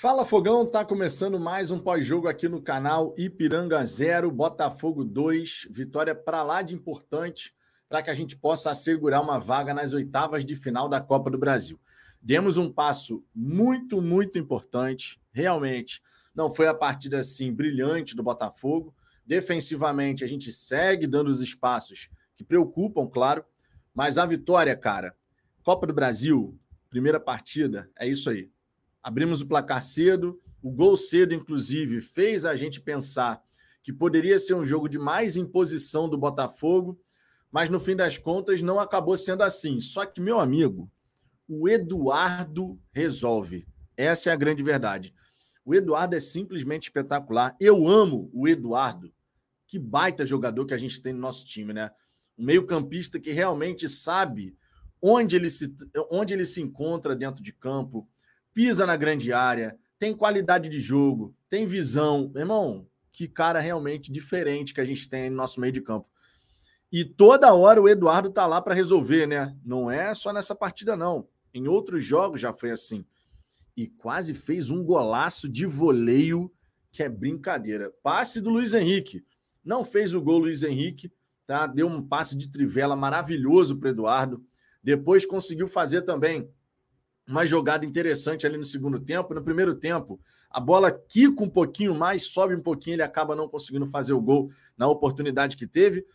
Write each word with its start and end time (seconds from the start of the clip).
Fala 0.00 0.24
Fogão, 0.24 0.64
tá 0.64 0.84
começando 0.84 1.40
mais 1.40 1.72
um 1.72 1.78
pós-jogo 1.80 2.28
aqui 2.28 2.48
no 2.48 2.62
canal 2.62 3.12
Ipiranga 3.18 3.84
0, 3.84 4.30
Botafogo 4.30 5.02
2. 5.02 5.66
Vitória 5.72 6.14
para 6.14 6.44
lá 6.44 6.62
de 6.62 6.72
importante 6.72 7.52
para 7.88 8.00
que 8.00 8.08
a 8.08 8.14
gente 8.14 8.36
possa 8.36 8.70
assegurar 8.70 9.20
uma 9.20 9.40
vaga 9.40 9.74
nas 9.74 9.92
oitavas 9.92 10.44
de 10.44 10.54
final 10.54 10.88
da 10.88 11.00
Copa 11.00 11.28
do 11.28 11.36
Brasil. 11.36 11.80
Demos 12.22 12.56
um 12.56 12.72
passo 12.72 13.24
muito, 13.34 14.00
muito 14.00 14.38
importante, 14.38 15.20
realmente. 15.32 16.00
Não 16.32 16.48
foi 16.48 16.68
a 16.68 16.74
partida 16.74 17.18
assim 17.18 17.52
brilhante 17.52 18.14
do 18.14 18.22
Botafogo. 18.22 18.94
Defensivamente, 19.26 20.22
a 20.22 20.28
gente 20.28 20.52
segue 20.52 21.08
dando 21.08 21.26
os 21.26 21.40
espaços 21.40 22.08
que 22.36 22.44
preocupam, 22.44 23.08
claro, 23.08 23.44
mas 23.92 24.16
a 24.16 24.24
vitória, 24.24 24.76
cara, 24.76 25.12
Copa 25.64 25.88
do 25.88 25.92
Brasil, 25.92 26.56
primeira 26.88 27.18
partida, 27.18 27.90
é 27.98 28.06
isso 28.06 28.30
aí 28.30 28.48
abrimos 29.08 29.40
o 29.40 29.46
placar 29.46 29.82
cedo, 29.82 30.38
o 30.62 30.70
gol 30.70 30.94
cedo, 30.94 31.34
inclusive, 31.34 32.02
fez 32.02 32.44
a 32.44 32.54
gente 32.54 32.78
pensar 32.78 33.42
que 33.82 33.90
poderia 33.90 34.38
ser 34.38 34.52
um 34.52 34.66
jogo 34.66 34.86
de 34.86 34.98
mais 34.98 35.34
imposição 35.34 36.10
do 36.10 36.18
Botafogo, 36.18 37.00
mas 37.50 37.70
no 37.70 37.80
fim 37.80 37.96
das 37.96 38.18
contas 38.18 38.60
não 38.60 38.78
acabou 38.78 39.16
sendo 39.16 39.42
assim. 39.42 39.80
Só 39.80 40.04
que, 40.04 40.20
meu 40.20 40.38
amigo, 40.38 40.90
o 41.48 41.66
Eduardo 41.66 42.78
resolve. 42.92 43.66
Essa 43.96 44.28
é 44.28 44.32
a 44.34 44.36
grande 44.36 44.62
verdade. 44.62 45.14
O 45.64 45.74
Eduardo 45.74 46.14
é 46.14 46.20
simplesmente 46.20 46.82
espetacular. 46.82 47.56
Eu 47.58 47.88
amo 47.88 48.28
o 48.34 48.46
Eduardo. 48.46 49.10
Que 49.66 49.78
baita 49.78 50.26
jogador 50.26 50.66
que 50.66 50.74
a 50.74 50.78
gente 50.78 51.00
tem 51.00 51.14
no 51.14 51.20
nosso 51.20 51.46
time, 51.46 51.72
né? 51.72 51.90
Um 52.36 52.44
meio-campista 52.44 53.18
que 53.18 53.32
realmente 53.32 53.88
sabe 53.88 54.54
onde 55.00 55.34
ele 55.34 55.48
se, 55.48 55.74
onde 56.10 56.34
ele 56.34 56.44
se 56.44 56.60
encontra 56.60 57.16
dentro 57.16 57.42
de 57.42 57.54
campo, 57.54 58.06
pisa 58.58 58.84
na 58.84 58.96
grande 58.96 59.32
área, 59.32 59.78
tem 60.00 60.12
qualidade 60.12 60.68
de 60.68 60.80
jogo, 60.80 61.32
tem 61.48 61.64
visão. 61.64 62.32
Irmão, 62.34 62.88
que 63.12 63.28
cara 63.28 63.60
realmente 63.60 64.10
diferente 64.10 64.74
que 64.74 64.80
a 64.80 64.84
gente 64.84 65.08
tem 65.08 65.30
no 65.30 65.36
nosso 65.36 65.60
meio 65.60 65.72
de 65.72 65.80
campo. 65.80 66.08
E 66.90 67.04
toda 67.04 67.54
hora 67.54 67.80
o 67.80 67.88
Eduardo 67.88 68.30
tá 68.30 68.46
lá 68.46 68.60
para 68.60 68.74
resolver, 68.74 69.28
né? 69.28 69.56
Não 69.64 69.88
é 69.88 70.12
só 70.12 70.32
nessa 70.32 70.56
partida, 70.56 70.96
não. 70.96 71.28
Em 71.54 71.68
outros 71.68 72.04
jogos 72.04 72.40
já 72.40 72.52
foi 72.52 72.72
assim. 72.72 73.06
E 73.76 73.86
quase 73.86 74.34
fez 74.34 74.70
um 74.70 74.82
golaço 74.82 75.48
de 75.48 75.64
voleio, 75.64 76.52
que 76.90 77.04
é 77.04 77.08
brincadeira. 77.08 77.92
Passe 78.02 78.40
do 78.40 78.50
Luiz 78.50 78.74
Henrique. 78.74 79.24
Não 79.64 79.84
fez 79.84 80.14
o 80.14 80.20
gol 80.20 80.40
Luiz 80.40 80.64
Henrique, 80.64 81.12
tá? 81.46 81.64
Deu 81.68 81.86
um 81.86 82.02
passe 82.02 82.36
de 82.36 82.50
trivela 82.50 82.96
maravilhoso 82.96 83.78
para 83.78 83.90
Eduardo. 83.90 84.44
Depois 84.82 85.24
conseguiu 85.24 85.68
fazer 85.68 86.02
também 86.02 86.50
uma 87.28 87.44
jogada 87.44 87.84
interessante 87.84 88.46
ali 88.46 88.56
no 88.56 88.64
segundo 88.64 88.98
tempo. 88.98 89.34
No 89.34 89.42
primeiro 89.42 89.74
tempo, 89.74 90.18
a 90.50 90.58
bola 90.58 90.90
quica 90.90 91.42
um 91.42 91.50
pouquinho 91.50 91.94
mais, 91.94 92.24
sobe 92.24 92.54
um 92.54 92.62
pouquinho, 92.62 92.94
ele 92.94 93.02
acaba 93.02 93.36
não 93.36 93.46
conseguindo 93.46 93.86
fazer 93.86 94.14
o 94.14 94.20
gol 94.20 94.48
na 94.76 94.88
oportunidade 94.88 95.56
que 95.56 95.66
teve. 95.66 96.06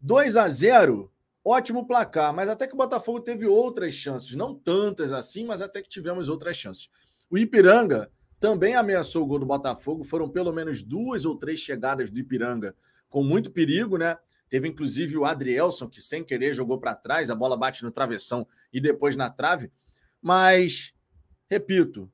2 0.00 0.36
a 0.36 0.48
0 0.48 1.12
ótimo 1.44 1.86
placar, 1.86 2.34
mas 2.34 2.48
até 2.48 2.66
que 2.66 2.74
o 2.74 2.76
Botafogo 2.76 3.20
teve 3.20 3.46
outras 3.46 3.94
chances, 3.94 4.34
não 4.34 4.52
tantas 4.52 5.12
assim, 5.12 5.44
mas 5.44 5.60
até 5.60 5.80
que 5.80 5.88
tivemos 5.88 6.28
outras 6.28 6.56
chances. 6.56 6.88
O 7.30 7.38
Ipiranga 7.38 8.10
também 8.40 8.74
ameaçou 8.74 9.22
o 9.22 9.26
gol 9.26 9.38
do 9.38 9.46
Botafogo, 9.46 10.02
foram 10.02 10.28
pelo 10.28 10.52
menos 10.52 10.82
duas 10.82 11.24
ou 11.24 11.36
três 11.36 11.60
chegadas 11.60 12.10
do 12.10 12.18
Ipiranga 12.18 12.74
com 13.08 13.22
muito 13.22 13.52
perigo, 13.52 13.96
né? 13.96 14.16
Teve 14.48 14.68
inclusive 14.68 15.16
o 15.16 15.24
Adrielson, 15.24 15.88
que 15.88 16.00
sem 16.00 16.24
querer 16.24 16.52
jogou 16.52 16.78
para 16.78 16.94
trás, 16.94 17.30
a 17.30 17.34
bola 17.34 17.56
bate 17.56 17.84
no 17.84 17.90
travessão 17.90 18.46
e 18.72 18.80
depois 18.80 19.16
na 19.16 19.30
trave. 19.30 19.70
Mas, 20.26 20.92
repito, 21.48 22.10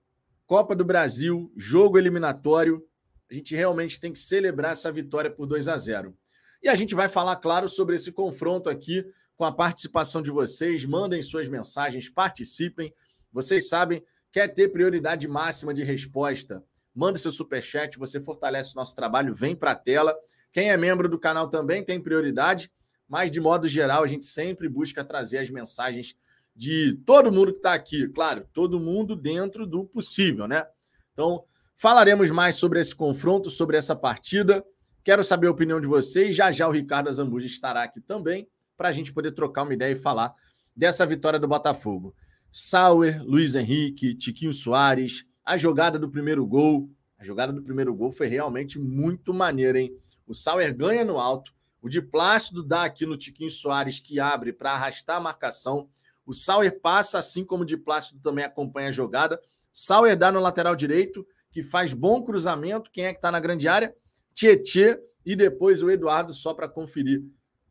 Copa 0.47 0.77
do 0.77 0.85
Brasil, 0.85 1.51
jogo 1.57 1.97
eliminatório, 1.97 2.87
a 3.31 3.33
gente 3.33 3.57
realmente 3.57 3.99
tem 3.99 4.13
que 4.13 4.19
celebrar 4.19 4.73
essa 4.73 4.93
vitória 4.93 5.31
por 5.31 5.47
2 5.47 5.67
a 5.67 5.79
0. 5.79 6.15
E 6.63 6.69
a 6.69 6.75
gente 6.75 6.95
vai 6.95 7.09
falar, 7.09 7.37
claro, 7.37 7.67
sobre 7.67 7.95
esse 7.97 8.13
confronto 8.13 8.69
aqui 8.69 9.03
com 9.35 9.47
a 9.47 9.51
participação 9.51 10.21
de 10.21 10.31
vocês. 10.31 10.85
Mandem 10.85 11.23
suas 11.23 11.49
mensagens, 11.49 12.11
participem. 12.11 12.93
Vocês 13.33 13.71
sabem, 13.71 14.05
quer 14.31 14.49
ter 14.49 14.69
prioridade 14.69 15.27
máxima 15.27 15.73
de 15.73 15.83
resposta? 15.83 16.63
Manda 16.95 17.19
seu 17.19 17.31
superchat, 17.31 17.99
você 17.99 18.21
fortalece 18.21 18.75
o 18.75 18.77
nosso 18.77 18.95
trabalho, 18.95 19.35
vem 19.35 19.57
para 19.57 19.71
a 19.71 19.75
tela. 19.75 20.15
Quem 20.53 20.71
é 20.71 20.77
membro 20.77 21.09
do 21.09 21.19
canal 21.19 21.49
também 21.49 21.83
tem 21.83 21.99
prioridade, 21.99 22.71
mas 23.09 23.31
de 23.31 23.41
modo 23.41 23.67
geral 23.67 24.05
a 24.05 24.07
gente 24.07 24.27
sempre 24.27 24.69
busca 24.69 25.03
trazer 25.03 25.39
as 25.39 25.49
mensagens 25.49 26.15
de 26.55 26.95
todo 27.07 27.33
mundo 27.33 27.53
que 27.53 27.59
está 27.59 27.75
aqui. 27.75 28.09
Claro, 28.09 28.47
todo 28.53 28.81
mundo 28.81 29.17
dentro 29.17 29.67
do 29.67 29.85
possível, 29.85 30.47
né? 30.47 30.67
Então, 31.13 31.45
falaremos 31.77 32.31
mais 32.31 32.57
sobre 32.57 32.81
esse 32.81 32.95
confronto, 32.95 33.51
sobre 33.51 33.77
essa 33.77 33.97
partida. 33.97 34.65
Quero 35.05 35.25
saber 35.25 35.49
a 35.49 35.51
opinião 35.51 35.81
de 35.81 35.87
vocês. 35.87 36.37
Já 36.37 36.51
já 36.51 36.69
o 36.69 36.73
Ricardo 36.73 37.09
Azambuja 37.09 37.47
estará 37.47 37.83
aqui 37.83 38.01
também 38.01 38.49
para 38.77 38.89
a 38.89 38.93
gente 38.93 39.13
poder 39.13 39.33
trocar 39.33 39.63
uma 39.63 39.75
ideia 39.75 39.93
e 39.93 39.97
falar 39.97 40.35
dessa 40.75 41.05
vitória 41.07 41.39
do 41.39 41.49
Botafogo. 41.49 42.15
Sauer, 42.51 43.23
Luiz 43.25 43.55
Henrique, 43.55 44.15
Tiquinho 44.15 44.53
Soares, 44.53 45.25
a 45.45 45.57
jogada 45.57 45.99
do 45.99 46.11
primeiro 46.11 46.47
gol. 46.47 46.91
A 47.19 47.25
jogada 47.25 47.53
do 47.53 47.63
primeiro 47.63 47.95
gol 47.95 48.11
foi 48.11 48.27
realmente 48.27 48.79
muito 48.79 49.33
maneira, 49.33 49.81
hein? 49.81 49.97
O 50.27 50.35
Sauer 50.35 50.75
ganha 50.75 51.05
no 51.05 51.19
alto, 51.19 51.53
o 51.81 51.89
de 51.89 52.01
Plácido 52.01 52.63
dá 52.63 52.85
aqui 52.85 53.05
no 53.05 53.17
Tiquinho 53.17 53.51
Soares 53.51 53.99
que 53.99 54.21
abre 54.21 54.53
para 54.53 54.73
arrastar 54.73 55.17
a 55.17 55.21
marcação. 55.21 55.89
O 56.25 56.33
Sauer 56.33 56.81
passa, 56.81 57.19
assim 57.19 57.45
como 57.45 57.63
o 57.63 57.67
de 57.67 57.77
Plácido 57.77 58.21
também 58.21 58.45
acompanha 58.45 58.89
a 58.89 58.93
jogada. 58.93 59.41
Sauer 59.73 60.17
dá 60.17 60.31
no 60.31 60.41
lateral 60.41 60.77
direito, 60.77 61.27
que 61.51 61.63
faz 61.63 61.93
bom 61.93 62.23
cruzamento. 62.23 62.91
Quem 62.91 63.07
é 63.07 63.13
que 63.13 63.19
está 63.19 63.31
na 63.31 63.41
grande 63.41 63.69
área? 63.69 63.95
Tietê 64.33 65.01
e 65.25 65.37
depois 65.37 65.83
o 65.83 65.91
Eduardo 65.91 66.33
só 66.33 66.55
para 66.55 66.69
conferir. 66.69 67.23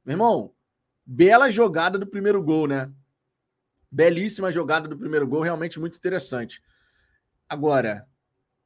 Meu 0.06 0.14
irmão, 0.14 0.54
bela 1.06 1.50
jogada 1.50 1.98
do 1.98 2.08
primeiro 2.08 2.42
gol, 2.42 2.68
né? 2.68 2.92
Belíssima 3.92 4.52
jogada 4.52 4.88
do 4.88 4.98
primeiro 4.98 5.28
gol, 5.28 5.42
realmente 5.42 5.80
muito 5.80 5.98
interessante. 5.98 6.62
Agora, 7.48 8.08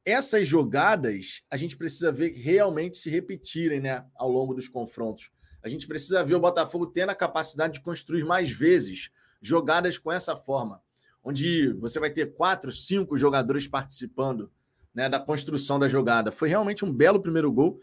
essas 0.04 0.46
jogadas 0.46 1.42
a 1.50 1.56
gente 1.56 1.76
precisa 1.76 2.12
ver 2.12 2.32
realmente 2.32 2.96
se 2.96 3.10
repetirem, 3.10 3.80
né, 3.80 4.06
ao 4.14 4.30
longo 4.30 4.54
dos 4.54 4.68
confrontos. 4.68 5.32
A 5.62 5.68
gente 5.68 5.88
precisa 5.88 6.22
ver 6.22 6.36
o 6.36 6.40
Botafogo 6.40 6.86
tendo 6.86 7.10
a 7.10 7.14
capacidade 7.14 7.74
de 7.74 7.80
construir 7.80 8.24
mais 8.24 8.48
vezes 8.48 9.10
jogadas 9.40 9.98
com 9.98 10.10
essa 10.10 10.36
forma, 10.36 10.80
onde 11.22 11.72
você 11.74 11.98
vai 11.98 12.10
ter 12.10 12.34
quatro, 12.34 12.70
cinco 12.70 13.16
jogadores 13.16 13.68
participando 13.68 14.50
né, 14.94 15.08
da 15.08 15.20
construção 15.20 15.78
da 15.78 15.88
jogada. 15.88 16.32
Foi 16.32 16.48
realmente 16.48 16.84
um 16.84 16.92
belo 16.92 17.20
primeiro 17.20 17.52
gol, 17.52 17.78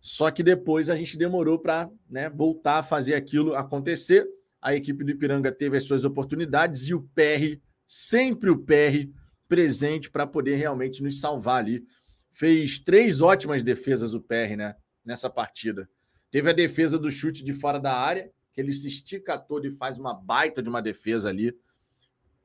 só 0.00 0.30
que 0.30 0.42
depois 0.42 0.88
a 0.88 0.96
gente 0.96 1.18
demorou 1.18 1.58
para 1.58 1.90
né, 2.08 2.30
voltar 2.30 2.78
a 2.78 2.82
fazer 2.82 3.14
aquilo 3.14 3.54
acontecer. 3.54 4.26
A 4.62 4.74
equipe 4.74 5.04
do 5.04 5.10
Ipiranga 5.10 5.52
teve 5.52 5.76
as 5.76 5.84
suas 5.84 6.04
oportunidades 6.04 6.88
e 6.88 6.94
o 6.94 7.02
PR, 7.14 7.60
sempre 7.86 8.48
o 8.48 8.58
PR, 8.58 9.10
presente 9.46 10.10
para 10.10 10.26
poder 10.26 10.54
realmente 10.54 11.02
nos 11.02 11.20
salvar 11.20 11.58
ali. 11.58 11.84
Fez 12.30 12.80
três 12.80 13.20
ótimas 13.20 13.62
defesas 13.62 14.14
o 14.14 14.20
PR 14.20 14.56
né, 14.56 14.74
nessa 15.04 15.28
partida. 15.28 15.88
Teve 16.30 16.48
a 16.48 16.54
defesa 16.54 16.98
do 16.98 17.10
chute 17.10 17.44
de 17.44 17.52
fora 17.52 17.78
da 17.78 17.92
área, 17.92 18.30
que 18.52 18.60
ele 18.60 18.72
se 18.72 18.88
estica 18.88 19.38
todo 19.38 19.66
e 19.66 19.70
faz 19.70 19.98
uma 19.98 20.14
baita 20.14 20.62
de 20.62 20.68
uma 20.68 20.82
defesa 20.82 21.28
ali. 21.28 21.56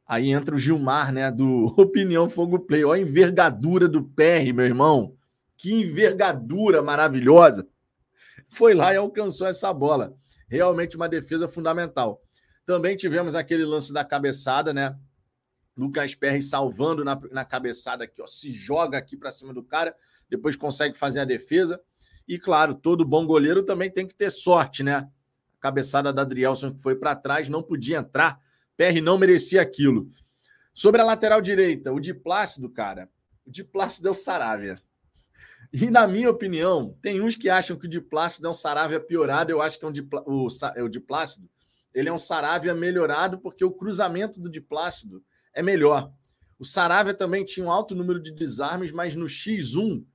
Aí 0.08 0.30
entra 0.30 0.56
o 0.56 0.60
Gilmar, 0.60 1.12
né, 1.12 1.32
do 1.32 1.66
Opinião 1.78 2.30
Fogo 2.30 2.60
Play. 2.60 2.84
Olha 2.84 3.02
a 3.02 3.08
envergadura 3.08 3.88
do 3.88 4.04
PR, 4.04 4.54
meu 4.54 4.66
irmão. 4.66 5.16
Que 5.58 5.74
envergadura 5.74 6.82
maravilhosa. 6.82 7.68
Foi 8.50 8.74
lá 8.74 8.94
e 8.94 8.98
alcançou 8.98 9.48
essa 9.48 9.74
bola. 9.74 10.16
Realmente 10.48 10.96
uma 10.96 11.10
defesa 11.10 11.48
fundamental. 11.48 12.22
Também 12.66 12.96
tivemos 12.96 13.36
aquele 13.36 13.66
lance 13.66 13.94
da 13.94 14.04
cabeçada, 14.04 14.74
né? 14.74 14.96
Lucas 15.78 16.16
Perry 16.16 16.42
salvando 16.42 17.04
na, 17.04 17.20
na 17.32 17.44
cabeçada 17.44 18.06
aqui, 18.06 18.22
ó, 18.22 18.26
se 18.26 18.50
joga 18.52 18.98
aqui 18.98 19.18
para 19.18 19.30
cima 19.30 19.54
do 19.54 19.62
cara, 19.62 19.94
depois 20.30 20.56
consegue 20.56 20.98
fazer 20.98 21.20
a 21.20 21.26
defesa. 21.26 21.82
E 22.28 22.40
claro, 22.40 22.74
todo 22.74 23.06
bom 23.06 23.26
goleiro 23.26 23.62
também 23.62 23.92
tem 23.92 24.08
que 24.08 24.16
ter 24.16 24.32
sorte, 24.32 24.84
né? 24.84 25.10
Cabeçada 25.66 26.14
da 26.14 26.22
Adrielson 26.22 26.72
que 26.72 26.80
foi 26.80 26.96
para 26.96 27.16
trás 27.16 27.50
não 27.50 27.64
podia 27.64 27.98
entrar. 27.98 28.40
PR 28.78 29.02
não 29.02 29.18
merecia 29.18 29.64
aquilo. 29.64 30.08
Sobre 30.72 31.02
a 31.02 31.04
lateral 31.04 31.42
direita, 31.42 31.92
o 31.92 32.00
de 32.00 32.14
Plácido, 32.14 32.70
cara. 32.70 33.10
O 33.44 33.50
de 33.50 33.64
Plácido 33.64 34.08
é 34.08 34.12
o 34.12 34.14
Saravia. 34.14 34.80
E 35.74 35.90
na 35.90 36.06
minha 36.06 36.30
opinião, 36.30 36.96
tem 37.02 37.20
uns 37.20 37.36
que 37.36 37.50
acham 37.50 37.76
que 37.76 37.88
o 37.88 37.90
de 37.90 38.00
Plácido 38.00 38.46
é 38.46 38.50
um 38.52 38.54
Saravia 38.54 39.00
piorado. 39.00 39.52
Eu 39.52 39.60
acho 39.60 39.80
que 39.80 39.86
é 39.86 39.88
um 39.88 39.92
de, 39.92 40.08
o, 40.28 40.48
é 40.76 40.84
o 40.84 40.88
de 40.88 41.00
Plácido. 41.00 41.50
Ele 41.92 42.10
é 42.10 42.14
um 42.14 42.18
Saravia 42.18 42.76
melhorado 42.76 43.40
porque 43.40 43.66
o 43.66 43.72
cruzamento 43.72 44.40
do 44.40 44.48
de 44.48 44.62
Plácido 44.62 45.24
é 45.52 45.64
melhor. 45.64 46.14
O 46.60 46.64
Saravia 46.64 47.16
também 47.16 47.44
tinha 47.44 47.66
um 47.66 47.72
alto 47.72 47.96
número 47.96 48.20
de 48.20 48.32
desarmes, 48.32 48.92
mas 48.92 49.16
no 49.16 49.26
X1 49.26 50.06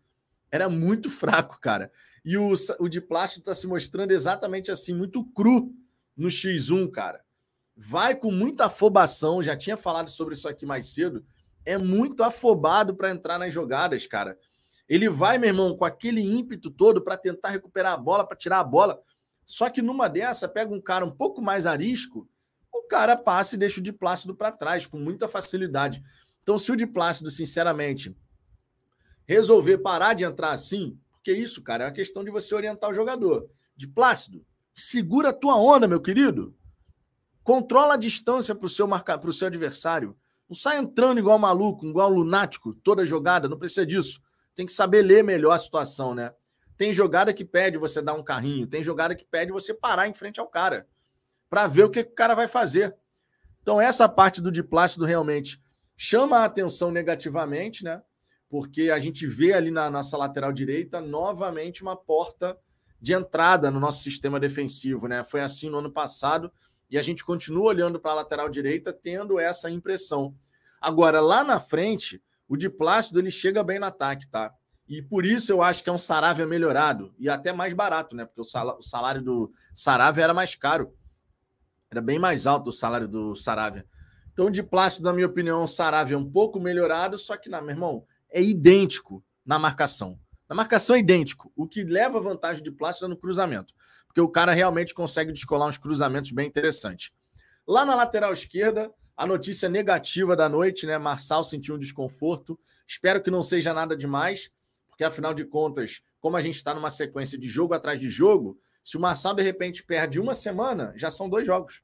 era 0.49 0.69
muito 0.69 1.11
fraco, 1.11 1.59
cara. 1.61 1.91
E 2.25 2.37
o, 2.37 2.53
o 2.79 2.89
de 2.89 3.01
plástico 3.01 3.41
está 3.41 3.55
se 3.55 3.67
mostrando 3.67 4.11
exatamente 4.11 4.71
assim, 4.71 4.95
muito 4.95 5.25
cru 5.25 5.75
no 6.17 6.29
X1, 6.29 6.91
cara. 6.91 7.25
Vai 7.77 8.15
com 8.15 8.31
muita 8.31 8.67
afobação, 8.67 9.43
já 9.43 9.57
tinha 9.57 9.77
falado 9.77 10.11
sobre 10.11 10.35
isso 10.35 10.49
aqui 10.49 10.67
mais 10.67 10.87
cedo. 10.87 11.25
é 11.65 11.79
muito 11.79 12.23
afobado 12.23 12.95
para 12.95 13.11
entrar 13.11 13.39
nas 13.39 13.53
jogadas, 13.53 14.07
cara. 14.07 14.39
Ele 14.89 15.09
vai, 15.09 15.39
meu 15.39 15.49
irmão, 15.49 15.77
com 15.77 15.85
aquele 15.85 16.21
ímpeto 16.21 16.71
todo 16.71 17.01
para 17.01 17.17
tentar 17.17 17.51
recuperar 17.51 17.93
a 17.93 17.97
bola, 17.97 18.27
para 18.27 18.37
tirar 18.37 18.59
a 18.59 18.65
bola. 18.65 19.01
Só 19.47 19.71
que 19.71 19.81
numa 19.81 20.09
dessa, 20.09 20.49
pega 20.49 20.75
um 20.75 20.81
cara 20.81 21.05
um 21.05 21.11
pouco 21.11 21.41
mais 21.41 21.67
arisco, 21.67 22.29
o 22.73 22.83
cara 22.83 23.17
passa 23.17 23.55
e 23.55 23.59
deixa 23.59 23.81
o 23.81 23.83
de 23.83 23.93
Plácido 23.93 24.35
para 24.35 24.51
trás 24.51 24.87
com 24.87 24.99
muita 24.99 25.29
facilidade. 25.29 26.03
Então, 26.43 26.59
se 26.59 26.73
o 26.73 26.77
de 26.77 26.87
Plácido, 26.87 27.31
sinceramente, 27.31 28.17
resolver 29.27 29.79
parar 29.79 30.15
de 30.15 30.25
entrar 30.25 30.51
assim, 30.51 30.99
porque 31.21 31.33
isso, 31.33 31.63
cara, 31.63 31.85
é 31.85 31.87
uma 31.87 31.93
questão 31.93 32.25
de 32.25 32.31
você 32.31 32.55
orientar 32.55 32.91
o 32.91 32.95
jogador. 32.95 33.49
De 33.77 33.87
Plácido, 33.87 34.45
segura 34.75 35.29
a 35.29 35.33
tua 35.33 35.55
onda, 35.55 35.87
meu 35.87 36.01
querido. 36.01 36.57
Controla 37.45 37.95
a 37.95 37.99
distância 37.99 38.55
para 38.55 38.65
o 38.65 38.69
seu, 38.69 38.89
seu 39.33 39.47
adversário. 39.47 40.17
Não 40.49 40.57
sai 40.57 40.79
entrando 40.79 41.19
igual 41.19 41.39
maluco, 41.39 41.87
igual 41.87 42.09
lunático, 42.09 42.75
toda 42.75 43.05
jogada, 43.05 43.49
não 43.49 43.59
precisa 43.59 43.85
disso. 43.85 44.21
Tem 44.55 44.65
que 44.65 44.73
saber 44.73 45.03
ler 45.03 45.23
melhor 45.23 45.53
a 45.53 45.59
situação, 45.59 46.15
né? 46.15 46.35
Tem 46.77 46.93
jogada 46.93 47.35
que 47.35 47.45
pede 47.45 47.77
você 47.77 48.01
dar 48.01 48.15
um 48.15 48.25
carrinho, 48.25 48.67
tem 48.67 48.83
jogada 48.83 49.15
que 49.15 49.25
pede 49.25 49.53
você 49.53 49.75
parar 49.75 50.09
em 50.09 50.15
frente 50.15 50.41
ao 50.41 50.49
cara 50.49 50.89
para 51.51 51.67
ver 51.67 51.85
o 51.85 51.91
que 51.91 52.01
o 52.01 52.15
cara 52.15 52.35
vai 52.35 52.49
fazer. 52.49 52.97
Então, 53.61 53.79
essa 53.79 54.09
parte 54.09 54.41
do 54.41 54.51
Diplácido 54.51 55.05
realmente 55.05 55.63
chama 55.97 56.39
a 56.39 56.45
atenção 56.47 56.91
negativamente, 56.91 57.85
né? 57.85 58.03
Porque 58.51 58.91
a 58.91 58.99
gente 58.99 59.27
vê 59.27 59.55
ali 59.55 59.71
na 59.71 59.89
nossa 59.89 60.19
lateral 60.19 60.53
direita 60.53 61.01
novamente 61.01 61.83
uma 61.83 61.97
porta 61.97 62.59
de 63.01 63.15
entrada 63.15 63.71
no 63.71 63.81
nosso 63.81 64.03
sistema 64.03 64.39
defensivo, 64.39 65.07
né? 65.07 65.25
Foi 65.25 65.41
assim 65.41 65.71
no 65.71 65.79
ano 65.79 65.91
passado 65.91 66.53
e 66.91 66.99
a 66.99 67.03
gente 67.03 67.25
continua 67.25 67.69
olhando 67.69 67.99
para 67.99 68.11
a 68.11 68.17
lateral 68.17 68.49
direita 68.51 68.93
tendo 68.93 69.39
essa 69.39 69.71
impressão. 69.71 70.35
Agora, 70.81 71.21
lá 71.21 71.45
na 71.45 71.61
frente, 71.61 72.21
o 72.49 72.57
de 72.57 72.69
Plácido 72.69 73.21
ele 73.21 73.31
chega 73.31 73.63
bem 73.63 73.79
no 73.79 73.87
ataque, 73.87 74.29
tá? 74.29 74.53
E 74.89 75.01
por 75.01 75.25
isso 75.25 75.53
eu 75.53 75.63
acho 75.63 75.85
que 75.85 75.89
é 75.89 75.93
um 75.93 75.99
Saravia 75.99 76.45
melhorado 76.45 77.15
e 77.17 77.29
até 77.29 77.53
mais 77.53 77.73
barato, 77.73 78.17
né? 78.17 78.25
Porque 78.25 78.41
o 78.41 78.83
salário 78.83 79.23
do 79.23 79.53
Saravia 79.73 80.25
era 80.25 80.35
mais 80.35 80.57
caro. 80.57 80.93
Era 81.89 82.01
bem 82.01 82.19
mais 82.19 82.45
alto 82.47 82.71
o 82.71 82.73
salário 82.73 83.07
do 83.07 83.37
Saravia. 83.37 83.87
Então, 84.33 84.51
de 84.51 84.63
Plácido, 84.63 85.05
na 85.05 85.13
minha 85.13 85.27
opinião, 85.27 85.63
o 85.63 85.67
Saravia 85.67 86.17
é 86.17 86.19
um 86.19 86.29
pouco 86.29 86.59
melhorado, 86.59 87.17
só 87.17 87.37
que, 87.37 87.49
não, 87.49 87.61
meu 87.61 87.71
irmão, 87.71 88.05
é 88.31 88.43
idêntico 88.43 89.25
na 89.45 89.59
marcação. 89.59 90.19
Na 90.49 90.57
marcação 90.57 90.97
é 90.97 90.99
idêntico. 90.99 91.53
O 91.55 91.67
que 91.67 91.85
leva 91.85 92.21
vantagem 92.21 92.63
de 92.63 92.73
Plácido 92.73 93.09
no 93.09 93.17
cruzamento 93.17 93.73
porque 94.11 94.21
o 94.21 94.29
cara 94.29 94.53
realmente 94.53 94.93
consegue 94.93 95.33
descolar 95.33 95.69
uns 95.69 95.79
cruzamentos 95.79 96.33
bem 96.33 96.49
interessantes. 96.49 97.13
Lá 97.67 97.87
na 97.87 97.95
lateral 97.95 98.33
esquerda, 98.33 98.93
a 99.17 99.25
notícia 99.25 99.69
negativa 99.69 100.35
da 100.35 100.49
noite, 100.49 100.85
né? 100.85 100.99
Marçal 100.99 101.45
sentiu 101.45 101.77
um 101.77 101.79
desconforto. 101.79 102.59
Espero 102.89 103.23
que 103.23 103.31
não 103.31 103.41
seja 103.41 103.73
nada 103.73 103.97
demais, 103.97 104.51
porque 104.89 105.05
afinal 105.05 105.33
de 105.33 105.45
contas, 105.45 106.03
como 106.19 106.37
a 106.37 106.41
gente 106.41 106.57
está 106.57 106.75
numa 106.75 106.91
sequência 106.91 107.39
de 107.39 107.47
jogo 107.47 107.73
atrás 107.73 108.01
de 108.01 108.11
jogo, 108.11 108.59
se 108.85 108.97
o 108.97 109.01
Marçal 109.01 109.33
de 109.33 109.43
repente 109.43 109.85
perde 109.85 110.19
uma 110.19 110.35
semana, 110.35 110.93
já 110.97 111.09
são 111.09 111.31
dois 111.31 111.47
jogos. 111.47 111.83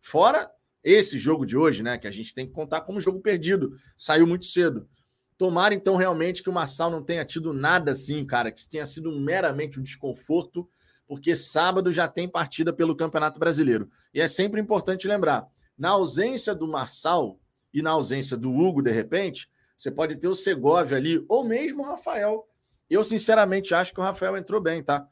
Fora 0.00 0.50
esse 0.82 1.16
jogo 1.16 1.46
de 1.46 1.56
hoje, 1.56 1.84
né? 1.84 1.96
Que 1.96 2.08
a 2.08 2.10
gente 2.10 2.34
tem 2.34 2.44
que 2.44 2.52
contar 2.52 2.80
como 2.80 3.00
jogo 3.00 3.20
perdido. 3.20 3.70
Saiu 3.96 4.26
muito 4.26 4.46
cedo. 4.46 4.88
Tomara, 5.38 5.72
então, 5.72 5.94
realmente 5.94 6.42
que 6.42 6.50
o 6.50 6.52
Marçal 6.52 6.90
não 6.90 7.02
tenha 7.02 7.24
tido 7.24 7.52
nada 7.52 7.92
assim, 7.92 8.26
cara, 8.26 8.50
que 8.50 8.68
tenha 8.68 8.84
sido 8.84 9.12
meramente 9.12 9.78
um 9.78 9.82
desconforto 9.82 10.68
porque 11.06 11.34
sábado 11.34 11.90
já 11.90 12.06
tem 12.06 12.28
partida 12.28 12.70
pelo 12.70 12.94
Campeonato 12.94 13.40
Brasileiro. 13.40 13.88
E 14.12 14.20
é 14.20 14.28
sempre 14.28 14.60
importante 14.60 15.08
lembrar: 15.08 15.46
na 15.76 15.90
ausência 15.90 16.54
do 16.54 16.68
Marçal 16.68 17.40
e 17.72 17.80
na 17.80 17.92
ausência 17.92 18.36
do 18.36 18.52
Hugo, 18.52 18.82
de 18.82 18.90
repente, 18.90 19.48
você 19.76 19.90
pode 19.90 20.16
ter 20.16 20.28
o 20.28 20.34
Segovia 20.34 20.98
ali, 20.98 21.24
ou 21.28 21.42
mesmo 21.44 21.82
o 21.82 21.86
Rafael. 21.86 22.46
Eu, 22.90 23.02
sinceramente, 23.02 23.74
acho 23.74 23.94
que 23.94 24.00
o 24.00 24.02
Rafael 24.02 24.36
entrou 24.36 24.60
bem, 24.60 24.82
tá? 24.82 25.06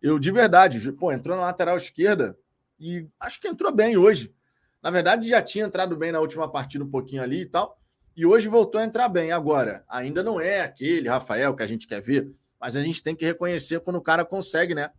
Eu, 0.00 0.18
de 0.18 0.30
verdade, 0.30 0.92
pô, 0.92 1.12
entrou 1.12 1.36
na 1.36 1.42
lateral 1.42 1.76
esquerda 1.76 2.36
e 2.78 3.06
acho 3.20 3.40
que 3.40 3.48
entrou 3.48 3.72
bem 3.72 3.96
hoje. 3.96 4.34
Na 4.82 4.90
verdade, 4.90 5.28
já 5.28 5.42
tinha 5.42 5.64
entrado 5.64 5.96
bem 5.96 6.12
na 6.12 6.20
última 6.20 6.50
partida 6.50 6.84
um 6.84 6.90
pouquinho 6.90 7.22
ali 7.22 7.42
e 7.42 7.46
tal. 7.46 7.78
E 8.16 8.26
hoje 8.26 8.48
voltou 8.48 8.80
a 8.80 8.84
entrar 8.84 9.08
bem. 9.08 9.32
Agora, 9.32 9.84
ainda 9.88 10.22
não 10.22 10.40
é 10.40 10.60
aquele 10.60 11.08
Rafael 11.08 11.54
que 11.54 11.62
a 11.62 11.66
gente 11.66 11.86
quer 11.86 12.00
ver, 12.00 12.30
mas 12.60 12.76
a 12.76 12.82
gente 12.82 13.02
tem 13.02 13.16
que 13.16 13.24
reconhecer 13.24 13.80
quando 13.80 13.96
o 13.96 14.02
cara 14.02 14.24
consegue, 14.24 14.74
né? 14.74 14.90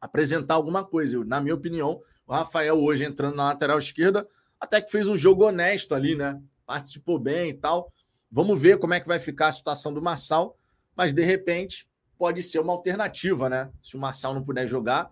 apresentar 0.00 0.54
alguma 0.54 0.84
coisa. 0.84 1.22
Na 1.24 1.40
minha 1.40 1.54
opinião, 1.54 2.00
o 2.26 2.32
Rafael 2.32 2.76
hoje 2.76 3.04
entrando 3.04 3.36
na 3.36 3.44
lateral 3.44 3.78
esquerda, 3.78 4.26
até 4.60 4.80
que 4.80 4.90
fez 4.90 5.08
um 5.08 5.16
jogo 5.16 5.44
honesto 5.44 5.94
ali, 5.94 6.14
né? 6.14 6.40
Participou 6.64 7.18
bem 7.18 7.50
e 7.50 7.54
tal. 7.54 7.92
Vamos 8.30 8.60
ver 8.60 8.78
como 8.78 8.94
é 8.94 9.00
que 9.00 9.08
vai 9.08 9.18
ficar 9.18 9.48
a 9.48 9.52
situação 9.52 9.92
do 9.92 10.02
Marçal, 10.02 10.56
mas 10.94 11.12
de 11.12 11.24
repente 11.24 11.88
pode 12.18 12.42
ser 12.42 12.58
uma 12.58 12.72
alternativa, 12.72 13.48
né? 13.48 13.70
Se 13.82 13.96
o 13.96 14.00
Marçal 14.00 14.34
não 14.34 14.42
puder 14.42 14.66
jogar, 14.66 15.10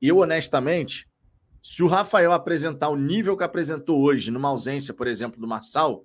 eu 0.00 0.18
honestamente, 0.18 1.08
se 1.62 1.82
o 1.82 1.88
Rafael 1.88 2.32
apresentar 2.32 2.88
o 2.88 2.96
nível 2.96 3.36
que 3.36 3.44
apresentou 3.44 4.00
hoje, 4.00 4.30
numa 4.30 4.48
ausência, 4.48 4.94
por 4.94 5.06
exemplo, 5.06 5.40
do 5.40 5.48
Marçal, 5.48 6.04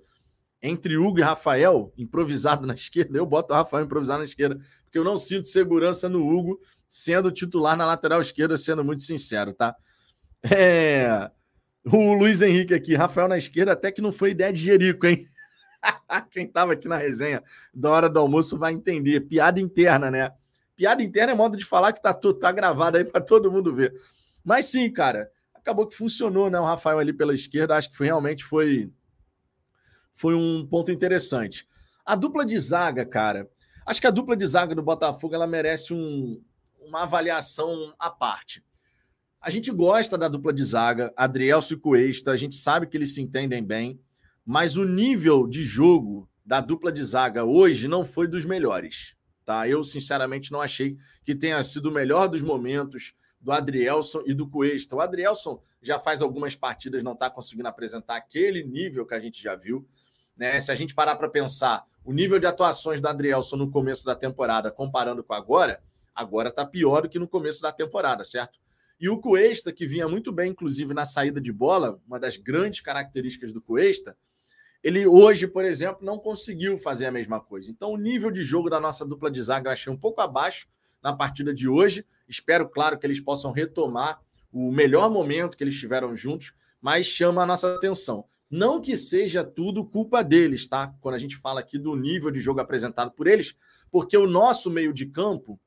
entre 0.62 0.96
Hugo 0.96 1.18
e 1.18 1.22
Rafael, 1.22 1.92
improvisado 1.96 2.66
na 2.66 2.74
esquerda, 2.74 3.16
eu 3.16 3.24
boto 3.24 3.54
o 3.54 3.56
Rafael 3.56 3.84
improvisado 3.84 4.18
na 4.18 4.24
esquerda, 4.24 4.58
porque 4.84 4.98
eu 4.98 5.04
não 5.04 5.16
sinto 5.16 5.46
segurança 5.46 6.08
no 6.08 6.26
Hugo 6.26 6.60
sendo 6.88 7.30
titular 7.30 7.76
na 7.76 7.86
lateral 7.86 8.20
esquerda, 8.20 8.56
sendo 8.56 8.84
muito 8.84 9.02
sincero, 9.02 9.52
tá? 9.52 9.74
É... 10.42 11.30
O 11.84 12.12
Luiz 12.12 12.42
Henrique 12.42 12.74
aqui, 12.74 12.94
Rafael 12.94 13.26
na 13.26 13.38
esquerda, 13.38 13.72
até 13.72 13.90
que 13.90 14.02
não 14.02 14.12
foi 14.12 14.32
ideia 14.32 14.52
de 14.52 14.60
Jerico, 14.60 15.06
hein? 15.06 15.26
Quem 16.30 16.44
estava 16.44 16.74
aqui 16.74 16.86
na 16.86 16.96
resenha 16.96 17.42
da 17.72 17.90
hora 17.90 18.08
do 18.08 18.18
almoço 18.18 18.58
vai 18.58 18.72
entender. 18.72 19.20
Piada 19.20 19.58
interna, 19.58 20.10
né? 20.10 20.30
Piada 20.76 21.02
interna 21.02 21.32
é 21.32 21.34
modo 21.34 21.56
de 21.56 21.64
falar 21.64 21.94
que 21.94 22.02
tá, 22.02 22.12
tá 22.12 22.52
gravado 22.52 22.98
aí 22.98 23.04
para 23.04 23.20
todo 23.20 23.50
mundo 23.50 23.74
ver. 23.74 23.94
Mas 24.44 24.66
sim, 24.66 24.90
cara, 24.92 25.30
acabou 25.54 25.86
que 25.86 25.96
funcionou, 25.96 26.50
né? 26.50 26.60
O 26.60 26.64
Rafael 26.64 26.98
ali 26.98 27.12
pela 27.12 27.34
esquerda, 27.34 27.76
acho 27.76 27.90
que 27.90 27.96
foi, 27.96 28.06
realmente 28.06 28.44
foi, 28.44 28.90
foi 30.20 30.34
um 30.34 30.66
ponto 30.66 30.92
interessante. 30.92 31.66
A 32.04 32.14
dupla 32.14 32.44
de 32.44 32.58
zaga, 32.58 33.06
cara, 33.06 33.48
acho 33.86 34.02
que 34.02 34.06
a 34.06 34.10
dupla 34.10 34.36
de 34.36 34.46
zaga 34.46 34.74
do 34.74 34.82
Botafogo 34.82 35.34
ela 35.34 35.46
merece 35.46 35.94
um, 35.94 36.44
uma 36.78 37.04
avaliação 37.04 37.94
à 37.98 38.10
parte. 38.10 38.62
A 39.40 39.48
gente 39.48 39.70
gosta 39.70 40.18
da 40.18 40.28
dupla 40.28 40.52
de 40.52 40.62
zaga, 40.62 41.10
Adrielso 41.16 41.72
e 41.72 41.78
Cuesta, 41.78 42.32
a 42.32 42.36
gente 42.36 42.56
sabe 42.56 42.86
que 42.86 42.98
eles 42.98 43.14
se 43.14 43.22
entendem 43.22 43.64
bem, 43.64 43.98
mas 44.44 44.76
o 44.76 44.84
nível 44.84 45.46
de 45.46 45.64
jogo 45.64 46.28
da 46.44 46.60
dupla 46.60 46.92
de 46.92 47.02
zaga 47.02 47.46
hoje 47.46 47.88
não 47.88 48.04
foi 48.04 48.28
dos 48.28 48.44
melhores. 48.44 49.16
Tá? 49.46 49.66
Eu, 49.66 49.82
sinceramente, 49.82 50.52
não 50.52 50.60
achei 50.60 50.98
que 51.24 51.34
tenha 51.34 51.62
sido 51.62 51.86
o 51.86 51.92
melhor 51.92 52.28
dos 52.28 52.42
momentos 52.42 53.14
do 53.40 53.52
Adrielson 53.52 54.22
e 54.26 54.34
do 54.34 54.46
Cuesta. 54.46 54.94
O 54.94 55.00
Adrielson 55.00 55.62
já 55.80 55.98
faz 55.98 56.20
algumas 56.20 56.54
partidas, 56.54 57.02
não 57.02 57.14
está 57.14 57.30
conseguindo 57.30 57.68
apresentar 57.68 58.16
aquele 58.16 58.62
nível 58.62 59.06
que 59.06 59.14
a 59.14 59.18
gente 59.18 59.42
já 59.42 59.56
viu. 59.56 59.88
Né? 60.40 60.58
Se 60.58 60.72
a 60.72 60.74
gente 60.74 60.94
parar 60.94 61.14
para 61.14 61.28
pensar 61.28 61.84
o 62.04 62.12
nível 62.12 62.40
de 62.40 62.48
atuações 62.48 63.00
do 63.00 63.06
Adrielson 63.06 63.56
no 63.56 63.70
começo 63.70 64.04
da 64.04 64.16
temporada 64.16 64.72
comparando 64.72 65.22
com 65.22 65.34
agora, 65.34 65.80
Agora 66.20 66.50
está 66.50 66.66
pior 66.66 67.02
do 67.02 67.08
que 67.08 67.18
no 67.18 67.28
começo 67.28 67.62
da 67.62 67.72
temporada, 67.72 68.24
certo? 68.24 68.58
E 69.00 69.08
o 69.08 69.18
Cuesta, 69.18 69.72
que 69.72 69.86
vinha 69.86 70.06
muito 70.06 70.30
bem, 70.30 70.50
inclusive, 70.50 70.92
na 70.92 71.06
saída 71.06 71.40
de 71.40 71.50
bola, 71.50 71.98
uma 72.06 72.20
das 72.20 72.36
grandes 72.36 72.82
características 72.82 73.52
do 73.52 73.62
Cuesta, 73.62 74.14
ele 74.82 75.06
hoje, 75.06 75.46
por 75.46 75.64
exemplo, 75.64 76.04
não 76.04 76.18
conseguiu 76.18 76.76
fazer 76.76 77.06
a 77.06 77.10
mesma 77.10 77.40
coisa. 77.40 77.70
Então, 77.70 77.92
o 77.92 77.96
nível 77.96 78.30
de 78.30 78.42
jogo 78.42 78.68
da 78.68 78.78
nossa 78.78 79.06
dupla 79.06 79.30
de 79.30 79.40
zaga 79.42 79.68
eu 79.68 79.72
achei 79.72 79.90
um 79.90 79.96
pouco 79.96 80.20
abaixo 80.20 80.68
na 81.02 81.14
partida 81.14 81.54
de 81.54 81.68
hoje. 81.68 82.04
Espero, 82.28 82.68
claro, 82.68 82.98
que 82.98 83.06
eles 83.06 83.20
possam 83.20 83.52
retomar 83.52 84.20
o 84.52 84.70
melhor 84.70 85.10
momento 85.10 85.56
que 85.56 85.64
eles 85.64 85.78
tiveram 85.78 86.14
juntos, 86.16 86.52
mas 86.80 87.06
chama 87.06 87.42
a 87.42 87.46
nossa 87.46 87.74
atenção. 87.74 88.24
Não 88.50 88.80
que 88.80 88.96
seja 88.96 89.44
tudo 89.44 89.84
culpa 89.84 90.22
deles, 90.24 90.66
tá? 90.66 90.92
Quando 91.00 91.14
a 91.14 91.18
gente 91.18 91.36
fala 91.36 91.60
aqui 91.60 91.78
do 91.78 91.94
nível 91.94 92.30
de 92.30 92.40
jogo 92.40 92.60
apresentado 92.60 93.12
por 93.12 93.28
eles, 93.28 93.54
porque 93.90 94.16
o 94.16 94.26
nosso 94.26 94.68
meio 94.70 94.92
de 94.92 95.06
campo 95.06 95.60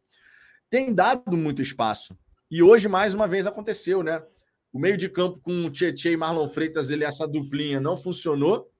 tem 0.69 0.93
dado 0.93 1.37
muito 1.37 1.61
espaço. 1.61 2.17
E 2.51 2.61
hoje, 2.61 2.87
mais 2.87 3.13
uma 3.13 3.27
vez, 3.27 3.47
aconteceu, 3.47 4.03
né? 4.03 4.21
O 4.71 4.79
meio 4.79 4.97
de 4.97 5.07
campo 5.07 5.39
com 5.39 5.65
o 5.65 5.69
Tietchan 5.69 6.11
e 6.11 6.17
Marlon 6.17 6.49
Freitas, 6.49 6.89
ele, 6.89 7.05
essa 7.05 7.27
duplinha 7.27 7.79
não 7.79 7.95
funcionou. 7.95 8.71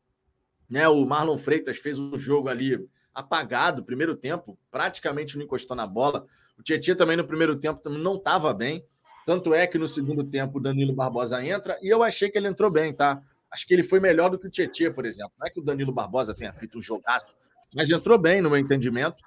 Né? 0.68 0.88
O 0.88 1.06
Marlon 1.06 1.38
Freitas 1.38 1.78
fez 1.78 2.00
um 2.00 2.18
jogo 2.18 2.50
ali 2.50 2.80
apagado, 3.14 3.84
primeiro 3.84 4.16
tempo, 4.16 4.58
praticamente 4.72 5.38
não 5.38 5.46
encostou 5.46 5.78
na 5.78 5.86
bola. 5.86 6.26
O 6.58 6.64
Tietchan 6.64 6.96
também 6.96 7.16
no 7.16 7.28
primeiro 7.28 7.56
tempo 7.56 7.88
não 7.90 8.16
estava 8.16 8.52
bem. 8.54 8.84
Tanto 9.26 9.54
é 9.54 9.66
que 9.66 9.78
no 9.78 9.88
segundo 9.88 10.24
tempo 10.24 10.58
o 10.58 10.62
Danilo 10.62 10.94
Barbosa 10.94 11.44
entra 11.46 11.78
e 11.82 11.88
eu 11.88 12.04
achei 12.04 12.30
que 12.30 12.38
ele 12.38 12.48
entrou 12.48 12.70
bem, 12.70 12.94
tá? 12.94 13.22
Acho 13.52 13.66
que 13.66 13.74
ele 13.74 13.84
foi 13.84 14.00
melhor 14.00 14.30
do 14.30 14.38
que 14.38 14.48
o 14.48 14.50
Tietchan, 14.50 14.92
por 14.92 15.06
exemplo. 15.06 15.32
Não 15.40 15.48
é 15.48 15.50
que 15.50 15.60
o 15.60 15.64
Danilo 15.64 15.92
Barbosa 15.92 16.34
tenha 16.34 16.52
feito 16.54 16.78
um 16.78 16.82
jogaço, 16.82 17.36
mas 17.74 17.90
entrou 17.90 18.18
bem 18.18 18.42
no 18.42 18.50
meu 18.50 18.60
entendimento 18.60 19.24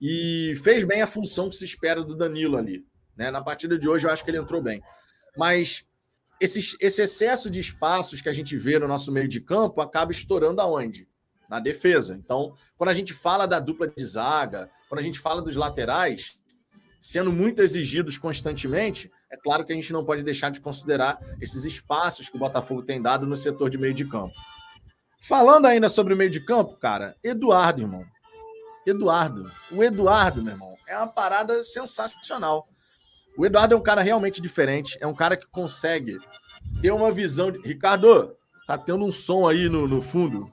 e 0.00 0.54
fez 0.62 0.84
bem 0.84 1.02
a 1.02 1.06
função 1.06 1.48
que 1.48 1.56
se 1.56 1.64
espera 1.64 2.02
do 2.02 2.16
Danilo 2.16 2.56
ali. 2.56 2.84
Né? 3.16 3.30
Na 3.30 3.42
partida 3.42 3.78
de 3.78 3.88
hoje, 3.88 4.06
eu 4.06 4.10
acho 4.10 4.24
que 4.24 4.30
ele 4.30 4.38
entrou 4.38 4.62
bem. 4.62 4.80
Mas 5.36 5.84
esse, 6.40 6.76
esse 6.80 7.02
excesso 7.02 7.50
de 7.50 7.60
espaços 7.60 8.20
que 8.20 8.28
a 8.28 8.32
gente 8.32 8.56
vê 8.56 8.78
no 8.78 8.88
nosso 8.88 9.12
meio 9.12 9.28
de 9.28 9.40
campo 9.40 9.80
acaba 9.80 10.12
estourando 10.12 10.60
aonde? 10.60 11.08
na 11.48 11.58
defesa. 11.58 12.14
Então, 12.14 12.52
quando 12.76 12.90
a 12.90 12.94
gente 12.94 13.14
fala 13.14 13.46
da 13.46 13.58
dupla 13.58 13.88
de 13.88 14.04
zaga, 14.04 14.70
quando 14.88 15.00
a 15.00 15.02
gente 15.02 15.18
fala 15.18 15.40
dos 15.40 15.56
laterais, 15.56 16.38
sendo 17.00 17.32
muito 17.32 17.62
exigidos 17.62 18.18
constantemente, 18.18 19.10
é 19.30 19.36
claro 19.36 19.64
que 19.64 19.72
a 19.72 19.74
gente 19.74 19.92
não 19.92 20.04
pode 20.04 20.22
deixar 20.22 20.50
de 20.50 20.60
considerar 20.60 21.18
esses 21.40 21.64
espaços 21.64 22.28
que 22.28 22.36
o 22.36 22.40
Botafogo 22.40 22.82
tem 22.82 23.00
dado 23.00 23.26
no 23.26 23.36
setor 23.36 23.70
de 23.70 23.78
meio 23.78 23.94
de 23.94 24.04
campo. 24.04 24.34
Falando 25.20 25.66
ainda 25.66 25.88
sobre 25.88 26.14
o 26.14 26.16
meio 26.16 26.30
de 26.30 26.40
campo, 26.40 26.76
cara, 26.76 27.16
Eduardo, 27.22 27.82
irmão. 27.82 28.04
Eduardo. 28.86 29.50
O 29.70 29.82
Eduardo, 29.82 30.42
meu 30.42 30.54
irmão, 30.54 30.76
é 30.86 30.96
uma 30.96 31.06
parada 31.06 31.62
sensacional. 31.62 32.66
O 33.36 33.44
Eduardo 33.44 33.74
é 33.74 33.76
um 33.76 33.82
cara 33.82 34.02
realmente 34.02 34.40
diferente, 34.40 34.96
é 35.00 35.06
um 35.06 35.14
cara 35.14 35.36
que 35.36 35.46
consegue 35.46 36.18
ter 36.80 36.90
uma 36.90 37.12
visão 37.12 37.50
de. 37.50 37.58
Ricardo, 37.58 38.36
tá 38.66 38.78
tendo 38.78 39.04
um 39.04 39.12
som 39.12 39.46
aí 39.46 39.68
no, 39.68 39.86
no 39.86 40.00
fundo. 40.00 40.48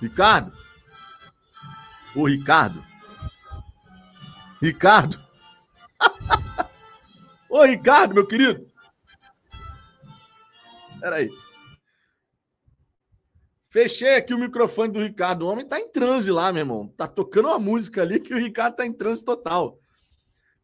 Ricardo? 0.00 0.52
Ô, 2.14 2.26
Ricardo. 2.26 2.82
Ricardo. 4.60 5.16
Ô, 7.48 7.62
Ricardo, 7.64 8.14
meu 8.14 8.26
querido. 8.26 8.66
Peraí. 11.00 11.30
Fechei 13.68 14.14
aqui 14.16 14.32
o 14.32 14.38
microfone 14.38 14.92
do 14.92 15.02
Ricardo. 15.02 15.42
O 15.42 15.48
homem 15.48 15.66
tá 15.66 15.78
em 15.78 15.90
transe 15.90 16.30
lá, 16.30 16.50
meu 16.52 16.60
irmão. 16.60 16.88
Tá 16.96 17.06
tocando 17.06 17.48
uma 17.48 17.58
música 17.58 18.02
ali 18.02 18.18
que 18.18 18.32
o 18.32 18.38
Ricardo 18.38 18.76
tá 18.76 18.86
em 18.86 18.92
transe 18.92 19.24
total. 19.24 19.78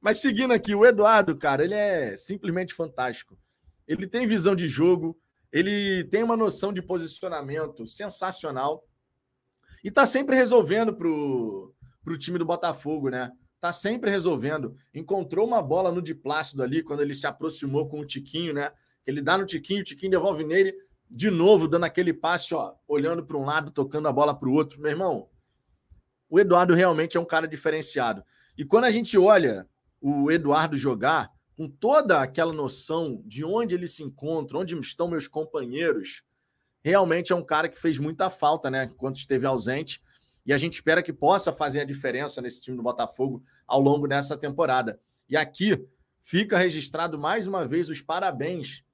Mas 0.01 0.21
seguindo 0.21 0.53
aqui, 0.53 0.75
o 0.75 0.85
Eduardo, 0.85 1.37
cara, 1.37 1.63
ele 1.63 1.75
é 1.75 2.17
simplesmente 2.17 2.75
fantástico. 2.75 3.39
Ele 3.87 4.07
tem 4.07 4.27
visão 4.27 4.55
de 4.55 4.67
jogo, 4.67 5.17
ele 5.53 6.05
tem 6.05 6.23
uma 6.23 6.37
noção 6.37 6.73
de 6.73 6.81
posicionamento 6.81 7.87
sensacional 7.87 8.83
e 9.85 9.91
tá 9.91 10.07
sempre 10.07 10.35
resolvendo 10.35 10.95
pro, 10.95 11.75
pro 12.03 12.19
time 12.19 12.39
do 12.39 12.47
Botafogo, 12.47 13.11
né? 13.11 13.31
Tá 13.63 13.73
sempre 13.73 14.11
resolvendo. 14.11 14.77
Encontrou 14.93 15.47
uma 15.47 15.63
bola 15.63 15.93
no 15.93 16.03
Diplácido 16.03 16.65
ali 16.65 16.83
quando 16.83 17.01
ele 17.01 17.15
se 17.15 17.29
aproximou 17.29 17.89
com 17.89 18.01
o 18.01 18.05
Tiquinho, 18.05 18.53
né? 18.53 18.73
Ele 19.07 19.23
dá 19.23 19.39
no 19.39 19.47
Tiquinho, 19.47 19.83
o 19.83 19.85
Tiquinho 19.85 20.11
devolve 20.11 20.43
nele, 20.43 20.75
de 21.09 21.31
novo 21.31 21.69
dando 21.69 21.85
aquele 21.85 22.13
passe, 22.13 22.53
ó, 22.57 22.75
olhando 22.89 23.25
para 23.25 23.37
um 23.37 23.45
lado, 23.45 23.71
tocando 23.71 24.09
a 24.09 24.13
bola 24.13 24.35
para 24.35 24.49
o 24.49 24.53
outro. 24.53 24.81
Meu 24.81 24.91
irmão, 24.91 25.29
o 26.29 26.41
Eduardo 26.41 26.75
realmente 26.75 27.17
é 27.17 27.21
um 27.21 27.25
cara 27.25 27.47
diferenciado. 27.47 28.25
E 28.59 28.65
quando 28.65 28.87
a 28.87 28.91
gente 28.91 29.17
olha 29.17 29.65
o 30.01 30.29
Eduardo 30.33 30.77
jogar, 30.77 31.31
com 31.57 31.69
toda 31.69 32.21
aquela 32.21 32.53
noção 32.53 33.23
de 33.25 33.45
onde 33.45 33.77
ele 33.77 33.87
se 33.87 34.03
encontra, 34.03 34.59
onde 34.59 34.77
estão 34.81 35.07
meus 35.07 35.29
companheiros, 35.29 36.25
realmente 36.83 37.33
é 37.33 37.37
um 37.37 37.45
cara 37.45 37.69
que 37.69 37.79
fez 37.79 37.97
muita 37.97 38.29
falta, 38.29 38.69
né? 38.69 38.91
Enquanto 38.93 39.19
esteve 39.19 39.47
ausente. 39.47 40.03
E 40.45 40.53
a 40.53 40.59
gente 40.59 40.75
espera 40.75 41.03
que 41.03 41.13
possa 41.13 41.53
fazer 41.53 41.81
a 41.81 41.85
diferença 41.85 42.41
nesse 42.41 42.61
time 42.61 42.77
do 42.77 42.83
Botafogo 42.83 43.43
ao 43.67 43.81
longo 43.81 44.09
dessa 44.09 44.37
temporada. 44.37 45.01
E 45.29 45.37
aqui 45.37 45.87
fica 46.21 46.59
registrado 46.59 47.19
mais 47.19 47.47
uma 47.47 47.67
vez 47.67 47.89
os 47.89 48.01
parabéns 48.01 48.85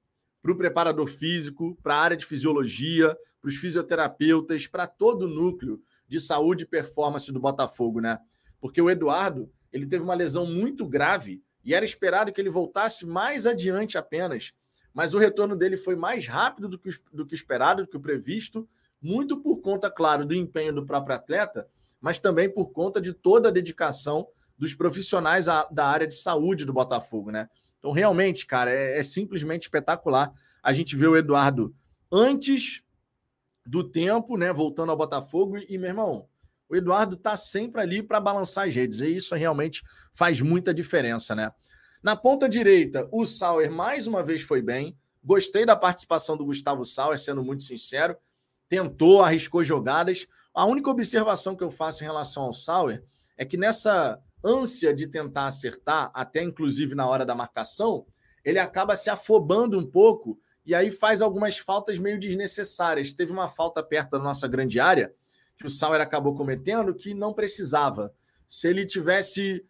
para 0.41 0.51
o 0.51 0.57
preparador 0.57 1.07
físico, 1.07 1.77
para 1.81 1.95
a 1.95 2.01
área 2.01 2.17
de 2.17 2.25
fisiologia, 2.25 3.17
para 3.41 3.49
os 3.49 3.55
fisioterapeutas, 3.55 4.67
para 4.67 4.87
todo 4.87 5.23
o 5.23 5.27
núcleo 5.27 5.81
de 6.07 6.19
saúde 6.19 6.63
e 6.63 6.67
performance 6.67 7.31
do 7.31 7.39
Botafogo, 7.39 7.99
né? 7.99 8.19
Porque 8.59 8.81
o 8.81 8.89
Eduardo, 8.89 9.51
ele 9.71 9.85
teve 9.85 10.03
uma 10.03 10.15
lesão 10.15 10.45
muito 10.45 10.87
grave 10.87 11.41
e 11.63 11.73
era 11.73 11.85
esperado 11.85 12.31
que 12.31 12.39
ele 12.39 12.49
voltasse 12.49 13.05
mais 13.05 13.45
adiante 13.45 13.97
apenas. 13.97 14.53
Mas 14.93 15.13
o 15.13 15.19
retorno 15.19 15.55
dele 15.55 15.77
foi 15.77 15.95
mais 15.95 16.27
rápido 16.27 16.67
do 16.67 16.79
que, 16.79 16.89
do 17.13 17.25
que 17.25 17.35
esperado, 17.35 17.83
do 17.83 17.89
que 17.89 17.97
o 17.97 18.01
previsto, 18.01 18.67
muito 19.01 19.37
por 19.37 19.61
conta, 19.61 19.89
claro, 19.89 20.25
do 20.25 20.35
empenho 20.35 20.73
do 20.73 20.85
próprio 20.85 21.15
atleta, 21.15 21.67
mas 22.01 22.19
também 22.19 22.49
por 22.49 22.71
conta 22.71 22.99
de 22.99 23.13
toda 23.13 23.49
a 23.49 23.51
dedicação 23.51 24.27
dos 24.57 24.73
profissionais 24.73 25.45
da 25.45 25.85
área 25.85 26.07
de 26.07 26.15
saúde 26.15 26.65
do 26.65 26.73
Botafogo, 26.73 27.31
né? 27.31 27.49
Então, 27.79 27.91
realmente, 27.91 28.45
cara, 28.45 28.69
é, 28.69 28.99
é 28.99 29.03
simplesmente 29.03 29.63
espetacular 29.63 30.33
a 30.61 30.73
gente 30.73 30.95
ver 30.95 31.07
o 31.07 31.17
Eduardo 31.17 31.73
antes 32.11 32.83
do 33.65 33.83
tempo, 33.83 34.37
né? 34.37 34.51
Voltando 34.51 34.91
ao 34.91 34.97
Botafogo. 34.97 35.57
E, 35.57 35.77
meu 35.77 35.89
irmão, 35.89 36.27
o 36.67 36.75
Eduardo 36.75 37.15
tá 37.15 37.37
sempre 37.37 37.81
ali 37.81 38.03
para 38.03 38.19
balançar 38.19 38.67
as 38.67 38.75
redes. 38.75 38.99
E 38.99 39.15
isso 39.15 39.33
realmente 39.33 39.81
faz 40.13 40.41
muita 40.41 40.73
diferença, 40.73 41.33
né? 41.33 41.51
Na 42.03 42.15
ponta 42.15 42.47
direita, 42.47 43.07
o 43.11 43.25
Sauer 43.25 43.71
mais 43.71 44.07
uma 44.07 44.23
vez 44.23 44.41
foi 44.41 44.61
bem. 44.61 44.97
Gostei 45.23 45.65
da 45.65 45.75
participação 45.75 46.37
do 46.37 46.45
Gustavo 46.45 46.83
Sauer, 46.83 47.19
sendo 47.19 47.43
muito 47.43 47.63
sincero. 47.63 48.15
Tentou, 48.69 49.21
arriscou 49.21 49.63
jogadas. 49.63 50.27
A 50.53 50.63
única 50.63 50.89
observação 50.89 51.55
que 51.55 51.63
eu 51.63 51.71
faço 51.71 52.03
em 52.03 52.07
relação 52.07 52.43
ao 52.43 52.53
Sauer 52.53 53.03
é 53.35 53.43
que 53.43 53.57
nessa 53.57 54.21
ânsia 54.43 54.93
de 54.93 55.07
tentar 55.07 55.47
acertar, 55.47 56.11
até 56.13 56.41
inclusive 56.41 56.95
na 56.95 57.07
hora 57.07 57.25
da 57.25 57.35
marcação, 57.35 58.05
ele 58.45 58.59
acaba 58.59 58.95
se 58.95 59.09
afobando 59.09 59.77
um 59.77 59.85
pouco 59.85 60.39
e 60.65 60.75
aí 60.75 60.91
faz 60.91 61.21
algumas 61.21 61.57
faltas 61.57 61.97
meio 61.97 62.19
desnecessárias. 62.19 63.11
Teve 63.11 63.31
uma 63.31 63.47
falta 63.47 63.81
perto 63.81 64.11
da 64.11 64.19
nossa 64.19 64.47
grande 64.47 64.79
área 64.79 65.13
que 65.57 65.65
o 65.65 65.69
Sauer 65.69 65.99
acabou 65.99 66.35
cometendo 66.35 66.93
que 66.93 67.13
não 67.13 67.33
precisava. 67.33 68.13
Se 68.47 68.67
ele 68.67 68.85
tivesse 68.85 69.65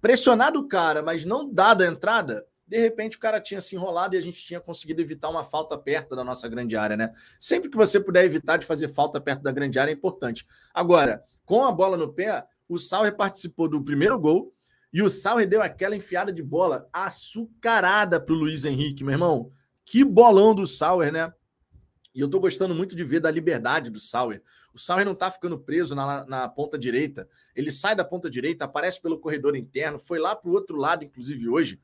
pressionado 0.00 0.60
o 0.60 0.68
cara, 0.68 1.02
mas 1.02 1.24
não 1.24 1.52
dado 1.52 1.82
a 1.82 1.86
entrada, 1.86 2.46
de 2.68 2.78
repente 2.78 3.16
o 3.16 3.20
cara 3.20 3.40
tinha 3.40 3.60
se 3.60 3.74
enrolado 3.74 4.14
e 4.14 4.18
a 4.18 4.20
gente 4.20 4.42
tinha 4.44 4.60
conseguido 4.60 5.00
evitar 5.00 5.30
uma 5.30 5.42
falta 5.42 5.76
perto 5.78 6.14
da 6.14 6.22
nossa 6.22 6.46
grande 6.48 6.76
área, 6.76 6.96
né? 6.96 7.10
Sempre 7.40 7.70
que 7.70 7.76
você 7.76 7.98
puder 7.98 8.24
evitar 8.24 8.58
de 8.58 8.66
fazer 8.66 8.88
falta 8.88 9.18
perto 9.18 9.42
da 9.42 9.50
grande 9.50 9.78
área 9.78 9.90
é 9.90 9.94
importante. 9.94 10.46
Agora, 10.74 11.24
com 11.46 11.64
a 11.64 11.72
bola 11.72 11.96
no 11.96 12.12
pé, 12.12 12.44
o 12.68 12.78
Sauer 12.78 13.16
participou 13.16 13.68
do 13.68 13.82
primeiro 13.82 14.18
gol 14.20 14.54
e 14.92 15.02
o 15.02 15.08
Sauer 15.08 15.48
deu 15.48 15.62
aquela 15.62 15.96
enfiada 15.96 16.30
de 16.30 16.42
bola 16.42 16.86
açucarada 16.92 18.20
para 18.20 18.34
o 18.34 18.38
Luiz 18.38 18.66
Henrique, 18.66 19.02
meu 19.02 19.14
irmão. 19.14 19.50
Que 19.82 20.04
bolão 20.04 20.54
do 20.54 20.66
Sauer, 20.66 21.10
né? 21.10 21.32
E 22.14 22.20
eu 22.20 22.28
tô 22.28 22.38
gostando 22.38 22.74
muito 22.74 22.94
de 22.94 23.04
ver 23.04 23.20
da 23.20 23.30
liberdade 23.30 23.90
do 23.90 24.00
Sauer. 24.00 24.42
O 24.74 24.78
Sauer 24.78 25.06
não 25.06 25.14
tá 25.14 25.30
ficando 25.30 25.58
preso 25.58 25.94
na, 25.94 26.26
na 26.26 26.48
ponta 26.48 26.76
direita. 26.78 27.26
Ele 27.54 27.70
sai 27.70 27.96
da 27.96 28.04
ponta 28.04 28.28
direita, 28.28 28.66
aparece 28.66 29.00
pelo 29.00 29.18
corredor 29.18 29.56
interno, 29.56 29.98
foi 29.98 30.18
lá 30.18 30.36
para 30.36 30.50
o 30.50 30.52
outro 30.52 30.76
lado, 30.76 31.04
inclusive 31.04 31.48
hoje. 31.48 31.78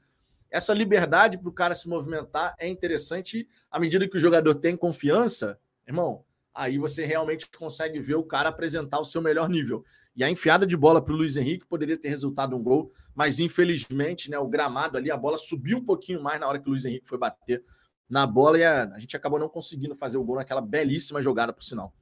Essa 0.54 0.73
liberdade 0.73 1.37
para 1.37 1.49
o 1.49 1.52
cara 1.52 1.75
se 1.75 1.88
movimentar 1.88 2.54
é 2.61 2.68
interessante 2.68 3.49
à 3.68 3.80
medida 3.80 4.08
que 4.08 4.16
o 4.16 4.20
jogador 4.20 4.54
tem 4.54 4.76
confiança, 4.76 5.58
irmão. 5.84 6.25
Aí 6.54 6.78
você 6.78 7.04
realmente 7.04 7.50
consegue 7.58 7.99
ver 7.99 8.14
o 8.14 8.23
cara 8.23 8.50
apresentar 8.50 9.00
o 9.00 9.04
seu 9.04 9.20
melhor 9.20 9.49
nível. 9.49 9.84
E 10.14 10.23
a 10.23 10.30
enfiada 10.30 10.64
de 10.64 10.76
bola 10.76 11.02
para 11.02 11.12
o 11.12 11.16
Luiz 11.16 11.37
Henrique 11.37 11.66
poderia 11.66 11.99
ter 11.99 12.08
resultado 12.08 12.54
um 12.54 12.62
gol, 12.62 12.88
mas 13.16 13.40
infelizmente, 13.40 14.30
né, 14.30 14.38
o 14.38 14.46
gramado 14.46 14.96
ali, 14.96 15.11
a 15.11 15.16
bola 15.16 15.37
subiu 15.37 15.78
um 15.78 15.84
pouquinho 15.84 16.23
mais 16.23 16.38
na 16.38 16.46
hora 16.46 16.61
que 16.61 16.68
o 16.68 16.70
Luiz 16.70 16.84
Henrique 16.84 17.08
foi 17.08 17.18
bater 17.18 17.61
na 18.08 18.25
bola 18.25 18.56
e 18.56 18.62
a, 18.62 18.84
a 18.94 18.99
gente 19.00 19.16
acabou 19.16 19.40
não 19.40 19.49
conseguindo 19.49 19.96
fazer 19.96 20.18
o 20.18 20.23
gol 20.23 20.37
naquela 20.37 20.61
belíssima 20.61 21.20
jogada, 21.20 21.52
por 21.52 21.64
sinal. 21.64 21.92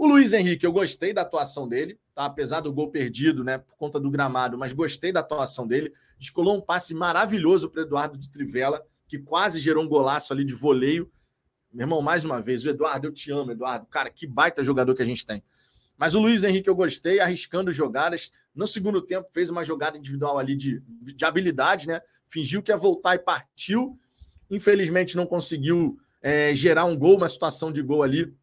O 0.00 0.06
Luiz 0.06 0.32
Henrique, 0.32 0.64
eu 0.64 0.72
gostei 0.72 1.12
da 1.12 1.20
atuação 1.20 1.68
dele, 1.68 2.00
tá? 2.14 2.24
apesar 2.24 2.60
do 2.60 2.72
gol 2.72 2.90
perdido, 2.90 3.44
né, 3.44 3.58
por 3.58 3.76
conta 3.76 4.00
do 4.00 4.10
gramado, 4.10 4.56
mas 4.56 4.72
gostei 4.72 5.12
da 5.12 5.20
atuação 5.20 5.66
dele. 5.66 5.92
Descolou 6.18 6.56
um 6.56 6.60
passe 6.62 6.94
maravilhoso 6.94 7.68
para 7.68 7.82
Eduardo 7.82 8.16
de 8.16 8.30
Trivela, 8.30 8.82
que 9.06 9.18
quase 9.18 9.60
gerou 9.60 9.84
um 9.84 9.86
golaço 9.86 10.32
ali 10.32 10.42
de 10.42 10.54
voleio. 10.54 11.12
Meu 11.70 11.84
irmão, 11.84 12.00
mais 12.00 12.24
uma 12.24 12.40
vez, 12.40 12.64
o 12.64 12.70
Eduardo, 12.70 13.08
eu 13.08 13.12
te 13.12 13.30
amo, 13.30 13.52
Eduardo. 13.52 13.84
Cara, 13.90 14.08
que 14.08 14.26
baita 14.26 14.64
jogador 14.64 14.94
que 14.94 15.02
a 15.02 15.04
gente 15.04 15.26
tem. 15.26 15.42
Mas 15.98 16.14
o 16.14 16.18
Luiz 16.18 16.44
Henrique 16.44 16.70
eu 16.70 16.74
gostei, 16.74 17.20
arriscando 17.20 17.70
jogadas. 17.70 18.32
No 18.54 18.66
segundo 18.66 19.02
tempo, 19.02 19.28
fez 19.30 19.50
uma 19.50 19.62
jogada 19.62 19.98
individual 19.98 20.38
ali 20.38 20.56
de, 20.56 20.82
de 21.14 21.26
habilidade, 21.26 21.86
né? 21.86 22.00
Fingiu 22.26 22.62
que 22.62 22.72
ia 22.72 22.76
voltar 22.78 23.16
e 23.16 23.18
partiu. 23.18 24.00
Infelizmente 24.50 25.14
não 25.14 25.26
conseguiu 25.26 25.98
é, 26.22 26.54
gerar 26.54 26.86
um 26.86 26.96
gol, 26.96 27.18
uma 27.18 27.28
situação 27.28 27.70
de 27.70 27.82
gol 27.82 28.02
ali 28.02 28.34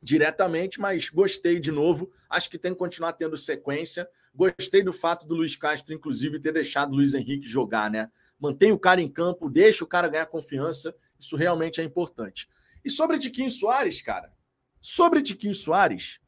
diretamente, 0.00 0.80
mas 0.80 1.08
gostei 1.08 1.58
de 1.58 1.72
novo. 1.72 2.10
Acho 2.28 2.50
que 2.50 2.58
tem 2.58 2.72
que 2.72 2.78
continuar 2.78 3.12
tendo 3.14 3.36
sequência. 3.36 4.08
Gostei 4.34 4.82
do 4.82 4.92
fato 4.92 5.26
do 5.26 5.34
Luiz 5.34 5.56
Castro, 5.56 5.94
inclusive, 5.94 6.40
ter 6.40 6.52
deixado 6.52 6.92
o 6.92 6.96
Luiz 6.96 7.14
Henrique 7.14 7.48
jogar, 7.48 7.90
né? 7.90 8.10
Mantém 8.38 8.72
o 8.72 8.78
cara 8.78 9.00
em 9.00 9.08
campo, 9.08 9.50
deixa 9.50 9.84
o 9.84 9.86
cara 9.86 10.08
ganhar 10.08 10.26
confiança. 10.26 10.94
Isso 11.18 11.36
realmente 11.36 11.80
é 11.80 11.84
importante. 11.84 12.48
E 12.84 12.90
sobre 12.90 13.18
Tiquinho 13.18 13.50
Soares, 13.50 14.00
cara, 14.02 14.32
sobre 14.80 15.22
Tiquinho 15.22 15.54
Soares, 15.54 16.20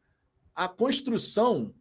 a 0.54 0.66
construção 0.66 1.74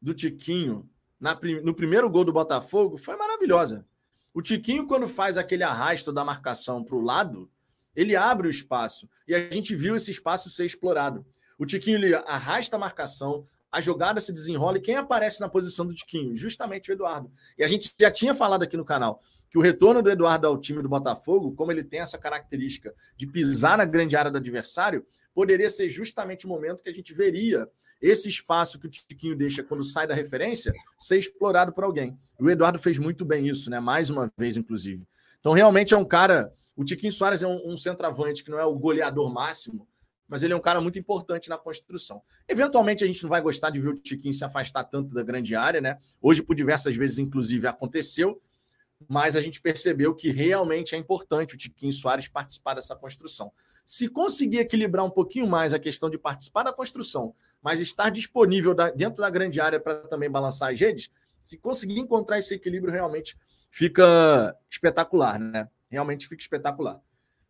do 0.00 0.14
Tiquinho 0.14 0.88
na, 1.20 1.38
no 1.62 1.74
primeiro 1.74 2.08
gol 2.08 2.24
do 2.24 2.32
Botafogo 2.32 2.96
foi 2.96 3.16
maravilhosa. 3.16 3.86
O 4.32 4.42
Tiquinho, 4.42 4.86
quando 4.86 5.06
faz 5.06 5.36
aquele 5.36 5.62
arrasto 5.62 6.12
da 6.12 6.24
marcação 6.24 6.82
para 6.82 6.96
o 6.96 7.00
lado, 7.00 7.50
ele 7.94 8.16
abre 8.16 8.46
o 8.46 8.50
espaço. 8.50 9.08
E 9.26 9.34
a 9.34 9.50
gente 9.50 9.74
viu 9.74 9.96
esse 9.96 10.10
espaço 10.10 10.50
ser 10.50 10.64
explorado. 10.64 11.24
O 11.58 11.64
Tiquinho 11.64 11.98
ele 11.98 12.14
arrasta 12.14 12.76
a 12.76 12.78
marcação, 12.78 13.44
a 13.70 13.80
jogada 13.80 14.20
se 14.20 14.32
desenrola 14.32 14.78
e 14.78 14.80
quem 14.80 14.96
aparece 14.96 15.40
na 15.40 15.48
posição 15.48 15.86
do 15.86 15.94
Tiquinho? 15.94 16.36
Justamente 16.36 16.90
o 16.90 16.92
Eduardo. 16.92 17.30
E 17.58 17.64
a 17.64 17.68
gente 17.68 17.92
já 17.98 18.10
tinha 18.10 18.34
falado 18.34 18.62
aqui 18.62 18.76
no 18.76 18.84
canal 18.84 19.20
que 19.50 19.58
o 19.58 19.60
retorno 19.60 20.02
do 20.02 20.10
Eduardo 20.10 20.48
ao 20.48 20.58
time 20.58 20.82
do 20.82 20.88
Botafogo, 20.88 21.54
como 21.54 21.70
ele 21.70 21.84
tem 21.84 22.00
essa 22.00 22.18
característica 22.18 22.92
de 23.16 23.24
pisar 23.24 23.78
na 23.78 23.84
grande 23.84 24.16
área 24.16 24.28
do 24.28 24.38
adversário, 24.38 25.06
poderia 25.32 25.70
ser 25.70 25.88
justamente 25.88 26.44
o 26.44 26.48
momento 26.48 26.82
que 26.82 26.90
a 26.90 26.92
gente 26.92 27.14
veria 27.14 27.68
esse 28.02 28.28
espaço 28.28 28.80
que 28.80 28.86
o 28.86 28.90
Tiquinho 28.90 29.36
deixa 29.36 29.62
quando 29.62 29.84
sai 29.84 30.08
da 30.08 30.14
referência 30.14 30.72
ser 30.98 31.18
explorado 31.18 31.72
por 31.72 31.84
alguém. 31.84 32.18
O 32.38 32.50
Eduardo 32.50 32.80
fez 32.80 32.98
muito 32.98 33.24
bem 33.24 33.48
isso, 33.48 33.70
né? 33.70 33.78
Mais 33.78 34.10
uma 34.10 34.28
vez, 34.36 34.56
inclusive. 34.56 35.06
Então, 35.38 35.52
realmente 35.52 35.94
é 35.94 35.96
um 35.96 36.04
cara. 36.04 36.52
O 36.76 36.84
Tiquinho 36.84 37.12
Soares 37.12 37.42
é 37.42 37.46
um, 37.46 37.72
um 37.72 37.76
centroavante 37.76 38.42
que 38.42 38.50
não 38.50 38.58
é 38.58 38.64
o 38.64 38.74
goleador 38.74 39.32
máximo, 39.32 39.88
mas 40.26 40.42
ele 40.42 40.52
é 40.52 40.56
um 40.56 40.60
cara 40.60 40.80
muito 40.80 40.98
importante 40.98 41.48
na 41.48 41.58
construção. 41.58 42.22
Eventualmente, 42.48 43.04
a 43.04 43.06
gente 43.06 43.22
não 43.22 43.30
vai 43.30 43.40
gostar 43.40 43.70
de 43.70 43.80
ver 43.80 43.88
o 43.88 43.94
Tiquinho 43.94 44.32
se 44.32 44.44
afastar 44.44 44.84
tanto 44.84 45.14
da 45.14 45.22
grande 45.22 45.54
área, 45.54 45.80
né? 45.80 45.98
Hoje, 46.20 46.42
por 46.42 46.56
diversas 46.56 46.96
vezes, 46.96 47.18
inclusive, 47.18 47.66
aconteceu, 47.66 48.40
mas 49.08 49.36
a 49.36 49.40
gente 49.40 49.60
percebeu 49.60 50.14
que 50.14 50.30
realmente 50.30 50.94
é 50.94 50.98
importante 50.98 51.54
o 51.54 51.58
Tiquinho 51.58 51.92
Soares 51.92 52.26
participar 52.26 52.74
dessa 52.74 52.96
construção. 52.96 53.52
Se 53.84 54.08
conseguir 54.08 54.58
equilibrar 54.58 55.04
um 55.04 55.10
pouquinho 55.10 55.46
mais 55.46 55.74
a 55.74 55.78
questão 55.78 56.08
de 56.08 56.18
participar 56.18 56.62
da 56.62 56.72
construção, 56.72 57.34
mas 57.62 57.80
estar 57.80 58.10
disponível 58.10 58.74
dentro 58.96 59.20
da 59.20 59.30
grande 59.30 59.60
área 59.60 59.78
para 59.78 60.00
também 60.08 60.30
balançar 60.30 60.72
as 60.72 60.80
redes, 60.80 61.10
se 61.40 61.58
conseguir 61.58 61.98
encontrar 61.98 62.38
esse 62.38 62.54
equilíbrio, 62.54 62.92
realmente 62.92 63.36
fica 63.70 64.56
espetacular, 64.70 65.38
né? 65.38 65.68
Realmente 65.94 66.26
fica 66.26 66.42
espetacular. 66.42 67.00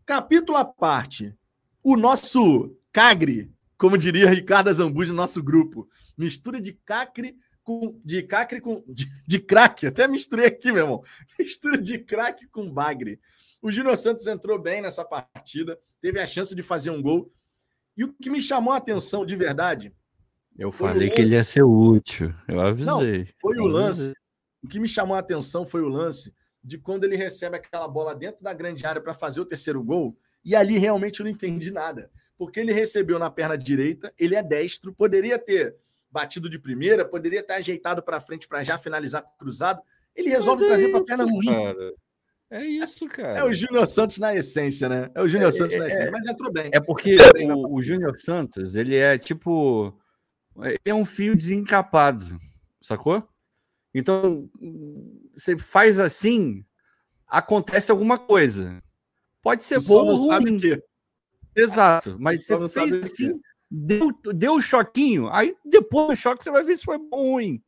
Capítulo 0.05 0.59
à 0.59 0.65
parte. 0.67 1.35
O 1.83 1.97
nosso 1.97 2.77
Cagre, 2.93 3.51
como 3.79 3.97
diria 3.97 4.29
Ricardo 4.29 4.71
Zambuja 4.71 5.13
no 5.13 5.17
nosso 5.17 5.43
grupo, 5.43 5.89
mistura 6.17 6.61
de 6.61 6.75
cacre 6.75 7.37
com 7.63 7.99
de 8.05 8.23
cacre 8.23 8.61
com 8.61 8.85
de, 8.87 9.07
de 9.27 9.39
craque, 9.39 9.87
até 9.87 10.07
misturei 10.07 10.47
aqui, 10.47 10.71
meu 10.71 10.85
irmão. 10.85 11.03
Mistura 11.39 11.79
de 11.79 11.99
craque 11.99 12.47
com 12.47 12.71
bagre. 12.71 13.19
O 13.63 13.73
Júnior 13.73 13.97
Santos 13.97 14.27
entrou 14.27 14.59
bem 14.59 14.83
nessa 14.83 15.03
partida, 15.05 15.79
teve 16.03 16.21
a 16.21 16.27
chance 16.27 16.55
de 16.55 16.63
fazer 16.63 16.91
um 16.91 17.01
gol. 17.01 17.33
E 17.97 18.05
o 18.05 18.13
que 18.13 18.29
me 18.29 18.43
chamou 18.43 18.75
a 18.75 18.77
atenção 18.77 19.25
de 19.25 19.35
verdade. 19.35 19.91
Eu 20.59 20.71
falei 20.71 21.09
que 21.09 21.23
ele 21.23 21.35
ia 21.35 21.45
ser 21.45 21.63
útil. 21.63 22.35
Eu 22.47 22.61
avisei. 22.61 23.21
Não, 23.21 23.27
foi 23.41 23.57
o 23.57 23.67
lance. 23.67 24.13
O 24.63 24.69
que 24.69 24.79
me 24.79 24.89
chamou 24.89 25.17
a 25.17 25.21
atenção 25.21 25.65
foi 25.65 25.81
o 25.81 25.89
lance 25.89 26.35
de 26.65 26.79
quando 26.79 27.05
ele 27.05 27.17
recebe 27.17 27.57
aquela 27.57 27.87
bola 27.87 28.15
dentro 28.15 28.43
da 28.43 28.55
grande 28.55 28.87
área 28.87 29.03
para 29.03 29.13
fazer 29.13 29.41
o 29.41 29.45
terceiro 29.45 29.83
gol. 29.83 30.17
E 30.43 30.57
ali 30.57 30.79
realmente 30.79 31.21
eu 31.21 31.25
não 31.25 31.31
entendi 31.31 31.71
nada. 31.71 32.11
Porque 32.39 32.59
ele 32.59 32.73
recebeu 32.73 33.19
na 33.19 33.31
perna 33.31 33.57
direita, 33.57 34.13
ele 34.19 34.35
é 34.35 34.43
destro, 34.43 34.93
poderia 34.93 35.39
ter 35.39 35.77
batido 36.11 36.49
de 36.49 36.59
primeira, 36.59 37.05
poderia 37.05 37.41
estar 37.41 37.57
ajeitado 37.57 38.03
para 38.03 38.21
frente 38.21 38.49
para 38.49 38.63
já 38.63 38.79
finalizar 38.79 39.25
cruzado. 39.39 39.83
Ele 40.17 40.31
resolve 40.31 40.65
é 40.65 40.69
trazer 40.69 40.89
para 40.89 41.01
a 41.01 41.05
perna 41.05 41.25
ruim. 41.25 41.47
Cara. 41.47 41.95
É 42.51 42.65
isso, 42.65 43.09
cara. 43.09 43.41
É 43.41 43.45
o 43.45 43.53
Júnior 43.53 43.87
Santos 43.87 44.19
na 44.19 44.35
essência, 44.35 44.89
né? 44.89 45.11
É 45.15 45.21
o 45.21 45.29
Júnior 45.29 45.49
é, 45.49 45.51
Santos 45.51 45.77
na 45.77 45.85
é, 45.85 45.89
essência, 45.89 46.11
mas 46.11 46.27
entrou 46.27 46.53
bem. 46.53 46.71
É 46.73 46.81
porque 46.81 47.17
o, 47.49 47.75
o 47.75 47.83
Júnior 47.83 48.19
Santos, 48.19 48.75
ele 48.75 48.97
é 48.97 49.19
tipo. 49.19 49.93
Ele 50.63 50.79
é 50.85 50.95
um 50.95 51.05
fio 51.05 51.35
desencapado, 51.35 52.37
sacou? 52.81 53.27
Então, 53.93 54.49
você 55.37 55.57
faz 55.57 55.99
assim, 55.99 56.65
acontece 57.27 57.91
alguma 57.91 58.19
coisa. 58.19 58.83
Pode 59.43 59.65
ser 59.65 59.81
bom 59.83 60.07
ou 60.07 60.17
ruim. 60.17 60.59
Que... 60.59 60.83
Exato, 61.55 62.17
mas 62.19 62.47
você 62.47 62.69
fez 62.69 62.95
assim, 63.05 63.41
deu, 63.71 64.11
deu 64.35 64.55
o 64.55 64.61
choquinho, 64.61 65.29
aí 65.29 65.55
depois 65.65 66.09
do 66.09 66.17
choque 66.17 66.43
você 66.43 66.51
vai 66.51 66.65
ver 66.65 66.77
se 66.77 66.85
foi 66.85 66.99
bom 66.99 67.19
ou 67.19 67.33
ruim. 67.33 67.63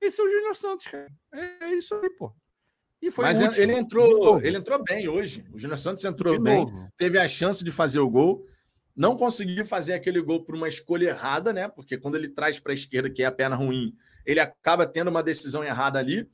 Esse 0.00 0.20
é 0.20 0.24
o 0.24 0.28
Júnior 0.28 0.56
Santos, 0.56 0.86
cara. 0.86 1.08
É 1.32 1.74
isso 1.74 1.94
aí, 1.94 2.10
pô. 2.10 2.32
Mas 3.18 3.40
útil. 3.40 3.62
ele 3.62 3.72
entrou, 3.72 4.40
ele 4.42 4.56
entrou 4.56 4.82
bem 4.82 5.08
hoje. 5.08 5.44
O 5.52 5.58
Júnior 5.58 5.78
Santos 5.78 6.04
entrou 6.04 6.40
bem, 6.40 6.66
teve 6.96 7.18
a 7.18 7.28
chance 7.28 7.62
de 7.62 7.70
fazer 7.70 8.00
o 8.00 8.10
gol. 8.10 8.44
Não 8.94 9.16
conseguiu 9.16 9.64
fazer 9.66 9.92
aquele 9.92 10.20
gol 10.22 10.42
por 10.42 10.54
uma 10.54 10.66
escolha 10.66 11.10
errada, 11.10 11.52
né? 11.52 11.68
Porque 11.68 11.98
quando 11.98 12.16
ele 12.16 12.28
traz 12.28 12.58
para 12.58 12.72
a 12.72 12.74
esquerda, 12.74 13.10
que 13.10 13.22
é 13.22 13.26
a 13.26 13.32
perna 13.32 13.54
ruim, 13.54 13.94
ele 14.24 14.40
acaba 14.40 14.86
tendo 14.86 15.08
uma 15.08 15.22
decisão 15.22 15.62
errada 15.62 15.98
ali. 15.98 16.28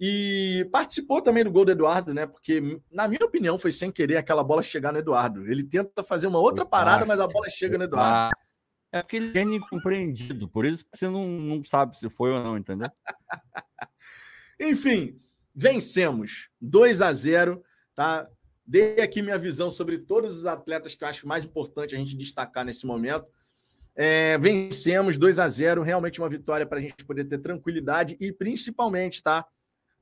E 0.00 0.68
participou 0.70 1.20
também 1.20 1.42
do 1.42 1.50
gol 1.50 1.64
do 1.64 1.72
Eduardo, 1.72 2.14
né? 2.14 2.26
Porque, 2.26 2.80
na 2.90 3.08
minha 3.08 3.24
opinião, 3.24 3.58
foi 3.58 3.72
sem 3.72 3.90
querer 3.90 4.16
aquela 4.16 4.44
bola 4.44 4.62
chegar 4.62 4.92
no 4.92 4.98
Eduardo. 4.98 5.50
Ele 5.50 5.64
tenta 5.64 6.04
fazer 6.04 6.28
uma 6.28 6.38
outra 6.38 6.64
parada, 6.64 7.04
mas 7.04 7.18
a 7.18 7.26
bola 7.26 7.48
chega 7.48 7.76
no 7.76 7.84
Eduardo. 7.84 8.36
É 8.90 9.02
porque 9.02 9.16
ele 9.16 9.38
é 9.38 9.42
incompreendido, 9.42 10.48
por 10.48 10.64
isso 10.64 10.84
que 10.84 10.96
você 10.96 11.08
não, 11.08 11.28
não 11.28 11.64
sabe 11.64 11.98
se 11.98 12.08
foi 12.08 12.30
ou 12.30 12.42
não, 12.42 12.56
entendeu? 12.56 12.90
Enfim, 14.58 15.20
vencemos 15.54 16.48
2 16.60 17.02
a 17.02 17.12
0, 17.12 17.62
tá? 17.94 18.26
Dei 18.66 19.00
aqui 19.00 19.20
minha 19.20 19.36
visão 19.36 19.70
sobre 19.70 19.98
todos 19.98 20.38
os 20.38 20.46
atletas 20.46 20.94
que 20.94 21.04
eu 21.04 21.08
acho 21.08 21.28
mais 21.28 21.44
importante 21.44 21.94
a 21.94 21.98
gente 21.98 22.16
destacar 22.16 22.64
nesse 22.64 22.86
momento. 22.86 23.26
É, 23.94 24.38
vencemos 24.38 25.18
2 25.18 25.38
a 25.38 25.48
0, 25.48 25.82
realmente 25.82 26.20
uma 26.20 26.28
vitória 26.28 26.64
para 26.64 26.78
a 26.78 26.80
gente 26.80 27.04
poder 27.04 27.24
ter 27.24 27.38
tranquilidade 27.38 28.16
e 28.20 28.32
principalmente, 28.32 29.22
tá? 29.22 29.44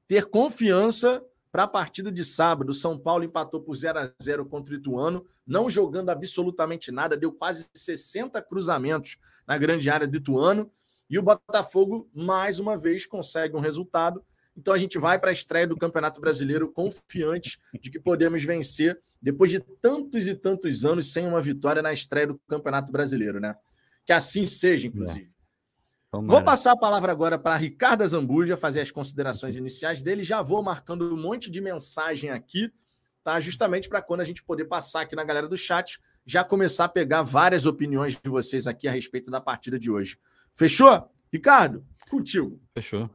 Ter 0.07 0.27
confiança 0.27 1.25
para 1.51 1.65
a 1.65 1.69
partida 1.69 2.13
de 2.13 2.25
sábado. 2.25 2.73
São 2.75 2.99
Paulo 2.99 3.25
empatou 3.25 3.61
por 3.61 3.75
0 3.75 3.99
a 3.99 4.13
0 4.23 4.47
contra 4.47 4.75
o 4.75 4.77
Ituano, 4.77 5.25
não 5.47 5.71
jogando 5.71 6.11
absolutamente 6.11 6.93
nada, 6.93 7.17
deu 7.17 7.33
quase 7.33 7.67
60 7.73 8.41
cruzamentos 8.43 9.17
na 9.47 9.57
grande 9.57 9.89
área 9.89 10.07
do 10.07 10.17
Ituano. 10.17 10.71
E 11.09 11.19
o 11.19 11.23
Botafogo, 11.23 12.09
mais 12.15 12.59
uma 12.61 12.77
vez, 12.77 13.07
consegue 13.07 13.57
um 13.57 13.61
resultado 13.61 14.23
então 14.57 14.73
a 14.73 14.79
gente 14.79 14.99
vai 14.99 15.19
para 15.19 15.29
a 15.29 15.33
estreia 15.33 15.67
do 15.67 15.77
Campeonato 15.77 16.21
Brasileiro 16.21 16.71
confiante 16.73 17.59
de 17.79 17.91
que 17.91 18.01
podemos 18.01 18.43
vencer 18.43 18.99
depois 19.21 19.51
de 19.51 19.61
tantos 19.61 20.27
e 20.27 20.35
tantos 20.35 20.85
anos 20.85 21.13
sem 21.13 21.27
uma 21.27 21.41
vitória 21.41 21.83
na 21.83 21.93
estreia 21.93 22.29
do 22.29 22.41
Campeonato 22.49 22.91
Brasileiro, 22.91 23.39
né? 23.39 23.55
Que 24.05 24.13
assim 24.13 24.47
seja, 24.47 24.87
inclusive. 24.87 25.31
É. 26.23 26.27
Vou 26.27 26.43
passar 26.43 26.73
a 26.73 26.77
palavra 26.77 27.13
agora 27.13 27.39
para 27.39 27.57
Ricardo 27.57 28.07
Zambuja 28.07 28.57
fazer 28.57 28.81
as 28.81 28.91
considerações 28.91 29.57
iniciais 29.57 30.03
dele. 30.03 30.23
Já 30.23 30.43
vou 30.43 30.63
marcando 30.63 31.13
um 31.13 31.21
monte 31.21 31.51
de 31.51 31.61
mensagem 31.61 32.31
aqui, 32.31 32.73
tá? 33.25 33.41
Justamente 33.41 33.89
para 33.89 34.03
quando 34.03 34.21
a 34.21 34.25
gente 34.25 34.43
poder 34.43 34.67
passar 34.67 35.03
aqui 35.03 35.17
na 35.17 35.25
galera 35.25 35.49
do 35.49 35.57
chat, 35.57 35.99
já 36.25 36.45
começar 36.45 36.85
a 36.85 36.89
pegar 36.89 37.23
várias 37.23 37.67
opiniões 37.67 38.21
de 38.21 38.31
vocês 38.31 38.67
aqui 38.67 38.87
a 38.87 38.93
respeito 38.93 39.31
da 39.31 39.41
partida 39.41 39.79
de 39.79 39.91
hoje. 39.91 40.19
Fechou? 40.55 41.11
Ricardo, 41.33 41.85
contigo. 42.09 42.61
Fechou. 42.75 43.11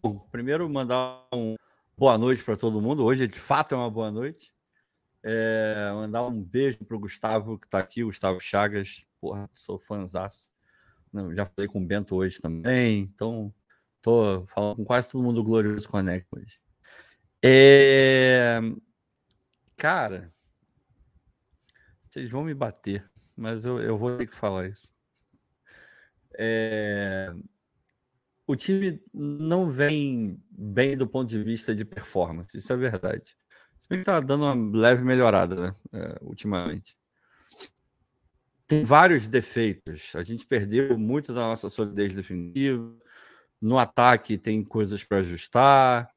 Bom, 0.00 0.26
primeiro 0.30 0.68
mandar 0.70 1.26
um 1.32 1.56
boa 1.98 2.16
noite 2.16 2.42
para 2.42 2.56
todo 2.56 2.80
mundo. 2.80 3.04
Hoje, 3.04 3.26
de 3.26 3.38
fato, 3.38 3.74
é 3.74 3.78
uma 3.78 3.90
boa 3.90 4.10
noite. 4.10 4.52
É, 5.24 5.90
mandar 5.94 6.26
um 6.26 6.42
beijo 6.42 6.78
para 6.84 6.96
o 6.96 7.00
Gustavo, 7.00 7.58
que 7.58 7.66
está 7.66 7.78
aqui, 7.78 8.02
Gustavo 8.02 8.40
Chagas. 8.40 9.04
Porra, 9.20 9.48
sou 9.54 9.78
fãzaço. 9.78 10.51
Já 11.34 11.46
falei 11.46 11.68
com 11.68 11.80
o 11.80 11.86
Bento 11.86 12.14
hoje 12.16 12.40
também. 12.40 13.00
Então, 13.02 13.52
tô 14.00 14.46
falando 14.46 14.76
com 14.76 14.84
quase 14.84 15.10
todo 15.10 15.22
mundo 15.22 15.36
do 15.36 15.44
Glorioso 15.44 15.88
Connect 15.88 16.26
hoje. 16.30 16.58
É... 17.42 18.60
Cara, 19.76 20.32
vocês 22.08 22.30
vão 22.30 22.44
me 22.44 22.54
bater, 22.54 23.04
mas 23.36 23.64
eu, 23.64 23.80
eu 23.80 23.98
vou 23.98 24.16
ter 24.16 24.26
que 24.26 24.34
falar 24.34 24.68
isso. 24.68 24.92
É 26.34 27.32
o 28.46 28.56
time 28.56 29.02
não 29.12 29.70
vem 29.70 30.38
bem 30.50 30.96
do 30.96 31.06
ponto 31.06 31.28
de 31.28 31.42
vista 31.42 31.74
de 31.74 31.84
performance, 31.84 32.56
isso 32.56 32.72
é 32.72 32.76
verdade. 32.76 33.36
Se 33.78 33.88
bem 33.88 34.00
que 34.00 34.04
tá 34.04 34.20
dando 34.20 34.44
uma 34.44 34.78
leve 34.78 35.02
melhorada, 35.02 35.54
né, 35.54 35.74
é, 35.92 36.18
ultimamente. 36.20 36.96
Tem 38.72 38.84
vários 38.84 39.28
defeitos. 39.28 40.16
A 40.16 40.22
gente 40.22 40.46
perdeu 40.46 40.98
muito 40.98 41.34
da 41.34 41.42
nossa 41.42 41.68
solidez 41.68 42.14
definitiva. 42.14 42.96
No 43.60 43.78
ataque 43.78 44.38
tem 44.38 44.64
coisas 44.64 45.04
para 45.04 45.18
ajustar. 45.18 46.10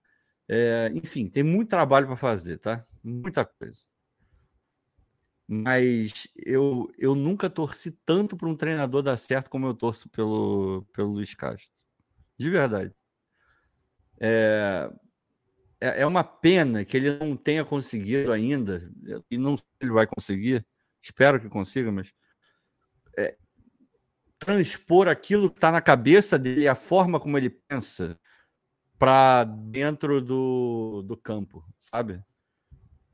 É, 0.47 0.89
enfim, 0.93 1.27
tem 1.27 1.43
muito 1.43 1.67
trabalho 1.67 2.07
para 2.07 2.15
fazer, 2.15 2.57
tá? 2.59 2.85
Muita 3.03 3.43
coisa. 3.43 3.81
Mas 5.45 6.29
eu, 6.37 6.89
eu 6.97 7.13
nunca 7.13 7.49
torci 7.49 7.91
tanto 8.05 8.37
para 8.37 8.47
um 8.47 8.55
treinador 8.55 9.03
dar 9.03 9.17
certo 9.17 9.49
como 9.49 9.67
eu 9.67 9.73
torço 9.73 10.07
pelo, 10.07 10.87
pelo 10.93 11.11
Luiz 11.11 11.35
Castro. 11.35 11.69
De 12.37 12.49
verdade. 12.49 12.95
É, 14.17 14.89
é, 15.81 16.01
é 16.03 16.05
uma 16.05 16.23
pena 16.23 16.85
que 16.85 16.95
ele 16.95 17.17
não 17.17 17.35
tenha 17.35 17.65
conseguido 17.65 18.31
ainda, 18.31 18.89
e 19.29 19.37
não 19.37 19.57
ele 19.81 19.91
vai 19.91 20.07
conseguir, 20.07 20.65
espero 21.01 21.37
que 21.37 21.49
consiga, 21.49 21.91
mas 21.91 22.13
transpor 24.45 25.07
aquilo 25.07 25.49
que 25.49 25.57
está 25.57 25.71
na 25.71 25.81
cabeça 25.81 26.37
dele, 26.37 26.67
a 26.67 26.75
forma 26.75 27.19
como 27.19 27.35
ele 27.35 27.49
pensa, 27.49 28.15
para 28.95 29.43
dentro 29.43 30.21
do, 30.21 31.01
do 31.01 31.17
campo, 31.17 31.65
sabe? 31.79 32.23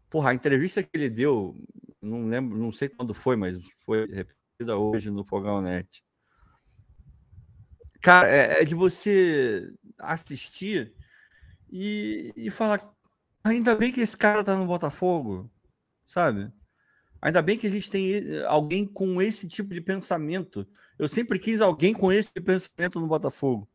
Porra, 0.10 0.32
a 0.32 0.34
entrevista 0.34 0.84
que 0.84 0.90
ele 0.94 1.10
deu, 1.10 1.56
não 2.02 2.28
lembro, 2.28 2.58
não 2.58 2.70
sei 2.74 2.90
quando 2.90 3.14
foi, 3.14 3.38
mas 3.38 3.64
foi 3.86 4.06
repetida 4.08 4.78
hoje 4.78 5.10
no 5.10 5.24
Fogão 5.24 5.62
Net. 5.62 6.04
Cara, 8.02 8.30
é, 8.30 8.62
é 8.62 8.66
de 8.66 8.76
você 8.76 9.74
assistir 9.98 10.94
e, 11.72 12.34
e 12.36 12.52
falar, 12.52 12.94
ainda 13.42 13.74
bem 13.74 13.94
que 13.94 14.02
esse 14.02 14.18
cara 14.18 14.44
tá 14.44 14.58
no 14.58 14.66
Botafogo, 14.68 15.50
sabe? 16.06 16.52
Ainda 17.22 17.42
bem 17.42 17.58
que 17.58 17.68
a 17.68 17.70
gente 17.70 17.90
tem 17.90 18.14
eh, 18.16 18.46
alguém 18.48 18.86
com 18.86 19.22
esse 19.22 19.48
tipo 19.48 19.74
de 19.74 19.80
pensamento. 19.80 20.68
Eu 20.98 21.08
sempre 21.08 21.38
quis 21.38 21.62
alguém 21.62 21.94
com 21.94 22.12
esse 22.12 22.34
pensamento 22.34 23.00
no 23.00 23.08
Botafogo. 23.08 23.70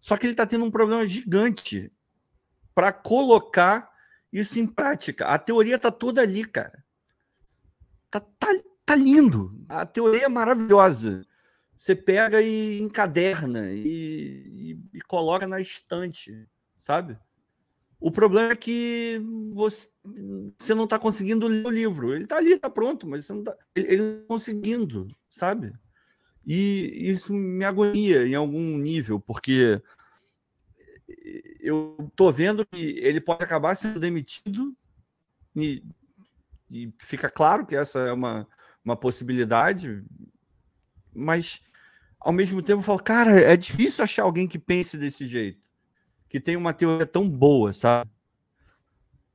Só 0.00 0.16
que 0.16 0.26
ele 0.26 0.32
está 0.32 0.46
tendo 0.46 0.64
um 0.64 0.70
problema 0.70 1.06
gigante 1.06 1.90
para 2.74 2.92
colocar 2.92 3.90
isso 4.32 4.58
em 4.58 4.66
prática. 4.66 5.26
A 5.26 5.38
teoria 5.38 5.76
está 5.76 5.90
toda 5.90 6.20
ali, 6.20 6.44
cara. 6.44 6.84
Tá, 8.10 8.20
tá, 8.20 8.48
tá 8.84 8.94
lindo. 8.94 9.64
A 9.68 9.86
teoria 9.86 10.24
é 10.24 10.28
maravilhosa. 10.28 11.24
Você 11.76 11.96
pega 11.96 12.42
e 12.42 12.80
encaderna 12.80 13.72
e, 13.72 14.78
e, 14.92 14.98
e 14.98 15.00
coloca 15.02 15.46
na 15.46 15.60
estante, 15.60 16.46
sabe? 16.78 17.18
O 18.02 18.10
problema 18.10 18.52
é 18.52 18.56
que 18.56 19.22
você, 19.52 19.88
não 20.74 20.84
está 20.84 20.98
conseguindo 20.98 21.46
ler 21.46 21.64
o 21.64 21.70
livro. 21.70 22.12
Ele 22.12 22.24
está 22.24 22.36
ali, 22.36 22.54
está 22.54 22.68
pronto, 22.68 23.06
mas 23.06 23.24
você 23.24 23.32
não 23.32 23.40
está 23.42 23.56
ele, 23.76 23.92
ele 23.92 24.02
não 24.02 24.20
tá 24.22 24.26
conseguindo, 24.26 25.06
sabe? 25.30 25.72
E 26.44 27.08
isso 27.08 27.32
me 27.32 27.64
agonia 27.64 28.26
em 28.26 28.34
algum 28.34 28.76
nível, 28.76 29.20
porque 29.20 29.80
eu 31.60 31.96
estou 32.08 32.32
vendo 32.32 32.66
que 32.66 32.76
ele 32.76 33.20
pode 33.20 33.44
acabar 33.44 33.76
sendo 33.76 34.00
demitido 34.00 34.76
e, 35.54 35.84
e 36.68 36.92
fica 36.98 37.30
claro 37.30 37.64
que 37.64 37.76
essa 37.76 38.00
é 38.00 38.12
uma, 38.12 38.48
uma 38.84 38.96
possibilidade, 38.96 40.02
mas 41.14 41.62
ao 42.18 42.32
mesmo 42.32 42.60
tempo 42.60 42.80
eu 42.80 42.84
falo, 42.84 43.00
cara, 43.00 43.40
é 43.40 43.56
difícil 43.56 44.02
achar 44.02 44.24
alguém 44.24 44.48
que 44.48 44.58
pense 44.58 44.98
desse 44.98 45.28
jeito 45.28 45.71
que 46.32 46.40
tem 46.40 46.56
uma 46.56 46.72
teoria 46.72 47.06
tão 47.06 47.28
boa, 47.28 47.74
sabe? 47.74 48.10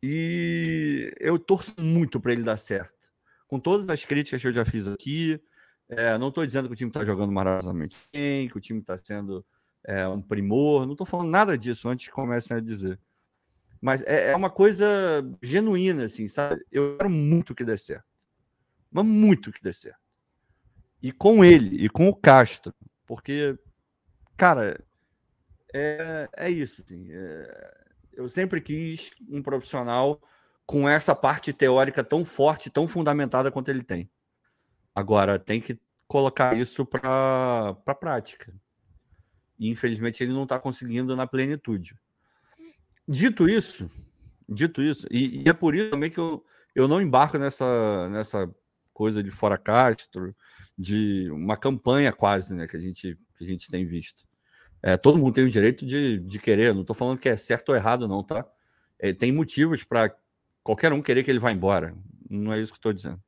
E 0.02 1.14
eu 1.20 1.38
torço 1.38 1.76
muito 1.80 2.20
para 2.20 2.34
ele 2.34 2.42
dar 2.42 2.58
certo. 2.58 3.14
Com 3.48 3.60
todas 3.60 3.88
as 3.88 4.04
críticas 4.04 4.42
que 4.42 4.48
eu 4.48 4.52
já 4.52 4.66
fiz 4.66 4.88
aqui, 4.88 5.40
é, 5.88 6.18
não 6.18 6.30
estou 6.30 6.44
dizendo 6.44 6.68
que 6.68 6.74
o 6.74 6.76
time 6.76 6.90
está 6.90 7.06
jogando 7.06 7.32
maravilhosamente 7.32 7.96
bem, 8.12 8.50
que 8.50 8.58
o 8.58 8.60
time 8.60 8.80
está 8.80 8.98
sendo 8.98 9.46
é, 9.86 10.08
um 10.08 10.20
primor, 10.20 10.88
não 10.88 10.94
estou 10.94 11.06
falando 11.06 11.30
nada 11.30 11.56
disso 11.56 11.88
antes 11.88 12.08
que 12.08 12.12
comecem 12.12 12.58
a 12.58 12.60
dizer. 12.60 13.00
Mas 13.80 14.02
é, 14.02 14.32
é, 14.32 14.36
uma 14.36 14.50
coisa 14.50 14.88
genuína, 15.40 16.06
assim, 16.06 16.28
sabe? 16.28 16.66
Eu 16.72 16.98
quero 16.98 17.12
muito 17.12 17.54
que 17.54 17.64
dê 17.64 17.78
certo. 17.78 18.08
Mas 18.90 19.06
muito 19.06 19.52
que 19.52 19.62
dê 19.62 19.72
certo. 19.72 20.02
E 21.00 21.12
com 21.12 21.46
ele, 21.46 21.76
e 21.76 21.90
com 21.90 22.10
o 22.10 22.16
Castro. 22.16 22.74
Porque, 23.06 23.56
cara, 24.36 24.84
é, 25.78 26.30
é 26.36 26.50
isso. 26.50 26.82
Assim, 26.82 27.08
é, 27.12 27.78
eu 28.14 28.28
sempre 28.30 28.62
quis 28.62 29.12
um 29.30 29.42
profissional 29.42 30.20
com 30.66 30.88
essa 30.88 31.16
parte 31.16 31.54
teórica 31.54 32.04
tão 32.04 32.26
forte, 32.26 32.70
tão 32.70 32.88
fundamentada 32.88 33.52
quanto 33.52 33.70
ele 33.70 33.84
tem. 33.84 34.10
Agora, 34.94 35.40
tem 35.40 35.62
que 35.62 35.80
colocar 36.08 36.58
isso 36.58 36.86
para 36.86 37.78
a 37.86 37.96
prática. 37.96 38.54
E, 39.60 39.70
infelizmente, 39.70 40.24
ele 40.24 40.34
não 40.34 40.44
está 40.44 40.60
conseguindo 40.60 41.16
na 41.16 41.28
plenitude. 41.28 41.96
Dito 43.08 43.48
isso, 43.48 43.90
dito 44.50 44.82
isso, 44.82 45.08
e, 45.10 45.44
e, 45.44 45.50
é 45.50 45.54
por 45.54 45.74
isso 45.74 45.92
também 45.92 46.12
que 46.12 46.20
eu, 46.20 46.44
eu 46.76 46.88
não 46.88 47.02
embarco 47.02 47.38
nessa, 47.38 48.10
nessa 48.10 48.54
coisa 48.94 49.24
de 49.24 49.32
fora 49.32 49.58
Castro, 49.58 50.36
de 50.78 51.30
uma 51.32 51.56
campanha 51.56 52.12
quase 52.12 52.54
né, 52.54 52.68
que, 52.68 52.76
a 52.76 52.80
gente, 52.80 53.18
que 53.38 53.46
a 53.46 53.48
gente 53.48 53.72
tem 53.72 53.86
visto. 53.86 54.28
É, 54.82 54.96
todo 54.96 55.18
mundo 55.18 55.34
tem 55.34 55.46
o 55.46 55.50
direito 55.50 55.86
de, 55.86 56.20
de 56.20 56.40
querer, 56.40 56.74
não 56.74 56.82
estou 56.82 56.96
falando 56.96 57.20
que 57.20 57.30
é 57.30 57.36
certo 57.36 57.70
ou 57.70 57.76
errado, 57.76 58.08
não, 58.08 58.24
tá? 58.24 58.46
É, 59.00 59.14
tem 59.14 59.32
motivos 59.32 59.84
para 59.84 60.16
qualquer 60.64 60.94
um 60.94 61.02
querer 61.02 61.24
que 61.24 61.32
ele 61.32 61.40
vá 61.40 61.52
embora. 61.52 61.96
Não 62.30 62.54
é 62.54 62.60
isso 62.60 62.72
que 62.72 62.78
estou 62.78 62.94
dizendo. 62.94 63.22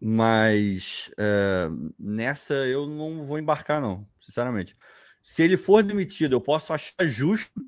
Mas 0.00 1.10
é, 1.16 1.68
nessa 1.98 2.54
eu 2.54 2.86
não 2.86 3.24
vou 3.24 3.38
embarcar, 3.38 3.80
não, 3.80 4.06
sinceramente. 4.20 4.76
Se 5.22 5.42
ele 5.42 5.56
for 5.56 5.82
demitido, 5.82 6.34
eu 6.34 6.40
posso 6.40 6.72
achar 6.72 7.06
justo, 7.06 7.60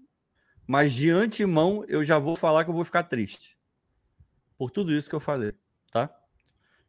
mas 0.66 0.92
de 0.92 1.11
antemão 1.11 1.84
eu 1.88 2.04
já 2.04 2.18
vou 2.18 2.37
falar 2.37 2.64
que 2.64 2.70
eu 2.70 2.74
vou 2.74 2.84
ficar 2.84 3.04
triste. 3.04 3.58
Por 4.56 4.70
tudo 4.70 4.92
isso 4.92 5.08
que 5.08 5.14
eu 5.14 5.20
falei, 5.20 5.52
tá? 5.90 6.14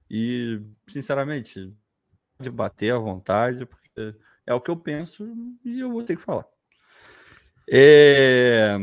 E, 0.09 0.61
sinceramente, 0.87 1.73
pode 2.37 2.49
bater 2.49 2.93
à 2.93 2.97
vontade, 2.97 3.65
porque 3.65 4.15
é 4.49 4.53
o 4.53 4.59
que 4.59 4.71
eu 4.71 4.75
penso 4.75 5.31
e 5.63 5.79
eu 5.79 5.91
vou 5.91 6.03
ter 6.03 6.17
que 6.17 6.23
falar. 6.23 6.45
É... 7.69 8.77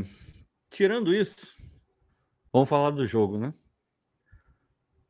Tirando 0.71 1.13
isso, 1.13 1.53
vamos 2.53 2.69
falar 2.69 2.91
do 2.91 3.05
jogo, 3.05 3.37
né? 3.37 3.53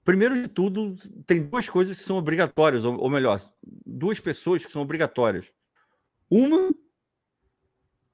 Primeiro 0.02 0.40
de 0.40 0.48
tudo, 0.48 0.96
tem 1.26 1.42
duas 1.42 1.68
coisas 1.68 1.98
que 1.98 2.04
são 2.04 2.16
obrigatórias, 2.16 2.86
ou, 2.86 3.10
melhor, 3.10 3.38
duas 3.84 4.18
pessoas 4.18 4.64
que 4.64 4.72
são 4.72 4.80
obrigatórias. 4.80 5.52
Uma 6.30 6.72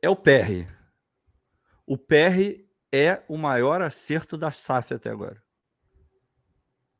é 0.00 0.08
o 0.08 0.16
PR. 0.16 0.68
O 1.86 1.96
PR 1.96 2.64
é 2.90 3.22
o 3.28 3.36
maior 3.36 3.82
acerto 3.82 4.36
da 4.36 4.50
SAF 4.50 4.94
até 4.94 5.10
agora. 5.10 5.40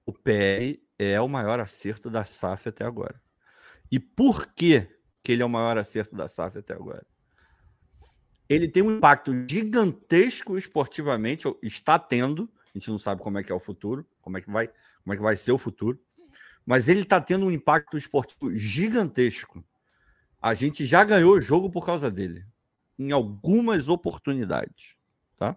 O 0.07 0.13
PR 0.13 0.79
é 0.99 1.21
o 1.21 1.29
maior 1.29 1.59
acerto 1.59 2.09
da 2.09 2.25
SAF 2.25 2.69
até 2.69 2.85
agora. 2.85 3.21
E 3.91 3.99
por 3.99 4.47
que 4.55 5.02
que 5.23 5.33
ele 5.33 5.43
é 5.43 5.47
o 5.47 5.49
maior 5.49 5.79
acerto 5.79 6.17
da 6.17 6.29
SAF 6.29 6.59
até 6.59 6.75
agora. 6.75 7.07
Ele 8.49 8.69
tem 8.69 8.83
um 8.83 8.97
impacto 8.97 9.33
gigantesco 9.49 10.59
esportivamente, 10.59 11.47
está 11.63 11.99
tendo. 11.99 12.51
A 12.75 12.79
gente 12.79 12.91
não 12.91 12.99
sabe 12.99 13.23
como 13.23 13.39
é 13.39 13.43
que 13.43 13.53
é 13.53 13.55
o 13.55 13.61
futuro, 13.61 14.07
como 14.21 14.37
é 14.37 14.41
que 14.41 14.51
vai, 14.51 14.69
como 15.03 15.15
é 15.15 15.17
que 15.17 15.23
vai 15.23 15.37
ser 15.37 15.53
o 15.53 15.59
futuro, 15.59 15.99
mas 16.67 16.89
ele 16.89 17.03
está 17.03 17.21
tendo 17.21 17.47
um 17.47 17.51
impacto 17.51 17.97
esportivo 17.97 18.55
gigantesco. 18.55 19.65
A 20.41 20.55
gente 20.55 20.85
já 20.85 21.05
ganhou 21.05 21.35
o 21.37 21.41
jogo 21.41 21.71
por 21.71 21.87
causa 21.87 22.11
dele, 22.11 22.45
em 22.99 23.13
algumas 23.13 23.89
oportunidades, 23.89 24.97
tá? 25.39 25.57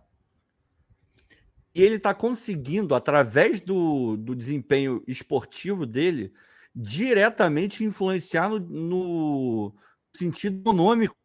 E 1.73 1.81
ele 1.81 1.95
está 1.95 2.13
conseguindo, 2.13 2.95
através 2.95 3.61
do, 3.61 4.15
do 4.15 4.35
desempenho 4.35 5.03
esportivo 5.07 5.85
dele, 5.85 6.33
diretamente 6.75 7.83
influenciar 7.83 8.49
no, 8.49 8.59
no 8.59 9.75
sentido 10.13 10.59
econômico. 10.59 11.15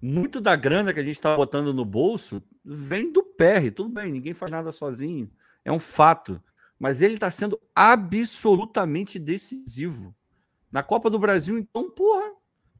Muito 0.00 0.40
da 0.40 0.54
grana 0.54 0.92
que 0.92 1.00
a 1.00 1.02
gente 1.02 1.16
está 1.16 1.36
botando 1.36 1.72
no 1.72 1.84
bolso 1.84 2.42
vem 2.64 3.12
do 3.12 3.22
PR. 3.22 3.70
Tudo 3.74 3.88
bem, 3.88 4.12
ninguém 4.12 4.34
faz 4.34 4.50
nada 4.50 4.70
sozinho. 4.70 5.30
É 5.64 5.72
um 5.72 5.78
fato. 5.78 6.42
Mas 6.78 7.00
ele 7.00 7.14
está 7.14 7.30
sendo 7.30 7.60
absolutamente 7.74 9.18
decisivo. 9.18 10.14
Na 10.70 10.82
Copa 10.82 11.10
do 11.10 11.18
Brasil, 11.18 11.58
então, 11.58 11.90
porra, 11.90 12.32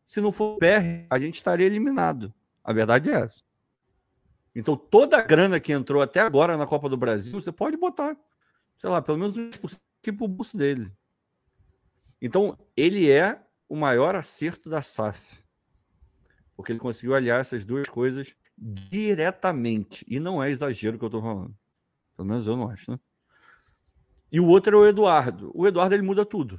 se 0.04 0.20
não 0.20 0.32
for 0.32 0.58
PR, 0.58 1.06
a 1.10 1.18
gente 1.18 1.36
estaria 1.36 1.66
eliminado. 1.66 2.32
A 2.64 2.72
verdade 2.72 3.10
é 3.10 3.14
essa. 3.14 3.42
Então, 4.54 4.76
toda 4.76 5.18
a 5.18 5.22
grana 5.22 5.60
que 5.60 5.72
entrou 5.72 6.02
até 6.02 6.20
agora 6.20 6.56
na 6.56 6.66
Copa 6.66 6.88
do 6.88 6.96
Brasil, 6.96 7.40
você 7.40 7.52
pode 7.52 7.76
botar 7.76 8.16
sei 8.82 8.90
lá, 8.90 9.00
pelo 9.00 9.16
menos 9.16 9.38
20% 9.38 9.78
para 10.16 10.24
o 10.24 10.28
bolso 10.28 10.56
dele. 10.56 10.90
Então, 12.20 12.58
ele 12.76 13.08
é 13.08 13.40
o 13.68 13.76
maior 13.76 14.16
acerto 14.16 14.68
da 14.68 14.82
SAF. 14.82 15.40
Porque 16.56 16.72
ele 16.72 16.80
conseguiu 16.80 17.14
aliar 17.14 17.40
essas 17.40 17.64
duas 17.64 17.88
coisas 17.88 18.34
diretamente. 18.58 20.04
E 20.08 20.18
não 20.18 20.42
é 20.42 20.50
exagero 20.50 20.98
que 20.98 21.04
eu 21.04 21.06
estou 21.06 21.22
falando. 21.22 21.56
Pelo 22.16 22.26
menos 22.26 22.44
eu 22.44 22.56
não 22.56 22.68
acho, 22.68 22.90
né? 22.90 22.98
E 24.32 24.40
o 24.40 24.48
outro 24.48 24.76
é 24.76 24.80
o 24.80 24.86
Eduardo. 24.88 25.52
O 25.54 25.64
Eduardo 25.64 25.94
ele 25.94 26.02
muda 26.02 26.26
tudo. 26.26 26.58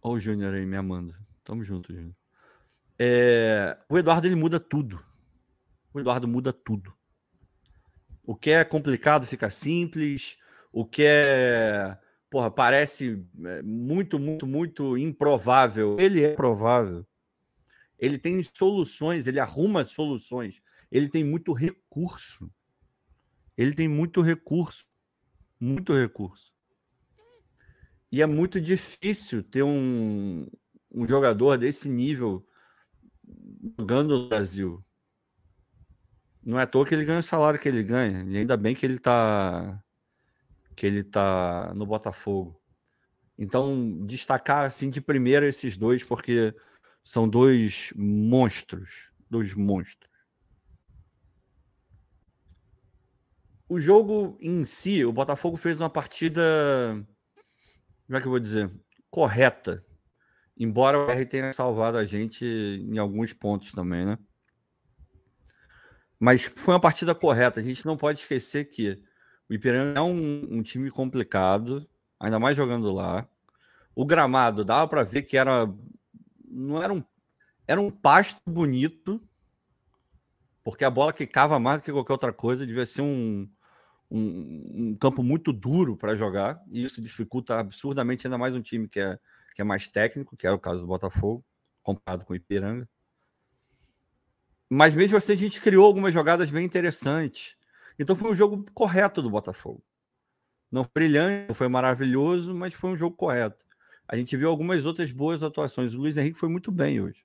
Olha 0.00 0.14
o 0.14 0.20
Júnior 0.20 0.54
aí 0.54 0.64
me 0.64 0.76
amando. 0.78 1.14
Tamo 1.44 1.62
junto, 1.62 1.92
Júnior. 1.92 2.16
É... 2.98 3.76
O 3.90 3.98
Eduardo 3.98 4.26
ele 4.26 4.36
muda 4.36 4.58
tudo. 4.58 5.04
O 5.92 6.00
Eduardo 6.00 6.26
muda 6.26 6.50
tudo. 6.50 6.96
O 8.32 8.34
que 8.34 8.48
é 8.48 8.64
complicado 8.64 9.26
fica 9.26 9.50
simples. 9.50 10.38
O 10.72 10.86
que 10.86 11.02
é, 11.04 11.98
porra, 12.30 12.50
parece 12.50 13.22
é, 13.44 13.60
muito, 13.60 14.18
muito, 14.18 14.46
muito 14.46 14.96
improvável. 14.96 15.98
Ele 16.00 16.24
é 16.24 16.34
provável. 16.34 17.06
Ele 17.98 18.16
tem 18.16 18.42
soluções, 18.42 19.26
ele 19.26 19.38
arruma 19.38 19.84
soluções. 19.84 20.62
Ele 20.90 21.10
tem 21.10 21.22
muito 21.22 21.52
recurso. 21.52 22.50
Ele 23.54 23.74
tem 23.74 23.86
muito 23.86 24.22
recurso. 24.22 24.86
Muito 25.60 25.92
recurso. 25.92 26.54
E 28.10 28.22
é 28.22 28.26
muito 28.26 28.58
difícil 28.58 29.42
ter 29.42 29.62
um, 29.62 30.46
um 30.90 31.06
jogador 31.06 31.58
desse 31.58 31.86
nível 31.86 32.42
jogando 33.78 34.22
no 34.22 34.28
Brasil. 34.30 34.82
Não 36.44 36.58
é 36.58 36.62
à 36.62 36.66
toa 36.66 36.86
que 36.86 36.94
ele 36.94 37.04
ganha 37.04 37.20
o 37.20 37.22
salário 37.22 37.58
que 37.58 37.68
ele 37.68 37.82
ganha. 37.82 38.24
E 38.28 38.36
ainda 38.38 38.56
bem 38.56 38.74
que 38.74 38.84
ele 38.84 38.98
tá 38.98 39.82
que 40.74 40.86
ele 40.86 41.02
tá 41.04 41.72
no 41.74 41.86
Botafogo. 41.86 42.60
Então, 43.38 43.98
destacar 44.06 44.64
assim 44.64 44.90
de 44.90 45.00
primeira 45.00 45.46
esses 45.46 45.76
dois 45.76 46.02
porque 46.02 46.54
são 47.04 47.28
dois 47.28 47.92
monstros, 47.96 49.10
dois 49.28 49.54
monstros. 49.54 50.12
o 53.72 53.80
jogo 53.80 54.36
em 54.38 54.66
si, 54.66 55.02
o 55.02 55.10
Botafogo 55.10 55.56
fez 55.56 55.80
uma 55.80 55.88
partida. 55.88 56.42
Como 58.06 58.18
é 58.18 58.20
que 58.20 58.26
eu 58.26 58.30
vou 58.30 58.38
dizer? 58.38 58.70
Correta. 59.10 59.82
Embora 60.58 60.98
o 60.98 61.10
R 61.10 61.24
tenha 61.24 61.50
salvado 61.54 61.96
a 61.96 62.04
gente 62.04 62.44
em 62.44 62.98
alguns 62.98 63.32
pontos 63.32 63.72
também, 63.72 64.04
né? 64.04 64.18
Mas 66.22 66.44
foi 66.54 66.72
uma 66.72 66.78
partida 66.80 67.16
correta. 67.16 67.58
A 67.58 67.62
gente 67.64 67.84
não 67.84 67.96
pode 67.96 68.20
esquecer 68.20 68.66
que 68.66 69.02
o 69.50 69.54
Ipiranga 69.54 69.98
é 69.98 70.02
um, 70.02 70.46
um 70.52 70.62
time 70.62 70.88
complicado, 70.88 71.84
ainda 72.20 72.38
mais 72.38 72.56
jogando 72.56 72.92
lá. 72.92 73.28
O 73.92 74.06
gramado 74.06 74.64
dava 74.64 74.86
para 74.86 75.02
ver 75.02 75.22
que 75.22 75.36
era 75.36 75.68
não 76.48 76.80
era 76.80 76.92
um 76.92 77.02
era 77.66 77.80
um 77.80 77.90
pasto 77.90 78.40
bonito, 78.46 79.20
porque 80.62 80.84
a 80.84 80.90
bola 80.90 81.12
quicava 81.12 81.58
mais 81.58 81.82
do 81.82 81.86
que 81.86 81.92
qualquer 81.92 82.12
outra 82.12 82.32
coisa, 82.32 82.64
devia 82.64 82.86
ser 82.86 83.02
um, 83.02 83.50
um, 84.08 84.90
um 84.90 84.96
campo 85.00 85.24
muito 85.24 85.52
duro 85.52 85.96
para 85.96 86.14
jogar, 86.14 86.62
e 86.70 86.84
isso 86.84 87.02
dificulta 87.02 87.58
absurdamente 87.58 88.28
ainda 88.28 88.38
mais 88.38 88.54
um 88.54 88.62
time 88.62 88.86
que 88.86 89.00
é, 89.00 89.18
que 89.56 89.60
é 89.60 89.64
mais 89.64 89.88
técnico, 89.88 90.36
que 90.36 90.46
era 90.46 90.54
o 90.54 90.60
caso 90.60 90.82
do 90.82 90.86
Botafogo, 90.86 91.44
comparado 91.82 92.24
com 92.24 92.32
o 92.32 92.36
Ipiranga. 92.36 92.88
Mas 94.74 94.94
mesmo 94.94 95.18
assim, 95.18 95.34
a 95.34 95.36
gente 95.36 95.60
criou 95.60 95.84
algumas 95.84 96.14
jogadas 96.14 96.48
bem 96.48 96.64
interessantes. 96.64 97.58
Então 97.98 98.16
foi 98.16 98.30
um 98.30 98.34
jogo 98.34 98.64
correto 98.72 99.20
do 99.20 99.28
Botafogo. 99.28 99.84
Não 100.70 100.88
brilhante, 100.94 101.48
não 101.48 101.54
foi 101.54 101.68
maravilhoso, 101.68 102.54
mas 102.54 102.72
foi 102.72 102.88
um 102.88 102.96
jogo 102.96 103.14
correto. 103.14 103.62
A 104.08 104.16
gente 104.16 104.34
viu 104.34 104.48
algumas 104.48 104.86
outras 104.86 105.12
boas 105.12 105.42
atuações. 105.42 105.92
O 105.92 105.98
Luiz 105.98 106.16
Henrique 106.16 106.38
foi 106.38 106.48
muito 106.48 106.72
bem 106.72 107.02
hoje. 107.02 107.22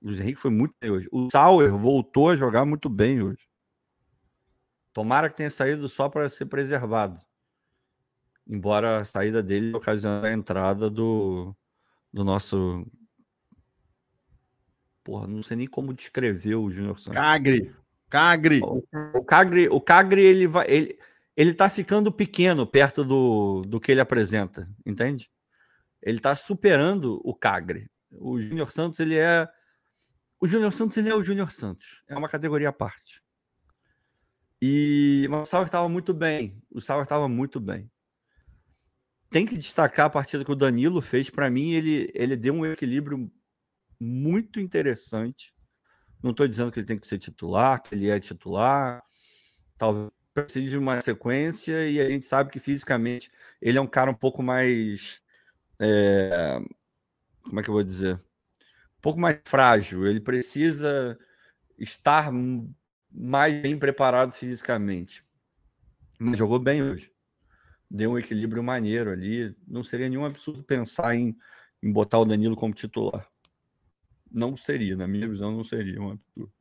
O 0.00 0.06
Luiz 0.06 0.18
Henrique 0.18 0.40
foi 0.40 0.50
muito 0.50 0.74
bem 0.80 0.90
hoje. 0.90 1.08
O 1.12 1.30
Sauer 1.30 1.70
voltou 1.70 2.30
a 2.30 2.36
jogar 2.36 2.64
muito 2.64 2.88
bem 2.88 3.22
hoje. 3.22 3.48
Tomara 4.92 5.30
que 5.30 5.36
tenha 5.36 5.50
saído 5.50 5.88
só 5.88 6.08
para 6.08 6.28
ser 6.28 6.46
preservado. 6.46 7.20
Embora 8.48 8.98
a 8.98 9.04
saída 9.04 9.40
dele 9.40 9.76
ocasionou 9.76 10.24
a 10.24 10.32
entrada 10.32 10.90
do, 10.90 11.54
do 12.12 12.24
nosso. 12.24 12.84
Porra, 15.04 15.26
não 15.26 15.42
sei 15.42 15.56
nem 15.56 15.66
como 15.66 15.94
descrever 15.94 16.54
o 16.54 16.70
Júnior 16.70 16.98
Santos. 16.98 17.20
Cagre! 17.20 17.74
Cagre! 18.08 18.60
O, 18.62 18.82
o 19.14 19.24
Cagre, 19.24 19.68
o 19.68 19.80
Cagre 19.80 20.22
ele 20.22 20.46
vai. 20.46 20.66
Ele, 20.68 20.98
ele 21.36 21.54
tá 21.54 21.68
ficando 21.68 22.12
pequeno 22.12 22.66
perto 22.66 23.04
do, 23.04 23.62
do 23.62 23.80
que 23.80 23.90
ele 23.90 24.00
apresenta, 24.00 24.68
entende? 24.84 25.30
Ele 26.02 26.20
tá 26.20 26.34
superando 26.34 27.20
o 27.24 27.34
Cagre. 27.34 27.90
O 28.10 28.40
Júnior 28.40 28.70
Santos, 28.70 29.00
ele 29.00 29.16
é. 29.16 29.48
O 30.38 30.46
Júnior 30.46 30.72
Santos, 30.72 30.96
ele 30.96 31.08
é 31.08 31.14
o 31.14 31.22
Júnior 31.22 31.50
Santos. 31.50 32.02
É 32.08 32.16
uma 32.16 32.28
categoria 32.28 32.68
à 32.68 32.72
parte. 32.72 33.22
E 34.60 35.26
mas 35.30 35.48
o 35.48 35.50
Sauer 35.50 35.66
estava 35.66 35.88
muito 35.88 36.12
bem. 36.12 36.62
O 36.70 36.80
Sauer 36.80 37.02
estava 37.02 37.28
muito 37.28 37.58
bem. 37.58 37.90
Tem 39.30 39.46
que 39.46 39.56
destacar 39.56 40.06
a 40.06 40.10
partida 40.10 40.44
que 40.44 40.52
o 40.52 40.56
Danilo 40.56 41.00
fez. 41.00 41.30
Para 41.30 41.48
mim, 41.48 41.70
ele, 41.70 42.10
ele 42.14 42.36
deu 42.36 42.52
um 42.52 42.66
equilíbrio 42.66 43.32
muito 44.02 44.58
interessante. 44.58 45.54
Não 46.20 46.32
estou 46.32 46.48
dizendo 46.48 46.72
que 46.72 46.80
ele 46.80 46.86
tem 46.86 46.98
que 46.98 47.06
ser 47.06 47.18
titular, 47.18 47.80
que 47.80 47.94
ele 47.94 48.08
é 48.08 48.18
titular. 48.18 49.02
Talvez 49.78 50.10
precise 50.34 50.70
de 50.70 50.78
uma 50.78 51.00
sequência 51.00 51.88
e 51.88 52.00
a 52.00 52.08
gente 52.08 52.26
sabe 52.26 52.50
que 52.50 52.58
fisicamente 52.58 53.30
ele 53.60 53.78
é 53.78 53.80
um 53.80 53.86
cara 53.86 54.10
um 54.10 54.14
pouco 54.14 54.42
mais. 54.42 55.20
É, 55.78 56.58
como 57.44 57.60
é 57.60 57.62
que 57.62 57.68
eu 57.68 57.74
vou 57.74 57.82
dizer? 57.82 58.14
Um 58.14 59.00
pouco 59.00 59.20
mais 59.20 59.38
frágil. 59.44 60.06
Ele 60.06 60.20
precisa 60.20 61.18
estar 61.78 62.32
mais 63.10 63.62
bem 63.62 63.78
preparado 63.78 64.32
fisicamente. 64.32 65.24
Mas 66.18 66.38
jogou 66.38 66.58
bem 66.58 66.82
hoje. 66.82 67.12
Deu 67.90 68.12
um 68.12 68.18
equilíbrio 68.18 68.62
maneiro 68.62 69.10
ali. 69.10 69.54
Não 69.66 69.84
seria 69.84 70.08
nenhum 70.08 70.24
absurdo 70.24 70.62
pensar 70.64 71.14
em, 71.14 71.36
em 71.82 71.92
botar 71.92 72.18
o 72.18 72.24
Danilo 72.24 72.56
como 72.56 72.72
titular. 72.72 73.31
Não 74.32 74.56
seria, 74.56 74.96
na 74.96 75.06
minha 75.06 75.28
visão, 75.28 75.52
não 75.52 75.62
seria 75.62 76.00
um 76.00 76.12
absurdo. 76.12 76.52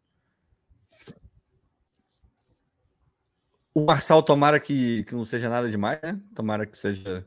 O 3.74 3.86
Marçal, 3.86 4.22
tomara 4.22 4.60
que, 4.60 5.06
que 5.06 5.16
não 5.16 5.24
seja 5.24 5.48
nada 5.48 5.70
demais, 5.70 6.00
né? 6.04 6.20
Tomara 6.36 6.66
que 6.66 6.78
seja 6.78 7.26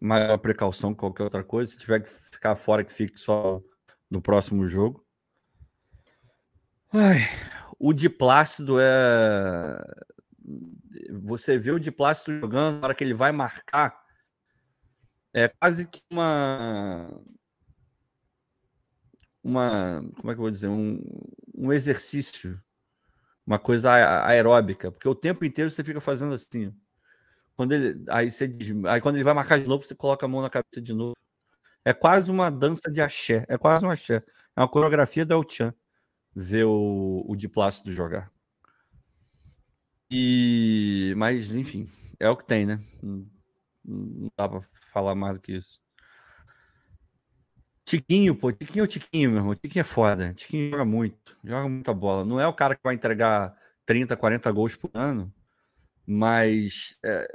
maior 0.00 0.36
precaução 0.38 0.92
que 0.92 0.98
qualquer 0.98 1.22
outra 1.22 1.44
coisa. 1.44 1.70
Se 1.70 1.78
tiver 1.78 2.00
que 2.00 2.08
ficar 2.08 2.56
fora, 2.56 2.82
que 2.84 2.92
fique 2.92 3.18
só 3.18 3.60
no 4.10 4.20
próximo 4.20 4.66
jogo. 4.66 5.06
Ai, 6.92 7.20
o 7.78 7.92
de 7.92 8.08
Plácido 8.08 8.78
é. 8.80 9.78
Você 11.22 11.58
vê 11.58 11.70
o 11.70 11.78
de 11.78 11.90
Plácido 11.90 12.40
jogando, 12.40 12.80
na 12.80 12.86
hora 12.86 12.94
que 12.94 13.04
ele 13.04 13.14
vai 13.14 13.30
marcar, 13.30 13.96
é 15.32 15.48
quase 15.48 15.86
que 15.86 16.00
uma. 16.10 17.08
Uma. 19.46 20.02
Como 20.16 20.32
é 20.32 20.34
que 20.34 20.40
eu 20.40 20.42
vou 20.42 20.50
dizer? 20.50 20.66
Um, 20.66 21.00
um 21.54 21.72
exercício. 21.72 22.60
Uma 23.46 23.60
coisa 23.60 23.92
aeróbica, 24.26 24.90
porque 24.90 25.08
o 25.08 25.14
tempo 25.14 25.44
inteiro 25.44 25.70
você 25.70 25.84
fica 25.84 26.00
fazendo 26.00 26.34
assim. 26.34 26.74
Quando 27.54 27.72
ele, 27.72 28.04
aí, 28.08 28.28
você, 28.28 28.52
aí 28.88 29.00
quando 29.00 29.14
ele 29.14 29.24
vai 29.24 29.34
marcar 29.34 29.60
de 29.60 29.68
novo, 29.68 29.84
você 29.84 29.94
coloca 29.94 30.26
a 30.26 30.28
mão 30.28 30.42
na 30.42 30.50
cabeça 30.50 30.82
de 30.82 30.92
novo. 30.92 31.14
É 31.84 31.92
quase 31.92 32.28
uma 32.28 32.50
dança 32.50 32.90
de 32.90 33.00
axé. 33.00 33.46
É 33.48 33.56
quase 33.56 33.86
um 33.86 33.90
axé. 33.90 34.16
É 34.56 34.60
uma 34.60 34.68
coreografia 34.68 35.24
da 35.24 35.36
El 35.36 35.44
Chan 35.48 35.72
ver 36.34 36.64
o, 36.64 37.24
o 37.24 37.36
de 37.36 37.48
Plácido 37.48 37.92
jogar. 37.92 38.32
E, 40.10 41.14
mas, 41.16 41.54
enfim, 41.54 41.88
é 42.18 42.28
o 42.28 42.36
que 42.36 42.44
tem, 42.46 42.66
né? 42.66 42.80
Não, 43.00 44.28
dá 44.36 44.48
pra 44.48 44.62
falar 44.92 45.14
mais 45.14 45.34
do 45.34 45.40
que 45.40 45.52
isso. 45.52 45.80
Tiquinho, 47.86 48.34
pô, 48.34 48.50
Tiquinho 48.50 48.82
é 48.82 48.84
o 48.84 48.88
Tiquinho, 48.88 49.30
meu 49.30 49.38
irmão. 49.38 49.54
Tiquinho 49.54 49.80
é 49.80 49.84
foda. 49.84 50.34
Tiquinho 50.34 50.72
joga 50.72 50.84
muito, 50.84 51.38
joga 51.44 51.68
muita 51.68 51.94
bola. 51.94 52.24
Não 52.24 52.40
é 52.40 52.46
o 52.46 52.52
cara 52.52 52.74
que 52.74 52.82
vai 52.82 52.96
entregar 52.96 53.56
30, 53.86 54.16
40 54.16 54.50
gols 54.50 54.74
por 54.74 54.90
ano, 54.92 55.32
mas 56.04 56.98
é, 57.04 57.28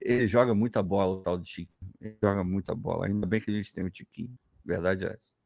ele 0.00 0.28
joga 0.28 0.54
muita 0.54 0.80
bola, 0.84 1.16
o 1.16 1.20
tal 1.20 1.36
de 1.36 1.50
Tiquinho. 1.50 1.92
Ele 2.00 2.16
joga 2.22 2.44
muita 2.44 2.76
bola. 2.76 3.06
Ainda 3.06 3.26
bem 3.26 3.40
que 3.40 3.50
a 3.50 3.54
gente 3.54 3.74
tem 3.74 3.84
o 3.84 3.90
Tiquinho. 3.90 4.38
Verdade 4.64 5.04
é 5.04 5.08
essa. 5.08 5.36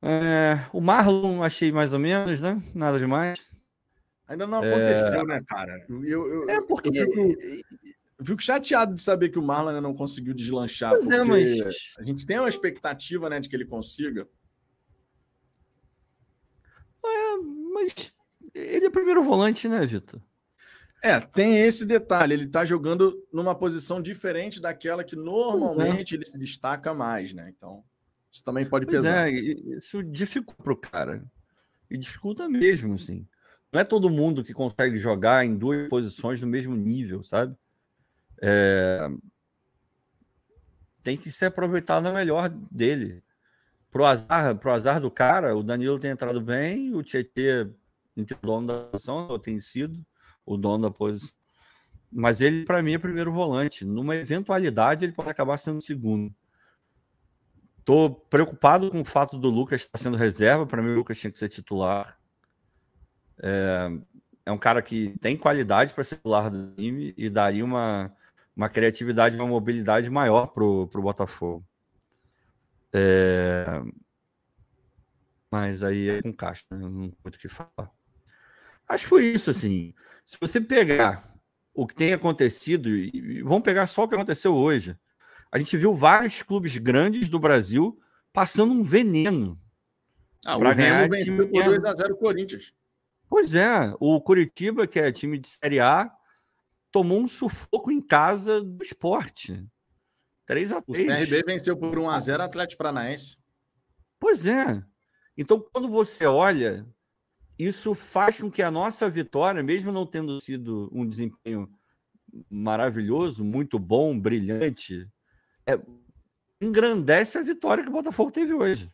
É, 0.00 0.66
o 0.72 0.80
Marlon 0.80 1.42
achei 1.42 1.70
mais 1.70 1.92
ou 1.92 1.98
menos, 1.98 2.40
né? 2.40 2.62
Nada 2.74 2.98
demais. 2.98 3.38
Ainda 4.26 4.46
não 4.46 4.58
aconteceu, 4.58 5.20
é... 5.20 5.24
né, 5.26 5.42
cara? 5.46 5.84
Eu, 5.88 6.26
eu, 6.26 6.48
é 6.48 6.62
porque. 6.62 6.88
Eu 6.98 7.62
eu 8.18 8.24
fico, 8.24 8.42
chateado 8.42 8.94
de 8.94 9.00
saber 9.00 9.30
que 9.30 9.38
o 9.38 9.42
Marlon 9.42 9.80
não 9.80 9.94
conseguiu 9.94 10.34
deslanchar. 10.34 10.90
Pois 10.90 11.10
é, 11.10 11.22
mas. 11.24 11.96
A 11.98 12.04
gente 12.04 12.24
tem 12.26 12.38
uma 12.38 12.48
expectativa, 12.48 13.28
né, 13.28 13.40
de 13.40 13.48
que 13.48 13.56
ele 13.56 13.64
consiga. 13.64 14.28
É, 17.04 17.36
mas 17.72 18.14
ele 18.54 18.86
é 18.86 18.90
primeiro 18.90 19.22
volante, 19.22 19.68
né, 19.68 19.84
Vitor? 19.84 20.20
É, 21.02 21.20
tem 21.20 21.60
esse 21.60 21.84
detalhe. 21.84 22.32
Ele 22.32 22.46
tá 22.46 22.64
jogando 22.64 23.22
numa 23.32 23.54
posição 23.54 24.00
diferente 24.00 24.60
daquela 24.60 25.04
que 25.04 25.16
normalmente 25.16 26.14
é. 26.14 26.16
ele 26.16 26.24
se 26.24 26.38
destaca 26.38 26.94
mais, 26.94 27.32
né? 27.32 27.52
Então. 27.54 27.84
Isso 28.30 28.42
também 28.42 28.64
pode 28.64 28.86
pois 28.86 28.98
pesar. 28.98 29.28
É, 29.28 29.32
isso 29.32 30.02
dificulta 30.02 30.62
para 30.62 30.72
o 30.72 30.76
cara. 30.76 31.24
E 31.90 31.98
dificulta 31.98 32.48
mesmo, 32.48 32.94
assim. 32.94 33.26
Não 33.72 33.80
é 33.80 33.84
todo 33.84 34.08
mundo 34.08 34.42
que 34.42 34.52
consegue 34.52 34.96
jogar 34.96 35.44
em 35.44 35.56
duas 35.56 35.88
posições 35.88 36.40
no 36.40 36.46
mesmo 36.46 36.74
nível, 36.74 37.22
sabe? 37.22 37.56
É... 38.40 39.08
Tem 41.02 41.16
que 41.16 41.30
se 41.30 41.44
aproveitar 41.44 42.00
na 42.00 42.12
melhor 42.12 42.48
dele. 42.48 43.22
Pro 43.90 44.04
azar, 44.04 44.56
pro 44.56 44.72
azar 44.72 45.00
do 45.00 45.10
cara, 45.10 45.54
o 45.54 45.62
Danilo 45.62 45.98
tem 45.98 46.10
entrado 46.10 46.40
bem, 46.40 46.94
o 46.94 47.02
Tietê 47.02 47.70
o 48.16 48.46
dono 48.46 48.66
da 48.66 48.84
posição, 48.84 49.38
tem 49.38 49.60
sido 49.60 50.04
o 50.46 50.56
dono 50.56 50.84
da 50.84 50.90
posição. 50.90 51.34
Mas 52.10 52.40
ele, 52.40 52.64
para 52.64 52.82
mim, 52.82 52.94
é 52.94 52.98
primeiro 52.98 53.32
volante. 53.32 53.84
Numa 53.84 54.14
eventualidade, 54.14 55.04
ele 55.04 55.12
pode 55.12 55.30
acabar 55.30 55.58
sendo 55.58 55.82
segundo. 55.82 56.32
Tô 57.84 58.08
preocupado 58.10 58.90
com 58.90 59.00
o 59.00 59.04
fato 59.04 59.36
do 59.36 59.50
Lucas 59.50 59.82
estar 59.82 59.98
sendo 59.98 60.16
reserva. 60.16 60.64
Para 60.64 60.80
mim, 60.80 60.90
o 60.90 60.94
Lucas 60.94 61.18
tinha 61.18 61.30
que 61.30 61.38
ser 61.38 61.48
titular. 61.48 62.16
É, 63.42 63.90
é 64.46 64.52
um 64.52 64.58
cara 64.58 64.80
que 64.80 65.18
tem 65.20 65.36
qualidade 65.36 65.92
para 65.92 66.04
ser 66.04 66.16
titular 66.16 66.50
do 66.50 66.72
time 66.76 67.12
e 67.16 67.28
daria 67.28 67.64
uma, 67.64 68.14
uma 68.56 68.68
criatividade, 68.68 69.36
uma 69.36 69.46
mobilidade 69.46 70.08
maior 70.10 70.46
para 70.48 70.64
o 70.64 70.86
Botafogo. 70.86 71.64
É, 72.92 73.66
mas 75.50 75.82
aí 75.82 76.08
é 76.08 76.22
com 76.22 76.32
caixa, 76.32 76.64
né? 76.70 76.78
não 76.78 77.08
tem 77.08 77.18
muito 77.22 77.34
o 77.34 77.38
que 77.38 77.48
falar. 77.48 77.90
Acho 78.88 79.04
que 79.04 79.10
foi 79.10 79.26
isso, 79.26 79.50
assim. 79.50 79.94
Se 80.24 80.36
você 80.40 80.60
pegar 80.60 81.24
o 81.72 81.86
que 81.86 81.94
tem 81.94 82.12
acontecido, 82.12 82.88
e 82.88 83.42
vamos 83.42 83.62
pegar 83.62 83.86
só 83.86 84.04
o 84.04 84.08
que 84.08 84.14
aconteceu 84.14 84.54
hoje 84.54 84.96
a 85.54 85.58
gente 85.58 85.76
viu 85.76 85.94
vários 85.94 86.42
clubes 86.42 86.76
grandes 86.78 87.28
do 87.28 87.38
Brasil 87.38 87.96
passando 88.32 88.72
um 88.72 88.82
veneno. 88.82 89.56
Ah, 90.44 90.56
o 90.56 90.60
Remo 90.60 91.08
venceu 91.08 91.48
por 91.48 91.62
2x0 91.62 92.10
o 92.10 92.16
Corinthians. 92.16 92.74
Pois 93.28 93.54
é, 93.54 93.94
o 94.00 94.20
Curitiba, 94.20 94.84
que 94.84 94.98
é 94.98 95.12
time 95.12 95.38
de 95.38 95.46
Série 95.46 95.78
A, 95.78 96.10
tomou 96.94 97.18
um 97.18 97.26
sufoco 97.26 97.90
em 97.90 98.00
casa 98.00 98.62
do 98.62 98.80
esporte. 98.80 99.66
3 100.46 100.70
a 100.70 100.80
3 100.80 100.86
O 100.86 100.92
CRB 100.92 101.42
venceu 101.44 101.76
por 101.76 101.98
1x0 101.98 102.38
Atlético 102.38 102.78
Paranaense. 102.78 103.36
Pois 104.20 104.46
é. 104.46 104.80
Então, 105.36 105.58
quando 105.72 105.88
você 105.88 106.24
olha, 106.24 106.86
isso 107.58 107.96
faz 107.96 108.40
com 108.40 108.48
que 108.48 108.62
a 108.62 108.70
nossa 108.70 109.10
vitória, 109.10 109.60
mesmo 109.60 109.90
não 109.90 110.06
tendo 110.06 110.40
sido 110.40 110.88
um 110.92 111.04
desempenho 111.04 111.68
maravilhoso, 112.48 113.44
muito 113.44 113.76
bom, 113.76 114.16
brilhante, 114.16 115.10
é, 115.66 115.76
engrandece 116.60 117.38
a 117.38 117.42
vitória 117.42 117.82
que 117.82 117.90
o 117.90 117.92
Botafogo 117.92 118.30
teve 118.30 118.54
hoje. 118.54 118.88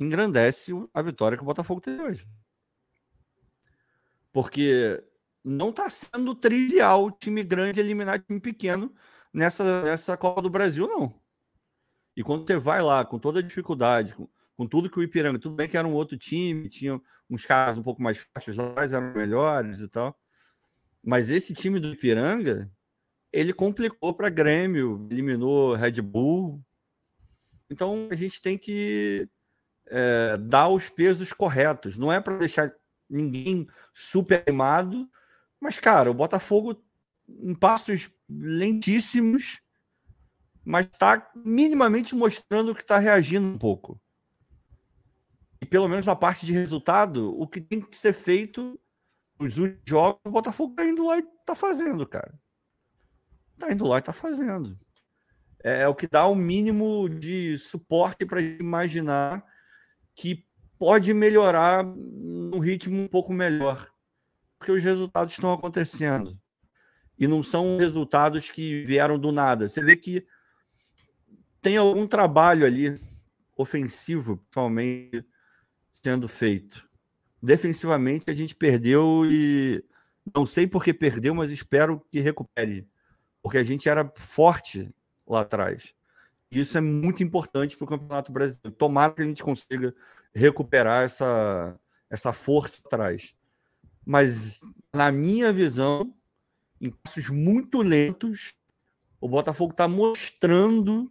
Engrandece 0.00 0.72
a 0.92 1.00
vitória 1.02 1.38
que 1.38 1.44
o 1.44 1.46
Botafogo 1.46 1.80
teve 1.80 2.02
hoje. 2.02 2.26
Porque 4.32 5.00
não 5.44 5.70
está 5.70 5.88
sendo 5.90 6.34
trivial 6.34 7.10
time 7.10 7.42
grande 7.44 7.78
eliminar 7.78 8.18
time 8.20 8.40
pequeno 8.40 8.92
nessa, 9.32 9.82
nessa 9.82 10.16
Copa 10.16 10.40
do 10.40 10.48
Brasil, 10.48 10.86
não. 10.88 11.14
E 12.16 12.22
quando 12.22 12.46
você 12.46 12.56
vai 12.56 12.80
lá 12.80 13.04
com 13.04 13.18
toda 13.18 13.40
a 13.40 13.42
dificuldade, 13.42 14.14
com, 14.14 14.28
com 14.56 14.66
tudo 14.66 14.88
que 14.88 14.98
o 14.98 15.02
Ipiranga, 15.02 15.38
tudo 15.38 15.56
bem 15.56 15.68
que 15.68 15.76
era 15.76 15.86
um 15.86 15.92
outro 15.92 16.16
time, 16.16 16.68
tinha 16.68 17.00
uns 17.28 17.44
caras 17.44 17.76
um 17.76 17.82
pouco 17.82 18.00
mais 18.00 18.18
fáceis 18.32 18.56
lá, 18.56 18.84
eram 18.84 19.12
melhores 19.12 19.80
e 19.80 19.88
tal. 19.88 20.16
Mas 21.02 21.30
esse 21.30 21.52
time 21.52 21.78
do 21.78 21.92
Ipiranga, 21.92 22.70
ele 23.32 23.52
complicou 23.52 24.14
para 24.14 24.30
Grêmio, 24.30 25.06
eliminou 25.10 25.74
Red 25.74 26.00
Bull. 26.00 26.62
Então 27.68 28.08
a 28.10 28.14
gente 28.14 28.40
tem 28.40 28.56
que 28.56 29.28
é, 29.88 30.36
dar 30.36 30.68
os 30.68 30.88
pesos 30.88 31.32
corretos. 31.32 31.96
Não 31.96 32.12
é 32.12 32.20
para 32.20 32.38
deixar 32.38 32.72
ninguém 33.10 33.66
super 33.92 34.42
animado, 34.46 35.08
mas, 35.64 35.78
cara, 35.78 36.10
o 36.10 36.14
Botafogo 36.14 36.78
em 37.26 37.54
passos 37.54 38.10
lentíssimos, 38.28 39.62
mas 40.62 40.84
está 40.84 41.32
minimamente 41.34 42.14
mostrando 42.14 42.74
que 42.74 42.82
está 42.82 42.98
reagindo 42.98 43.46
um 43.46 43.56
pouco. 43.56 43.98
E 45.62 45.64
pelo 45.64 45.88
menos 45.88 46.04
na 46.04 46.14
parte 46.14 46.44
de 46.44 46.52
resultado, 46.52 47.34
o 47.40 47.48
que 47.48 47.62
tem 47.62 47.80
que 47.80 47.96
ser 47.96 48.12
feito 48.12 48.78
os 49.38 49.54
jogos, 49.88 50.20
o 50.22 50.30
Botafogo 50.30 50.72
está 50.72 50.84
indo 50.84 51.06
lá 51.06 51.16
e 51.16 51.20
está 51.20 51.54
fazendo, 51.54 52.06
cara. 52.06 52.38
Está 53.54 53.72
indo 53.72 53.88
lá 53.88 53.96
e 53.96 54.00
está 54.00 54.12
fazendo. 54.12 54.78
É, 55.64 55.80
é, 55.80 55.88
o 55.88 55.94
que 55.94 56.06
dá 56.06 56.26
o 56.26 56.32
um 56.32 56.36
mínimo 56.36 57.08
de 57.08 57.56
suporte 57.56 58.26
para 58.26 58.42
imaginar 58.42 59.42
que 60.14 60.46
pode 60.78 61.14
melhorar 61.14 61.82
num 61.82 62.58
ritmo 62.58 63.00
um 63.00 63.08
pouco 63.08 63.32
melhor. 63.32 63.93
Porque 64.58 64.72
os 64.72 64.82
resultados 64.82 65.34
estão 65.34 65.52
acontecendo. 65.52 66.38
E 67.18 67.26
não 67.26 67.42
são 67.42 67.76
resultados 67.76 68.50
que 68.50 68.82
vieram 68.84 69.18
do 69.18 69.30
nada. 69.30 69.68
Você 69.68 69.82
vê 69.82 69.96
que 69.96 70.26
tem 71.60 71.76
algum 71.76 72.06
trabalho 72.06 72.66
ali, 72.66 72.94
ofensivo, 73.56 74.36
principalmente, 74.36 75.24
sendo 75.92 76.28
feito. 76.28 76.86
Defensivamente, 77.42 78.28
a 78.28 78.34
gente 78.34 78.54
perdeu 78.54 79.22
e 79.30 79.84
não 80.34 80.46
sei 80.46 80.66
por 80.66 80.82
que 80.82 80.92
perdeu, 80.92 81.34
mas 81.34 81.50
espero 81.50 82.04
que 82.10 82.20
recupere. 82.20 82.88
Porque 83.42 83.58
a 83.58 83.62
gente 83.62 83.88
era 83.88 84.10
forte 84.16 84.90
lá 85.26 85.40
atrás. 85.40 85.94
Isso 86.50 86.78
é 86.78 86.80
muito 86.80 87.22
importante 87.22 87.76
para 87.76 87.84
o 87.84 87.88
Campeonato 87.88 88.32
Brasileiro. 88.32 88.76
Tomara 88.76 89.12
que 89.12 89.22
a 89.22 89.26
gente 89.26 89.42
consiga 89.42 89.94
recuperar 90.34 91.04
essa, 91.04 91.78
essa 92.08 92.32
força 92.32 92.80
atrás. 92.84 93.34
Mas, 94.04 94.60
na 94.92 95.10
minha 95.10 95.52
visão, 95.52 96.14
em 96.80 96.90
passos 96.90 97.30
muito 97.30 97.80
lentos, 97.82 98.54
o 99.20 99.28
Botafogo 99.28 99.72
está 99.72 99.88
mostrando 99.88 101.10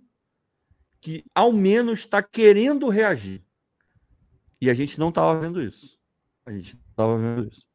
que, 1.01 1.25
ao 1.34 1.51
menos, 1.51 1.99
está 1.99 2.21
querendo 2.21 2.88
reagir. 2.89 3.43
E 4.62 4.69
a 4.69 4.73
gente 4.73 4.99
não 4.99 5.10
estava 5.10 5.39
vendo 5.39 5.62
isso. 5.62 5.99
A 6.45 6.51
gente 6.51 6.75
não 6.75 6.84
estava 6.91 7.17
vendo 7.17 7.49
isso. 7.49 7.65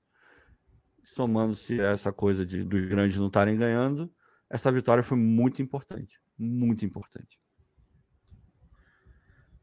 Somando-se 1.04 1.80
essa 1.80 2.12
coisa 2.12 2.46
de, 2.46 2.62
dos 2.62 2.86
grandes 2.86 3.18
não 3.18 3.26
estarem 3.26 3.56
ganhando, 3.56 4.10
essa 4.48 4.70
vitória 4.72 5.02
foi 5.02 5.18
muito 5.18 5.60
importante. 5.60 6.20
Muito 6.38 6.84
importante. 6.84 7.38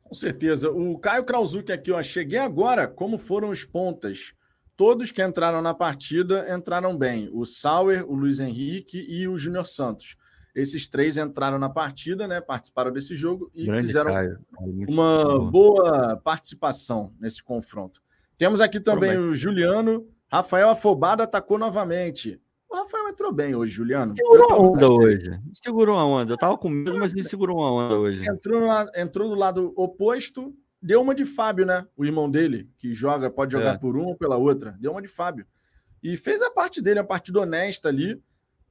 Com 0.03 0.13
certeza. 0.13 0.69
O 0.69 0.99
Caio 0.99 1.25
Krauzuk 1.25 1.71
aqui, 1.71 1.91
ó. 1.91 2.03
Cheguei 2.03 2.37
agora. 2.37 2.87
Como 2.87 3.17
foram 3.17 3.49
os 3.49 3.63
pontas? 3.63 4.33
Todos 4.77 5.11
que 5.11 5.23
entraram 5.23 5.61
na 5.61 5.73
partida 5.73 6.53
entraram 6.53 6.97
bem. 6.97 7.29
O 7.31 7.45
Sauer, 7.45 8.05
o 8.09 8.13
Luiz 8.13 8.39
Henrique 8.39 9.05
e 9.07 9.27
o 9.27 9.37
Júnior 9.37 9.65
Santos. 9.65 10.17
Esses 10.53 10.87
três 10.87 11.17
entraram 11.17 11.57
na 11.59 11.69
partida, 11.69 12.27
né? 12.27 12.39
Participaram 12.41 12.91
desse 12.91 13.15
jogo 13.15 13.51
e 13.53 13.65
Grande 13.65 13.87
fizeram 13.87 14.13
Caio. 14.13 14.39
uma 14.87 15.39
boa 15.51 16.17
participação 16.23 17.13
nesse 17.19 17.43
confronto. 17.43 18.01
Temos 18.37 18.59
aqui 18.61 18.79
também 18.79 19.11
Promete. 19.11 19.31
o 19.31 19.35
Juliano. 19.35 20.07
Rafael 20.31 20.69
Afobado 20.69 21.23
atacou 21.23 21.57
novamente. 21.57 22.39
O 22.69 22.75
Rafael 22.75 23.07
entrou 23.07 23.31
bem 23.31 23.55
hoje, 23.55 23.71
Juliano. 23.73 24.13
Segurou 24.15 24.51
a 24.51 24.59
onda 24.59 24.91
hoje. 24.91 25.39
Segurou 25.53 25.97
a 25.97 26.05
onda. 26.05 26.33
Eu 26.33 26.37
tava 26.37 26.57
com 26.57 26.67
medo, 26.67 26.97
mas 26.97 27.13
ele 27.13 27.23
segurou 27.23 27.63
a 27.63 27.71
onda 27.71 27.97
hoje. 27.97 28.27
Entrou, 28.27 28.61
entrou 28.95 29.29
do 29.29 29.35
lado 29.35 29.71
oposto, 29.75 30.53
deu 30.85 31.01
uma 31.01 31.15
de 31.15 31.25
Fábio, 31.25 31.65
né? 31.65 31.85
O 31.97 32.05
irmão 32.05 32.29
dele, 32.29 32.69
que 32.77 32.93
joga, 32.93 33.29
pode 33.29 33.51
jogar 33.51 33.75
é. 33.75 33.77
por 33.77 33.97
uma 33.97 34.09
ou 34.09 34.15
pela 34.15 34.37
outra. 34.37 34.77
Deu 34.79 34.91
uma 34.91 35.01
de 35.01 35.07
Fábio. 35.07 35.47
E 36.01 36.15
fez 36.15 36.41
a 36.41 36.51
parte 36.51 36.81
dele, 36.81 36.99
a 36.99 37.03
partida 37.03 37.39
honesta 37.39 37.89
ali. 37.89 38.21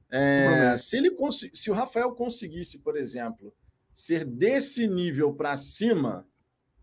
É, 0.09 0.75
se, 0.77 0.95
ele 0.95 1.11
se 1.53 1.69
o 1.69 1.73
Rafael 1.73 2.11
conseguisse, 2.13 2.79
por 2.79 2.95
exemplo, 2.95 3.53
ser 3.93 4.23
desse 4.23 4.87
nível 4.87 5.33
para 5.33 5.57
cima, 5.57 6.25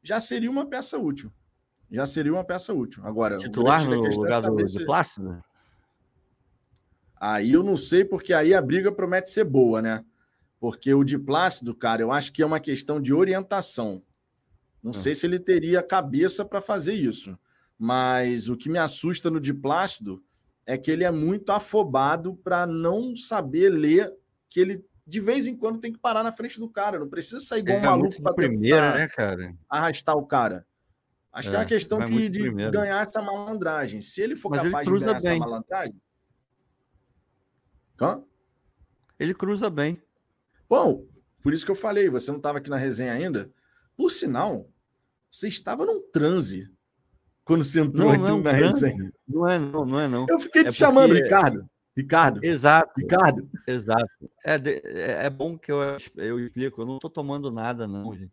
já 0.02 0.20
seria 0.20 0.50
uma 0.50 0.66
peça 0.66 0.98
útil. 0.98 1.32
Já 1.90 2.04
seria 2.04 2.32
uma 2.32 2.44
peça 2.44 2.74
útil. 2.74 3.02
Agora, 3.04 3.38
titular 3.38 3.86
no 3.86 4.06
é 4.06 4.10
lugar 4.10 4.42
do, 4.42 4.68
se... 4.68 4.78
do 4.78 4.84
Plácido? 4.84 5.42
Aí 7.18 7.52
eu 7.52 7.62
não 7.62 7.76
sei, 7.76 8.04
porque 8.04 8.34
aí 8.34 8.52
a 8.52 8.60
briga 8.60 8.92
promete 8.92 9.30
ser 9.30 9.44
boa, 9.44 9.80
né? 9.80 10.04
Porque 10.60 10.92
o 10.92 11.04
de 11.04 11.18
Plácido, 11.18 11.74
cara, 11.74 12.02
eu 12.02 12.12
acho 12.12 12.32
que 12.32 12.42
é 12.42 12.46
uma 12.46 12.60
questão 12.60 13.00
de 13.00 13.14
orientação. 13.14 14.02
Não 14.82 14.90
ah. 14.90 14.94
sei 14.94 15.14
se 15.14 15.26
ele 15.26 15.38
teria 15.38 15.82
cabeça 15.82 16.44
para 16.44 16.60
fazer 16.60 16.94
isso. 16.94 17.38
Mas 17.78 18.48
o 18.48 18.56
que 18.56 18.68
me 18.68 18.78
assusta 18.78 19.30
no 19.30 19.40
de 19.40 19.54
Plácido 19.54 20.22
é 20.64 20.76
que 20.78 20.90
ele 20.90 21.04
é 21.04 21.10
muito 21.10 21.50
afobado 21.50 22.34
para 22.36 22.66
não 22.66 23.16
saber 23.16 23.70
ler 23.70 24.12
que 24.48 24.60
ele 24.60 24.84
de 25.04 25.20
vez 25.20 25.46
em 25.46 25.56
quando 25.56 25.80
tem 25.80 25.92
que 25.92 25.98
parar 25.98 26.22
na 26.22 26.32
frente 26.32 26.60
do 26.60 26.68
cara. 26.68 26.98
Não 26.98 27.08
precisa 27.08 27.40
sair 27.40 27.60
igual 27.60 27.78
um 27.78 27.82
é, 27.82 27.84
maluco 27.84 28.22
para 28.22 28.34
primeira, 28.34 28.94
né, 28.94 29.08
cara? 29.08 29.54
Arrastar 29.68 30.16
o 30.16 30.24
cara. 30.24 30.64
Acho 31.32 31.48
é, 31.48 31.50
que 31.50 31.56
é 31.56 31.58
uma 31.60 31.66
questão 31.66 31.98
de, 32.04 32.28
de 32.28 32.50
ganhar 32.70 33.02
essa 33.02 33.20
malandragem. 33.20 34.00
Se 34.00 34.20
ele 34.20 34.36
for 34.36 34.50
Mas 34.50 34.62
capaz 34.62 34.86
ele 34.86 34.98
de 34.98 35.04
ganhar 35.04 35.20
bem. 35.20 35.30
essa 35.32 35.38
malandragem, 35.38 36.00
Hã? 38.00 38.22
Ele 39.18 39.34
cruza 39.34 39.70
bem. 39.70 40.02
Bom, 40.68 41.04
por 41.42 41.52
isso 41.52 41.64
que 41.64 41.70
eu 41.70 41.76
falei, 41.76 42.08
você 42.08 42.30
não 42.30 42.38
estava 42.38 42.58
aqui 42.58 42.68
na 42.68 42.76
resenha 42.76 43.12
ainda. 43.12 43.50
Por 43.96 44.10
sinal, 44.10 44.68
você 45.32 45.48
estava 45.48 45.86
num 45.86 46.00
transe 46.12 46.68
quando 47.42 47.64
você 47.64 47.80
entrou 47.80 48.08
não, 48.08 48.14
aqui 48.14 48.22
não, 48.22 48.40
na 48.42 48.52
resenha. 48.52 49.12
Não 49.26 49.48
é, 49.48 49.58
não, 49.58 49.84
não 49.86 50.00
é 50.00 50.06
não. 50.06 50.26
Eu 50.28 50.38
fiquei 50.38 50.62
é 50.62 50.64
te 50.66 50.74
chamando, 50.74 51.14
Ricardo. 51.14 51.66
Ricardo. 51.96 52.44
Exato. 52.44 52.92
Ricardo. 52.96 53.48
Exato. 53.66 54.30
É, 54.44 54.54
é, 54.54 55.26
é 55.26 55.30
bom 55.30 55.58
que 55.58 55.72
eu, 55.72 55.80
eu 56.16 56.38
explico. 56.38 56.82
Eu 56.82 56.86
não 56.86 56.96
estou 56.96 57.10
tomando 57.10 57.50
nada, 57.50 57.88
não, 57.88 58.14
gente. 58.14 58.32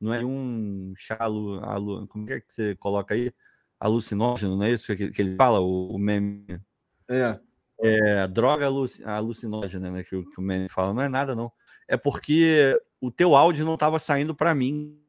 Não 0.00 0.14
é 0.14 0.24
um 0.24 0.94
chá, 0.96 1.16
alu, 1.18 1.60
alu, 1.64 2.06
como 2.06 2.30
é 2.30 2.40
que 2.40 2.52
você 2.52 2.74
coloca 2.76 3.14
aí? 3.14 3.32
Alucinógeno, 3.80 4.56
não 4.56 4.64
é 4.64 4.72
isso 4.72 4.94
que, 4.94 5.10
que 5.10 5.22
ele 5.22 5.36
fala, 5.36 5.60
o, 5.60 5.94
o 5.94 5.98
meme? 5.98 6.60
É. 7.08 7.38
É, 7.80 8.26
droga 8.26 8.66
alucinógena, 9.04 9.90
né? 9.90 10.02
Que, 10.02 10.22
que 10.22 10.38
o 10.38 10.42
meme 10.42 10.68
fala, 10.68 10.92
não 10.92 11.02
é 11.02 11.08
nada, 11.08 11.34
não. 11.34 11.52
É 11.86 11.96
porque 11.96 12.76
o 13.00 13.10
teu 13.10 13.36
áudio 13.36 13.64
não 13.64 13.74
estava 13.74 13.98
saindo 13.98 14.34
para 14.34 14.54
mim. 14.54 15.00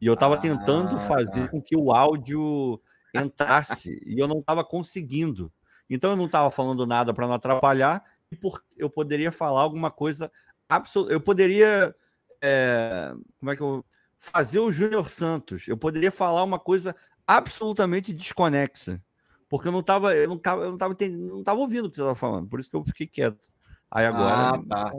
E 0.00 0.06
eu 0.06 0.14
estava 0.14 0.34
ah, 0.34 0.38
tentando 0.38 0.98
fazer 1.00 1.42
tá. 1.42 1.48
com 1.48 1.60
que 1.60 1.76
o 1.76 1.92
áudio 1.92 2.80
entrasse 3.14 4.00
e 4.06 4.18
eu 4.18 4.26
não 4.26 4.38
estava 4.40 4.64
conseguindo. 4.64 5.52
Então 5.88 6.10
eu 6.10 6.16
não 6.16 6.26
estava 6.26 6.50
falando 6.50 6.86
nada 6.86 7.12
para 7.12 7.26
não 7.26 7.34
atrapalhar 7.34 8.02
e 8.30 8.36
por, 8.36 8.62
eu 8.76 8.88
poderia 8.88 9.32
falar 9.32 9.60
alguma 9.60 9.90
coisa 9.90 10.30
absoluta. 10.68 11.12
Eu 11.12 11.20
poderia. 11.20 11.94
É, 12.40 13.12
como 13.38 13.52
é 13.52 13.56
que 13.56 13.62
eu. 13.62 13.84
Fazer 14.16 14.58
o 14.58 14.70
Júnior 14.70 15.08
Santos. 15.08 15.66
Eu 15.66 15.78
poderia 15.78 16.12
falar 16.12 16.44
uma 16.44 16.58
coisa 16.58 16.94
absolutamente 17.26 18.12
desconexa. 18.12 19.02
Porque 19.48 19.66
eu 19.66 19.72
não 19.72 19.80
estava, 19.80 20.14
eu 20.14 20.28
não 20.28 20.38
tava, 20.38 20.62
eu 20.62 20.70
não 20.70 20.78
tava, 20.78 20.94
não 21.08 21.42
tava 21.42 21.60
ouvindo 21.60 21.86
o 21.86 21.90
que 21.90 21.96
você 21.96 22.02
estava 22.02 22.14
falando, 22.14 22.48
por 22.48 22.60
isso 22.60 22.70
que 22.70 22.76
eu 22.76 22.84
fiquei 22.84 23.06
quieto. 23.06 23.48
Aí 23.90 24.06
agora. 24.06 24.50
Ah, 24.50 24.62
tá. 24.68 24.92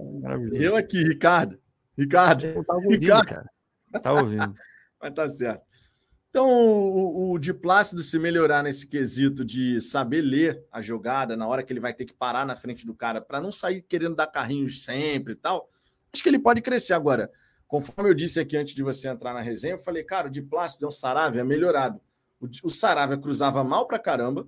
É 0.53 0.57
eu 0.57 0.75
aqui, 0.75 1.03
Ricardo. 1.03 1.57
Ricardo. 1.97 2.45
Eu 2.45 2.63
tava 2.65 2.79
ouvindo, 2.79 3.01
Ricardo. 3.01 3.27
cara. 3.27 3.49
Tava 4.01 4.21
ouvindo. 4.21 4.53
Mas 5.01 5.13
tá 5.13 5.27
certo. 5.27 5.63
Então, 6.29 6.49
o, 6.49 7.33
o 7.33 7.39
de 7.39 7.53
Plácido 7.53 8.01
se 8.01 8.17
melhorar 8.17 8.63
nesse 8.63 8.87
quesito 8.87 9.43
de 9.43 9.81
saber 9.81 10.21
ler 10.21 10.63
a 10.71 10.81
jogada 10.81 11.35
na 11.35 11.45
hora 11.45 11.61
que 11.61 11.73
ele 11.73 11.79
vai 11.81 11.93
ter 11.93 12.05
que 12.05 12.13
parar 12.13 12.45
na 12.45 12.55
frente 12.55 12.85
do 12.85 12.93
cara 12.93 13.19
para 13.19 13.41
não 13.41 13.51
sair 13.51 13.81
querendo 13.81 14.15
dar 14.15 14.27
carrinhos 14.27 14.83
sempre 14.83 15.33
e 15.33 15.35
tal, 15.35 15.69
acho 16.13 16.23
que 16.23 16.29
ele 16.29 16.39
pode 16.39 16.61
crescer 16.61 16.93
agora. 16.93 17.29
Conforme 17.67 18.09
eu 18.09 18.13
disse 18.13 18.39
aqui 18.39 18.55
antes 18.55 18.73
de 18.73 18.81
você 18.81 19.09
entrar 19.09 19.33
na 19.33 19.41
resenha, 19.41 19.73
eu 19.73 19.79
falei, 19.79 20.03
cara, 20.03 20.27
o 20.27 20.31
de 20.31 20.41
Plácido 20.41 20.85
é 20.85 20.87
um 20.87 20.91
Saravia 20.91 21.43
melhorado. 21.43 21.99
O, 22.39 22.47
o 22.63 22.69
Saravia 22.69 23.17
cruzava 23.17 23.61
mal 23.61 23.85
pra 23.85 23.99
caramba, 23.99 24.47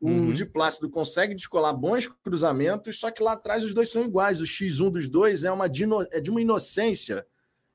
o 0.00 0.08
uhum. 0.08 0.32
de 0.32 0.44
Plácido 0.44 0.90
consegue 0.90 1.32
descolar 1.32 1.72
bons 1.72 2.08
cruzamentos, 2.08 2.98
só 2.98 3.12
que 3.12 3.22
lá 3.22 3.34
atrás 3.34 3.62
os 3.62 3.72
dois 3.72 3.88
são 3.88 4.04
iguais. 4.04 4.40
O 4.40 4.44
X1 4.44 4.90
dos 4.90 5.08
dois 5.08 5.44
é, 5.44 5.52
uma 5.52 5.68
de, 5.68 5.84
é 6.10 6.20
de 6.20 6.32
uma 6.32 6.40
inocência 6.40 7.24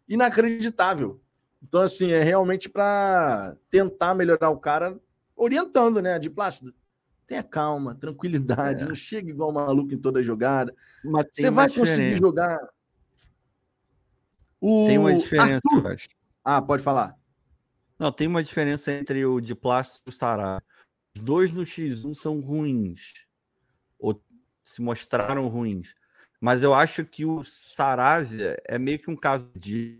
inacreditável. 0.05 1.21
Então, 1.61 1.81
assim, 1.81 2.11
é 2.11 2.21
realmente 2.21 2.69
para 2.69 3.55
tentar 3.69 4.13
melhorar 4.13 4.49
o 4.49 4.59
cara, 4.59 4.99
orientando, 5.35 6.01
né? 6.01 6.17
De 6.19 6.29
Plácido. 6.29 6.73
Tenha 7.25 7.43
calma, 7.43 7.93
tranquilidade, 7.93 8.83
é. 8.83 8.87
não 8.87 8.95
chega 8.95 9.29
igual 9.29 9.51
maluco 9.51 9.93
em 9.93 9.97
toda 9.97 10.23
jogada. 10.23 10.73
Você 11.33 11.49
vai 11.49 11.69
conseguir 11.69 12.17
jogar. 12.17 12.57
O... 14.61 14.85
Tem 14.85 14.97
uma 14.97 15.13
diferença, 15.13 15.61
Arthur... 15.71 15.91
acho. 15.91 16.07
Ah, 16.43 16.61
pode 16.61 16.81
falar. 16.81 17.17
Não, 17.99 18.11
tem 18.11 18.27
uma 18.27 18.41
diferença 18.41 18.91
entre 18.91 19.25
o 19.25 19.41
de 19.41 19.53
plástico 19.53 20.03
e 20.07 20.09
o 20.09 20.13
Sará. 20.13 20.61
Os 21.15 21.21
dois 21.21 21.51
no 21.51 21.63
X1 21.63 22.13
são 22.13 22.39
ruins. 22.39 23.25
Ou 23.99 24.21
se 24.63 24.81
mostraram 24.81 25.47
ruins. 25.47 25.95
Mas 26.39 26.63
eu 26.63 26.73
acho 26.73 27.03
que 27.03 27.25
o 27.25 27.43
Saravia 27.43 28.61
é 28.65 28.77
meio 28.77 28.99
que 28.99 29.09
um 29.09 29.15
caso 29.15 29.51
de. 29.55 29.97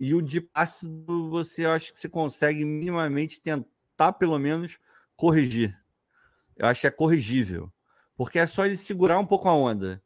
E 0.00 0.14
o 0.14 0.22
de 0.22 0.48
ácido, 0.54 1.30
você 1.30 1.66
acha 1.66 1.92
que 1.92 1.98
você 2.00 2.08
consegue 2.08 2.64
minimamente 2.64 3.40
tentar, 3.40 4.14
pelo 4.14 4.38
menos, 4.38 4.78
corrigir. 5.16 5.78
Eu 6.56 6.66
acho 6.66 6.82
que 6.82 6.86
é 6.88 6.90
corrigível. 6.90 7.72
Porque 8.16 8.38
é 8.38 8.46
só 8.46 8.66
ele 8.66 8.76
segurar 8.76 9.18
um 9.18 9.26
pouco 9.26 9.48
a 9.48 9.54
onda. 9.54 10.02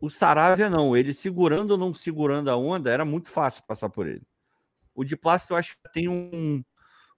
O 0.00 0.10
Saravia 0.10 0.70
não. 0.70 0.96
Ele 0.96 1.14
segurando 1.14 1.72
ou 1.72 1.78
não 1.78 1.94
segurando 1.94 2.50
a 2.50 2.56
onda, 2.56 2.90
era 2.90 3.04
muito 3.04 3.30
fácil 3.30 3.64
passar 3.66 3.90
por 3.90 4.06
ele. 4.08 4.22
O 4.94 5.04
de 5.04 5.16
plástico 5.16 5.54
eu 5.54 5.58
acho 5.58 5.76
que 5.76 5.92
tem 5.92 6.08
um, 6.08 6.64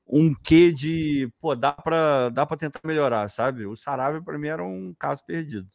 um 0.07 0.35
quê 0.35 0.73
de, 0.73 1.31
pô, 1.41 1.57
dá 1.57 1.73
para 1.73 2.31
dá 2.31 2.47
para 2.47 2.57
tentar 2.57 2.81
melhorar, 2.85 3.29
sabe? 3.31 3.67
O 3.67 3.77
Saravia 3.77 4.23
para 4.23 4.39
mim 4.39 4.49
era 4.49 4.65
um 4.65 4.95
caso 4.99 5.25
perdido, 5.27 5.69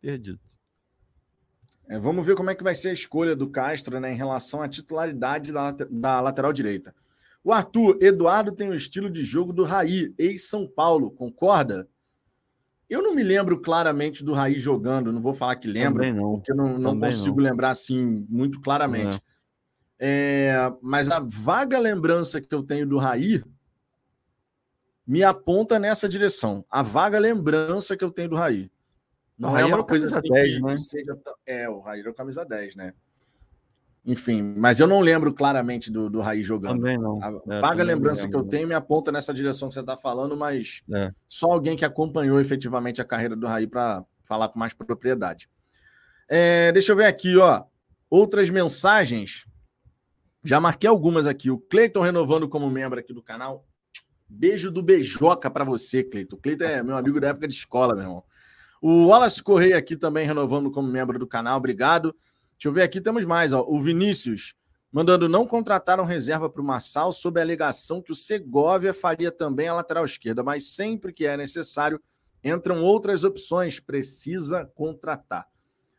perdido. 0.00 0.40
É, 1.88 1.98
vamos 1.98 2.24
ver 2.24 2.34
como 2.34 2.50
é 2.50 2.54
que 2.54 2.64
vai 2.64 2.74
ser 2.74 2.88
a 2.88 2.92
escolha 2.92 3.36
do 3.36 3.48
Castro 3.48 4.00
né, 4.00 4.12
em 4.12 4.16
relação 4.16 4.62
à 4.62 4.68
titularidade 4.68 5.52
da, 5.52 5.70
da 5.70 6.20
lateral 6.20 6.52
direita. 6.52 6.94
O 7.42 7.52
Arthur 7.52 7.98
Eduardo 8.00 8.52
tem 8.52 8.70
o 8.70 8.74
estilo 8.74 9.10
de 9.10 9.22
jogo 9.22 9.52
do 9.52 9.64
Raí, 9.64 10.14
ex-São 10.16 10.66
Paulo, 10.66 11.10
concorda? 11.10 11.86
Eu 12.88 13.02
não 13.02 13.14
me 13.14 13.22
lembro 13.22 13.60
claramente 13.60 14.24
do 14.24 14.32
Raí 14.32 14.58
jogando, 14.58 15.12
não 15.12 15.20
vou 15.20 15.34
falar 15.34 15.56
que 15.56 15.68
lembro, 15.68 16.04
não. 16.12 16.36
porque 16.36 16.52
eu 16.52 16.56
não, 16.56 16.78
não 16.78 16.98
consigo 16.98 17.36
não. 17.36 17.44
lembrar 17.50 17.70
assim 17.70 18.26
muito 18.28 18.60
claramente. 18.60 19.16
É. 19.16 19.34
É, 19.98 20.72
mas 20.82 21.10
a 21.10 21.20
vaga 21.20 21.78
lembrança 21.78 22.40
que 22.40 22.54
eu 22.54 22.62
tenho 22.62 22.86
do 22.86 22.98
Raí 22.98 23.42
me 25.06 25.22
aponta 25.22 25.78
nessa 25.78 26.08
direção. 26.08 26.64
A 26.70 26.82
vaga 26.82 27.18
lembrança 27.18 27.96
que 27.96 28.04
eu 28.04 28.10
tenho 28.10 28.30
do 28.30 28.36
Raí. 28.36 28.70
Não 29.44 29.58
é 29.58 29.64
uma 29.64 29.84
coisa 29.84 30.06
assim 30.06 30.28
10, 30.28 30.56
que 30.56 30.62
né? 30.62 30.76
seja. 30.76 31.18
É, 31.46 31.68
o 31.68 31.80
Raí 31.80 32.00
era 32.00 32.10
o 32.10 32.14
camisa 32.14 32.44
10, 32.44 32.76
né? 32.76 32.94
Enfim, 34.06 34.42
mas 34.42 34.80
eu 34.80 34.86
não 34.86 35.00
lembro 35.00 35.32
claramente 35.32 35.90
do, 35.90 36.10
do 36.10 36.20
Raí 36.20 36.42
jogando. 36.42 36.76
Também 36.76 36.98
não. 36.98 37.22
A 37.22 37.54
é, 37.54 37.60
vaga 37.60 37.82
lembrança 37.82 38.28
que 38.28 38.36
eu 38.36 38.44
tenho 38.44 38.68
me 38.68 38.74
aponta 38.74 39.10
nessa 39.10 39.32
direção 39.32 39.68
que 39.68 39.74
você 39.74 39.80
está 39.80 39.96
falando, 39.96 40.36
mas 40.36 40.82
é. 40.92 41.10
só 41.26 41.50
alguém 41.50 41.74
que 41.74 41.86
acompanhou 41.86 42.38
efetivamente 42.38 43.00
a 43.00 43.04
carreira 43.04 43.34
do 43.34 43.46
Raí 43.46 43.66
para 43.66 44.04
falar 44.22 44.48
com 44.48 44.58
mais 44.58 44.74
propriedade. 44.74 45.48
É, 46.28 46.70
deixa 46.72 46.92
eu 46.92 46.96
ver 46.96 47.06
aqui, 47.06 47.36
ó. 47.38 47.64
Outras 48.10 48.50
mensagens. 48.50 49.46
Já 50.42 50.60
marquei 50.60 50.88
algumas 50.88 51.26
aqui. 51.26 51.50
O 51.50 51.58
Cleiton 51.58 52.02
renovando 52.02 52.46
como 52.46 52.68
membro 52.68 52.98
aqui 53.00 53.14
do 53.14 53.22
canal. 53.22 53.66
Beijo 54.28 54.70
do 54.70 54.82
Beijoca 54.82 55.50
para 55.50 55.64
você, 55.64 56.04
Cleiton. 56.04 56.36
O 56.36 56.38
Cleiton 56.38 56.64
é 56.64 56.82
meu 56.82 56.96
amigo 56.96 57.18
da 57.18 57.28
época 57.28 57.48
de 57.48 57.54
escola, 57.54 57.94
meu 57.94 58.02
irmão. 58.02 58.24
O 58.86 59.06
Wallace 59.06 59.42
Correia 59.42 59.78
aqui 59.78 59.96
também 59.96 60.26
renovando 60.26 60.70
como 60.70 60.86
membro 60.86 61.18
do 61.18 61.26
canal. 61.26 61.56
Obrigado. 61.56 62.14
Deixa 62.52 62.68
eu 62.68 62.72
ver 62.74 62.82
aqui, 62.82 63.00
temos 63.00 63.24
mais. 63.24 63.54
Ó. 63.54 63.64
O 63.66 63.80
Vinícius 63.80 64.54
mandando 64.92 65.26
não 65.26 65.46
contrataram 65.46 66.04
reserva 66.04 66.50
para 66.50 66.60
o 66.60 66.64
Massal 66.64 67.10
sob 67.10 67.40
a 67.40 67.42
alegação 67.42 68.02
que 68.02 68.12
o 68.12 68.14
Segovia 68.14 68.92
faria 68.92 69.32
também 69.32 69.68
a 69.68 69.74
lateral 69.74 70.04
esquerda, 70.04 70.42
mas 70.42 70.74
sempre 70.74 71.14
que 71.14 71.24
é 71.24 71.34
necessário 71.34 71.98
entram 72.44 72.84
outras 72.84 73.24
opções. 73.24 73.80
Precisa 73.80 74.70
contratar. 74.74 75.48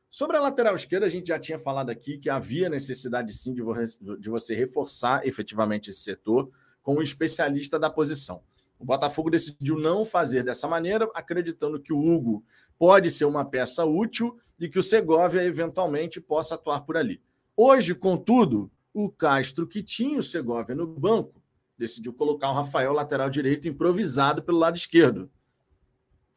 Sobre 0.07 0.37
a 0.37 0.41
lateral 0.41 0.75
esquerda, 0.75 1.07
a 1.07 1.09
gente 1.09 1.29
já 1.29 1.39
tinha 1.39 1.57
falado 1.57 1.89
aqui 1.89 2.19
que 2.19 2.29
havia 2.29 2.69
necessidade 2.69 3.33
sim 3.33 3.51
de 3.51 4.29
você 4.29 4.53
reforçar 4.53 5.25
efetivamente 5.25 5.89
esse 5.89 6.01
setor 6.01 6.51
com 6.83 6.97
um 6.97 7.01
especialista 7.01 7.79
da 7.79 7.89
posição. 7.89 8.43
O 8.77 8.83
Botafogo 8.83 9.29
decidiu 9.29 9.79
não 9.79 10.05
fazer 10.05 10.43
dessa 10.43 10.67
maneira, 10.67 11.09
acreditando 11.15 11.81
que 11.81 11.93
o 11.93 11.97
Hugo 11.97 12.43
pode 12.77 13.11
ser 13.11 13.25
uma 13.25 13.45
peça 13.45 13.85
útil 13.85 14.37
e 14.59 14.69
que 14.69 14.79
o 14.79 14.83
Segovia 14.83 15.43
eventualmente 15.43 16.19
possa 16.21 16.55
atuar 16.55 16.81
por 16.81 16.97
ali. 16.97 17.21
Hoje, 17.55 17.93
contudo, 17.93 18.71
o 18.93 19.09
Castro, 19.09 19.67
que 19.67 19.83
tinha 19.83 20.19
o 20.19 20.23
Segovia 20.23 20.75
no 20.75 20.87
banco, 20.87 21.41
decidiu 21.77 22.13
colocar 22.13 22.49
o 22.49 22.53
Rafael 22.53 22.93
lateral 22.93 23.29
direito 23.29 23.67
improvisado 23.67 24.41
pelo 24.41 24.57
lado 24.57 24.77
esquerdo. 24.77 25.29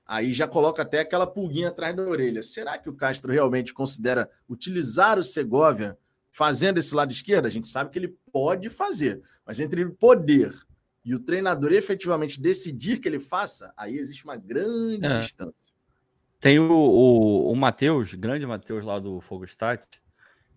Aí 0.04 0.32
já 0.32 0.48
coloca 0.48 0.82
até 0.82 1.00
aquela 1.00 1.26
pulguinha 1.26 1.68
atrás 1.68 1.94
da 1.94 2.02
orelha. 2.02 2.42
Será 2.42 2.78
que 2.78 2.88
o 2.88 2.94
Castro 2.94 3.32
realmente 3.32 3.74
considera 3.74 4.28
utilizar 4.48 5.18
o 5.18 5.22
Segovia 5.22 5.98
fazendo 6.32 6.78
esse 6.78 6.94
lado 6.94 7.12
esquerdo? 7.12 7.46
A 7.46 7.50
gente 7.50 7.66
sabe 7.66 7.90
que 7.90 7.98
ele 7.98 8.16
pode 8.32 8.70
fazer, 8.70 9.20
mas 9.44 9.60
entre 9.60 9.86
poder 9.90 10.54
e 11.04 11.14
o 11.14 11.20
treinador 11.20 11.72
efetivamente 11.72 12.40
decidir 12.40 13.00
que 13.00 13.08
ele 13.08 13.20
faça, 13.20 13.72
aí 13.76 13.96
existe 13.96 14.24
uma 14.24 14.36
grande 14.36 15.06
é. 15.06 15.18
distância. 15.18 15.72
Tem 16.40 16.58
o, 16.58 16.72
o, 16.72 17.52
o 17.52 17.56
Matheus, 17.56 18.14
grande 18.14 18.46
Matheus 18.46 18.84
lá 18.84 18.98
do 18.98 19.20
Fogo 19.20 19.44
Stat, 19.44 19.82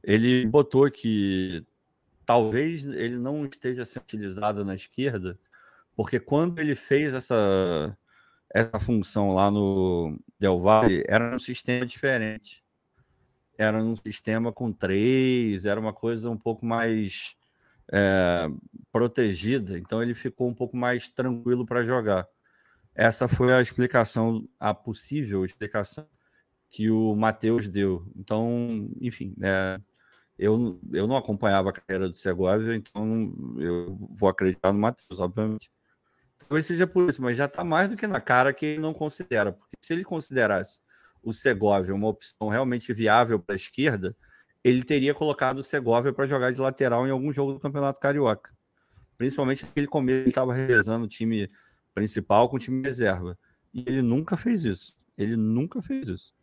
ele 0.04 0.46
botou 0.46 0.90
que 0.92 1.66
talvez 2.26 2.86
ele 2.86 3.18
não 3.18 3.46
esteja 3.46 3.84
sendo 3.84 4.04
utilizado 4.04 4.64
na 4.64 4.76
esquerda, 4.76 5.40
porque 5.96 6.20
quando 6.20 6.60
ele 6.60 6.76
fez 6.76 7.14
essa, 7.14 7.98
essa 8.54 8.80
função 8.80 9.34
lá 9.34 9.50
no 9.50 10.20
Del 10.40 10.60
Valle, 10.60 11.04
era 11.08 11.36
um 11.36 11.40
sistema 11.40 11.86
diferente. 11.86 12.64
Era 13.58 13.78
um 13.84 13.96
sistema 13.96 14.52
com 14.52 14.72
três, 14.72 15.66
era 15.66 15.80
uma 15.80 15.94
coisa 15.94 16.30
um 16.30 16.38
pouco 16.38 16.66
mais 16.66 17.36
é, 17.92 18.48
protegida, 18.92 19.78
então 19.78 20.02
ele 20.02 20.14
ficou 20.14 20.48
um 20.48 20.54
pouco 20.54 20.76
mais 20.76 21.10
tranquilo 21.10 21.66
para 21.66 21.84
jogar. 21.84 22.28
Essa 22.96 23.28
foi 23.28 23.54
a 23.54 23.62
explicação, 23.62 24.48
a 24.60 24.74
possível 24.74 25.46
explicação 25.46 26.08
que 26.70 26.90
o 26.90 27.16
Matheus 27.16 27.70
deu. 27.70 28.06
Então, 28.16 28.90
enfim, 29.00 29.36
é, 29.42 29.80
eu, 30.38 30.80
eu 30.92 31.08
não 31.08 31.18
acompanhava 31.18 31.70
a 31.70 31.74
carreira 31.74 32.10
do 32.10 32.16
Segovia, 32.16 32.76
então 32.76 33.34
eu 33.58 33.98
vou 34.12 34.30
acreditar 34.30 34.74
no 34.74 34.80
Matheus, 34.80 35.20
obviamente. 35.20 35.70
Talvez 36.40 36.66
seja 36.66 36.88
por 36.88 37.10
isso, 37.10 37.22
mas 37.22 37.38
já 37.38 37.46
está 37.46 37.64
mais 37.64 37.90
do 37.90 37.96
que 37.96 38.08
na 38.08 38.20
cara 38.20 38.54
que 38.54 38.66
ele 38.66 38.82
não 38.82 38.94
considera, 38.94 39.52
porque 39.52 39.76
se 39.82 39.94
ele 39.94 40.04
considerasse 40.04 40.80
o 41.24 41.34
Segovia 41.34 41.94
uma 41.94 42.08
opção 42.08 42.50
realmente 42.50 42.92
viável 42.94 43.40
para 43.40 43.54
a 43.54 43.56
esquerda, 43.56 44.12
ele 44.64 44.84
teria 44.84 45.14
colocado 45.14 45.60
o 45.60 45.64
Segovia 45.64 46.14
para 46.14 46.28
jogar 46.28 46.52
de 46.52 46.60
lateral 46.60 47.08
em 47.08 47.12
algum 47.12 47.32
jogo 47.32 47.54
do 47.54 47.60
Campeonato 47.60 48.00
Carioca. 48.00 48.52
Principalmente 49.18 49.66
naquele 49.66 49.88
começo, 49.88 50.22
ele 50.22 50.30
estava 50.30 50.54
revezando 50.54 51.06
o 51.06 51.08
time 51.08 51.50
principal 51.94 52.50
com 52.50 52.56
o 52.56 52.60
time 52.60 52.82
reserva. 52.82 53.38
E 53.74 53.82
ele 53.82 54.02
nunca 54.02 54.36
fez 54.38 54.66
isso. 54.66 54.98
Ele 55.18 55.36
nunca 55.36 55.82
fez 55.82 56.08
isso. 56.08 56.34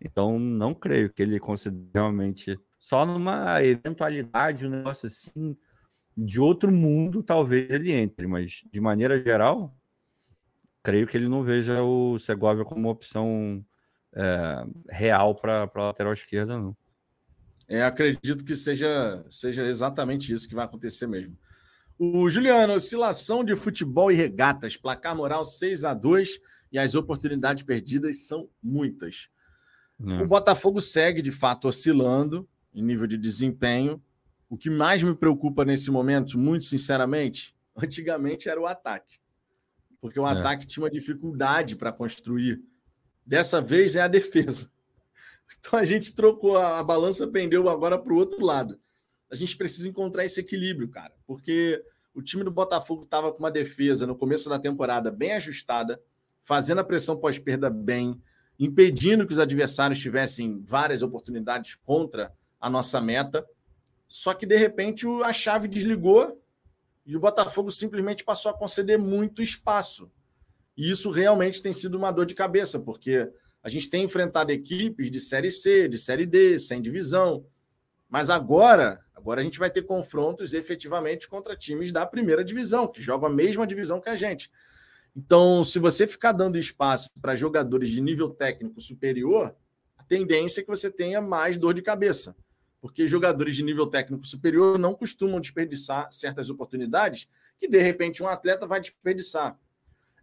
Então, 0.00 0.38
não 0.38 0.74
creio 0.74 1.10
que 1.10 1.22
ele 1.22 1.40
considere 1.40 1.90
realmente. 1.92 2.58
Só 2.78 3.04
numa 3.04 3.62
eventualidade, 3.62 4.66
um 4.66 4.70
negócio 4.70 5.06
assim, 5.08 5.56
de 6.16 6.40
outro 6.40 6.70
mundo, 6.70 7.22
talvez 7.22 7.70
ele 7.70 7.92
entre. 7.92 8.26
Mas, 8.26 8.64
de 8.72 8.80
maneira 8.80 9.20
geral, 9.20 9.74
creio 10.82 11.06
que 11.06 11.16
ele 11.16 11.28
não 11.28 11.42
veja 11.42 11.82
o 11.82 12.18
Segovia 12.18 12.64
como 12.64 12.80
uma 12.80 12.90
opção 12.90 13.64
é, 14.14 14.64
real 14.88 15.34
para 15.34 15.70
a 15.74 15.82
lateral 15.82 16.12
esquerda, 16.12 16.58
não. 16.58 16.76
É, 17.68 17.82
acredito 17.82 18.44
que 18.44 18.56
seja, 18.56 19.24
seja 19.28 19.66
exatamente 19.66 20.32
isso 20.32 20.48
que 20.48 20.54
vai 20.54 20.64
acontecer 20.64 21.06
mesmo. 21.06 21.36
O 21.98 22.30
Juliano, 22.30 22.74
oscilação 22.74 23.42
de 23.42 23.56
futebol 23.56 24.10
e 24.10 24.14
regatas, 24.14 24.76
placar 24.76 25.16
moral 25.16 25.44
6 25.44 25.84
a 25.84 25.94
2 25.94 26.38
e 26.70 26.78
as 26.78 26.94
oportunidades 26.94 27.62
perdidas 27.62 28.26
são 28.26 28.48
muitas. 28.62 29.28
É. 30.06 30.22
O 30.22 30.26
Botafogo 30.26 30.80
segue 30.80 31.20
de 31.20 31.32
fato 31.32 31.66
oscilando 31.66 32.48
em 32.72 32.82
nível 32.82 33.06
de 33.06 33.16
desempenho. 33.16 34.00
O 34.48 34.56
que 34.56 34.70
mais 34.70 35.02
me 35.02 35.14
preocupa 35.14 35.64
nesse 35.64 35.90
momento, 35.90 36.38
muito 36.38 36.64
sinceramente, 36.64 37.56
Antigamente 37.82 38.48
era 38.48 38.60
o 38.60 38.66
ataque. 38.66 39.20
Porque 40.00 40.18
o 40.18 40.26
é. 40.26 40.32
ataque 40.32 40.66
tinha 40.66 40.82
uma 40.82 40.90
dificuldade 40.90 41.76
para 41.76 41.92
construir. 41.92 42.60
Dessa 43.24 43.60
vez 43.60 43.96
é 43.96 44.00
a 44.00 44.08
defesa. 44.08 44.70
Então 45.60 45.76
a 45.76 45.84
gente 45.84 46.14
trocou, 46.14 46.56
a, 46.56 46.78
a 46.78 46.84
balança 46.84 47.26
pendeu 47.26 47.68
agora 47.68 47.98
para 47.98 48.12
o 48.12 48.16
outro 48.16 48.44
lado. 48.44 48.78
A 49.30 49.34
gente 49.34 49.56
precisa 49.56 49.88
encontrar 49.88 50.24
esse 50.24 50.40
equilíbrio, 50.40 50.88
cara, 50.88 51.12
porque 51.26 51.82
o 52.14 52.22
time 52.22 52.42
do 52.42 52.50
Botafogo 52.50 53.04
estava 53.04 53.32
com 53.32 53.38
uma 53.38 53.50
defesa 53.50 54.06
no 54.06 54.16
começo 54.16 54.48
da 54.48 54.58
temporada 54.58 55.10
bem 55.10 55.32
ajustada, 55.32 56.00
fazendo 56.42 56.80
a 56.80 56.84
pressão 56.84 57.16
pós-perda 57.16 57.68
bem, 57.70 58.20
impedindo 58.58 59.26
que 59.26 59.32
os 59.32 59.38
adversários 59.38 60.00
tivessem 60.00 60.60
várias 60.64 61.02
oportunidades 61.02 61.74
contra 61.76 62.32
a 62.60 62.68
nossa 62.68 63.00
meta. 63.00 63.46
Só 64.08 64.34
que, 64.34 64.46
de 64.46 64.56
repente, 64.56 65.06
a 65.22 65.32
chave 65.32 65.68
desligou 65.68 66.42
e 67.06 67.16
o 67.16 67.20
Botafogo 67.20 67.70
simplesmente 67.70 68.24
passou 68.24 68.50
a 68.50 68.54
conceder 68.54 68.98
muito 68.98 69.42
espaço. 69.42 70.10
E 70.76 70.90
isso 70.90 71.10
realmente 71.10 71.62
tem 71.62 71.72
sido 71.72 71.96
uma 71.96 72.10
dor 72.10 72.26
de 72.26 72.34
cabeça, 72.34 72.78
porque 72.80 73.30
a 73.62 73.68
gente 73.68 73.90
tem 73.90 74.04
enfrentado 74.04 74.50
equipes 74.50 75.10
de 75.10 75.20
Série 75.20 75.50
C, 75.50 75.88
de 75.88 75.98
Série 75.98 76.26
D, 76.26 76.58
sem 76.58 76.80
divisão. 76.80 77.44
Mas 78.08 78.30
agora, 78.30 79.04
agora 79.14 79.40
a 79.40 79.44
gente 79.44 79.58
vai 79.58 79.70
ter 79.70 79.82
confrontos 79.82 80.54
efetivamente 80.54 81.28
contra 81.28 81.56
times 81.56 81.92
da 81.92 82.06
primeira 82.06 82.42
divisão, 82.42 82.88
que 82.88 83.02
jogam 83.02 83.28
a 83.28 83.32
mesma 83.32 83.66
divisão 83.66 84.00
que 84.00 84.08
a 84.08 84.16
gente. 84.16 84.50
Então, 85.14 85.64
se 85.64 85.78
você 85.78 86.06
ficar 86.06 86.32
dando 86.32 86.58
espaço 86.58 87.10
para 87.20 87.34
jogadores 87.34 87.90
de 87.90 88.00
nível 88.00 88.30
técnico 88.30 88.80
superior, 88.80 89.54
a 89.96 90.04
tendência 90.04 90.60
é 90.60 90.62
que 90.62 90.70
você 90.70 90.90
tenha 90.90 91.20
mais 91.20 91.58
dor 91.58 91.74
de 91.74 91.82
cabeça. 91.82 92.34
Porque 92.80 93.08
jogadores 93.08 93.56
de 93.56 93.62
nível 93.62 93.88
técnico 93.88 94.24
superior 94.24 94.78
não 94.78 94.94
costumam 94.94 95.40
desperdiçar 95.40 96.06
certas 96.12 96.48
oportunidades 96.48 97.28
que, 97.58 97.66
de 97.66 97.80
repente, 97.80 98.22
um 98.22 98.28
atleta 98.28 98.66
vai 98.66 98.80
desperdiçar. 98.80 99.58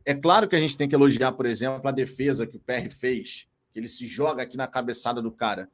É 0.06 0.14
claro 0.14 0.48
que 0.48 0.56
a 0.56 0.60
gente 0.60 0.78
tem 0.78 0.88
que 0.88 0.96
elogiar, 0.96 1.34
por 1.34 1.46
exemplo, 1.46 1.88
a 1.88 1.92
defesa 1.92 2.48
que 2.48 2.56
o 2.56 2.60
PR 2.60 2.90
fez, 2.90 3.48
que 3.72 3.80
ele 3.80 3.90
se 3.90 4.08
joga 4.08 4.44
aqui 4.44 4.56
na 4.56 4.68
cabeçada 4.68 5.22
do 5.22 5.32
cara. 5.32 5.70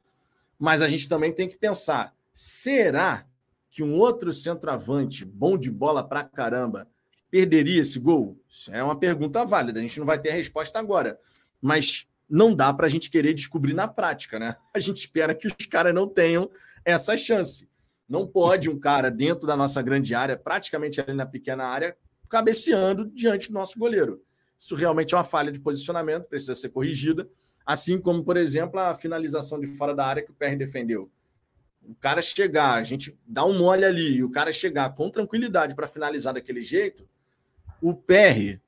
Mas 0.62 0.80
a 0.80 0.86
gente 0.86 1.08
também 1.08 1.32
tem 1.32 1.48
que 1.48 1.58
pensar: 1.58 2.14
será 2.32 3.26
que 3.68 3.82
um 3.82 3.98
outro 3.98 4.32
centroavante, 4.32 5.24
bom 5.24 5.58
de 5.58 5.68
bola 5.68 6.06
pra 6.06 6.22
caramba, 6.22 6.86
perderia 7.28 7.80
esse 7.80 7.98
gol? 7.98 8.40
Isso 8.48 8.70
é 8.72 8.80
uma 8.80 8.96
pergunta 8.96 9.44
válida, 9.44 9.80
a 9.80 9.82
gente 9.82 9.98
não 9.98 10.06
vai 10.06 10.20
ter 10.20 10.30
a 10.30 10.34
resposta 10.34 10.78
agora. 10.78 11.18
Mas 11.60 12.06
não 12.30 12.54
dá 12.54 12.72
para 12.72 12.86
a 12.86 12.88
gente 12.88 13.10
querer 13.10 13.34
descobrir 13.34 13.72
na 13.72 13.88
prática, 13.88 14.38
né? 14.38 14.54
A 14.72 14.78
gente 14.78 14.98
espera 14.98 15.34
que 15.34 15.48
os 15.48 15.66
caras 15.66 15.92
não 15.92 16.06
tenham 16.06 16.48
essa 16.84 17.16
chance. 17.16 17.68
Não 18.08 18.24
pode 18.24 18.70
um 18.70 18.78
cara 18.78 19.10
dentro 19.10 19.48
da 19.48 19.56
nossa 19.56 19.82
grande 19.82 20.14
área, 20.14 20.36
praticamente 20.36 21.00
ali 21.00 21.12
na 21.12 21.26
pequena 21.26 21.64
área, 21.64 21.96
cabeceando 22.28 23.10
diante 23.10 23.48
do 23.48 23.54
nosso 23.54 23.76
goleiro. 23.80 24.22
Isso 24.56 24.76
realmente 24.76 25.12
é 25.12 25.16
uma 25.16 25.24
falha 25.24 25.50
de 25.50 25.58
posicionamento, 25.58 26.28
precisa 26.28 26.54
ser 26.54 26.68
corrigida. 26.68 27.28
Assim 27.64 28.00
como, 28.00 28.24
por 28.24 28.36
exemplo, 28.36 28.78
a 28.80 28.94
finalização 28.94 29.60
de 29.60 29.66
fora 29.66 29.94
da 29.94 30.06
área 30.06 30.22
que 30.22 30.30
o 30.30 30.34
PR 30.34 30.56
defendeu. 30.56 31.10
O 31.82 31.94
cara 31.94 32.22
chegar, 32.22 32.74
a 32.74 32.82
gente 32.82 33.18
dá 33.26 33.44
um 33.44 33.58
mole 33.58 33.84
ali, 33.84 34.16
e 34.16 34.24
o 34.24 34.30
cara 34.30 34.52
chegar 34.52 34.94
com 34.94 35.10
tranquilidade 35.10 35.74
para 35.74 35.86
finalizar 35.86 36.34
daquele 36.34 36.62
jeito, 36.62 37.08
o 37.80 37.92
PR, 37.92 38.60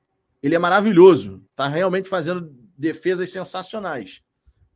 ele 0.43 0.55
é 0.55 0.59
maravilhoso, 0.59 1.41
tá 1.55 1.67
realmente 1.67 2.09
fazendo 2.09 2.53
defesas 2.77 3.31
sensacionais. 3.31 4.21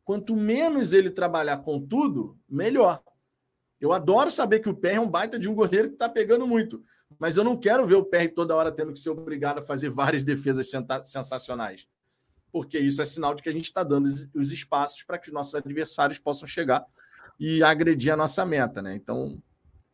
Quanto 0.02 0.34
menos 0.34 0.92
ele 0.92 1.10
trabalhar 1.10 1.58
com 1.58 1.80
tudo, 1.80 2.36
melhor. 2.48 3.02
Eu 3.80 3.92
adoro 3.92 4.30
saber 4.30 4.60
que 4.60 4.68
o 4.68 4.74
PR 4.74 4.88
é 4.94 5.00
um 5.00 5.08
baita 5.08 5.38
de 5.38 5.48
um 5.48 5.54
goleiro 5.54 5.88
que 5.88 5.94
está 5.94 6.08
pegando 6.08 6.46
muito, 6.46 6.82
mas 7.18 7.36
eu 7.36 7.44
não 7.44 7.56
quero 7.56 7.86
ver 7.86 7.94
o 7.94 8.04
PR 8.04 8.28
toda 8.34 8.54
hora 8.54 8.72
tendo 8.72 8.92
que 8.92 8.98
ser 8.98 9.10
obrigado 9.10 9.58
a 9.58 9.62
fazer 9.62 9.88
várias 9.90 10.24
defesas 10.24 10.70
sensacionais, 11.04 11.86
porque 12.52 12.78
isso 12.78 13.00
é 13.00 13.04
sinal 13.04 13.34
de 13.34 13.42
que 13.42 13.48
a 13.48 13.52
gente 13.52 13.64
está 13.64 13.82
dando 13.82 14.06
os 14.34 14.52
espaços 14.52 15.02
para 15.02 15.18
que 15.18 15.28
os 15.28 15.32
nossos 15.32 15.54
adversários 15.54 16.18
possam 16.18 16.48
chegar 16.48 16.84
e 17.38 17.62
agredir 17.62 18.12
a 18.12 18.16
nossa 18.16 18.44
meta, 18.44 18.82
né? 18.82 18.94
Então, 18.94 19.42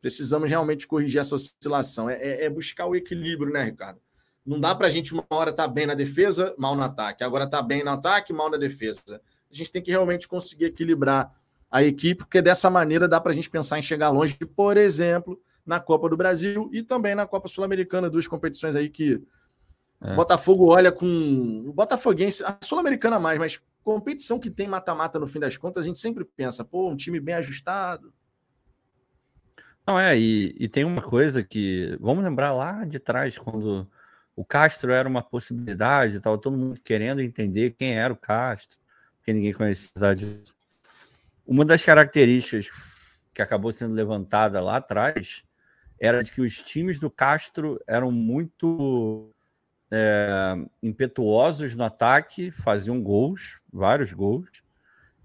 precisamos 0.00 0.48
realmente 0.48 0.86
corrigir 0.86 1.20
essa 1.20 1.34
oscilação. 1.34 2.08
É, 2.10 2.14
é, 2.14 2.44
é 2.44 2.50
buscar 2.50 2.86
o 2.86 2.96
equilíbrio, 2.96 3.52
né, 3.52 3.64
Ricardo? 3.64 4.00
Não 4.44 4.60
dá 4.60 4.74
para 4.74 4.86
a 4.86 4.90
gente 4.90 5.12
uma 5.12 5.24
hora 5.30 5.50
estar 5.50 5.66
tá 5.66 5.68
bem 5.68 5.86
na 5.86 5.94
defesa, 5.94 6.54
mal 6.56 6.76
no 6.76 6.82
ataque. 6.82 7.24
Agora 7.24 7.44
está 7.44 7.60
bem 7.60 7.84
no 7.84 7.90
ataque, 7.90 8.32
mal 8.32 8.50
na 8.50 8.56
defesa. 8.56 9.20
A 9.50 9.54
gente 9.54 9.72
tem 9.72 9.82
que 9.82 9.90
realmente 9.90 10.28
conseguir 10.28 10.66
equilibrar 10.66 11.34
a 11.70 11.82
equipe, 11.82 12.24
porque 12.24 12.40
dessa 12.40 12.70
maneira 12.70 13.08
dá 13.08 13.20
para 13.20 13.32
a 13.32 13.34
gente 13.34 13.50
pensar 13.50 13.78
em 13.78 13.82
chegar 13.82 14.10
longe, 14.10 14.36
por 14.54 14.76
exemplo, 14.76 15.40
na 15.64 15.80
Copa 15.80 16.08
do 16.08 16.16
Brasil 16.16 16.70
e 16.72 16.82
também 16.82 17.14
na 17.14 17.26
Copa 17.26 17.48
Sul-Americana, 17.48 18.08
duas 18.08 18.28
competições 18.28 18.76
aí 18.76 18.88
que 18.88 19.20
é. 20.00 20.14
Botafogo 20.14 20.66
olha 20.66 20.92
com. 20.92 21.64
O 21.66 21.72
Botafoguense, 21.72 22.44
a 22.44 22.56
Sul-Americana 22.62 23.18
mais, 23.18 23.38
mas 23.38 23.60
competição 23.82 24.38
que 24.38 24.50
tem 24.50 24.66
mata-mata 24.66 25.18
no 25.18 25.26
fim 25.26 25.38
das 25.38 25.56
contas, 25.56 25.84
a 25.84 25.86
gente 25.86 25.98
sempre 25.98 26.24
pensa, 26.24 26.64
pô, 26.64 26.88
um 26.90 26.96
time 26.96 27.20
bem 27.20 27.36
ajustado. 27.36 28.12
Não, 29.86 29.98
é, 29.98 30.18
e, 30.18 30.54
e 30.58 30.68
tem 30.68 30.84
uma 30.84 31.02
coisa 31.02 31.42
que. 31.42 31.96
Vamos 32.00 32.24
lembrar 32.24 32.52
lá 32.52 32.84
de 32.84 32.98
trás, 32.98 33.38
quando 33.38 33.88
o 34.34 34.44
Castro 34.44 34.92
era 34.92 35.08
uma 35.08 35.22
possibilidade, 35.22 36.16
estava 36.16 36.36
todo 36.36 36.56
mundo 36.56 36.80
querendo 36.82 37.22
entender 37.22 37.70
quem 37.70 37.96
era 37.96 38.12
o 38.12 38.16
Castro, 38.16 38.78
porque 39.16 39.32
ninguém 39.32 39.52
conhecia 39.52 39.88
a 39.88 39.94
cidade. 39.94 40.42
Uma 41.46 41.64
das 41.64 41.84
características 41.84 42.68
que 43.32 43.40
acabou 43.40 43.72
sendo 43.72 43.94
levantada 43.94 44.60
lá 44.60 44.76
atrás 44.76 45.44
era 45.98 46.22
de 46.22 46.32
que 46.32 46.40
os 46.40 46.60
times 46.60 46.98
do 46.98 47.10
Castro 47.10 47.80
eram 47.86 48.10
muito 48.10 49.32
é, 49.90 50.54
impetuosos 50.82 51.74
no 51.76 51.84
ataque, 51.84 52.50
faziam 52.50 53.02
gols, 53.02 53.60
vários 53.72 54.12
gols, 54.12 54.62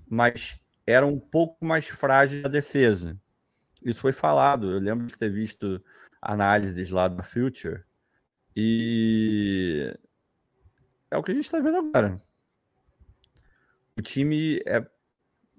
mas 0.09 0.59
eram 0.86 1.14
um 1.14 1.20
pouco 1.20 1.64
mais 1.66 1.88
frágeis 1.88 2.43
na 2.43 2.49
defesa. 2.49 3.18
Isso 3.84 4.01
foi 4.01 4.12
falado. 4.12 4.72
Eu 4.72 4.80
lembro 4.80 5.07
de 5.07 5.18
ter 5.18 5.30
visto 5.30 5.84
análises 6.22 6.91
lá 6.91 7.07
da 7.07 7.24
Future 7.24 7.84
e 8.55 9.95
é 11.09 11.18
o 11.18 11.24
que 11.24 11.32
a 11.32 11.34
gente 11.34 11.45
está 11.45 11.59
vendo 11.59 11.78
agora. 11.78 12.20
O 13.97 14.01
time 14.01 14.62
é. 14.66 14.86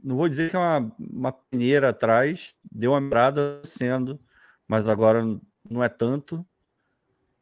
Não 0.03 0.17
vou 0.17 0.29
dizer 0.29 0.51
que 0.51 0.57
é 0.57 0.59
uma, 0.59 0.93
uma 0.99 1.33
peneira 1.33 1.91
atrás, 1.91 2.57
deu 2.71 2.91
uma 2.91 3.01
mirada 3.01 3.63
sendo, 3.65 4.19
mas 4.67 4.89
agora 4.89 5.23
não 5.69 5.83
é 5.83 5.89
tanto. 5.89 6.45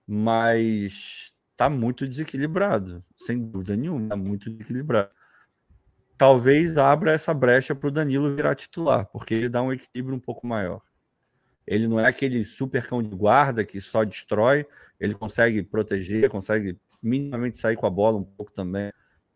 Mas 0.06 1.34
está 1.60 1.68
muito 1.68 2.08
desequilibrado, 2.08 3.04
sem 3.14 3.38
dúvida 3.38 3.76
nenhuma, 3.76 4.04
está 4.04 4.16
muito 4.16 4.48
desequilibrado. 4.48 5.10
Talvez 6.16 6.78
abra 6.78 7.12
essa 7.12 7.34
brecha 7.34 7.74
para 7.74 7.88
o 7.88 7.90
Danilo 7.90 8.34
virar 8.34 8.54
titular, 8.54 9.06
porque 9.12 9.34
ele 9.34 9.48
dá 9.50 9.62
um 9.62 9.70
equilíbrio 9.70 10.16
um 10.16 10.20
pouco 10.20 10.46
maior. 10.46 10.80
Ele 11.66 11.86
não 11.86 12.00
é 12.00 12.06
aquele 12.08 12.44
super 12.46 12.86
cão 12.86 13.02
de 13.02 13.14
guarda 13.14 13.62
que 13.62 13.78
só 13.78 14.04
destrói, 14.04 14.64
ele 14.98 15.12
consegue 15.14 15.62
proteger, 15.62 16.30
consegue 16.30 16.78
minimamente 17.02 17.58
sair 17.58 17.76
com 17.76 17.86
a 17.86 17.90
bola 17.90 18.18
um 18.18 18.24
pouco 18.24 18.52
também. 18.52 18.90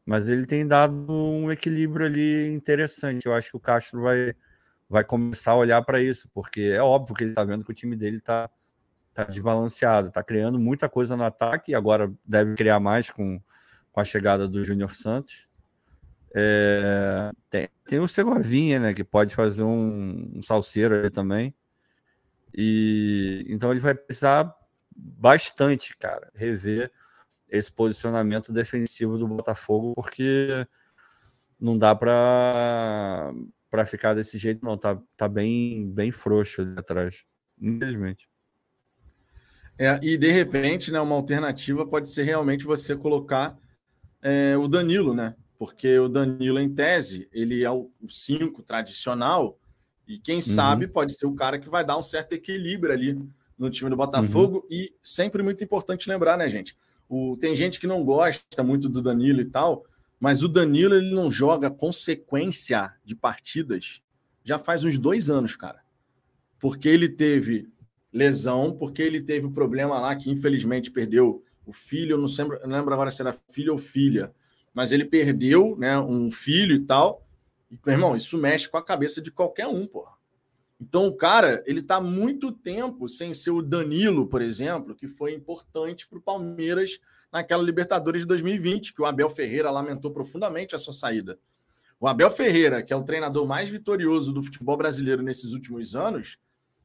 Mas 0.07 0.27
ele 0.27 0.47
tem 0.47 0.67
dado 0.67 1.13
um 1.13 1.53
equilíbrio 1.53 2.07
ali 2.07 2.53
interessante. 2.55 3.27
Eu 3.27 3.35
acho 3.35 3.51
que 3.51 3.57
o 3.57 3.61
Castro 3.61 4.01
vai, 4.01 4.35
vai 4.89 5.05
começar 5.05 5.53
a 5.53 5.57
olhar 5.57 5.83
para 5.83 6.03
isso, 6.03 6.29
porque 6.33 6.63
é 6.63 6.83
óbvio 6.83 7.15
que 7.15 7.25
ele 7.25 7.33
está 7.33 7.45
vendo 7.45 7.65
que 7.65 7.71
o 7.71 7.75
time 7.75 7.95
dele 7.97 8.17
está 8.17 8.51
tá 9.15 9.25
desbalanceado, 9.25 10.09
está 10.09 10.23
criando 10.23 10.59
muita 10.59 10.89
coisa 10.89 11.17
no 11.17 11.25
ataque, 11.25 11.73
e 11.73 11.75
agora 11.75 12.13
deve 12.25 12.55
criar 12.55 12.81
mais 12.81 13.11
com, 13.11 13.41
com 13.93 14.01
a 14.01 14.05
chegada 14.05 14.49
do 14.49 14.63
Júnior 14.63 14.95
Santos. 14.95 15.47
É, 16.35 17.31
tem, 17.49 17.69
tem 17.87 18.01
o 18.01 18.09
Segovinha, 18.09 18.81
né, 18.81 18.93
que 18.93 19.05
pode 19.05 19.35
fazer 19.35 19.63
um, 19.63 20.33
um 20.35 20.43
salseiro 20.43 20.97
ali 20.97 21.11
também. 21.11 21.55
E 22.53 23.47
então 23.49 23.71
ele 23.71 23.81
vai 23.81 23.95
precisar 23.95 24.53
bastante, 24.97 25.97
cara, 25.97 26.31
rever 26.35 26.91
esse 27.49 27.71
posicionamento 27.71 28.53
defensivo 28.53 29.17
do 29.17 29.29
Botafogo, 29.29 29.95
porque 29.95 30.67
não 31.61 31.79
dá 31.79 31.95
para 31.95 33.33
para 33.71 33.85
ficar 33.85 34.15
desse 34.15 34.39
jeito, 34.39 34.65
não. 34.65 34.79
Tá, 34.79 34.97
tá 35.17 35.29
bem, 35.29 35.91
bem 35.91 36.13
frouxo 36.13 36.63
ali 36.63 36.75
atrás, 36.79 37.25
infelizmente. 37.61 38.29
É, 39.79 39.99
e 40.03 40.17
de 40.17 40.31
repente, 40.31 40.93
né, 40.93 41.01
uma 41.01 41.17
alternativa 41.17 41.85
pode 41.87 42.09
ser 42.09 42.23
realmente 42.23 42.65
você 42.65 42.97
colocar 42.97 43.59
é, 44.23 44.57
o 44.57 44.69
Danilo, 44.69 45.15
né? 45.15 45.35
Porque 45.59 45.99
o 45.99 46.09
Danilo, 46.09 46.59
em 46.59 46.73
tese, 46.73 47.29
ele 47.33 47.65
é 47.65 47.71
o 47.71 47.91
5 48.09 48.63
tradicional, 48.63 49.59
e 50.07 50.19
quem 50.19 50.37
uhum. 50.37 50.43
sabe 50.43 50.87
pode 50.87 51.15
ser 51.15 51.27
o 51.27 51.35
cara 51.35 51.59
que 51.59 51.69
vai 51.69 51.85
dar 51.85 51.97
um 51.97 52.03
certo 52.03 52.35
equilíbrio 52.35 52.93
ali 52.93 53.19
no 53.59 53.71
time 53.71 53.91
do 53.91 53.97
Botafogo. 53.97 54.59
Uhum. 54.59 54.67
E 54.71 54.95
sempre 55.03 55.43
muito 55.43 55.65
importante 55.65 56.09
lembrar, 56.09 56.37
né, 56.37 56.49
gente? 56.49 56.77
O, 57.09 57.37
tem 57.37 57.55
gente 57.55 57.81
que 57.81 57.87
não 57.87 58.05
gosta 58.05 58.63
muito 58.63 58.89
do 58.89 59.01
Danilo 59.01 59.41
e 59.41 59.45
tal, 59.45 59.85
mas 60.19 60.43
o 60.43 60.49
Danilo 60.49 60.95
ele 60.95 61.15
não 61.15 61.31
joga 61.31 61.71
consequência 61.71 62.93
de 63.05 63.15
partidas 63.15 64.03
já 64.43 64.59
faz 64.59 64.85
uns 64.85 64.99
dois 64.99 65.31
anos, 65.31 65.57
cara. 65.57 65.83
Porque 66.59 66.89
ele 66.89 67.09
teve 67.09 67.69
lesão, 68.15 68.73
porque 68.73 69.03
ele 69.03 69.21
teve 69.21 69.45
o 69.45 69.49
um 69.49 69.53
problema 69.53 69.99
lá 69.99 70.15
que 70.15 70.31
infelizmente 70.31 70.89
perdeu 70.89 71.45
o 71.67 71.73
filho, 71.73 72.17
não 72.17 72.27
lembro, 72.27 72.61
não 72.63 72.79
lembro 72.79 72.95
agora 72.95 73.11
se 73.11 73.21
era 73.21 73.37
filho 73.51 73.73
ou 73.73 73.79
filha, 73.79 74.33
mas 74.73 74.93
ele 74.93 75.05
perdeu 75.05 75.77
né, 75.77 75.99
um 75.99 76.31
filho 76.31 76.77
e 76.77 76.81
tal. 76.81 77.27
E, 77.69 77.79
meu 77.85 77.95
irmão, 77.95 78.15
isso 78.15 78.39
mexe 78.39 78.69
com 78.69 78.77
a 78.77 78.85
cabeça 78.85 79.21
de 79.21 79.33
qualquer 79.33 79.67
um, 79.67 79.85
pô. 79.85 80.07
Então, 80.81 81.07
o 81.07 81.17
cara, 81.17 81.63
ele 81.67 81.83
tá 81.83 82.01
muito 82.01 82.53
tempo 82.53 83.09
sem 83.09 83.33
ser 83.33 83.51
o 83.51 83.63
Danilo, 83.63 84.27
por 84.27 84.43
exemplo, 84.43 84.95
que 84.95 85.09
foi 85.09 85.33
importante 85.33 86.07
para 86.07 86.19
o 86.19 86.23
Palmeiras 86.23 86.99
naquela 87.33 87.63
Libertadores 87.63 88.23
de 88.23 88.29
2020, 88.29 88.93
que 88.93 89.01
o 89.01 89.07
Abel 89.07 89.31
Ferreira 89.31 89.71
lamentou 89.71 90.13
profundamente 90.13 90.75
a 90.75 90.79
sua 90.79 90.93
saída. 90.93 91.39
O 91.99 92.07
Abel 92.07 92.31
Ferreira, 92.31 92.83
que 92.83 92.93
é 92.93 92.97
o 92.97 93.05
treinador 93.05 93.47
mais 93.47 93.69
vitorioso 93.69 94.33
do 94.33 94.43
futebol 94.43 94.77
brasileiro 94.77 95.23
nesses 95.23 95.53
últimos 95.53 95.95
anos, 95.95 96.39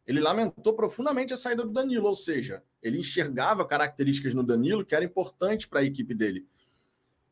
ele 0.10 0.20
lamentou 0.20 0.74
profundamente 0.74 1.32
a 1.34 1.38
saída 1.38 1.64
do 1.64 1.70
Danilo, 1.70 2.08
ou 2.08 2.16
seja, 2.16 2.64
ele 2.82 2.98
enxergava 2.98 3.64
características 3.64 4.34
no 4.34 4.42
Danilo 4.42 4.84
que 4.84 4.96
eram 4.96 5.06
importantes 5.06 5.68
para 5.68 5.82
a 5.82 5.84
equipe 5.84 6.16
dele. 6.16 6.48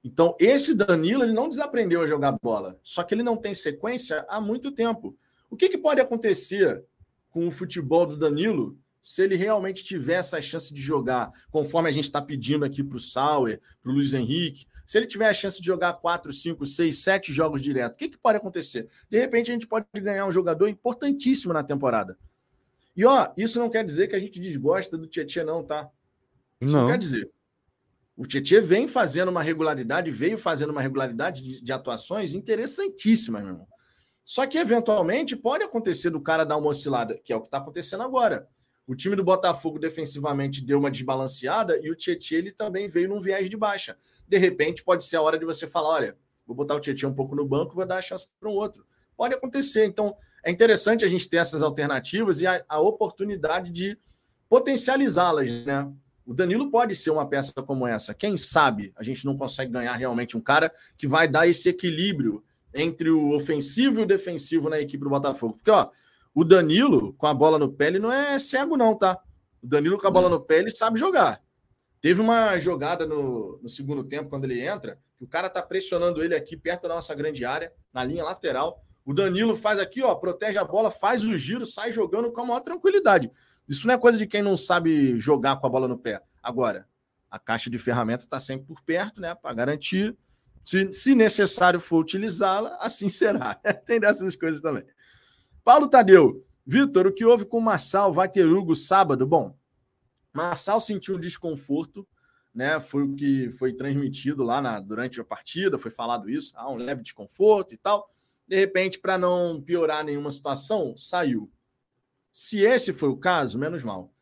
Então, 0.04 0.36
esse 0.40 0.76
Danilo, 0.76 1.24
ele 1.24 1.34
não 1.34 1.50
desaprendeu 1.50 2.04
a 2.04 2.06
jogar 2.06 2.34
bola, 2.34 2.80
só 2.84 3.02
que 3.02 3.16
ele 3.16 3.24
não 3.24 3.36
tem 3.36 3.52
sequência 3.56 4.24
há 4.30 4.40
muito 4.40 4.72
tempo. 4.72 5.18
O 5.50 5.58
que, 5.58 5.70
que 5.70 5.78
pode 5.78 6.00
acontecer 6.00 6.86
com 7.32 7.48
o 7.48 7.52
futebol 7.52 8.06
do 8.06 8.16
Danilo 8.16 8.78
se 9.02 9.24
ele 9.24 9.36
realmente 9.36 9.84
tiver 9.84 10.16
essa 10.16 10.40
chance 10.40 10.72
de 10.72 10.80
jogar, 10.80 11.32
conforme 11.50 11.90
a 11.90 11.92
gente 11.92 12.06
está 12.06 12.22
pedindo 12.22 12.64
aqui 12.64 12.84
para 12.84 12.98
o 12.98 13.00
Sauer, 13.00 13.60
para 13.82 13.92
o 13.92 13.96
Luiz 13.96 14.14
Henrique, 14.14 14.68
se 14.86 15.00
ele 15.00 15.08
tiver 15.08 15.28
a 15.28 15.34
chance 15.34 15.60
de 15.60 15.66
jogar 15.66 15.94
4, 15.94 16.32
5, 16.32 16.64
6, 16.64 16.96
7 16.96 17.34
jogos 17.34 17.64
direto, 17.64 17.94
o 17.94 17.96
que, 17.96 18.10
que 18.10 18.18
pode 18.20 18.38
acontecer? 18.38 18.88
De 19.10 19.18
repente 19.18 19.50
a 19.50 19.54
gente 19.56 19.66
pode 19.66 19.88
ganhar 19.96 20.28
um 20.28 20.32
jogador 20.32 20.68
importantíssimo 20.68 21.54
na 21.54 21.64
temporada. 21.64 22.16
E 22.98 23.06
ó, 23.06 23.32
isso 23.38 23.60
não 23.60 23.70
quer 23.70 23.86
dizer 23.86 24.08
que 24.08 24.16
a 24.16 24.20
gente 24.20 24.40
desgosta 24.40 24.98
do 24.98 25.06
Tietchan, 25.06 25.44
não, 25.44 25.64
tá? 25.64 25.88
Isso 26.60 26.74
não, 26.74 26.82
não 26.82 26.90
quer 26.90 26.98
dizer. 26.98 27.32
O 28.16 28.26
Tietchan 28.26 28.64
vem 28.64 28.88
fazendo 28.88 29.30
uma 29.30 29.44
regularidade, 29.44 30.10
veio 30.10 30.36
fazendo 30.36 30.72
uma 30.72 30.82
regularidade 30.82 31.44
de, 31.44 31.62
de 31.64 31.72
atuações 31.72 32.34
interessantíssimas, 32.34 33.44
meu 33.44 33.52
irmão. 33.52 33.68
Só 34.24 34.48
que, 34.48 34.58
eventualmente, 34.58 35.36
pode 35.36 35.64
acontecer 35.64 36.10
do 36.10 36.20
cara 36.20 36.44
dar 36.44 36.58
uma 36.58 36.70
oscilada, 36.70 37.22
que 37.24 37.32
é 37.32 37.36
o 37.36 37.42
que 37.42 37.48
está 37.48 37.60
acontecendo 37.60 38.02
agora. 38.02 38.50
O 38.88 38.96
time 38.96 39.16
do 39.16 39.24
Botafogo 39.24 39.78
defensivamente 39.78 40.66
deu 40.66 40.80
uma 40.80 40.90
desbalanceada 40.90 41.80
e 41.84 41.92
o 41.92 41.96
Tietchan 41.96 42.38
ele 42.38 42.52
também 42.52 42.88
veio 42.88 43.10
num 43.10 43.22
viés 43.22 43.48
de 43.48 43.56
baixa. 43.56 43.96
De 44.28 44.40
repente, 44.40 44.84
pode 44.84 45.04
ser 45.04 45.18
a 45.18 45.22
hora 45.22 45.38
de 45.38 45.46
você 45.46 45.68
falar: 45.68 45.90
olha, 45.90 46.18
vou 46.48 46.56
botar 46.56 46.74
o 46.74 46.80
Tietchan 46.80 47.10
um 47.10 47.14
pouco 47.14 47.36
no 47.36 47.46
banco, 47.46 47.76
vou 47.76 47.86
dar 47.86 47.98
a 47.98 48.02
chance 48.02 48.28
para 48.40 48.50
um 48.50 48.54
outro. 48.54 48.87
Pode 49.18 49.34
acontecer. 49.34 49.86
Então, 49.86 50.16
é 50.46 50.52
interessante 50.52 51.04
a 51.04 51.08
gente 51.08 51.28
ter 51.28 51.38
essas 51.38 51.62
alternativas 51.62 52.40
e 52.40 52.48
a, 52.48 52.64
a 52.70 52.80
oportunidade 52.80 53.72
de 53.72 53.98
potencializá-las, 54.48 55.50
né? 55.66 55.92
O 56.26 56.34
Danilo 56.34 56.70
pode 56.70 56.94
ser 56.94 57.10
uma 57.10 57.28
peça 57.28 57.54
como 57.66 57.88
essa. 57.88 58.14
Quem 58.14 58.36
sabe 58.36 58.94
a 58.98 59.04
gente 59.04 59.26
não 59.26 59.38
consegue 59.38 59.72
ganhar 59.72 59.94
realmente 59.94 60.36
um 60.36 60.42
cara 60.42 60.72
que 60.98 61.08
vai 61.08 61.28
dar 61.28 61.48
esse 61.48 61.70
equilíbrio 61.70 62.44
entre 62.74 63.10
o 63.10 63.34
ofensivo 63.34 64.00
e 64.00 64.04
o 64.04 64.06
defensivo 64.06 64.70
na 64.70 64.80
equipe 64.80 65.04
do 65.04 65.10
Botafogo. 65.10 65.54
Porque, 65.54 65.72
ó, 65.72 65.90
o 66.36 66.44
Danilo, 66.44 67.14
com 67.14 67.28
a 67.28 67.34
bola 67.34 67.58
no 67.58 67.72
pé, 67.72 67.88
ele 67.88 68.00
não 68.00 68.12
é 68.12 68.38
cego, 68.38 68.78
não, 68.78 68.94
tá? 68.96 69.20
O 69.64 69.68
Danilo 69.68 69.98
com 69.98 70.06
a 70.06 70.12
bola 70.12 70.30
no 70.30 70.40
pé, 70.40 70.60
ele 70.60 70.70
sabe 70.70 71.00
jogar. 71.00 71.42
Teve 72.02 72.22
uma 72.22 72.58
jogada 72.60 73.08
no, 73.08 73.58
no 73.62 73.68
segundo 73.68 74.04
tempo, 74.04 74.30
quando 74.30 74.46
ele 74.46 74.62
entra, 74.62 75.00
que 75.18 75.24
o 75.24 75.28
cara 75.28 75.50
tá 75.50 75.62
pressionando 75.62 76.24
ele 76.24 76.36
aqui 76.36 76.56
perto 76.56 76.84
da 76.88 76.96
nossa 76.96 77.16
grande 77.16 77.44
área, 77.44 77.74
na 77.92 78.04
linha 78.04 78.24
lateral. 78.24 78.84
O 79.08 79.14
Danilo 79.14 79.56
faz 79.56 79.80
aqui, 79.80 80.04
ó, 80.04 80.14
protege 80.16 80.58
a 80.58 80.66
bola, 80.66 80.92
faz 80.92 81.24
o 81.24 81.38
giro, 81.38 81.66
sai 81.66 81.94
jogando 81.94 82.30
com 82.30 82.42
a 82.42 82.46
maior 82.46 82.60
tranquilidade. 82.60 83.32
Isso 83.66 83.88
não 83.88 83.94
é 83.94 83.98
coisa 83.98 84.20
de 84.20 84.28
quem 84.28 84.42
não 84.42 84.58
sabe 84.58 85.18
jogar 85.18 85.56
com 85.56 85.66
a 85.66 85.70
bola 85.70 85.88
no 85.88 85.98
pé. 85.98 86.22
Agora, 86.44 86.86
a 87.32 87.40
caixa 87.40 87.70
de 87.70 87.78
ferramentas 87.78 88.26
está 88.26 88.38
sempre 88.38 88.68
por 88.68 88.82
perto, 88.82 89.22
né, 89.22 89.34
para 89.34 89.54
garantir 89.54 90.14
se, 90.62 90.92
se 90.92 91.16
necessário 91.16 91.80
for 91.80 92.00
utilizá-la, 92.00 92.78
assim 92.82 93.08
será. 93.08 93.56
Tem 93.86 93.98
dessas 93.98 94.36
coisas 94.36 94.62
também. 94.62 94.84
Paulo 95.64 95.88
Tadeu. 95.88 96.46
Vitor, 96.66 97.08
o 97.08 97.14
que 97.14 97.24
houve 97.24 97.46
com 97.46 97.60
o 97.60 97.62
Massal 97.62 98.12
Vaterugo 98.12 98.76
sábado? 98.76 99.26
Bom, 99.26 99.58
Massal 100.34 100.82
sentiu 100.82 101.16
um 101.16 101.20
desconforto, 101.20 102.06
né? 102.54 102.78
Foi 102.82 103.04
o 103.04 103.16
que 103.16 103.52
foi 103.52 103.72
transmitido 103.72 104.44
lá 104.44 104.62
na, 104.62 104.82
durante 104.82 105.22
a 105.22 105.24
partida, 105.24 105.78
foi 105.78 105.92
falado 105.92 106.30
isso, 106.30 106.52
ah, 106.58 106.70
um 106.70 106.76
leve 106.76 107.02
desconforto 107.02 107.74
e 107.74 107.78
tal. 107.78 108.06
De 108.48 108.56
repente, 108.56 109.00
para 109.00 109.18
não 109.18 109.62
piorar 109.62 110.04
nenhuma 110.04 110.32
situação, 110.32 110.96
saiu. 110.96 111.52
Se 112.32 112.62
esse 112.62 112.94
foi 112.94 113.10
o 113.10 113.18
caso, 113.18 113.58
menos 113.58 113.84
mal. 113.84 114.14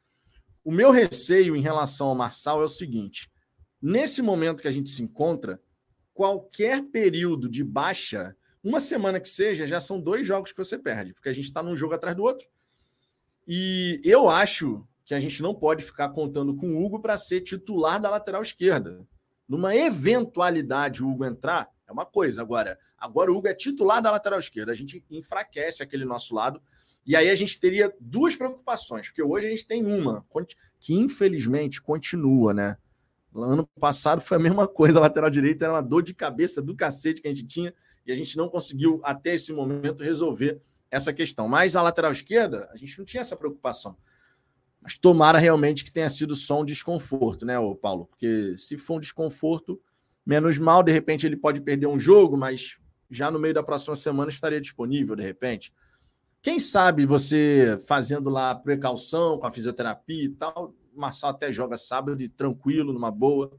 O 0.64 0.72
meu 0.72 0.90
receio 0.90 1.56
em 1.56 1.62
relação 1.62 2.08
ao 2.08 2.16
Marçal 2.16 2.62
é 2.62 2.66
o 2.66 2.70
seguinte: 2.70 3.30
nesse 3.82 4.22
momento 4.22 4.62
que 4.62 4.68
a 4.68 4.72
gente 4.72 4.90
se 4.90 5.04
encontra, 5.04 5.62
qualquer 6.14 6.82
período 6.86 7.50
de 7.50 7.64
baixa, 7.64 8.36
uma 8.64 8.80
semana 8.80 9.20
que 9.20 9.30
seja, 9.30 9.68
já 9.68 9.80
são 9.80 10.02
dois 10.02 10.26
jogos 10.26 10.52
que 10.52 10.58
você 10.58 10.78
perde, 10.78 11.14
porque 11.14 11.30
a 11.30 11.34
gente 11.34 11.46
está 11.46 11.62
num 11.62 11.78
jogo 11.78 11.94
atrás 11.94 12.16
do 12.16 12.24
outro. 12.24 12.48
E 13.48 14.02
eu 14.04 14.28
acho 14.28 14.88
que 15.06 15.14
a 15.14 15.20
gente 15.20 15.44
não 15.44 15.54
pode 15.54 15.84
ficar 15.84 16.10
contando 16.10 16.56
com 16.56 16.74
o 16.74 16.84
Hugo 16.84 17.00
para 17.00 17.16
ser 17.16 17.42
titular 17.42 18.02
da 18.02 18.10
lateral 18.10 18.42
esquerda. 18.42 19.06
Numa 19.48 19.76
eventualidade 19.76 21.04
o 21.04 21.10
Hugo 21.10 21.26
entrar, 21.26 21.70
é 21.88 21.92
uma 21.92 22.06
coisa. 22.06 22.42
Agora, 22.42 22.78
agora 22.98 23.32
o 23.32 23.38
Hugo 23.38 23.48
é 23.48 23.54
titular 23.54 24.02
da 24.02 24.12
lateral 24.12 24.40
esquerda. 24.40 24.72
A 24.72 24.76
gente 24.76 25.04
enfraquece 25.10 25.84
aquele 25.84 26.06
nosso 26.06 26.34
lado. 26.34 26.62
E 27.06 27.16
aí 27.16 27.30
a 27.30 27.36
gente 27.36 27.60
teria 27.60 27.94
duas 28.00 28.36
preocupações, 28.36 29.08
porque 29.08 29.22
hoje 29.22 29.46
a 29.46 29.50
gente 29.50 29.68
tem 29.68 29.86
uma, 29.86 30.26
que 30.80 30.96
infelizmente 30.96 31.80
continua, 31.80 32.52
né? 32.52 32.78
Ano 33.36 33.68
passado 33.80 34.22
foi 34.22 34.38
a 34.38 34.40
mesma 34.40 34.68
coisa, 34.68 34.98
a 34.98 35.02
lateral 35.02 35.30
direita 35.30 35.66
era 35.66 35.74
uma 35.74 35.84
dor 35.84 36.02
de 36.02 36.14
cabeça 36.14 36.62
do 36.62 36.76
cacete 36.76 37.22
que 37.22 37.28
a 37.28 37.34
gente 37.34 37.46
tinha 37.46 37.74
e 38.06 38.12
a 38.12 38.16
gente 38.16 38.38
não 38.38 38.48
conseguiu 38.50 39.00
até 39.04 39.36
esse 39.36 39.52
momento 39.54 40.04
resolver 40.04 40.62
essa 40.90 41.14
questão. 41.14 41.48
Mas 41.48 41.76
a 41.76 41.82
lateral 41.82 42.12
esquerda, 42.12 42.70
a 42.72 42.78
gente 42.78 42.98
não 42.98 43.06
tinha 43.06 43.22
essa 43.22 43.36
preocupação. 43.36 43.96
Mas 44.82 44.98
tomara 44.98 45.38
realmente 45.38 45.84
que 45.84 45.92
tenha 45.92 46.08
sido 46.10 46.36
só 46.36 46.62
um 46.62 46.66
desconforto, 46.66 47.46
né, 47.46 47.56
Paulo? 47.82 48.06
Porque 48.06 48.56
se 48.58 48.78
for 48.78 48.98
um 48.98 49.00
desconforto, 49.00 49.82
menos 50.26 50.58
mal, 50.58 50.82
de 50.82 50.92
repente 50.92 51.26
ele 51.26 51.38
pode 51.38 51.62
perder 51.62 51.88
um 51.88 52.00
jogo, 52.00 52.36
mas 52.36 52.78
já 53.10 53.30
no 53.30 53.40
meio 53.40 53.54
da 53.54 53.64
próxima 53.64 53.96
semana 53.96 54.30
estaria 54.30 54.60
disponível, 54.60 55.16
de 55.16 55.24
repente. 55.24 55.72
Quem 56.42 56.60
sabe 56.60 57.06
você 57.06 57.78
fazendo 57.88 58.30
lá 58.30 58.54
precaução 58.54 59.38
com 59.38 59.48
a 59.48 59.52
fisioterapia 59.52 60.26
e 60.26 60.30
tal, 60.30 60.76
o 60.94 61.00
Marçal 61.00 61.32
até 61.32 61.52
joga 61.52 61.78
sábado 61.78 62.18
tranquilo, 62.30 62.94
numa 62.94 63.12
boa. 63.12 63.52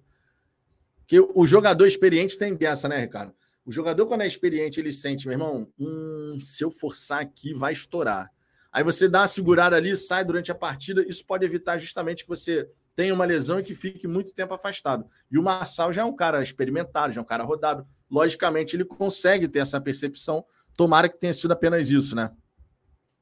Que 1.07 1.21
o 1.21 1.47
jogador 1.47 1.87
experiente 1.87 2.39
tem 2.39 2.55
dessa, 2.55 2.89
né, 2.89 3.01
Ricardo? 3.01 3.35
O 3.65 3.73
jogador, 3.73 4.07
quando 4.07 4.21
é 4.21 4.27
experiente, 4.27 4.79
ele 4.79 4.93
sente, 4.93 5.27
meu 5.27 5.35
irmão, 5.35 5.69
hum, 5.79 6.39
se 6.41 6.63
eu 6.63 6.71
forçar 6.71 7.21
aqui, 7.21 7.53
vai 7.53 7.73
estourar. 7.73 8.31
Aí 8.73 8.85
você 8.85 9.09
dá 9.09 9.23
uma 9.23 9.27
segurada 9.27 9.75
ali, 9.75 9.97
sai 9.97 10.25
durante 10.25 10.53
a 10.53 10.55
partida, 10.55 11.05
isso 11.09 11.25
pode 11.27 11.45
evitar 11.45 11.79
justamente 11.79 12.23
que 12.23 12.29
você 12.29 12.69
tenha 12.97 13.13
uma 13.13 13.27
lesão 13.27 13.61
e 13.61 13.63
que 13.63 13.75
fique 13.75 14.09
muito 14.09 14.35
tempo 14.35 14.55
afastado. 14.55 15.07
E 15.31 15.39
o 15.39 15.43
Marçal 15.43 15.93
já 15.93 16.01
é 16.01 16.05
um 16.05 16.17
cara 16.17 16.43
experimentado, 16.43 17.13
já 17.13 17.21
é 17.21 17.23
um 17.23 17.27
cara 17.27 17.45
rodado. 17.45 17.87
Logicamente, 18.11 18.75
ele 18.75 18.85
consegue 18.85 19.47
ter 19.47 19.59
essa 19.59 19.81
percepção. 19.81 20.45
Tomara 20.75 21.09
que 21.09 21.21
tenha 21.21 21.33
sido 21.33 21.53
apenas 21.53 21.91
isso, 21.91 22.17
né? 22.17 22.31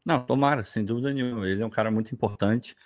Não, 0.04 0.24
tomara, 0.24 0.64
sem 0.64 0.84
dúvida 0.84 1.12
nenhuma. 1.12 1.48
Ele 1.48 1.62
é 1.62 1.66
um 1.66 1.70
cara 1.70 1.90
muito 1.90 2.14
importante 2.14 2.76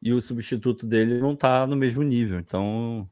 e 0.00 0.12
o 0.12 0.22
substituto 0.22 0.86
dele 0.86 1.18
não 1.18 1.32
está 1.32 1.66
no 1.66 1.74
mesmo 1.74 2.02
nível. 2.02 2.38
Então, 2.38 3.10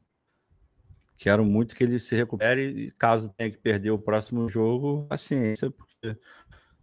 quero 1.16 1.44
muito 1.44 1.74
que 1.74 1.82
ele 1.82 1.98
se 1.98 2.14
recupere. 2.14 2.62
E 2.62 2.90
caso 2.92 3.32
tenha 3.36 3.50
que 3.50 3.58
perder 3.58 3.90
o 3.90 3.98
próximo 3.98 4.48
jogo, 4.48 5.06
paciência, 5.08 5.70
porque 5.70 6.18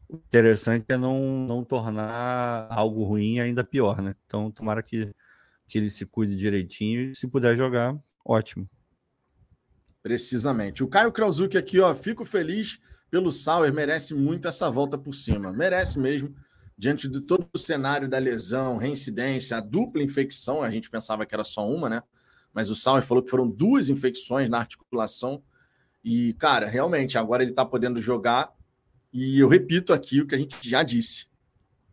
o 0.09 0.17
interessante 0.17 0.85
é 0.89 0.97
não, 0.97 1.45
não 1.45 1.63
tornar 1.63 2.67
algo 2.69 3.05
ruim 3.05 3.39
ainda 3.39 3.63
pior, 3.63 4.01
né? 4.01 4.15
Então, 4.25 4.51
tomara 4.51 4.83
que, 4.83 5.13
que 5.71 5.77
ele 5.77 5.89
se 5.89 6.05
cuide 6.05 6.35
direitinho 6.35 7.11
e 7.11 7.15
se 7.15 7.29
puder 7.29 7.55
jogar, 7.55 7.97
ótimo. 8.25 8.69
Precisamente. 10.03 10.83
O 10.83 10.87
Caio 10.87 11.13
Krauzuk 11.13 11.57
aqui, 11.57 11.79
ó, 11.79 11.95
fico 11.95 12.25
feliz 12.25 12.77
pelo 13.09 13.31
Sauer, 13.31 13.73
merece 13.73 14.13
muito 14.13 14.49
essa 14.49 14.69
volta 14.69 14.97
por 14.97 15.13
cima. 15.13 15.53
Merece 15.53 15.97
mesmo 15.97 16.35
diante 16.77 17.07
de 17.07 17.21
todo 17.21 17.47
o 17.53 17.57
cenário 17.57 18.09
da 18.09 18.17
lesão, 18.17 18.75
reincidência, 18.75 19.55
a 19.55 19.61
dupla 19.61 20.03
infecção, 20.03 20.61
a 20.61 20.69
gente 20.69 20.89
pensava 20.89 21.25
que 21.25 21.33
era 21.33 21.43
só 21.43 21.65
uma, 21.65 21.87
né? 21.87 22.03
Mas 22.53 22.69
o 22.69 22.75
Sauer 22.75 23.03
falou 23.03 23.23
que 23.23 23.29
foram 23.29 23.49
duas 23.49 23.87
infecções 23.87 24.49
na 24.49 24.57
articulação. 24.57 25.41
E, 26.03 26.33
cara, 26.33 26.67
realmente, 26.67 27.17
agora 27.17 27.43
ele 27.43 27.51
está 27.51 27.63
podendo 27.63 28.01
jogar. 28.01 28.51
E 29.13 29.39
eu 29.39 29.47
repito 29.47 29.93
aqui 29.93 30.19
o 30.19 30.27
que 30.27 30.35
a 30.35 30.37
gente 30.37 30.57
já 30.67 30.83
disse: 30.83 31.27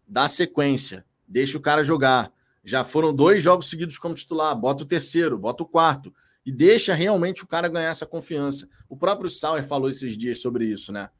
dá 0.04 0.26
sequência, 0.26 1.06
deixa 1.28 1.56
o 1.56 1.60
cara 1.60 1.84
jogar. 1.84 2.32
Já 2.64 2.84
foram 2.84 3.14
dois 3.14 3.42
jogos 3.42 3.68
seguidos 3.68 3.98
como 3.98 4.14
titular, 4.14 4.54
bota 4.54 4.82
o 4.82 4.86
terceiro, 4.86 5.38
bota 5.38 5.62
o 5.62 5.66
quarto. 5.66 6.12
E 6.44 6.52
deixa 6.52 6.94
realmente 6.94 7.44
o 7.44 7.46
cara 7.46 7.68
ganhar 7.68 7.90
essa 7.90 8.06
confiança. 8.06 8.68
O 8.88 8.96
próprio 8.96 9.28
Sauer 9.28 9.64
falou 9.64 9.88
esses 9.88 10.16
dias 10.16 10.40
sobre 10.40 10.64
isso, 10.64 10.92
né? 10.92 11.10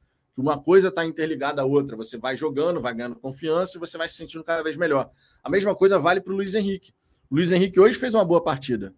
uma 0.41 0.57
coisa 0.57 0.89
está 0.89 1.05
interligada 1.05 1.61
à 1.61 1.65
outra. 1.65 1.97
Você 1.97 2.17
vai 2.17 2.37
jogando, 2.37 2.81
vai 2.81 2.95
ganhando 2.95 3.17
confiança 3.17 3.77
e 3.77 3.81
você 3.81 3.99
vai 3.99 4.09
se 4.09 4.15
sentindo 4.15 4.45
cada 4.45 4.63
vez 4.63 4.77
melhor. 4.77 5.11
A 5.43 5.51
mesma 5.51 5.75
coisa 5.75 5.99
vale 5.99 6.21
para 6.21 6.33
o 6.33 6.37
Luiz 6.37 6.55
Henrique. 6.55 6.93
O 7.29 7.35
Luiz 7.35 7.51
Henrique 7.51 7.81
hoje 7.81 7.99
fez 7.99 8.15
uma 8.15 8.25
boa 8.25 8.43
partida. 8.43 8.95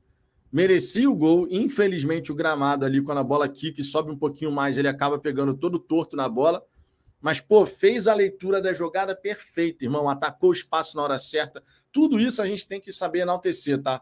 Merecia 0.52 1.08
o 1.08 1.14
gol. 1.14 1.48
Infelizmente, 1.50 2.30
o 2.30 2.34
gramado 2.34 2.84
ali, 2.84 3.00
quando 3.00 3.18
a 3.18 3.24
bola 3.24 3.48
quica 3.48 3.80
e 3.80 3.84
sobe 3.84 4.10
um 4.10 4.16
pouquinho 4.16 4.52
mais, 4.52 4.76
ele 4.76 4.88
acaba 4.88 5.18
pegando 5.18 5.54
todo 5.54 5.78
torto 5.78 6.14
na 6.14 6.28
bola. 6.28 6.62
Mas, 7.20 7.40
pô, 7.40 7.66
fez 7.66 8.06
a 8.06 8.14
leitura 8.14 8.62
da 8.62 8.72
jogada 8.72 9.14
perfeita, 9.14 9.84
irmão. 9.84 10.08
Atacou 10.08 10.50
o 10.50 10.54
espaço 10.54 10.96
na 10.96 11.02
hora 11.02 11.18
certa. 11.18 11.62
Tudo 11.92 12.18
isso 12.18 12.40
a 12.40 12.46
gente 12.46 12.66
tem 12.66 12.80
que 12.80 12.92
saber 12.92 13.20
enaltecer, 13.20 13.80
tá? 13.82 14.00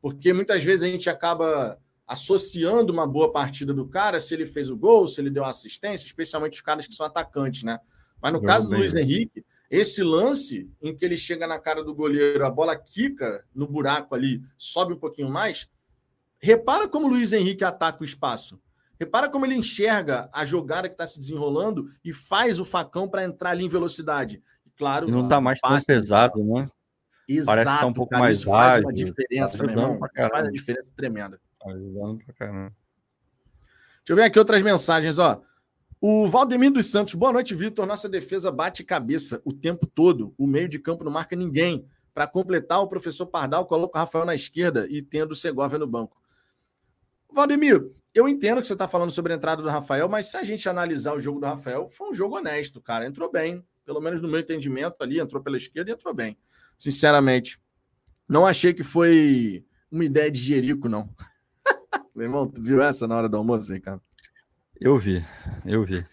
Porque 0.00 0.32
muitas 0.32 0.64
vezes 0.64 0.82
a 0.82 0.90
gente 0.90 1.10
acaba 1.10 1.78
associando 2.06 2.92
uma 2.92 3.06
boa 3.06 3.32
partida 3.32 3.74
do 3.74 3.88
cara 3.88 4.20
se 4.20 4.32
ele 4.32 4.46
fez 4.46 4.70
o 4.70 4.76
gol, 4.76 5.08
se 5.08 5.20
ele 5.20 5.28
deu 5.28 5.44
assistência, 5.44 6.06
especialmente 6.06 6.54
os 6.54 6.60
caras 6.60 6.86
que 6.86 6.94
são 6.94 7.04
atacantes, 7.04 7.64
né? 7.64 7.78
Mas 8.22 8.32
no 8.32 8.40
caso 8.40 8.70
do 8.70 8.76
Luiz 8.76 8.94
Henrique, 8.94 9.44
esse 9.70 10.02
lance 10.02 10.70
em 10.80 10.94
que 10.94 11.04
ele 11.04 11.16
chega 11.16 11.46
na 11.46 11.58
cara 11.58 11.82
do 11.82 11.94
goleiro, 11.94 12.46
a 12.46 12.50
bola 12.50 12.76
quica 12.76 13.44
no 13.54 13.66
buraco 13.66 14.14
ali, 14.14 14.40
sobe 14.56 14.94
um 14.94 14.98
pouquinho 14.98 15.28
mais. 15.28 15.68
Repara 16.38 16.88
como 16.88 17.06
o 17.06 17.10
Luiz 17.10 17.32
Henrique 17.32 17.64
ataca 17.64 18.02
o 18.02 18.04
espaço. 18.04 18.60
Repara 18.98 19.28
como 19.28 19.44
ele 19.44 19.54
enxerga 19.54 20.28
a 20.32 20.44
jogada 20.44 20.88
que 20.88 20.94
está 20.94 21.06
se 21.06 21.18
desenrolando 21.18 21.86
e 22.04 22.12
faz 22.12 22.58
o 22.58 22.64
facão 22.64 23.08
para 23.08 23.24
entrar 23.24 23.50
ali 23.50 23.64
em 23.64 23.68
velocidade. 23.68 24.42
Claro, 24.76 25.08
e 25.08 25.10
não 25.10 25.24
está 25.24 25.40
mais 25.40 25.58
tão 25.58 25.76
pesado, 25.86 26.42
né? 26.44 26.68
Exato, 27.28 27.46
Parece 27.46 27.70
que 27.74 27.80
tá 27.80 27.86
um 27.86 27.92
pouco 27.92 28.10
cara, 28.10 28.22
mais 28.22 28.42
faz 28.42 28.74
ágil, 28.74 28.84
uma 28.84 28.92
diferença, 28.92 29.58
tá 29.58 29.64
meu 29.64 29.72
irmão. 29.72 29.98
Faz 30.14 30.44
uma 30.44 30.52
diferença 30.52 30.92
tremenda. 30.94 31.40
Tá 31.58 31.70
ajudando 31.70 32.24
pra 32.24 32.34
caramba. 32.34 32.72
Deixa 34.06 34.12
eu 34.12 34.16
ver 34.16 34.22
aqui 34.22 34.38
outras 34.38 34.62
mensagens, 34.62 35.18
ó. 35.18 35.42
O 36.00 36.28
Valdemir 36.28 36.70
dos 36.70 36.86
Santos, 36.86 37.14
boa 37.14 37.32
noite, 37.32 37.54
Vitor. 37.54 37.86
Nossa 37.86 38.08
defesa 38.08 38.52
bate 38.52 38.84
cabeça 38.84 39.40
o 39.44 39.52
tempo 39.52 39.86
todo. 39.86 40.32
O 40.38 40.46
meio 40.46 40.68
de 40.68 40.78
campo 40.78 41.02
não 41.02 41.10
marca 41.10 41.34
ninguém. 41.34 41.88
Para 42.14 42.26
completar, 42.26 42.80
o 42.80 42.86
professor 42.86 43.26
Pardal 43.26 43.66
coloca 43.66 43.98
o 43.98 44.00
Rafael 44.00 44.24
na 44.24 44.34
esquerda 44.34 44.86
e 44.88 45.02
tendo 45.02 45.32
o 45.32 45.34
Segovia 45.34 45.78
no 45.78 45.86
banco. 45.86 46.16
Valdemir, 47.32 47.90
eu 48.14 48.28
entendo 48.28 48.60
que 48.60 48.66
você 48.66 48.72
está 48.72 48.88
falando 48.88 49.10
sobre 49.10 49.32
a 49.32 49.36
entrada 49.36 49.62
do 49.62 49.68
Rafael, 49.68 50.08
mas 50.08 50.26
se 50.26 50.36
a 50.36 50.44
gente 50.44 50.68
analisar 50.68 51.14
o 51.14 51.20
jogo 51.20 51.40
do 51.40 51.46
Rafael, 51.46 51.88
foi 51.88 52.10
um 52.10 52.14
jogo 52.14 52.36
honesto, 52.36 52.80
cara. 52.80 53.06
Entrou 53.06 53.30
bem, 53.30 53.64
pelo 53.84 54.00
menos 54.00 54.20
no 54.20 54.28
meu 54.28 54.40
entendimento 54.40 54.96
ali, 55.00 55.20
entrou 55.20 55.42
pela 55.42 55.56
esquerda 55.56 55.90
e 55.90 55.94
entrou 55.94 56.14
bem. 56.14 56.36
Sinceramente, 56.78 57.60
não 58.28 58.46
achei 58.46 58.72
que 58.72 58.82
foi 58.82 59.64
uma 59.90 60.04
ideia 60.04 60.30
de 60.30 60.40
Jerico, 60.40 60.88
não. 60.88 61.08
Meu 62.14 62.24
irmão, 62.24 62.48
tu 62.48 62.62
viu 62.62 62.80
essa 62.82 63.06
na 63.06 63.16
hora 63.16 63.28
do 63.28 63.36
almoço 63.36 63.72
aí, 63.72 63.80
cara? 63.80 64.00
Eu 64.80 64.98
vi, 64.98 65.24
eu 65.64 65.84
vi. 65.84 66.04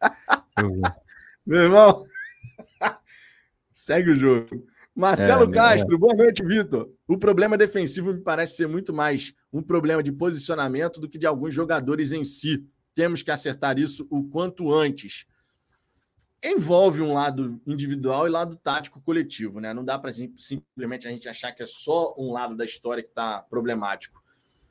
Eu 0.60 0.74
vi. 0.74 0.82
Meu 1.46 1.62
irmão, 1.62 2.04
segue 3.72 4.10
o 4.10 4.14
jogo. 4.14 4.66
Marcelo 4.94 5.44
é, 5.44 5.50
Castro, 5.50 5.94
é. 5.94 5.98
boa 5.98 6.14
noite, 6.14 6.44
Vitor. 6.44 6.90
O 7.06 7.16
problema 7.16 7.56
defensivo 7.56 8.12
me 8.12 8.20
parece 8.20 8.56
ser 8.56 8.68
muito 8.68 8.92
mais 8.92 9.32
um 9.52 9.62
problema 9.62 10.02
de 10.02 10.12
posicionamento 10.12 11.00
do 11.00 11.08
que 11.08 11.18
de 11.18 11.26
alguns 11.26 11.54
jogadores 11.54 12.12
em 12.12 12.24
si. 12.24 12.64
Temos 12.94 13.22
que 13.22 13.30
acertar 13.30 13.78
isso 13.78 14.06
o 14.10 14.24
quanto 14.24 14.72
antes. 14.72 15.26
Envolve 16.42 17.02
um 17.02 17.12
lado 17.12 17.60
individual 17.66 18.26
e 18.26 18.30
lado 18.30 18.56
tático 18.56 19.00
coletivo, 19.02 19.60
né? 19.60 19.72
Não 19.74 19.84
dá 19.84 19.98
para 19.98 20.10
simplesmente 20.12 21.06
a 21.06 21.10
gente 21.10 21.28
achar 21.28 21.52
que 21.52 21.62
é 21.62 21.66
só 21.66 22.14
um 22.18 22.32
lado 22.32 22.56
da 22.56 22.64
história 22.64 23.02
que 23.02 23.10
está 23.10 23.40
problemático 23.42 24.20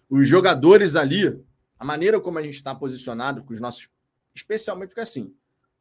os 0.10 0.28
jogadores 0.28 0.96
ali, 0.96 1.40
a 1.78 1.86
maneira 1.86 2.20
como 2.20 2.40
a 2.40 2.42
gente 2.42 2.56
está 2.56 2.74
posicionado 2.74 3.44
com 3.44 3.54
os 3.54 3.60
nossos. 3.60 3.88
Especialmente 4.34 4.90
porque 4.90 5.02
assim. 5.02 5.34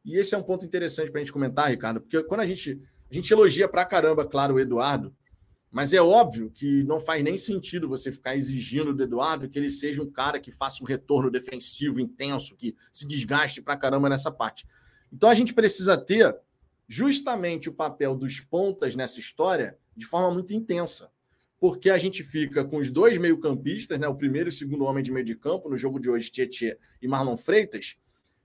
E 0.05 0.17
esse 0.17 0.35
é 0.35 0.37
um 0.37 0.43
ponto 0.43 0.65
interessante 0.65 1.11
para 1.11 1.19
a 1.19 1.23
gente 1.23 1.33
comentar, 1.33 1.69
Ricardo, 1.69 1.99
porque 1.99 2.21
quando 2.23 2.41
a 2.41 2.45
gente. 2.45 2.79
A 3.09 3.13
gente 3.13 3.31
elogia 3.31 3.67
pra 3.67 3.85
caramba, 3.85 4.25
claro, 4.25 4.55
o 4.55 4.59
Eduardo, 4.59 5.15
mas 5.71 5.93
é 5.93 6.01
óbvio 6.01 6.49
que 6.49 6.83
não 6.83 6.99
faz 6.99 7.23
nem 7.23 7.37
sentido 7.37 7.87
você 7.87 8.11
ficar 8.11 8.35
exigindo 8.35 8.93
do 8.93 9.03
Eduardo 9.03 9.49
que 9.49 9.57
ele 9.57 9.69
seja 9.69 10.01
um 10.01 10.09
cara 10.09 10.39
que 10.39 10.51
faça 10.51 10.83
um 10.83 10.85
retorno 10.85 11.29
defensivo 11.29 11.99
intenso, 11.99 12.55
que 12.55 12.75
se 12.91 13.05
desgaste 13.05 13.61
pra 13.61 13.77
caramba 13.77 14.09
nessa 14.09 14.31
parte. 14.31 14.65
Então 15.11 15.29
a 15.29 15.33
gente 15.33 15.53
precisa 15.53 15.97
ter 15.97 16.35
justamente 16.87 17.69
o 17.69 17.73
papel 17.73 18.15
dos 18.15 18.39
pontas 18.39 18.95
nessa 18.95 19.19
história 19.19 19.77
de 19.95 20.05
forma 20.05 20.31
muito 20.31 20.53
intensa 20.53 21.11
porque 21.59 21.89
a 21.89 21.97
gente 21.97 22.23
fica 22.23 22.63
com 22.63 22.77
os 22.77 22.89
dois 22.89 23.17
meio-campistas, 23.17 23.99
né, 23.99 24.07
o 24.07 24.15
primeiro 24.15 24.47
e 24.47 24.51
o 24.51 24.53
segundo 24.53 24.85
homem 24.85 25.03
de 25.03 25.11
meio 25.11 25.25
de 25.25 25.35
campo, 25.35 25.69
no 25.69 25.77
jogo 25.77 25.99
de 25.99 26.09
hoje, 26.09 26.31
Tietê 26.31 26.77
e 27.01 27.07
Marlon 27.07 27.35
Freitas. 27.35 27.97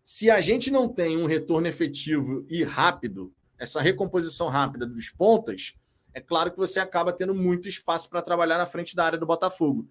Se 0.05 0.31
a 0.31 0.41
gente 0.41 0.71
não 0.71 0.89
tem 0.89 1.17
um 1.17 1.27
retorno 1.27 1.69
efetivo 1.69 2.45
e 2.49 2.63
rápido, 2.65 3.33
essa 3.65 3.81
recomposição 3.81 4.49
rápida 4.49 4.87
dos 4.87 5.11
pontas, 5.11 5.75
é 6.13 6.21
claro 6.21 6.51
que 6.53 6.57
você 6.57 6.79
acaba 6.79 7.13
tendo 7.13 7.35
muito 7.35 7.67
espaço 7.67 8.09
para 8.09 8.23
trabalhar 8.23 8.57
na 8.57 8.67
frente 8.67 8.95
da 8.95 9.05
área 9.05 9.19
do 9.19 9.27
Botafogo. 9.27 9.89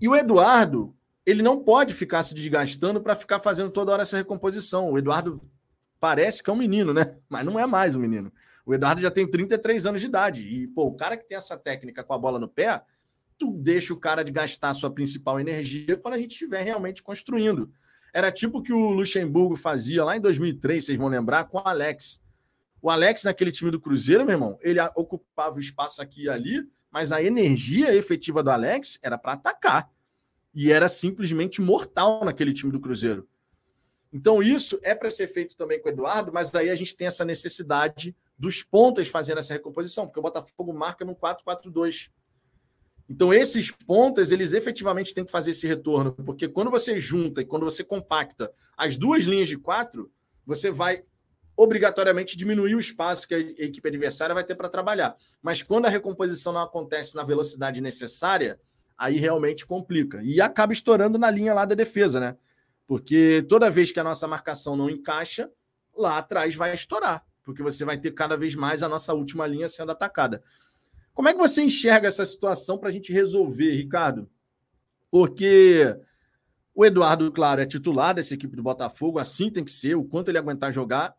E 0.00 0.08
o 0.08 0.16
Eduardo, 0.16 0.96
ele 1.24 1.42
não 1.42 1.62
pode 1.62 1.92
ficar 1.92 2.22
se 2.22 2.34
desgastando 2.34 3.00
para 3.00 3.14
ficar 3.14 3.38
fazendo 3.38 3.70
toda 3.70 3.92
hora 3.92 4.02
essa 4.02 4.16
recomposição. 4.16 4.90
O 4.90 4.98
Eduardo 4.98 5.42
parece 6.00 6.42
que 6.42 6.48
é 6.48 6.52
um 6.52 6.56
menino, 6.56 6.94
né? 6.94 7.16
Mas 7.28 7.44
não 7.44 7.58
é 7.58 7.66
mais 7.66 7.94
um 7.94 8.00
menino. 8.00 8.32
O 8.64 8.74
Eduardo 8.74 9.00
já 9.00 9.10
tem 9.10 9.30
33 9.30 9.86
anos 9.86 10.00
de 10.00 10.06
idade. 10.06 10.42
E, 10.42 10.66
pô, 10.68 10.86
o 10.86 10.96
cara 10.96 11.16
que 11.16 11.28
tem 11.28 11.36
essa 11.36 11.56
técnica 11.56 12.02
com 12.02 12.14
a 12.14 12.18
bola 12.18 12.38
no 12.38 12.48
pé, 12.48 12.82
tu 13.38 13.52
deixa 13.52 13.92
o 13.92 14.00
cara 14.00 14.24
de 14.24 14.32
gastar 14.32 14.70
a 14.70 14.74
sua 14.74 14.90
principal 14.90 15.38
energia 15.38 15.96
quando 15.96 16.14
a 16.14 16.18
gente 16.18 16.32
estiver 16.32 16.62
realmente 16.62 17.02
construindo. 17.02 17.70
Era 18.12 18.32
tipo 18.32 18.58
o 18.58 18.62
que 18.62 18.72
o 18.72 18.90
Luxemburgo 18.90 19.56
fazia 19.56 20.02
lá 20.02 20.16
em 20.16 20.20
2003, 20.20 20.84
vocês 20.84 20.98
vão 20.98 21.08
lembrar, 21.08 21.44
com 21.44 21.58
o 21.58 21.62
Alex. 21.62 22.22
O 22.86 22.90
Alex, 22.90 23.24
naquele 23.24 23.50
time 23.50 23.72
do 23.72 23.80
Cruzeiro, 23.80 24.24
meu 24.24 24.34
irmão, 24.34 24.56
ele 24.62 24.78
ocupava 24.94 25.56
o 25.56 25.58
espaço 25.58 26.00
aqui 26.00 26.22
e 26.22 26.28
ali, 26.28 26.64
mas 26.88 27.10
a 27.10 27.20
energia 27.20 27.92
efetiva 27.92 28.44
do 28.44 28.50
Alex 28.50 28.96
era 29.02 29.18
para 29.18 29.32
atacar. 29.32 29.90
E 30.54 30.70
era 30.70 30.88
simplesmente 30.88 31.60
mortal 31.60 32.24
naquele 32.24 32.52
time 32.52 32.70
do 32.70 32.78
Cruzeiro. 32.78 33.28
Então, 34.12 34.40
isso 34.40 34.78
é 34.84 34.94
para 34.94 35.10
ser 35.10 35.26
feito 35.26 35.56
também 35.56 35.82
com 35.82 35.88
o 35.88 35.90
Eduardo, 35.90 36.32
mas 36.32 36.52
daí 36.52 36.70
a 36.70 36.76
gente 36.76 36.96
tem 36.96 37.08
essa 37.08 37.24
necessidade 37.24 38.14
dos 38.38 38.62
pontas 38.62 39.08
fazendo 39.08 39.38
essa 39.38 39.54
recomposição, 39.54 40.06
porque 40.06 40.20
o 40.20 40.22
Botafogo 40.22 40.72
marca 40.72 41.04
no 41.04 41.16
4-4-2. 41.16 42.08
Então, 43.10 43.34
esses 43.34 43.72
pontas, 43.72 44.30
eles 44.30 44.52
efetivamente 44.52 45.12
têm 45.12 45.24
que 45.24 45.32
fazer 45.32 45.50
esse 45.50 45.66
retorno, 45.66 46.12
porque 46.12 46.46
quando 46.46 46.70
você 46.70 47.00
junta 47.00 47.40
e 47.40 47.44
quando 47.44 47.64
você 47.64 47.82
compacta 47.82 48.52
as 48.76 48.96
duas 48.96 49.24
linhas 49.24 49.48
de 49.48 49.58
quatro, 49.58 50.08
você 50.46 50.70
vai 50.70 51.02
obrigatoriamente 51.56 52.36
diminuir 52.36 52.74
o 52.74 52.80
espaço 52.80 53.26
que 53.26 53.34
a 53.34 53.38
equipe 53.38 53.88
adversária 53.88 54.34
vai 54.34 54.44
ter 54.44 54.54
para 54.54 54.68
trabalhar. 54.68 55.16
Mas 55.42 55.62
quando 55.62 55.86
a 55.86 55.90
recomposição 55.90 56.52
não 56.52 56.60
acontece 56.60 57.16
na 57.16 57.22
velocidade 57.22 57.80
necessária, 57.80 58.60
aí 58.96 59.16
realmente 59.16 59.64
complica. 59.64 60.22
E 60.22 60.40
acaba 60.40 60.72
estourando 60.72 61.18
na 61.18 61.30
linha 61.30 61.54
lá 61.54 61.64
da 61.64 61.74
defesa, 61.74 62.20
né? 62.20 62.36
Porque 62.86 63.44
toda 63.48 63.70
vez 63.70 63.90
que 63.90 63.98
a 63.98 64.04
nossa 64.04 64.28
marcação 64.28 64.76
não 64.76 64.90
encaixa, 64.90 65.50
lá 65.96 66.18
atrás 66.18 66.54
vai 66.54 66.72
estourar 66.74 67.24
porque 67.46 67.62
você 67.62 67.84
vai 67.84 67.96
ter 67.96 68.10
cada 68.10 68.36
vez 68.36 68.56
mais 68.56 68.82
a 68.82 68.88
nossa 68.88 69.14
última 69.14 69.46
linha 69.46 69.68
sendo 69.68 69.92
atacada. 69.92 70.42
Como 71.14 71.28
é 71.28 71.32
que 71.32 71.38
você 71.38 71.62
enxerga 71.62 72.08
essa 72.08 72.26
situação 72.26 72.76
para 72.76 72.88
a 72.88 72.92
gente 72.92 73.12
resolver, 73.12 73.70
Ricardo? 73.70 74.28
Porque 75.08 75.96
o 76.74 76.84
Eduardo, 76.84 77.30
claro, 77.30 77.60
é 77.60 77.66
titular 77.66 78.16
dessa 78.16 78.34
equipe 78.34 78.56
do 78.56 78.64
Botafogo, 78.64 79.20
assim 79.20 79.48
tem 79.48 79.64
que 79.64 79.70
ser, 79.70 79.94
o 79.94 80.04
quanto 80.04 80.28
ele 80.28 80.38
aguentar 80.38 80.72
jogar, 80.72 81.14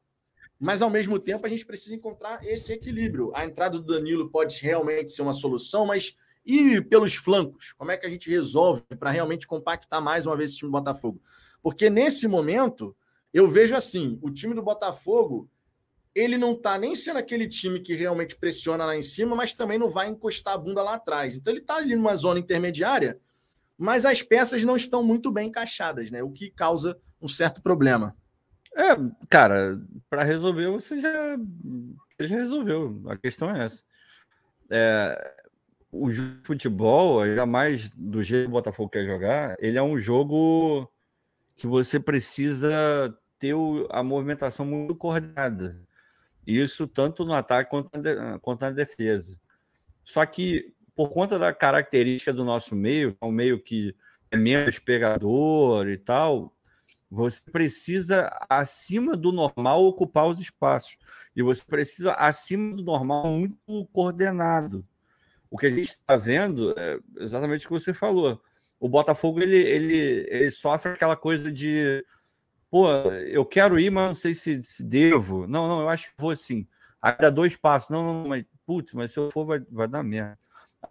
mas 0.60 0.82
ao 0.82 0.90
mesmo 0.90 1.20
tempo 1.20 1.46
a 1.46 1.50
gente 1.50 1.66
precisa 1.66 1.96
encontrar 1.96 2.44
esse 2.46 2.74
equilíbrio. 2.74 3.32
A 3.36 3.46
entrada 3.46 3.78
do 3.78 3.86
Danilo 3.86 4.30
pode 4.30 4.60
realmente 4.62 5.12
ser 5.12 5.22
uma 5.22 5.34
solução, 5.34 5.86
mas 5.86 6.16
e 6.46 6.82
pelos 6.82 7.14
flancos? 7.14 7.74
Como 7.74 7.92
é 7.92 7.98
que 7.98 8.06
a 8.06 8.10
gente 8.10 8.30
resolve 8.30 8.82
para 8.98 9.12
realmente 9.12 9.46
compactar 9.46 10.02
mais 10.02 10.26
uma 10.26 10.38
vez 10.38 10.52
esse 10.52 10.60
time 10.60 10.70
do 10.70 10.78
Botafogo? 10.78 11.22
Porque 11.62 11.90
nesse 11.90 12.28
momento, 12.28 12.96
eu 13.34 13.48
vejo 13.48 13.76
assim: 13.76 14.18
o 14.22 14.32
time 14.32 14.56
do 14.56 14.64
Botafogo 14.64 15.50
ele 16.16 16.38
não 16.38 16.54
está 16.54 16.78
nem 16.80 16.96
sendo 16.96 17.18
aquele 17.18 17.48
time 17.48 17.80
que 17.80 17.94
realmente 17.94 18.36
pressiona 18.36 18.86
lá 18.86 18.96
em 18.96 19.04
cima, 19.04 19.36
mas 19.36 19.54
também 19.54 19.78
não 19.78 19.90
vai 19.90 20.08
encostar 20.08 20.56
a 20.56 20.58
bunda 20.58 20.82
lá 20.82 20.96
atrás. 20.96 21.36
Então 21.36 21.54
ele 21.54 21.62
está 21.62 21.76
ali 21.76 21.96
numa 21.96 22.16
zona 22.16 22.40
intermediária, 22.40 23.20
mas 23.78 24.04
as 24.04 24.24
peças 24.24 24.64
não 24.64 24.76
estão 24.76 25.04
muito 25.04 25.32
bem 25.32 25.50
encaixadas, 25.50 26.10
né? 26.10 26.24
O 26.24 26.32
que 26.32 26.50
causa 26.50 26.98
um 27.22 27.28
certo 27.28 27.62
problema. 27.62 28.16
É, 28.78 28.96
cara, 29.28 29.82
para 30.08 30.24
resolver 30.24 30.70
você 30.70 31.02
já, 31.02 31.12
já 32.20 32.36
resolveu. 32.36 33.02
A 33.08 33.18
questão 33.18 33.50
é 33.50 33.66
essa. 33.66 33.84
É, 34.70 35.36
o 35.92 36.12
futebol, 36.44 37.28
jamais 37.36 37.90
do 37.90 38.22
jeito 38.22 38.44
que 38.44 38.50
o 38.50 38.52
Botafogo 38.52 38.90
quer 38.90 39.04
jogar, 39.04 39.56
ele 39.60 39.80
é 39.80 39.82
um 39.82 39.98
jogo 39.98 40.88
que 41.56 41.66
você 41.66 42.00
precisa 42.00 43.18
ter 43.40 43.56
a 43.90 44.04
movimentação 44.04 44.64
muito 44.64 44.96
coordenada. 44.96 45.82
Isso 46.46 46.88
tanto 46.88 47.26
no 47.26 47.34
ataque 47.34 47.72
quanto 47.72 47.90
na, 48.00 48.38
quanto 48.40 48.62
na 48.62 48.70
defesa. 48.70 49.40
Só 50.04 50.24
que, 50.24 50.72
por 50.96 51.10
conta 51.10 51.40
da 51.40 51.52
característica 51.52 52.32
do 52.32 52.46
nosso 52.46 52.76
meio, 52.76 53.18
é 53.20 53.26
um 53.26 53.32
meio 53.32 53.60
que 53.60 53.96
é 54.30 54.38
menos 54.38 54.78
pegador 54.78 55.88
e 55.88 55.98
tal, 55.98 56.56
Você 57.10 57.42
precisa, 57.50 58.30
acima 58.50 59.16
do 59.16 59.32
normal, 59.32 59.86
ocupar 59.86 60.28
os 60.28 60.40
espaços. 60.40 60.98
E 61.36 61.42
você 61.42 61.64
precisa, 61.66 62.14
acima 62.14 62.76
do 62.76 62.84
normal, 62.84 63.28
muito 63.28 63.88
coordenado. 63.94 64.86
O 65.50 65.58
que 65.58 65.68
a 65.68 65.70
gente 65.70 65.90
está 65.90 66.18
vendo 66.18 66.74
é 66.78 67.00
exatamente 67.20 67.66
o 67.66 67.70
que 67.70 67.74
você 67.74 67.94
falou. 67.94 68.42
O 68.80 68.90
Botafogo 68.90 69.42
ele, 69.42 69.58
ele, 69.58 70.28
ele 70.30 70.52
sofre 70.52 70.92
aquela 70.92 71.16
coisa 71.16 71.52
de 71.52 72.04
pô, 72.70 72.92
eu 73.12 73.46
quero 73.46 73.80
ir, 73.80 73.90
mas 73.90 74.08
não 74.08 74.16
sei 74.16 74.34
se, 74.34 74.62
se 74.64 74.84
devo. 74.84 75.48
Não, 75.48 75.68
não, 75.68 75.82
eu 75.82 75.90
acho 75.90 76.08
que 76.08 76.14
vou 76.18 76.36
sim. 76.36 76.68
Aí 77.02 77.16
dá 77.20 77.30
dois 77.30 77.56
passos. 77.56 77.90
Não, 77.90 78.04
não, 78.04 78.30
mas, 78.30 78.46
putz, 78.66 78.94
mas 78.94 79.12
se 79.12 79.20
eu 79.20 79.32
for, 79.32 79.46
vai, 79.46 79.60
vai 79.72 79.88
dar 79.88 80.04
merda. 80.04 80.38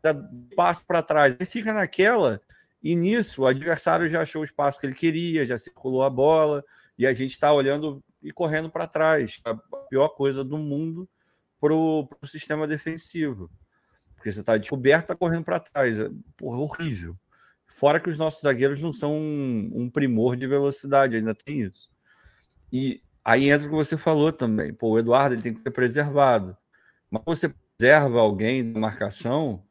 Dá 0.03 0.14
passo 0.57 0.85
para 0.87 1.03
trás. 1.03 1.37
Aí 1.39 1.47
fica 1.47 1.73
naquela, 1.73 2.41
e 2.83 2.95
nisso 2.95 3.43
o 3.43 3.47
adversário 3.47 4.09
já 4.09 4.22
achou 4.22 4.43
o 4.43 4.45
espaço 4.45 4.81
que 4.81 4.87
ele 4.87 4.95
queria, 4.95 5.47
já 5.47 5.59
circulou 5.59 6.03
a 6.03 6.11
bola, 6.11 6.64
e 6.99 7.07
a 7.07 7.12
gente 7.12 7.33
está 7.33 7.53
olhando 7.53 8.03
e 8.22 8.33
correndo 8.33 8.70
para 8.70 8.87
trás. 8.87 9.41
A 9.45 9.55
pior 9.89 10.09
coisa 10.11 10.43
do 10.43 10.59
mundo 10.59 11.09
para 11.61 11.74
o 11.74 12.09
sistema 12.24 12.66
defensivo. 12.66 13.49
Porque 14.14 14.31
você 14.31 14.41
está 14.41 14.57
descoberto, 14.57 15.09
tá 15.09 15.16
correndo 15.16 15.45
para 15.45 15.61
trás. 15.61 16.01
É, 16.01 16.09
porra, 16.37 16.59
horrível. 16.59 17.16
Fora 17.66 18.01
que 18.01 18.09
os 18.09 18.18
nossos 18.18 18.43
zagueiros 18.43 18.81
não 18.81 18.93
são 18.93 19.12
um, 19.12 19.70
um 19.74 19.91
primor 19.91 20.37
de 20.37 20.47
velocidade, 20.47 21.16
ainda 21.16 21.35
tem 21.35 21.61
isso. 21.61 21.91
E 22.72 23.03
aí 23.24 23.51
entra 23.51 23.66
o 23.66 23.70
que 23.70 23.77
você 23.77 23.97
falou 23.97 24.33
também. 24.33 24.72
Pô, 24.72 24.91
o 24.91 24.99
Eduardo 24.99 25.35
ele 25.35 25.43
tem 25.43 25.55
que 25.55 25.62
ser 25.62 25.70
preservado. 25.70 26.57
Mas 27.11 27.22
você 27.24 27.53
preserva 27.77 28.20
alguém 28.20 28.72
da 28.72 28.81
marcação, 28.81 29.62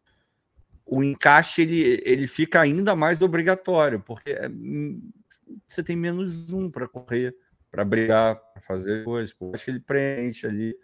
o 0.86 1.04
encaixe 1.04 1.62
ele, 1.64 2.02
ele 2.06 2.28
fica 2.28 2.62
ainda 2.62 2.96
mais 2.96 3.22
obrigatório, 3.22 4.00
porque 4.00 4.32
é, 4.32 4.50
você 5.66 5.82
tem 5.82 5.96
menos 5.96 6.52
um 6.52 6.70
para 6.70 6.88
correr, 6.88 7.36
para 7.72 7.84
brigar, 7.84 8.36
para 8.36 8.62
fazer 8.62 9.04
coisas. 9.04 9.36
Acho 9.54 9.66
que 9.66 9.72
ele 9.72 9.80
preenche 9.80 10.46
ali 10.46 10.76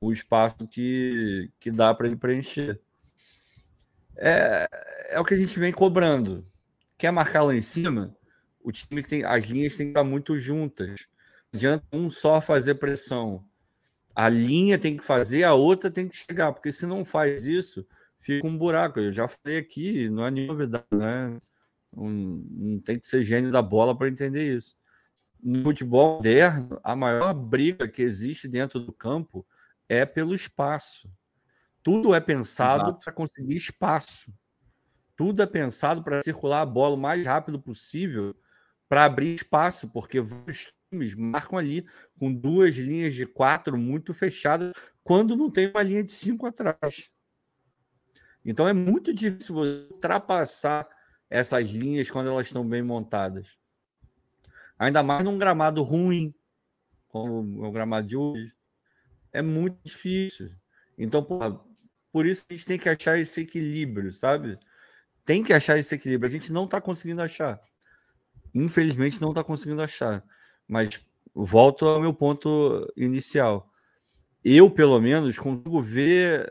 o 0.00 0.12
espaço 0.12 0.66
que, 0.66 1.50
que 1.58 1.70
dá 1.70 1.92
para 1.94 2.06
ele 2.06 2.16
preencher. 2.16 2.80
É, 4.16 4.68
é 5.10 5.20
o 5.20 5.24
que 5.24 5.34
a 5.34 5.36
gente 5.36 5.58
vem 5.58 5.72
cobrando 5.72 6.44
quer 7.00 7.10
marcar 7.10 7.42
lá 7.42 7.54
em 7.54 7.62
cima, 7.62 8.14
o 8.62 8.70
time 8.70 9.02
tem 9.02 9.24
as 9.24 9.46
linhas 9.46 9.74
têm 9.74 9.86
que 9.86 9.92
estar 9.92 10.04
muito 10.04 10.36
juntas. 10.36 11.06
Não 11.50 11.56
adianta 11.56 11.86
um 11.90 12.10
só 12.10 12.42
fazer 12.42 12.74
pressão. 12.74 13.42
A 14.14 14.28
linha 14.28 14.78
tem 14.78 14.98
que 14.98 15.02
fazer, 15.02 15.44
a 15.44 15.54
outra 15.54 15.90
tem 15.90 16.06
que 16.06 16.14
chegar, 16.14 16.52
porque 16.52 16.70
se 16.70 16.84
não 16.84 17.02
faz 17.02 17.46
isso, 17.46 17.86
fica 18.20 18.46
um 18.46 18.56
buraco. 18.56 19.00
Eu 19.00 19.12
já 19.12 19.26
falei 19.26 19.58
aqui, 19.58 20.08
não 20.08 20.26
é 20.26 20.30
nenhuma 20.30 20.54
novidade, 20.54 20.86
né? 20.92 21.40
Não, 21.92 22.08
não 22.08 22.80
tem 22.80 22.98
que 22.98 23.06
ser 23.06 23.22
gênio 23.22 23.50
da 23.50 23.62
bola 23.62 23.96
para 23.96 24.08
entender 24.08 24.56
isso. 24.56 24.76
No 25.42 25.62
futebol 25.62 26.16
moderno, 26.16 26.78
a 26.84 26.94
maior 26.94 27.32
briga 27.32 27.88
que 27.88 28.02
existe 28.02 28.46
dentro 28.46 28.78
do 28.78 28.92
campo 28.92 29.46
é 29.88 30.04
pelo 30.04 30.34
espaço. 30.34 31.10
Tudo 31.82 32.14
é 32.14 32.20
pensado 32.20 32.96
para 33.02 33.12
conseguir 33.12 33.56
espaço. 33.56 34.32
Tudo 35.16 35.42
é 35.42 35.46
pensado 35.46 36.02
para 36.02 36.22
circular 36.22 36.60
a 36.60 36.66
bola 36.66 36.94
o 36.94 37.00
mais 37.00 37.26
rápido 37.26 37.60
possível 37.60 38.34
para 38.88 39.04
abrir 39.04 39.34
espaço, 39.34 39.88
porque 39.88 40.20
vários 40.20 40.72
times 40.90 41.14
marcam 41.14 41.58
ali 41.58 41.86
com 42.18 42.32
duas 42.32 42.76
linhas 42.76 43.14
de 43.14 43.24
quatro 43.24 43.78
muito 43.78 44.12
fechadas, 44.12 44.72
quando 45.02 45.36
não 45.36 45.50
tem 45.50 45.70
uma 45.70 45.82
linha 45.82 46.02
de 46.02 46.12
cinco 46.12 46.46
atrás. 46.46 47.10
Então 48.44 48.66
é 48.66 48.72
muito 48.72 49.12
difícil 49.12 49.54
você 49.54 49.88
ultrapassar 49.92 50.88
essas 51.28 51.68
linhas 51.68 52.10
quando 52.10 52.28
elas 52.30 52.46
estão 52.46 52.66
bem 52.66 52.82
montadas. 52.82 53.58
Ainda 54.78 55.02
mais 55.02 55.24
num 55.24 55.38
gramado 55.38 55.82
ruim, 55.82 56.34
como 57.08 57.66
o 57.66 57.70
gramado 57.70 58.06
de 58.06 58.16
hoje. 58.16 58.52
É 59.32 59.42
muito 59.42 59.78
difícil. 59.84 60.50
Então, 60.98 61.22
por 62.10 62.26
isso 62.26 62.44
a 62.48 62.52
gente 62.52 62.66
tem 62.66 62.78
que 62.78 62.88
achar 62.88 63.18
esse 63.18 63.42
equilíbrio, 63.42 64.12
sabe? 64.12 64.58
tem 65.30 65.44
que 65.44 65.52
achar 65.52 65.78
esse 65.78 65.94
equilíbrio. 65.94 66.28
A 66.28 66.32
gente 66.32 66.52
não 66.52 66.64
está 66.64 66.80
conseguindo 66.80 67.22
achar. 67.22 67.60
Infelizmente, 68.52 69.20
não 69.20 69.28
está 69.28 69.44
conseguindo 69.44 69.80
achar. 69.80 70.24
Mas 70.66 71.00
volto 71.32 71.86
ao 71.86 72.00
meu 72.00 72.12
ponto 72.12 72.92
inicial. 72.96 73.70
Eu, 74.44 74.68
pelo 74.68 75.00
menos, 75.00 75.38
consigo 75.38 75.80
ver 75.80 76.50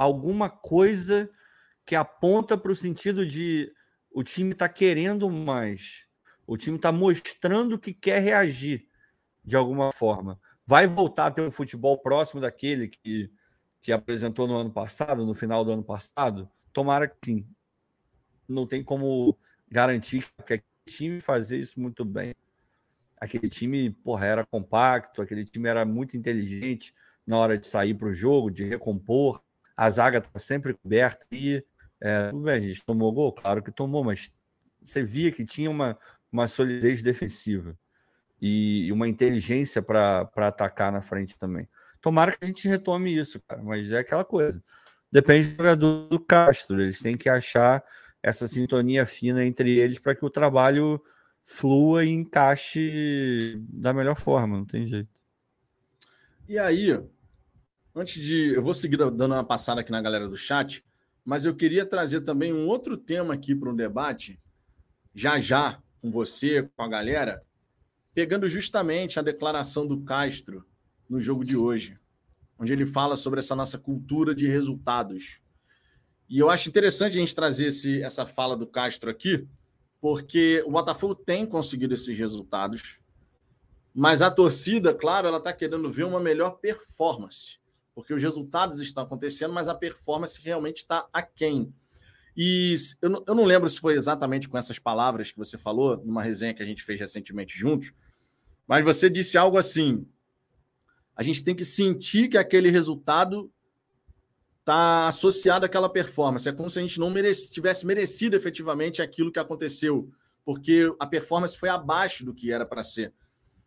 alguma 0.00 0.48
coisa 0.48 1.30
que 1.84 1.94
aponta 1.94 2.56
para 2.56 2.72
o 2.72 2.76
sentido 2.76 3.26
de 3.26 3.70
o 4.10 4.22
time 4.22 4.52
está 4.52 4.66
querendo 4.66 5.28
mais. 5.28 6.06
O 6.46 6.56
time 6.56 6.76
está 6.76 6.90
mostrando 6.90 7.78
que 7.78 7.92
quer 7.92 8.20
reagir 8.20 8.88
de 9.44 9.56
alguma 9.56 9.92
forma. 9.92 10.40
Vai 10.66 10.86
voltar 10.86 11.26
a 11.26 11.30
ter 11.30 11.42
um 11.42 11.50
futebol 11.50 11.98
próximo 11.98 12.40
daquele 12.40 12.88
que 12.88 13.30
que 13.82 13.92
apresentou 13.92 14.46
no 14.46 14.56
ano 14.56 14.70
passado, 14.70 15.24
no 15.24 15.32
final 15.32 15.64
do 15.64 15.72
ano 15.72 15.82
passado? 15.82 16.50
Tomara 16.70 17.08
que 17.08 17.16
sim. 17.24 17.48
Não 18.46 18.66
tem 18.66 18.84
como 18.84 19.38
garantir 19.70 20.26
que 20.46 20.54
aquele 20.54 20.62
time 20.86 21.18
fazer 21.18 21.58
isso 21.58 21.80
muito 21.80 22.04
bem. 22.04 22.34
Aquele 23.16 23.48
time, 23.48 23.90
porra, 23.90 24.26
era 24.26 24.46
compacto, 24.46 25.22
aquele 25.22 25.46
time 25.46 25.66
era 25.66 25.86
muito 25.86 26.14
inteligente 26.14 26.94
na 27.26 27.38
hora 27.38 27.56
de 27.56 27.66
sair 27.66 27.94
para 27.94 28.08
o 28.08 28.14
jogo, 28.14 28.50
de 28.50 28.64
recompor. 28.64 29.42
A 29.80 29.88
zaga 29.88 30.18
está 30.18 30.38
sempre 30.38 30.74
coberta 30.74 31.26
e 31.32 31.64
é, 31.98 32.28
tudo 32.28 32.42
bem, 32.42 32.54
a 32.62 32.68
gente 32.68 32.84
tomou 32.84 33.10
gol, 33.10 33.32
claro 33.32 33.62
que 33.62 33.72
tomou, 33.72 34.04
mas 34.04 34.30
você 34.84 35.02
via 35.02 35.32
que 35.32 35.42
tinha 35.42 35.70
uma, 35.70 35.98
uma 36.30 36.46
solidez 36.46 37.02
defensiva 37.02 37.74
e 38.38 38.92
uma 38.92 39.08
inteligência 39.08 39.80
para 39.80 40.28
atacar 40.36 40.92
na 40.92 41.00
frente 41.00 41.38
também. 41.38 41.66
Tomara 41.98 42.30
que 42.30 42.44
a 42.44 42.46
gente 42.46 42.68
retome 42.68 43.16
isso, 43.16 43.40
cara, 43.48 43.62
mas 43.62 43.90
é 43.90 44.00
aquela 44.00 44.22
coisa. 44.22 44.62
Depende 45.10 45.48
do 45.48 45.56
jogador 45.56 46.08
do 46.08 46.20
Castro, 46.20 46.82
eles 46.82 47.00
têm 47.00 47.16
que 47.16 47.30
achar 47.30 47.82
essa 48.22 48.46
sintonia 48.46 49.06
fina 49.06 49.42
entre 49.42 49.78
eles 49.78 49.98
para 49.98 50.14
que 50.14 50.26
o 50.26 50.30
trabalho 50.30 51.02
flua 51.42 52.04
e 52.04 52.10
encaixe 52.10 53.58
da 53.66 53.94
melhor 53.94 54.20
forma, 54.20 54.58
não 54.58 54.66
tem 54.66 54.86
jeito. 54.86 55.08
E 56.46 56.58
aí, 56.58 57.02
antes 57.94 58.22
de. 58.22 58.54
Eu 58.54 58.62
vou 58.62 58.74
seguir 58.74 58.96
dando 58.96 59.26
uma 59.26 59.44
passada 59.44 59.80
aqui 59.80 59.90
na 59.90 60.02
galera 60.02 60.28
do 60.28 60.36
chat, 60.36 60.84
mas 61.24 61.44
eu 61.44 61.54
queria 61.54 61.84
trazer 61.84 62.22
também 62.22 62.52
um 62.52 62.66
outro 62.66 62.96
tema 62.96 63.34
aqui 63.34 63.54
para 63.54 63.70
um 63.70 63.76
debate, 63.76 64.40
já 65.14 65.38
já, 65.38 65.82
com 66.00 66.10
você, 66.10 66.68
com 66.76 66.82
a 66.82 66.88
galera, 66.88 67.42
pegando 68.14 68.48
justamente 68.48 69.18
a 69.18 69.22
declaração 69.22 69.86
do 69.86 70.00
Castro 70.02 70.64
no 71.08 71.20
jogo 71.20 71.44
de 71.44 71.56
hoje, 71.56 71.96
onde 72.58 72.72
ele 72.72 72.86
fala 72.86 73.16
sobre 73.16 73.40
essa 73.40 73.54
nossa 73.54 73.78
cultura 73.78 74.34
de 74.34 74.46
resultados. 74.46 75.40
E 76.28 76.38
eu 76.38 76.48
acho 76.48 76.68
interessante 76.68 77.16
a 77.16 77.20
gente 77.20 77.34
trazer 77.34 77.66
esse, 77.66 78.02
essa 78.02 78.26
fala 78.26 78.56
do 78.56 78.66
Castro 78.66 79.10
aqui, 79.10 79.46
porque 80.00 80.62
o 80.66 80.70
Botafogo 80.70 81.14
tem 81.14 81.44
conseguido 81.44 81.94
esses 81.94 82.16
resultados, 82.16 83.00
mas 83.94 84.22
a 84.22 84.30
torcida, 84.30 84.94
claro, 84.94 85.26
ela 85.28 85.38
está 85.38 85.52
querendo 85.52 85.90
ver 85.90 86.04
uma 86.04 86.20
melhor 86.20 86.52
performance, 86.52 87.59
porque 87.94 88.14
os 88.14 88.22
resultados 88.22 88.78
estão 88.80 89.04
acontecendo, 89.04 89.52
mas 89.52 89.68
a 89.68 89.74
performance 89.74 90.40
realmente 90.42 90.78
está 90.78 91.08
aquém. 91.12 91.72
E 92.36 92.74
eu 93.02 93.10
não, 93.10 93.24
eu 93.26 93.34
não 93.34 93.44
lembro 93.44 93.68
se 93.68 93.80
foi 93.80 93.94
exatamente 93.94 94.48
com 94.48 94.56
essas 94.56 94.78
palavras 94.78 95.30
que 95.30 95.38
você 95.38 95.58
falou, 95.58 95.96
numa 96.04 96.22
resenha 96.22 96.54
que 96.54 96.62
a 96.62 96.66
gente 96.66 96.82
fez 96.82 97.00
recentemente 97.00 97.58
juntos, 97.58 97.92
mas 98.66 98.84
você 98.84 99.10
disse 99.10 99.36
algo 99.36 99.58
assim: 99.58 100.06
a 101.14 101.22
gente 101.22 101.42
tem 101.42 101.54
que 101.54 101.64
sentir 101.64 102.28
que 102.28 102.38
aquele 102.38 102.70
resultado 102.70 103.52
está 104.60 105.08
associado 105.08 105.66
àquela 105.66 105.88
performance. 105.88 106.48
É 106.48 106.52
como 106.52 106.70
se 106.70 106.78
a 106.78 106.82
gente 106.82 107.00
não 107.00 107.10
merece, 107.10 107.52
tivesse 107.52 107.84
merecido 107.84 108.36
efetivamente 108.36 109.02
aquilo 109.02 109.32
que 109.32 109.38
aconteceu, 109.38 110.08
porque 110.44 110.94
a 110.98 111.06
performance 111.06 111.58
foi 111.58 111.68
abaixo 111.68 112.24
do 112.24 112.32
que 112.32 112.52
era 112.52 112.64
para 112.64 112.82
ser. 112.82 113.12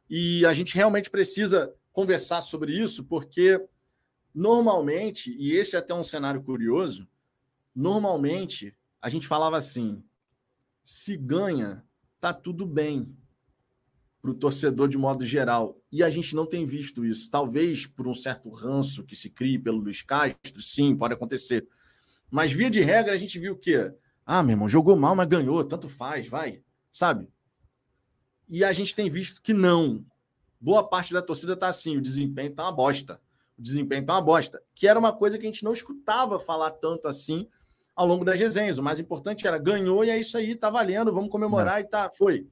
E 0.09 0.45
a 0.45 0.53
gente 0.53 0.73
realmente 0.73 1.09
precisa 1.09 1.73
conversar 1.91 2.41
sobre 2.41 2.73
isso, 2.73 3.03
porque 3.03 3.59
normalmente, 4.33 5.35
e 5.37 5.53
esse 5.53 5.75
é 5.75 5.79
até 5.79 5.93
um 5.93 6.03
cenário 6.03 6.41
curioso, 6.41 7.07
normalmente 7.75 8.75
a 9.01 9.09
gente 9.09 9.27
falava 9.27 9.57
assim: 9.57 10.03
se 10.83 11.15
ganha, 11.17 11.83
tá 12.19 12.33
tudo 12.33 12.65
bem 12.65 13.15
para 14.21 14.31
o 14.31 14.33
torcedor 14.33 14.87
de 14.87 14.97
modo 14.97 15.25
geral. 15.25 15.77
E 15.91 16.01
a 16.01 16.09
gente 16.09 16.33
não 16.33 16.45
tem 16.45 16.65
visto 16.65 17.03
isso. 17.03 17.29
Talvez 17.29 17.85
por 17.85 18.07
um 18.07 18.13
certo 18.13 18.49
ranço 18.49 19.03
que 19.03 19.17
se 19.17 19.29
crie 19.29 19.59
pelo 19.59 19.79
Luiz 19.79 20.01
Castro, 20.01 20.61
sim, 20.61 20.95
pode 20.95 21.13
acontecer. 21.13 21.67
Mas 22.31 22.53
via 22.53 22.69
de 22.69 22.79
regra 22.79 23.13
a 23.13 23.17
gente 23.17 23.37
viu 23.37 23.53
o 23.53 23.57
quê? 23.57 23.93
Ah, 24.25 24.41
meu 24.41 24.53
irmão, 24.53 24.69
jogou 24.69 24.95
mal, 24.95 25.13
mas 25.13 25.27
ganhou, 25.27 25.61
tanto 25.65 25.89
faz, 25.89 26.29
vai, 26.29 26.63
sabe? 26.89 27.27
E 28.47 28.63
a 28.63 28.71
gente 28.71 28.95
tem 28.95 29.09
visto 29.09 29.41
que 29.41 29.53
não. 29.53 30.05
Boa 30.59 30.87
parte 30.87 31.11
da 31.11 31.21
torcida 31.21 31.57
tá 31.57 31.67
assim, 31.67 31.97
o 31.97 32.01
desempenho 32.01 32.55
tá 32.55 32.63
uma 32.63 32.71
bosta. 32.71 33.19
O 33.57 33.61
desempenho 33.61 34.05
tá 34.05 34.13
uma 34.13 34.21
bosta. 34.21 34.61
Que 34.73 34.87
era 34.87 34.97
uma 34.97 35.13
coisa 35.13 35.37
que 35.37 35.45
a 35.45 35.49
gente 35.49 35.63
não 35.63 35.73
escutava 35.73 36.39
falar 36.39 36.71
tanto 36.71 37.07
assim 37.07 37.47
ao 37.95 38.07
longo 38.07 38.25
das 38.25 38.39
resenhas. 38.39 38.77
O 38.77 38.83
mais 38.83 38.99
importante 38.99 39.47
era 39.47 39.57
ganhou 39.57 40.03
e 40.03 40.09
é 40.09 40.19
isso 40.19 40.37
aí, 40.37 40.55
tá 40.55 40.69
valendo, 40.69 41.13
vamos 41.13 41.29
comemorar 41.29 41.79
e 41.81 41.83
tá, 41.83 42.09
foi. 42.09 42.47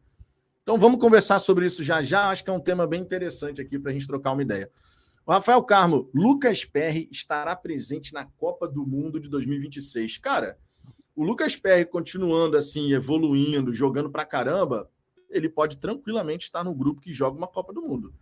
Então 0.64 0.78
vamos 0.78 0.99
conversar 0.99 1.39
sobre 1.39 1.66
isso 1.66 1.84
já 1.84 2.02
já. 2.02 2.30
Acho 2.30 2.43
que 2.43 2.49
é 2.49 2.54
um 2.54 2.60
tema 2.60 2.86
bem 2.86 3.02
interessante 3.02 3.62
aqui 3.62 3.80
para 3.80 3.91
a 3.91 3.93
gente 3.93 4.08
trocar 4.08 4.32
uma 4.32 4.43
ideia. 4.43 4.70
Rafael 5.28 5.64
Carmo, 5.64 6.10
Lucas 6.14 6.66
Perry 6.66 7.08
estará 7.12 7.56
presente 7.56 8.14
na 8.14 8.26
Copa 8.26 8.68
do 8.68 8.86
Mundo 8.86 9.20
de 9.20 9.30
2026. 9.30 10.18
Cara, 10.18 10.58
o 11.16 11.24
Lucas 11.24 11.56
Perry 11.56 11.86
continuando 11.86 12.58
assim, 12.58 12.93
evoluindo, 12.93 13.72
jogando 13.72 14.10
pra 14.10 14.26
caramba, 14.26 14.89
ele 15.30 15.47
pode 15.47 15.78
tranquilamente 15.78 16.45
estar 16.45 16.64
no 16.64 16.74
grupo 16.74 17.02
que 17.02 17.14
joga 17.14 17.38
uma 17.38 17.47
Copa 17.47 17.72
do 17.72 17.82
Mundo. 17.82 18.14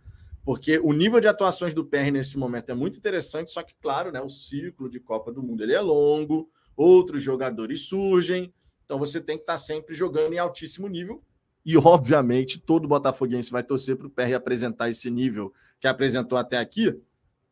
Porque 0.44 0.78
o 0.78 0.92
nível 0.92 1.20
de 1.20 1.28
atuações 1.28 1.74
do 1.74 1.84
Perry 1.84 2.10
nesse 2.10 2.38
momento 2.38 2.70
é 2.70 2.74
muito 2.74 2.96
interessante, 2.96 3.50
só 3.50 3.62
que, 3.62 3.74
claro, 3.80 4.10
né, 4.10 4.20
o 4.20 4.28
ciclo 4.28 4.88
de 4.88 4.98
Copa 4.98 5.30
do 5.30 5.42
Mundo 5.42 5.62
ele 5.62 5.74
é 5.74 5.80
longo, 5.80 6.50
outros 6.76 7.22
jogadores 7.22 7.82
surgem, 7.82 8.52
então 8.84 8.98
você 8.98 9.20
tem 9.20 9.36
que 9.36 9.42
estar 9.42 9.58
sempre 9.58 9.94
jogando 9.94 10.32
em 10.32 10.38
altíssimo 10.38 10.88
nível. 10.88 11.22
E, 11.64 11.76
obviamente, 11.76 12.58
todo 12.58 12.88
Botafoguense 12.88 13.50
vai 13.50 13.62
torcer 13.62 13.96
para 13.96 14.06
o 14.06 14.10
Perry 14.10 14.34
apresentar 14.34 14.88
esse 14.88 15.10
nível 15.10 15.52
que 15.78 15.86
apresentou 15.86 16.38
até 16.38 16.58
aqui, 16.58 16.98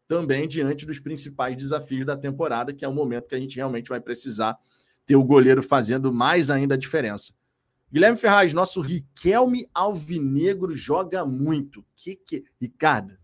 também 0.07 0.49
diante 0.49 0.87
dos 0.87 0.99
principais 0.99 1.55
desafios 1.55 2.07
da 2.07 2.17
temporada, 2.17 2.73
que 2.73 2.85
é 2.85 2.89
o 2.89 2.93
momento 2.93 3.29
que 3.29 3.35
a 3.35 3.39
gente 3.39 3.57
realmente 3.57 3.91
vai 3.91 4.01
precisar 4.01 4.59
ter 5.05 5.15
o 5.15 5.23
goleiro 5.23 5.63
fazendo 5.63 6.13
mais 6.13 6.51
ainda 6.51 6.75
a 6.75 6.79
diferença. 6.79 7.35
Guilherme 7.91 8.19
Ferraz, 8.19 8.53
nosso 8.53 8.81
Riquelme 8.81 9.67
Alvinegro 9.75 10.77
joga 10.77 11.25
muito. 11.25 11.85
Que 11.97 12.17
que. 12.17 12.45
Ricardo, 12.61 13.17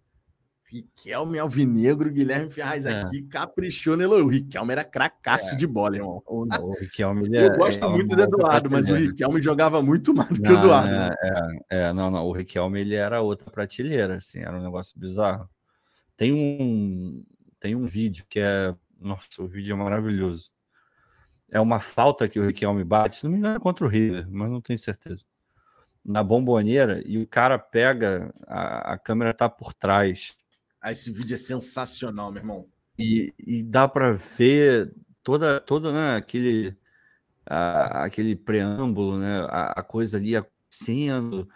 Riquelme 0.74 1.38
Alvinegro, 1.38 2.10
Guilherme 2.10 2.50
Ferraz 2.50 2.84
é. 2.84 3.00
aqui, 3.00 3.22
caprichou 3.22 3.96
no 3.96 4.08
O 4.10 4.26
Riquelme 4.26 4.72
era 4.72 4.82
cracaço 4.82 5.54
é. 5.54 5.56
de 5.56 5.66
bola, 5.66 5.96
irmão. 5.96 6.22
O, 6.26 6.42
o 6.42 6.72
Riquelme, 6.80 7.28
Eu 7.32 7.52
é, 7.52 7.56
gosto 7.56 7.84
é, 7.84 7.88
muito 7.88 8.16
do 8.16 8.22
Eduardo, 8.22 8.70
mas 8.70 8.90
o 8.90 8.94
Riquelme 8.94 9.40
jogava 9.40 9.80
muito 9.80 10.12
mais 10.12 10.30
do 10.30 10.42
que 10.42 10.48
o 10.48 10.58
Eduardo. 10.58 10.90
É, 10.90 11.14
é, 11.22 11.82
é, 11.82 11.92
não, 11.92 12.10
não. 12.10 12.26
O 12.26 12.32
Riquelme 12.32 12.80
ele 12.80 12.96
era 12.96 13.20
outra 13.20 13.50
prateleira, 13.50 14.16
assim, 14.16 14.40
era 14.40 14.58
um 14.58 14.62
negócio 14.62 14.98
bizarro. 14.98 15.48
Tem 16.16 16.32
um, 16.32 17.22
tem 17.60 17.76
um 17.76 17.84
vídeo 17.84 18.24
que 18.28 18.40
é. 18.40 18.74
Nossa, 19.00 19.26
o 19.40 19.46
vídeo 19.46 19.74
é 19.74 19.76
maravilhoso 19.76 20.50
é 21.54 21.60
uma 21.60 21.78
falta 21.78 22.28
que 22.28 22.40
o 22.40 22.44
Riquelme 22.44 22.82
bate, 22.82 23.16
se 23.16 23.24
não 23.24 23.30
me 23.30 23.38
engano, 23.38 23.56
é 23.56 23.60
contra 23.60 23.86
o 23.86 23.88
River, 23.88 24.28
mas 24.28 24.50
não 24.50 24.60
tenho 24.60 24.76
certeza. 24.76 25.24
Na 26.04 26.20
bomboneira, 26.20 27.00
e 27.06 27.16
o 27.16 27.28
cara 27.28 27.56
pega, 27.56 28.34
a, 28.44 28.94
a 28.94 28.98
câmera 28.98 29.32
tá 29.32 29.48
por 29.48 29.72
trás. 29.72 30.36
Ah, 30.80 30.90
esse 30.90 31.12
vídeo 31.12 31.34
é 31.34 31.38
sensacional, 31.38 32.32
meu 32.32 32.42
irmão. 32.42 32.66
E, 32.98 33.32
e 33.38 33.62
dá 33.62 33.86
para 33.86 34.14
ver 34.14 34.92
toda, 35.22 35.60
toda 35.60 35.92
né, 35.92 36.16
aquele, 36.16 36.76
a, 37.46 38.02
aquele 38.02 38.34
preâmbulo, 38.34 39.20
né, 39.20 39.46
a, 39.48 39.74
a 39.76 39.82
coisa 39.84 40.16
ali 40.16 40.36
acontecendo, 40.36 41.48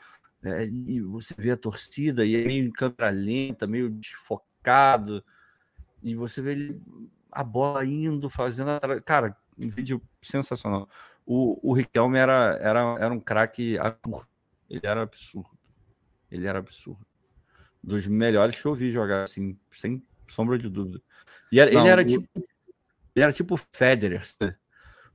é, 0.44 0.64
e 0.64 1.00
você 1.00 1.34
vê 1.36 1.50
a 1.50 1.56
torcida, 1.56 2.24
e 2.24 2.36
é 2.36 2.44
meio 2.44 2.64
em 2.68 2.70
câmera 2.70 3.10
lenta, 3.10 3.66
meio 3.66 3.90
desfocado, 3.90 5.24
e 6.04 6.14
você 6.14 6.40
vê 6.40 6.52
ele, 6.52 6.80
a 7.32 7.42
bola 7.42 7.84
indo, 7.84 8.30
fazendo. 8.30 8.70
A... 8.70 9.00
Cara, 9.00 9.36
um 9.60 9.68
vídeo 9.68 10.02
sensacional. 10.22 10.88
O, 11.24 11.70
o 11.70 11.72
Riquelme 11.72 12.18
era, 12.18 12.58
era, 12.60 12.96
era 12.98 13.12
um 13.12 13.20
craque 13.20 13.78
absurdo. 13.78 14.28
Ele 14.68 14.86
era 14.86 15.02
absurdo. 15.02 15.50
Ele 16.30 16.46
era 16.46 16.58
absurdo. 16.58 17.06
Dos 17.82 18.06
melhores 18.06 18.60
que 18.60 18.66
eu 18.66 18.74
vi 18.74 18.90
jogar, 18.90 19.24
assim, 19.24 19.58
sem 19.70 20.02
sombra 20.28 20.58
de 20.58 20.68
dúvida. 20.68 21.00
E 21.50 21.60
era, 21.60 21.70
Não, 21.70 21.80
ele 21.80 21.88
era 21.88 22.04
tipo. 22.04 22.28
Ele 23.14 23.22
era 23.24 23.32
tipo 23.32 23.56
Federer, 23.72 24.22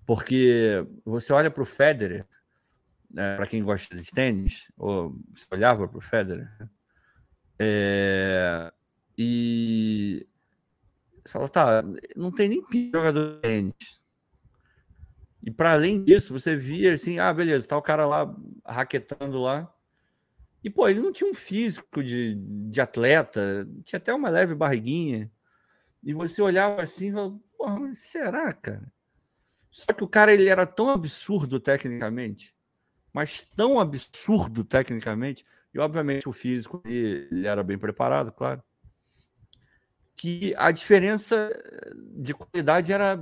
porque 0.05 0.85
você 1.05 1.31
olha 1.31 1.49
para 1.49 1.63
o 1.63 1.65
Federer, 1.65 2.27
né, 3.09 3.37
para 3.37 3.45
quem 3.45 3.63
gosta 3.63 3.95
de 3.95 4.11
tênis, 4.11 4.69
ou 4.75 5.15
você 5.33 5.45
olhava 5.51 5.87
para 5.87 5.97
o 5.97 6.01
Federer, 6.01 6.49
é, 7.57 8.73
e 9.17 10.27
você 11.23 11.31
fala, 11.31 11.47
tá, 11.47 11.83
não 12.15 12.31
tem 12.31 12.49
nem 12.49 12.89
jogador 12.91 13.35
de 13.35 13.41
tênis. 13.41 14.02
E 15.43 15.51
para 15.51 15.73
além 15.73 16.01
disso, 16.01 16.31
você 16.31 16.55
via 16.55 16.93
assim, 16.93 17.19
ah, 17.19 17.33
beleza, 17.33 17.67
tá 17.67 17.77
o 17.77 17.81
cara 17.81 18.05
lá 18.05 18.33
raquetando 18.65 19.41
lá. 19.41 19.71
E, 20.63 20.69
pô, 20.69 20.87
ele 20.87 21.01
não 21.01 21.11
tinha 21.11 21.29
um 21.29 21.33
físico 21.33 22.01
de, 22.01 22.35
de 22.35 22.79
atleta, 22.79 23.67
tinha 23.83 23.97
até 23.97 24.13
uma 24.13 24.29
leve 24.29 24.55
barriguinha. 24.55 25.29
E 26.01 26.13
você 26.13 26.41
olhava 26.41 26.81
assim 26.81 27.09
e 27.09 27.11
falava, 27.11 27.39
porra, 27.57 27.93
será, 27.93 28.51
cara? 28.53 28.89
Só 29.69 29.91
que 29.91 30.03
o 30.03 30.07
cara 30.07 30.33
ele 30.33 30.47
era 30.47 30.65
tão 30.65 30.89
absurdo 30.89 31.59
tecnicamente, 31.59 32.55
mas 33.11 33.43
tão 33.55 33.79
absurdo 33.79 34.63
tecnicamente, 34.63 35.45
e 35.73 35.79
obviamente 35.79 36.29
o 36.29 36.31
físico 36.31 36.81
ele, 36.85 37.27
ele 37.31 37.47
era 37.47 37.63
bem 37.63 37.77
preparado, 37.77 38.31
claro, 38.31 38.63
que 40.15 40.53
a 40.57 40.71
diferença 40.71 41.49
de 42.15 42.33
qualidade 42.33 42.93
era 42.93 43.19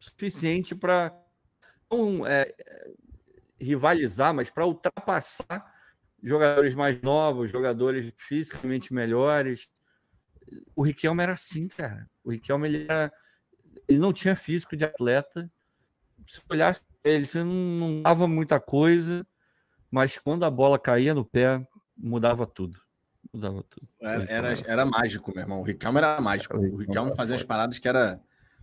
suficiente 0.00 0.74
para 0.74 1.16
não 1.90 2.26
é, 2.26 2.52
rivalizar, 3.60 4.34
mas 4.34 4.48
para 4.48 4.66
ultrapassar 4.66 5.72
jogadores 6.22 6.74
mais 6.74 7.00
novos, 7.02 7.50
jogadores 7.50 8.12
fisicamente 8.16 8.92
melhores. 8.94 9.68
O 10.74 10.82
Riquelme 10.82 11.22
era 11.22 11.32
assim, 11.32 11.68
cara. 11.68 12.08
O 12.24 12.30
Riquelme 12.30 12.68
ele, 12.68 12.84
era, 12.84 13.12
ele 13.86 13.98
não 13.98 14.12
tinha 14.12 14.34
físico 14.34 14.76
de 14.76 14.84
atleta. 14.84 15.50
Se 16.26 16.40
olhasse 16.48 16.82
ele, 17.04 17.26
você 17.26 17.44
não, 17.44 17.52
não 17.52 18.02
dava 18.02 18.26
muita 18.26 18.58
coisa, 18.58 19.26
mas 19.90 20.18
quando 20.18 20.44
a 20.44 20.50
bola 20.50 20.78
caía 20.78 21.14
no 21.14 21.24
pé, 21.24 21.66
mudava 21.96 22.46
tudo. 22.46 22.80
Mudava 23.32 23.62
tudo. 23.62 23.88
Era, 24.00 24.24
era, 24.24 24.54
era 24.66 24.86
mágico, 24.86 25.32
meu 25.32 25.42
irmão. 25.42 25.60
O 25.60 25.64
Riquelme 25.64 25.98
era 25.98 26.20
mágico. 26.20 26.56
O 26.56 26.76
Riquelme 26.76 27.14
fazia 27.14 27.36
as 27.36 27.44
paradas 27.44 27.78
que 27.78 27.88
era 27.88 28.20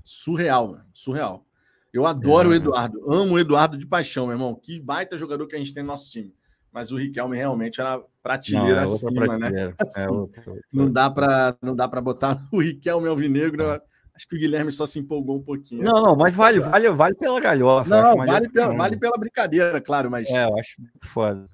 surreal, 0.07 0.79
surreal. 0.93 1.45
Eu 1.93 2.05
adoro 2.05 2.49
é. 2.49 2.51
o 2.51 2.55
Eduardo, 2.55 3.11
amo 3.11 3.35
o 3.35 3.39
Eduardo 3.39 3.77
de 3.77 3.85
paixão, 3.85 4.27
meu 4.27 4.35
irmão. 4.35 4.55
Que 4.55 4.79
baita 4.81 5.17
jogador 5.17 5.47
que 5.47 5.55
a 5.55 5.59
gente 5.59 5.73
tem 5.73 5.83
no 5.83 5.87
nosso 5.87 6.11
time. 6.11 6.33
Mas 6.71 6.91
o 6.91 6.97
Riquelme 6.97 7.35
realmente 7.35 7.81
era 7.81 8.01
prateleira 8.21 8.81
não, 8.81 8.81
é 8.81 8.83
acima, 8.83 9.11
né? 9.11 9.25
prateleira. 9.25 9.67
né? 9.69 9.75
Assim, 9.81 10.01
é 10.01 10.09
outra, 10.09 10.51
outra. 10.51 10.65
Não 10.71 10.91
dá 10.91 11.09
para 11.09 11.57
não 11.61 11.75
dá 11.75 11.87
para 11.87 12.01
botar 12.01 12.37
o 12.51 12.61
Riquelme 12.61 13.07
Alvinegro. 13.07 13.63
É. 13.63 13.81
Acho 14.15 14.27
que 14.27 14.35
o 14.35 14.39
Guilherme 14.39 14.71
só 14.71 14.85
se 14.85 14.97
empolgou 14.97 15.37
um 15.37 15.43
pouquinho. 15.43 15.83
Não, 15.83 16.01
não, 16.01 16.15
mas 16.15 16.35
vale, 16.35 16.59
vale, 16.59 16.89
vale 16.89 17.15
pela 17.15 17.39
galhofa. 17.39 17.89
Não, 17.89 18.25
vale 18.25 18.49
pela, 18.49 18.75
vale 18.75 18.97
pela 18.97 19.17
brincadeira, 19.17 19.79
claro, 19.79 20.09
mas. 20.09 20.27
É, 20.29 20.45
eu 20.45 20.57
acho 20.57 20.81
muito 20.81 21.07
foda. 21.07 21.45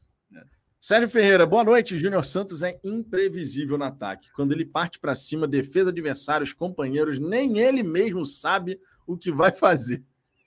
Sérgio 0.83 1.07
Ferreira, 1.07 1.45
boa 1.45 1.63
noite. 1.63 1.97
Júnior 1.97 2.25
Santos 2.25 2.61
é 2.61 2.77
imprevisível 2.83 3.77
no 3.77 3.85
ataque. 3.85 4.29
Quando 4.35 4.51
ele 4.51 4.65
parte 4.65 4.99
para 4.99 5.15
cima, 5.15 5.47
defesa 5.47 5.91
adversários, 5.91 6.51
companheiros, 6.51 7.19
nem 7.19 7.57
ele 7.57 7.81
mesmo 7.81 8.25
sabe 8.25 8.77
o 9.07 9.17
que 9.17 9.31
vai 9.31 9.53
fazer. 9.53 10.03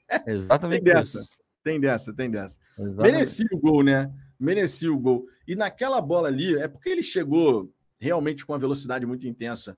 Exatamente. 0.29 0.85
tem 0.85 0.93
dessa, 0.93 1.21
isso. 1.21 1.31
tem 1.65 1.81
dessa, 1.81 2.13
tem 2.13 2.31
dessa. 2.31 2.59
Exatamente. 2.79 3.13
Merecia 3.13 3.47
o 3.51 3.59
gol, 3.59 3.83
né? 3.83 4.13
Merecia 4.39 4.93
o 4.93 4.99
gol. 4.99 5.27
E 5.49 5.57
naquela 5.57 6.03
bola 6.03 6.29
ali, 6.29 6.55
é 6.59 6.69
porque 6.69 6.91
ele 6.91 7.03
chegou 7.03 7.73
realmente 7.99 8.45
com 8.45 8.53
uma 8.53 8.59
velocidade 8.59 9.07
muito 9.07 9.27
intensa, 9.27 9.75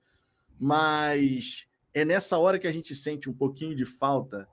mas 0.58 1.68
é 1.94 2.04
nessa 2.04 2.36
hora 2.36 2.58
que 2.58 2.66
a 2.66 2.72
gente 2.72 2.96
sente 2.96 3.30
um 3.30 3.32
pouquinho 3.32 3.76
de 3.76 3.84
falta 3.84 4.48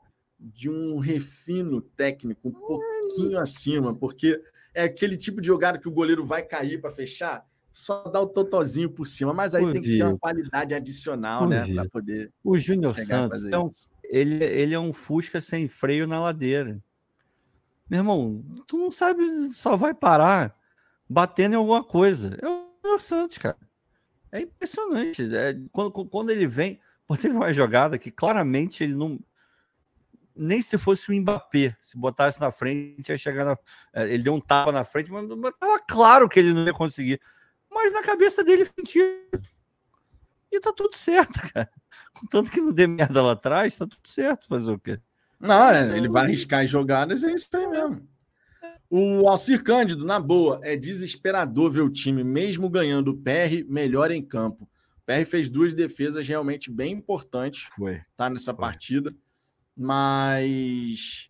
de 0.53 0.69
um 0.69 0.99
refino 0.99 1.81
técnico 1.81 2.49
um 2.49 2.51
pouquinho 2.51 3.39
acima, 3.39 3.95
porque 3.95 4.39
é 4.73 4.83
aquele 4.83 5.17
tipo 5.17 5.41
de 5.41 5.47
jogada 5.47 5.79
que 5.79 5.87
o 5.87 5.91
goleiro 5.91 6.25
vai 6.25 6.43
cair 6.43 6.79
para 6.79 6.91
fechar, 6.91 7.45
só 7.71 8.03
dá 8.03 8.21
o 8.21 8.27
totozinho 8.27 8.89
por 8.89 9.05
cima, 9.05 9.33
mas 9.33 9.55
aí 9.55 9.71
tem 9.71 9.81
que 9.81 9.97
ter 9.97 10.03
uma 10.03 10.17
qualidade 10.17 10.73
adicional, 10.73 11.47
né, 11.47 11.73
para 11.73 11.89
poder. 11.89 12.31
O 12.43 12.57
Júnior 12.59 12.95
Santos 12.99 13.43
então, 13.43 13.67
ele, 14.03 14.43
ele 14.43 14.73
é 14.73 14.79
um 14.79 14.93
Fusca 14.93 15.41
sem 15.41 15.67
freio 15.67 16.07
na 16.07 16.21
ladeira. 16.21 16.81
Meu 17.89 17.99
irmão, 17.99 18.43
tu 18.67 18.77
não 18.77 18.91
sabe, 18.91 19.51
só 19.51 19.75
vai 19.75 19.93
parar 19.93 20.55
batendo 21.09 21.53
em 21.53 21.57
alguma 21.57 21.83
coisa. 21.83 22.37
É 22.41 22.47
o 22.47 22.67
Júnior 22.83 23.01
Santos, 23.01 23.37
cara. 23.37 23.57
É 24.31 24.41
impressionante. 24.41 25.35
É, 25.35 25.57
quando, 25.71 25.91
quando 25.91 26.29
ele 26.29 26.47
vem, 26.47 26.79
teve 27.21 27.35
uma 27.35 27.53
jogada 27.53 27.97
que 27.97 28.11
claramente 28.11 28.83
ele 28.83 28.95
não 28.95 29.19
nem 30.35 30.61
se 30.61 30.77
fosse 30.77 31.09
o 31.09 31.15
Mbappé, 31.15 31.75
se 31.81 31.97
botasse 31.97 32.39
na 32.41 32.51
frente, 32.51 33.09
ia 33.09 33.17
chegar 33.17 33.45
na. 33.45 33.57
É, 33.93 34.03
ele 34.03 34.23
deu 34.23 34.33
um 34.33 34.41
tapa 34.41 34.71
na 34.71 34.83
frente, 34.83 35.11
mas 35.11 35.23
estava 35.23 35.79
claro 35.79 36.27
que 36.27 36.39
ele 36.39 36.53
não 36.53 36.65
ia 36.65 36.73
conseguir. 36.73 37.21
Mas 37.71 37.93
na 37.93 38.03
cabeça 38.03 38.43
dele 38.43 38.65
sentia. 38.65 39.05
E 40.51 40.59
tá 40.59 40.73
tudo 40.73 40.95
certo, 40.95 41.39
cara. 41.53 41.69
Contanto 42.13 42.51
que 42.51 42.61
não 42.61 42.71
dê 42.71 42.85
merda 42.87 43.23
lá 43.23 43.31
atrás, 43.31 43.77
tá 43.77 43.87
tudo 43.87 44.05
certo. 44.05 44.47
Fazer 44.47 44.71
o 44.71 44.79
quê? 44.79 44.99
Não, 45.39 45.69
é, 45.69 45.97
ele 45.97 46.09
vai 46.09 46.25
arriscar 46.25 46.63
as 46.63 46.69
jogadas, 46.69 47.23
é 47.23 47.31
isso 47.31 47.55
aí 47.55 47.67
mesmo. 47.67 48.07
O 48.89 49.27
Alcir 49.27 49.63
Cândido, 49.63 50.05
na 50.05 50.19
boa, 50.19 50.59
é 50.63 50.75
desesperador 50.75 51.71
ver 51.71 51.81
o 51.81 51.89
time, 51.89 52.23
mesmo 52.23 52.69
ganhando 52.69 53.11
o 53.11 53.17
PR, 53.17 53.65
melhor 53.67 54.11
em 54.11 54.23
campo. 54.23 54.63
O 54.63 55.01
PR 55.05 55.25
fez 55.25 55.49
duas 55.49 55.73
defesas 55.73 56.27
realmente 56.27 56.71
bem 56.71 56.93
importantes. 56.93 57.67
Foi. 57.75 58.01
Tá 58.15 58.29
nessa 58.29 58.53
Foi. 58.53 58.61
partida 58.61 59.13
mas 59.75 61.29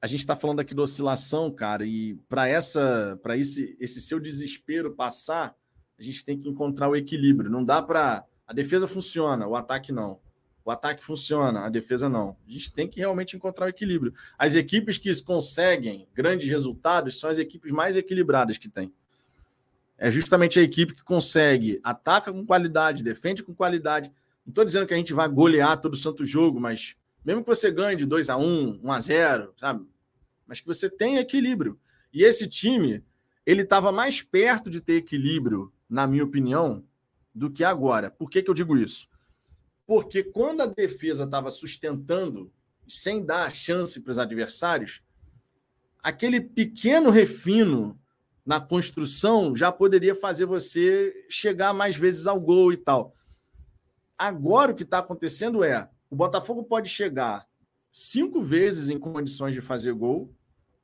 a 0.00 0.06
gente 0.06 0.20
está 0.20 0.36
falando 0.36 0.60
aqui 0.60 0.74
da 0.74 0.82
oscilação, 0.82 1.50
cara, 1.50 1.84
e 1.84 2.14
para 2.28 2.48
essa, 2.48 3.18
para 3.22 3.36
esse, 3.36 3.76
esse 3.80 4.00
seu 4.00 4.20
desespero 4.20 4.94
passar, 4.94 5.54
a 5.98 6.02
gente 6.02 6.24
tem 6.24 6.38
que 6.38 6.48
encontrar 6.48 6.88
o 6.88 6.96
equilíbrio. 6.96 7.50
Não 7.50 7.64
dá 7.64 7.82
para 7.82 8.24
a 8.46 8.52
defesa 8.52 8.86
funciona, 8.86 9.46
o 9.46 9.56
ataque 9.56 9.90
não. 9.90 10.20
O 10.64 10.70
ataque 10.70 11.02
funciona, 11.04 11.64
a 11.64 11.68
defesa 11.68 12.08
não. 12.08 12.36
A 12.46 12.50
gente 12.50 12.72
tem 12.72 12.88
que 12.88 12.98
realmente 12.98 13.36
encontrar 13.36 13.66
o 13.66 13.68
equilíbrio. 13.68 14.12
As 14.36 14.54
equipes 14.54 14.98
que 14.98 15.22
conseguem 15.22 16.08
grandes 16.14 16.48
resultados 16.48 17.18
são 17.18 17.30
as 17.30 17.38
equipes 17.38 17.70
mais 17.70 17.96
equilibradas 17.96 18.58
que 18.58 18.68
tem. 18.68 18.92
É 19.98 20.10
justamente 20.10 20.58
a 20.58 20.62
equipe 20.62 20.94
que 20.94 21.02
consegue, 21.02 21.80
ataca 21.82 22.32
com 22.32 22.44
qualidade, 22.44 23.02
defende 23.02 23.42
com 23.42 23.54
qualidade. 23.54 24.12
Não 24.46 24.52
estou 24.52 24.64
dizendo 24.64 24.86
que 24.86 24.94
a 24.94 24.96
gente 24.96 25.12
vai 25.12 25.28
golear 25.28 25.80
todo 25.80 25.96
santo 25.96 26.24
jogo, 26.24 26.60
mas 26.60 26.94
mesmo 27.24 27.42
que 27.42 27.48
você 27.48 27.68
ganhe 27.68 27.96
de 27.96 28.06
2 28.06 28.30
a 28.30 28.36
1 28.36 28.80
1 28.80 28.92
a 28.92 29.00
0 29.00 29.54
sabe? 29.58 29.84
Mas 30.46 30.60
que 30.60 30.66
você 30.66 30.88
tenha 30.88 31.20
equilíbrio. 31.20 31.78
E 32.12 32.22
esse 32.22 32.46
time, 32.46 33.04
ele 33.44 33.62
estava 33.62 33.90
mais 33.90 34.22
perto 34.22 34.70
de 34.70 34.80
ter 34.80 34.94
equilíbrio, 34.94 35.72
na 35.90 36.06
minha 36.06 36.22
opinião, 36.22 36.84
do 37.34 37.50
que 37.50 37.64
agora. 37.64 38.08
Por 38.08 38.30
que, 38.30 38.40
que 38.40 38.48
eu 38.48 38.54
digo 38.54 38.76
isso? 38.76 39.08
Porque 39.84 40.22
quando 40.22 40.60
a 40.60 40.66
defesa 40.66 41.24
estava 41.24 41.50
sustentando, 41.50 42.52
sem 42.86 43.24
dar 43.24 43.52
chance 43.52 44.00
para 44.00 44.12
os 44.12 44.18
adversários, 44.18 45.02
aquele 46.00 46.40
pequeno 46.40 47.10
refino 47.10 47.98
na 48.44 48.60
construção 48.60 49.56
já 49.56 49.72
poderia 49.72 50.14
fazer 50.14 50.46
você 50.46 51.26
chegar 51.28 51.74
mais 51.74 51.96
vezes 51.96 52.28
ao 52.28 52.40
gol 52.40 52.72
e 52.72 52.76
tal. 52.76 53.12
Agora 54.18 54.72
o 54.72 54.74
que 54.74 54.82
está 54.82 54.98
acontecendo 54.98 55.62
é 55.62 55.88
o 56.10 56.16
Botafogo 56.16 56.64
pode 56.64 56.88
chegar 56.88 57.46
cinco 57.90 58.42
vezes 58.42 58.90
em 58.90 58.98
condições 58.98 59.54
de 59.54 59.60
fazer 59.60 59.92
gol, 59.92 60.32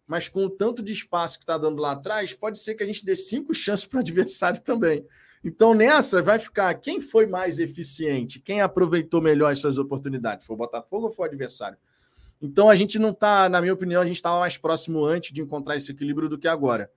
mas 0.06 0.28
com 0.28 0.44
o 0.44 0.50
tanto 0.50 0.82
de 0.82 0.92
espaço 0.92 1.38
que 1.38 1.44
está 1.44 1.56
dando 1.56 1.80
lá 1.80 1.92
atrás, 1.92 2.34
pode 2.34 2.58
ser 2.58 2.74
que 2.74 2.82
a 2.82 2.86
gente 2.86 3.04
dê 3.04 3.14
cinco 3.14 3.54
chances 3.54 3.86
para 3.86 3.98
o 3.98 4.00
adversário 4.00 4.60
também. 4.60 5.06
Então, 5.44 5.74
nessa 5.74 6.22
vai 6.22 6.38
ficar 6.38 6.72
quem 6.74 7.00
foi 7.00 7.26
mais 7.26 7.58
eficiente, 7.58 8.38
quem 8.38 8.60
aproveitou 8.60 9.20
melhor 9.20 9.50
as 9.50 9.58
suas 9.58 9.76
oportunidades. 9.76 10.46
Foi 10.46 10.54
o 10.54 10.58
Botafogo 10.58 11.06
ou 11.06 11.12
foi 11.12 11.26
o 11.26 11.28
adversário? 11.28 11.76
Então, 12.40 12.68
a 12.68 12.74
gente 12.74 12.98
não 12.98 13.10
está, 13.10 13.48
na 13.48 13.60
minha 13.60 13.72
opinião, 13.72 14.02
a 14.02 14.06
gente 14.06 14.16
estava 14.16 14.38
mais 14.38 14.56
próximo 14.56 15.04
antes 15.04 15.32
de 15.32 15.42
encontrar 15.42 15.76
esse 15.76 15.90
equilíbrio 15.90 16.28
do 16.28 16.38
que 16.38 16.48
agora. 16.48 16.90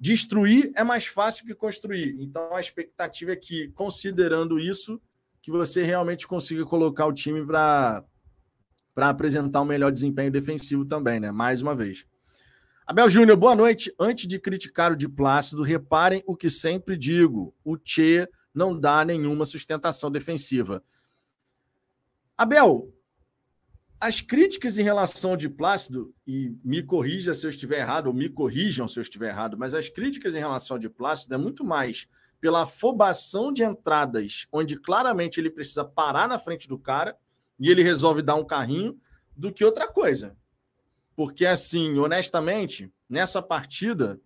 Destruir 0.00 0.72
é 0.76 0.84
mais 0.84 1.06
fácil 1.06 1.44
que 1.44 1.54
construir. 1.54 2.16
Então, 2.20 2.54
a 2.54 2.60
expectativa 2.60 3.32
é 3.32 3.36
que, 3.36 3.68
considerando 3.68 4.58
isso, 4.58 5.00
que 5.48 5.52
você 5.52 5.82
realmente 5.82 6.28
consiga 6.28 6.62
colocar 6.66 7.06
o 7.06 7.12
time 7.12 7.42
para 7.46 8.04
apresentar 8.96 9.62
um 9.62 9.64
melhor 9.64 9.90
desempenho 9.90 10.30
defensivo 10.30 10.84
também, 10.84 11.18
né? 11.18 11.30
Mais 11.30 11.62
uma 11.62 11.74
vez. 11.74 12.04
Abel 12.86 13.08
Júnior, 13.08 13.34
boa 13.34 13.54
noite. 13.54 13.90
Antes 13.98 14.26
de 14.26 14.38
criticar 14.38 14.92
o 14.92 14.96
de 14.96 15.08
Plácido, 15.08 15.62
reparem 15.62 16.22
o 16.26 16.36
que 16.36 16.50
sempre 16.50 16.98
digo: 16.98 17.54
o 17.64 17.78
Che 17.82 18.28
não 18.52 18.78
dá 18.78 19.06
nenhuma 19.06 19.46
sustentação 19.46 20.10
defensiva. 20.10 20.84
Abel, 22.36 22.92
as 23.98 24.20
críticas 24.20 24.76
em 24.76 24.82
relação 24.82 25.30
ao 25.30 25.36
de 25.36 25.48
Plácido, 25.48 26.14
e 26.26 26.54
me 26.62 26.82
corrija 26.82 27.32
se 27.32 27.46
eu 27.46 27.50
estiver 27.50 27.78
errado, 27.78 28.08
ou 28.08 28.12
me 28.12 28.28
corrijam 28.28 28.86
se 28.86 28.98
eu 28.98 29.02
estiver 29.02 29.30
errado, 29.30 29.56
mas 29.56 29.74
as 29.74 29.88
críticas 29.88 30.34
em 30.34 30.40
relação 30.40 30.74
ao 30.74 30.78
de 30.78 30.90
Plácido 30.90 31.34
é 31.34 31.38
muito 31.38 31.64
mais 31.64 32.06
pela 32.40 32.62
afobação 32.62 33.52
de 33.52 33.62
entradas, 33.62 34.46
onde 34.52 34.78
claramente 34.78 35.40
ele 35.40 35.50
precisa 35.50 35.84
parar 35.84 36.28
na 36.28 36.38
frente 36.38 36.68
do 36.68 36.78
cara 36.78 37.16
e 37.58 37.68
ele 37.68 37.82
resolve 37.82 38.22
dar 38.22 38.36
um 38.36 38.44
carrinho, 38.44 38.98
do 39.36 39.52
que 39.52 39.64
outra 39.64 39.86
coisa. 39.86 40.36
Porque, 41.14 41.46
assim, 41.46 41.96
honestamente, 41.98 42.92
nessa 43.08 43.40
partida, 43.40 44.20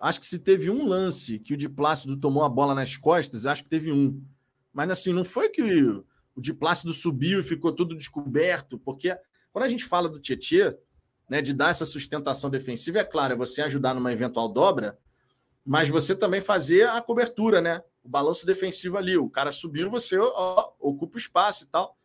acho 0.00 0.20
que 0.20 0.26
se 0.26 0.38
teve 0.38 0.70
um 0.70 0.86
lance 0.86 1.38
que 1.38 1.54
o 1.54 1.56
de 1.56 1.68
Plácido 1.68 2.16
tomou 2.16 2.44
a 2.44 2.48
bola 2.48 2.74
nas 2.74 2.96
costas, 2.96 3.46
acho 3.46 3.64
que 3.64 3.70
teve 3.70 3.90
um. 3.90 4.22
Mas, 4.72 4.90
assim, 4.90 5.12
não 5.12 5.24
foi 5.24 5.48
que 5.48 5.62
o 6.34 6.40
de 6.40 6.52
Plácido 6.52 6.92
subiu 6.92 7.40
e 7.40 7.44
ficou 7.44 7.72
tudo 7.72 7.96
descoberto, 7.96 8.78
porque 8.78 9.16
quando 9.52 9.64
a 9.64 9.68
gente 9.68 9.84
fala 9.84 10.08
do 10.08 10.18
Tietchan, 10.18 10.74
né, 11.28 11.40
de 11.40 11.54
dar 11.54 11.70
essa 11.70 11.86
sustentação 11.86 12.50
defensiva, 12.50 12.98
é 12.98 13.04
claro, 13.04 13.34
é 13.34 13.36
você 13.36 13.62
ajudar 13.62 13.94
numa 13.94 14.12
eventual 14.12 14.48
dobra, 14.48 14.98
mas 15.64 15.88
você 15.88 16.14
também 16.14 16.40
fazer 16.40 16.88
a 16.88 17.00
cobertura, 17.00 17.60
né? 17.60 17.82
O 18.02 18.08
balanço 18.08 18.44
defensivo 18.44 18.96
ali. 18.96 19.16
O 19.16 19.30
cara 19.30 19.50
subiu, 19.50 19.90
você 19.90 20.18
ó, 20.18 20.72
ocupa 20.80 21.16
o 21.16 21.18
espaço 21.18 21.64
e 21.64 21.66
tal. 21.68 21.96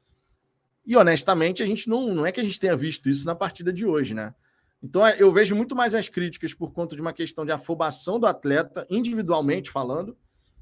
E 0.86 0.95
honestamente, 0.95 1.62
a 1.62 1.66
gente 1.66 1.89
não, 1.89 2.14
não 2.14 2.26
é 2.26 2.32
que 2.32 2.39
a 2.39 2.43
gente 2.43 2.60
tenha 2.60 2.76
visto 2.76 3.10
isso 3.10 3.26
na 3.26 3.36
partida 3.36 3.74
de 3.74 3.86
hoje, 3.86 4.14
né? 4.14 4.34
Então 4.82 5.05
é, 5.05 5.16
eu 5.20 5.32
vejo 5.34 5.55
muito 5.55 5.76
mais 5.76 5.95
as 5.95 6.08
críticas 6.08 6.53
por 6.53 6.72
conta 6.72 6.95
de 6.95 7.01
uma 7.01 7.12
questão 7.14 7.45
de 7.45 7.51
afobação 7.51 8.20
do 8.20 8.28
atleta, 8.28 8.86
individualmente 8.89 9.72
falando, 9.72 10.16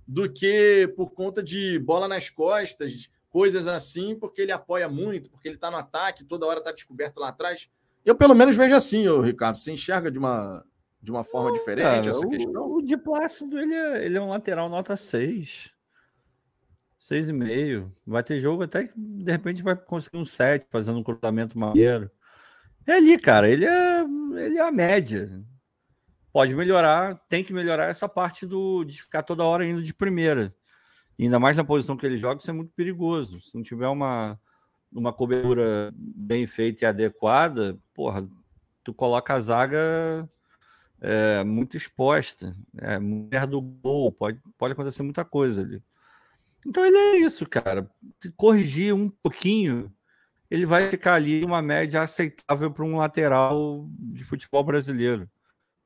do 0.07 0.31
que 0.31 0.91
por 0.95 1.11
conta 1.11 1.43
de 1.43 1.77
bola 1.79 2.07
nas 2.07 2.29
costas, 2.29 3.09
coisas 3.29 3.67
assim, 3.67 4.15
porque 4.15 4.41
ele 4.41 4.51
apoia 4.51 4.87
muito, 4.87 5.29
porque 5.29 5.47
ele 5.47 5.55
está 5.55 5.69
no 5.69 5.77
ataque, 5.77 6.23
toda 6.23 6.45
hora 6.45 6.59
está 6.59 6.71
descoberto 6.71 7.17
lá 7.17 7.29
atrás. 7.29 7.69
Eu 8.05 8.15
pelo 8.15 8.33
menos 8.33 8.55
vejo 8.55 8.73
assim, 8.73 9.07
ô, 9.07 9.19
Ricardo. 9.19 9.57
Você 9.57 9.71
enxerga 9.71 10.09
de 10.09 10.17
uma, 10.17 10.63
de 11.05 11.11
uma 11.11 11.23
forma 11.23 11.51
diferente 11.53 11.83
cara, 11.83 12.09
essa 12.09 12.27
questão? 12.27 12.63
O, 12.63 12.77
o 12.77 12.81
de 12.81 12.97
Plácido, 12.97 13.59
ele 13.59 13.75
é, 13.75 14.05
ele 14.05 14.17
é 14.17 14.21
um 14.21 14.29
lateral 14.29 14.67
nota 14.67 14.97
6. 14.97 15.71
6,5. 16.99 17.91
Vai 18.05 18.23
ter 18.23 18.39
jogo 18.39 18.63
até 18.63 18.85
que 18.85 18.93
de 18.97 19.31
repente 19.31 19.61
vai 19.61 19.75
conseguir 19.75 20.17
um 20.17 20.25
7 20.25 20.65
fazendo 20.71 20.97
um 20.97 21.03
cruzamento 21.03 21.57
maneiro. 21.59 22.09
É 22.87 22.93
ali, 22.93 23.19
cara, 23.19 23.47
ele 23.47 23.65
é, 23.65 24.01
ele 24.37 24.57
é 24.57 24.61
a 24.61 24.71
média. 24.71 25.43
Pode 26.33 26.55
melhorar, 26.55 27.15
tem 27.29 27.43
que 27.43 27.53
melhorar 27.53 27.85
essa 27.85 28.09
parte 28.09 28.45
do, 28.47 28.83
de 28.83 28.99
ficar 28.99 29.21
toda 29.21 29.43
hora 29.43 29.63
indo 29.63 29.83
de 29.83 29.93
primeira. 29.93 30.53
E 31.19 31.25
ainda 31.25 31.39
mais 31.39 31.55
na 31.55 31.63
posição 31.63 31.95
que 31.95 32.05
ele 32.05 32.17
joga, 32.17 32.41
isso 32.41 32.49
é 32.49 32.53
muito 32.53 32.73
perigoso. 32.73 33.39
Se 33.39 33.55
não 33.55 33.61
tiver 33.61 33.87
uma, 33.87 34.39
uma 34.91 35.13
cobertura 35.13 35.93
bem 35.95 36.47
feita 36.47 36.83
e 36.83 36.87
adequada, 36.87 37.79
porra, 37.93 38.27
tu 38.83 38.93
coloca 38.93 39.35
a 39.35 39.39
zaga 39.39 40.27
é, 41.01 41.43
muito 41.43 41.77
exposta. 41.77 42.55
É, 42.77 42.99
mulher 42.99 43.45
do 43.47 43.61
gol, 43.61 44.11
pode, 44.11 44.39
pode 44.57 44.73
acontecer 44.73 45.03
muita 45.03 45.23
coisa 45.23 45.61
ali. 45.61 45.83
Então 46.65 46.85
ele 46.85 46.97
é 46.97 47.17
isso, 47.17 47.47
cara. 47.47 47.89
Se 48.19 48.31
corrigir 48.31 48.93
um 48.93 49.09
pouquinho, 49.09 49.93
ele 50.49 50.65
vai 50.65 50.89
ficar 50.89 51.15
ali 51.15 51.43
uma 51.43 51.61
média 51.61 52.01
aceitável 52.01 52.71
para 52.71 52.83
um 52.83 52.97
lateral 52.97 53.87
de 53.91 54.23
futebol 54.23 54.63
brasileiro. 54.63 55.29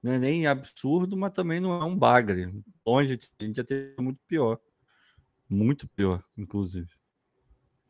Não 0.01 0.13
é 0.13 0.19
nem 0.19 0.47
absurdo, 0.47 1.17
mas 1.17 1.33
também 1.33 1.59
não 1.59 1.73
é 1.73 1.83
um 1.83 1.97
bagre. 1.97 2.53
Longe, 2.85 3.19
a 3.39 3.43
gente 3.43 3.57
já 3.57 3.63
teve 3.63 3.93
muito 3.99 4.19
pior. 4.27 4.57
Muito 5.49 5.87
pior, 5.89 6.23
inclusive. 6.37 6.89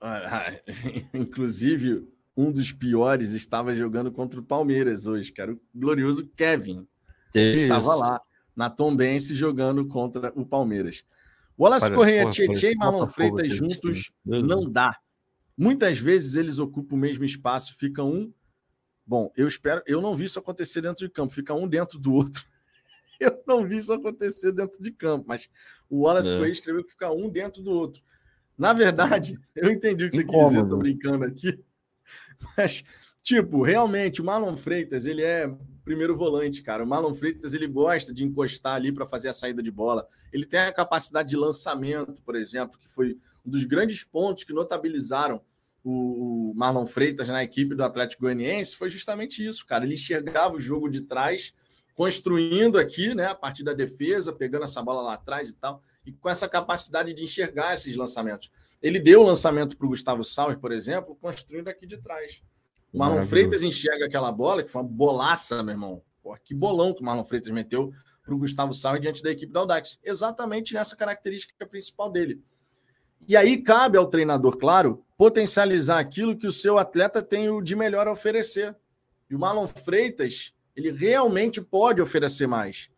inclusive, 1.14 2.08
um 2.36 2.52
dos 2.52 2.72
piores 2.72 3.34
estava 3.34 3.76
jogando 3.76 4.12
contra 4.12 4.40
o 4.40 4.44
Palmeiras 4.44 5.06
hoje, 5.06 5.32
cara. 5.32 5.54
O 5.54 5.60
glorioso 5.76 6.28
Kevin. 6.36 6.88
Estava 7.34 7.96
lá 7.96 8.22
na 8.56 8.70
Tombense 8.70 9.34
jogando 9.36 9.88
contra 9.88 10.32
o 10.36 10.46
Palmeiras. 10.46 11.06
Wallace 11.58 11.92
Correia, 11.94 12.30
Tietchan 12.30 12.72
e 12.72 12.76
Marlon 12.76 13.08
Freitas 13.08 13.54
juntos 13.54 14.12
não 14.26 14.70
dá. 14.70 14.98
Muitas 15.58 15.98
vezes 15.98 16.36
eles 16.36 16.58
ocupam 16.58 16.96
o 16.96 16.98
mesmo 16.98 17.26
espaço, 17.26 17.76
fica 17.78 18.04
um. 18.04 18.34
Bom, 19.06 19.32
eu 19.36 19.48
espero. 19.48 19.82
Eu 19.86 20.02
não 20.02 20.16
vi 20.16 20.26
isso 20.26 20.40
acontecer 20.40 20.82
dentro 20.82 21.06
de 21.06 21.12
campo, 21.12 21.34
fica 21.34 21.54
um 21.54 21.68
dentro 21.68 22.00
do 22.00 22.14
outro. 22.14 22.46
Eu 23.20 23.44
não 23.46 23.68
vi 23.68 23.76
isso 23.76 23.92
acontecer 23.92 24.54
dentro 24.54 24.82
de 24.82 24.92
campo, 24.92 25.26
mas 25.28 25.50
o 25.90 26.04
Wallace 26.04 26.30
é. 26.30 26.38
Correia 26.38 26.54
escreveu 26.54 26.86
que 26.86 26.92
fica 26.92 27.12
um 27.12 27.30
dentro 27.30 27.62
do 27.62 27.70
outro. 27.70 28.02
Na 28.58 28.72
verdade, 28.72 29.38
eu 29.54 29.70
entendi 29.70 30.06
o 30.06 30.10
que 30.10 30.16
você 30.16 30.22
Incômodo. 30.22 30.46
quis 30.46 30.56
dizer, 30.56 30.70
tô 30.70 30.78
brincando 30.78 31.26
aqui. 31.26 31.60
Mas, 32.58 32.84
tipo, 33.22 33.62
realmente, 33.62 34.22
o 34.22 34.24
Marlon 34.24 34.56
Freitas, 34.56 35.06
ele 35.06 35.22
é 35.22 35.54
primeiro 35.90 36.16
volante, 36.16 36.62
cara. 36.62 36.84
O 36.84 36.88
Marlon 36.88 37.16
Freitas 37.16 37.56
ele 37.56 37.66
gosta 37.66 38.14
de 38.14 38.24
encostar 38.24 38.76
ali 38.76 38.92
para 38.92 39.08
fazer 39.08 39.28
a 39.28 39.34
saída 39.34 39.64
de 39.64 39.72
bola. 39.72 40.06
Ele 40.32 40.46
tem 40.46 40.60
a 40.60 40.72
capacidade 40.72 41.30
de 41.30 41.36
lançamento, 41.36 42.22
por 42.22 42.36
exemplo, 42.36 42.78
que 42.78 42.88
foi 42.88 43.18
um 43.44 43.50
dos 43.50 43.64
grandes 43.64 44.04
pontos 44.04 44.44
que 44.44 44.54
notabilizaram 44.54 45.42
o 45.84 46.54
Marlon 46.56 46.86
Freitas 46.86 47.28
na 47.30 47.44
equipe 47.44 47.74
do 47.74 47.84
Atlético 47.84 48.22
Goianiense. 48.22 48.76
Foi 48.76 48.88
justamente 48.88 49.44
isso, 49.44 49.66
cara. 49.66 49.84
Ele 49.84 49.96
enxergava 49.96 50.58
o 50.58 50.60
jogo 50.60 50.88
de 50.88 51.02
trás, 51.02 51.56
construindo 51.96 52.78
aqui, 52.78 53.16
né, 53.16 53.26
a 53.26 53.34
partir 53.34 53.64
da 53.64 53.74
defesa, 53.74 54.32
pegando 54.32 54.66
essa 54.66 54.84
bola 54.84 55.02
lá 55.02 55.16
atrás 55.16 55.50
e 55.50 55.56
tal, 55.56 55.82
e 56.06 56.12
com 56.12 56.30
essa 56.30 56.48
capacidade 56.48 57.16
de 57.16 57.24
enxergar 57.24 57.74
esses 57.74 57.96
lançamentos. 57.96 58.52
Ele 58.80 59.00
deu 59.00 59.22
o 59.22 59.26
lançamento 59.26 59.76
para 59.76 59.88
o 59.88 59.90
Gustavo 59.90 60.24
Sauer, 60.24 60.60
por 60.60 60.72
exemplo, 60.72 61.18
construindo 61.20 61.68
aqui 61.68 61.88
de 61.88 61.98
trás. 61.98 62.44
O 62.94 62.98
Marlon 62.98 63.26
Freitas 63.26 63.62
enxerga 63.62 64.06
aquela 64.06 64.32
bola, 64.32 64.64
que 64.64 64.70
foi 64.70 64.82
uma 64.82 64.88
bolaça, 64.88 65.62
meu 65.62 65.74
irmão. 65.74 66.02
Pô, 66.24 66.36
que 66.44 66.54
bolão 66.54 66.94
que 66.94 67.02
o 67.02 67.06
Marlon 67.06 67.24
Freitas 67.24 67.52
meteu 67.52 67.92
para 68.24 68.34
o 68.34 68.38
Gustavo 68.38 68.74
Sauer 68.74 69.00
diante 69.00 69.24
da 69.24 69.32
equipe 69.32 69.54
da 69.54 69.60
Audax. 69.62 70.00
Exatamente 70.04 70.74
nessa 70.74 70.96
característica 70.96 71.66
principal 71.66 72.12
dele. 72.12 72.42
E 73.28 73.38
aí 73.38 73.62
cabe 73.62 73.98
ao 73.98 74.08
treinador, 74.08 74.58
claro, 74.58 75.06
potencializar 75.18 76.00
aquilo 76.00 76.38
que 76.38 76.48
o 76.48 76.52
seu 76.52 76.78
atleta 76.78 77.22
tem 77.22 77.62
de 77.62 77.76
melhor 77.76 78.08
a 78.08 78.12
oferecer. 78.12 78.76
E 79.30 79.36
o 79.36 79.40
Marlon 79.40 79.68
Freitas, 79.68 80.54
ele 80.76 80.92
realmente 80.92 81.62
pode 81.62 82.02
oferecer 82.02 82.48
mais. 82.48 82.90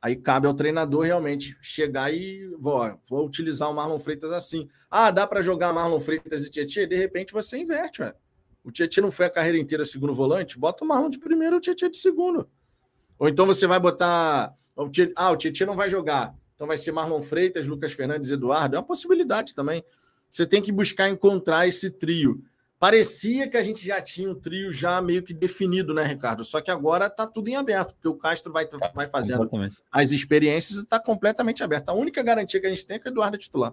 Aí 0.00 0.16
cabe 0.16 0.46
ao 0.46 0.54
treinador 0.54 1.04
realmente 1.04 1.56
chegar 1.60 2.12
e 2.12 2.46
vou, 2.58 2.98
vou 3.08 3.26
utilizar 3.26 3.70
o 3.70 3.74
Marlon 3.74 3.98
Freitas 3.98 4.32
assim. 4.32 4.68
Ah, 4.90 5.10
dá 5.10 5.26
para 5.26 5.42
jogar 5.42 5.72
Marlon 5.72 6.00
Freitas 6.00 6.44
e 6.44 6.50
Tietchan? 6.50 6.86
De 6.86 6.96
repente 6.96 7.32
você 7.32 7.58
inverte, 7.58 8.02
ué. 8.02 8.14
O 8.66 8.72
Tietchan 8.72 9.02
não 9.02 9.12
foi 9.12 9.26
a 9.26 9.30
carreira 9.30 9.56
inteira 9.56 9.84
segundo 9.84 10.12
volante? 10.12 10.58
Bota 10.58 10.82
o 10.82 10.88
Marlon 10.88 11.08
de 11.08 11.20
primeiro 11.20 11.54
e 11.54 11.58
o 11.58 11.60
Tietchan 11.60 11.88
de 11.88 11.98
segundo. 11.98 12.48
Ou 13.16 13.28
então 13.28 13.46
você 13.46 13.64
vai 13.64 13.78
botar. 13.78 14.52
Ah, 15.14 15.30
o 15.30 15.36
Tietchan 15.36 15.66
não 15.66 15.76
vai 15.76 15.88
jogar. 15.88 16.34
Então 16.56 16.66
vai 16.66 16.76
ser 16.76 16.90
Marlon 16.90 17.22
Freitas, 17.22 17.68
Lucas 17.68 17.92
Fernandes, 17.92 18.32
Eduardo. 18.32 18.74
É 18.74 18.78
uma 18.80 18.84
possibilidade 18.84 19.54
também. 19.54 19.84
Você 20.28 20.44
tem 20.44 20.60
que 20.60 20.72
buscar 20.72 21.08
encontrar 21.08 21.68
esse 21.68 21.90
trio. 21.90 22.42
Parecia 22.76 23.48
que 23.48 23.56
a 23.56 23.62
gente 23.62 23.86
já 23.86 24.02
tinha 24.02 24.28
um 24.28 24.34
trio 24.34 24.72
já 24.72 25.00
meio 25.00 25.22
que 25.22 25.32
definido, 25.32 25.94
né, 25.94 26.02
Ricardo? 26.02 26.44
Só 26.44 26.60
que 26.60 26.70
agora 26.70 27.06
está 27.06 27.24
tudo 27.24 27.48
em 27.48 27.54
aberto, 27.54 27.94
porque 27.94 28.08
o 28.08 28.16
Castro 28.16 28.52
vai, 28.52 28.68
vai 28.92 29.06
fazendo 29.06 29.48
as 29.92 30.10
experiências 30.10 30.80
e 30.80 30.82
está 30.82 30.98
completamente 30.98 31.62
aberto. 31.62 31.88
A 31.88 31.94
única 31.94 32.20
garantia 32.20 32.60
que 32.60 32.66
a 32.66 32.68
gente 32.68 32.84
tem 32.84 32.96
é 32.96 32.98
que 32.98 33.08
o 33.08 33.10
Eduardo 33.10 33.36
é 33.36 33.38
titular. 33.38 33.72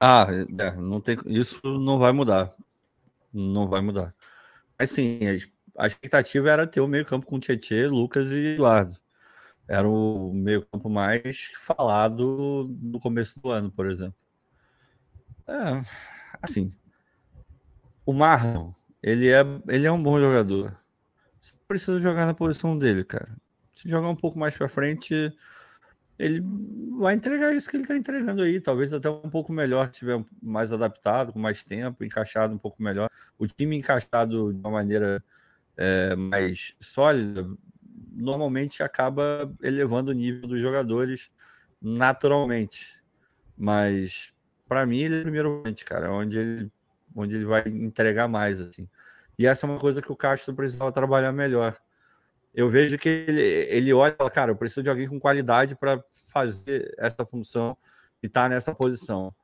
Ah, 0.00 0.26
é, 0.58 0.72
não 0.76 1.00
tem, 1.00 1.16
isso 1.26 1.60
não 1.78 1.98
vai 1.98 2.10
mudar. 2.10 2.52
Não 3.32 3.68
vai 3.68 3.80
mudar. 3.80 4.14
Mas 4.78 4.90
sim, 4.90 5.20
a, 5.76 5.86
expectativa 5.86 6.50
era 6.50 6.66
ter 6.66 6.80
o 6.80 6.88
meio-campo 6.88 7.26
com 7.26 7.38
Tietchan, 7.38 7.90
Lucas 7.90 8.28
e 8.30 8.54
Eduardo. 8.54 8.96
Era 9.68 9.88
o 9.88 10.32
meio-campo 10.34 10.88
mais 10.90 11.50
falado 11.60 12.68
no 12.82 12.98
começo 12.98 13.40
do 13.40 13.50
ano, 13.50 13.70
por 13.70 13.90
exemplo. 13.90 14.16
É, 15.46 15.80
assim, 16.42 16.74
o 18.04 18.12
Marlon, 18.12 18.72
ele 19.02 19.28
é, 19.28 19.40
ele 19.68 19.86
é 19.86 19.92
um 19.92 20.02
bom 20.02 20.18
jogador. 20.18 20.76
Você 21.40 21.54
precisa 21.68 22.00
jogar 22.00 22.26
na 22.26 22.34
posição 22.34 22.76
dele, 22.76 23.04
cara. 23.04 23.36
Se 23.76 23.88
jogar 23.88 24.08
um 24.08 24.16
pouco 24.16 24.38
mais 24.38 24.56
para 24.56 24.68
frente, 24.68 25.32
ele 26.20 26.42
vai 26.98 27.14
entregar 27.14 27.54
isso 27.54 27.68
que 27.68 27.76
ele 27.76 27.84
está 27.84 27.96
entregando 27.96 28.42
aí. 28.42 28.60
Talvez 28.60 28.92
até 28.92 29.08
um 29.08 29.30
pouco 29.30 29.52
melhor, 29.52 29.88
se 29.88 29.94
tiver 29.94 30.22
mais 30.42 30.72
adaptado, 30.72 31.32
com 31.32 31.38
mais 31.38 31.64
tempo, 31.64 32.04
encaixado 32.04 32.54
um 32.54 32.58
pouco 32.58 32.82
melhor. 32.82 33.08
O 33.38 33.46
time 33.46 33.76
encaixado 33.76 34.52
de 34.52 34.60
uma 34.60 34.70
maneira 34.70 35.24
é, 35.76 36.14
mais 36.14 36.74
sólida, 36.78 37.48
normalmente 38.12 38.82
acaba 38.82 39.50
elevando 39.62 40.10
o 40.10 40.14
nível 40.14 40.46
dos 40.46 40.60
jogadores 40.60 41.30
naturalmente. 41.80 43.00
Mas 43.56 44.32
para 44.68 44.84
mim 44.84 44.98
ele 44.98 45.16
é 45.16 45.18
o 45.20 45.22
primeiro 45.22 45.56
volante, 45.56 45.84
cara, 45.84 46.12
onde 46.12 46.38
ele 46.38 46.72
onde 47.14 47.34
ele 47.34 47.44
vai 47.44 47.64
entregar 47.66 48.28
mais, 48.28 48.60
assim. 48.60 48.88
E 49.38 49.46
essa 49.46 49.66
é 49.66 49.70
uma 49.70 49.78
coisa 49.78 50.00
que 50.02 50.12
o 50.12 50.16
Castro 50.16 50.54
precisava 50.54 50.92
trabalhar 50.92 51.32
melhor. 51.32 51.76
Eu 52.54 52.68
vejo 52.68 52.98
que 52.98 53.08
ele, 53.08 53.40
ele 53.40 53.92
olha 53.92 54.12
e 54.12 54.16
fala, 54.16 54.30
cara, 54.30 54.50
eu 54.50 54.56
preciso 54.56 54.82
de 54.82 54.90
alguém 54.90 55.08
com 55.08 55.20
qualidade 55.20 55.74
para 55.76 56.02
fazer 56.28 56.94
essa 56.98 57.24
função 57.24 57.76
e 58.22 58.26
estar 58.26 58.42
tá 58.42 58.48
nessa 58.48 58.74
posição. 58.74 59.34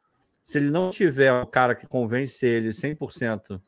Se 0.43 0.59
ele 0.59 0.71
não 0.71 0.91
tiver 0.91 1.33
um 1.33 1.47
cara 1.47 1.75
que 1.75 1.87
convence 1.87 2.45
ele 2.45 2.71
100% 2.71 3.61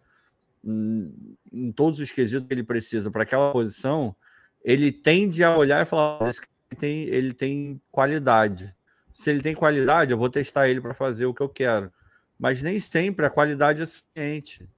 em, 0.65 1.73
todos 1.73 2.01
os 2.01 2.11
quesitos 2.11 2.47
que 2.47 2.55
ele 2.55 2.63
precisa 2.63 3.11
para 3.11 3.23
aquela 3.23 3.53
posição, 3.53 4.15
ele 4.63 4.93
tende 4.93 5.43
a 5.43 5.57
olhar 5.57 5.83
e 5.83 5.87
falar, 5.87 6.29
ele 6.29 6.79
tem, 6.79 7.03
ele 7.05 7.33
tem 7.33 7.81
qualidade. 7.91 8.75
Se 9.13 9.31
ele 9.31 9.41
tem 9.41 9.55
qualidade, 9.55 10.13
eu 10.13 10.19
vou 10.19 10.29
testar 10.29 10.69
ele 10.69 10.81
para 10.81 10.95
fazer 10.95 11.27
o 11.27 11.35
que 11.35 11.43
eu 11.43 11.49
quero 11.49 11.93
mas 12.39 12.63
nem 12.63 12.79
sempre 12.79 13.27
a 13.27 13.31
qualidade 13.31 13.83
é 13.83 13.87
suficiente. 13.87 14.69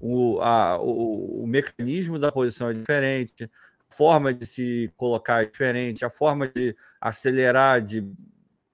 O, 0.00 0.40
a, 0.40 0.78
o, 0.78 1.44
o 1.44 1.46
mecanismo 1.46 2.18
da 2.18 2.32
posição 2.32 2.68
é 2.68 2.74
diferente, 2.74 3.50
forma 3.90 4.32
de 4.32 4.46
se 4.46 4.92
colocar 4.96 5.42
é 5.42 5.46
diferente, 5.46 6.04
a 6.04 6.10
forma 6.10 6.48
de 6.48 6.76
acelerar, 7.00 7.80
de 7.80 8.06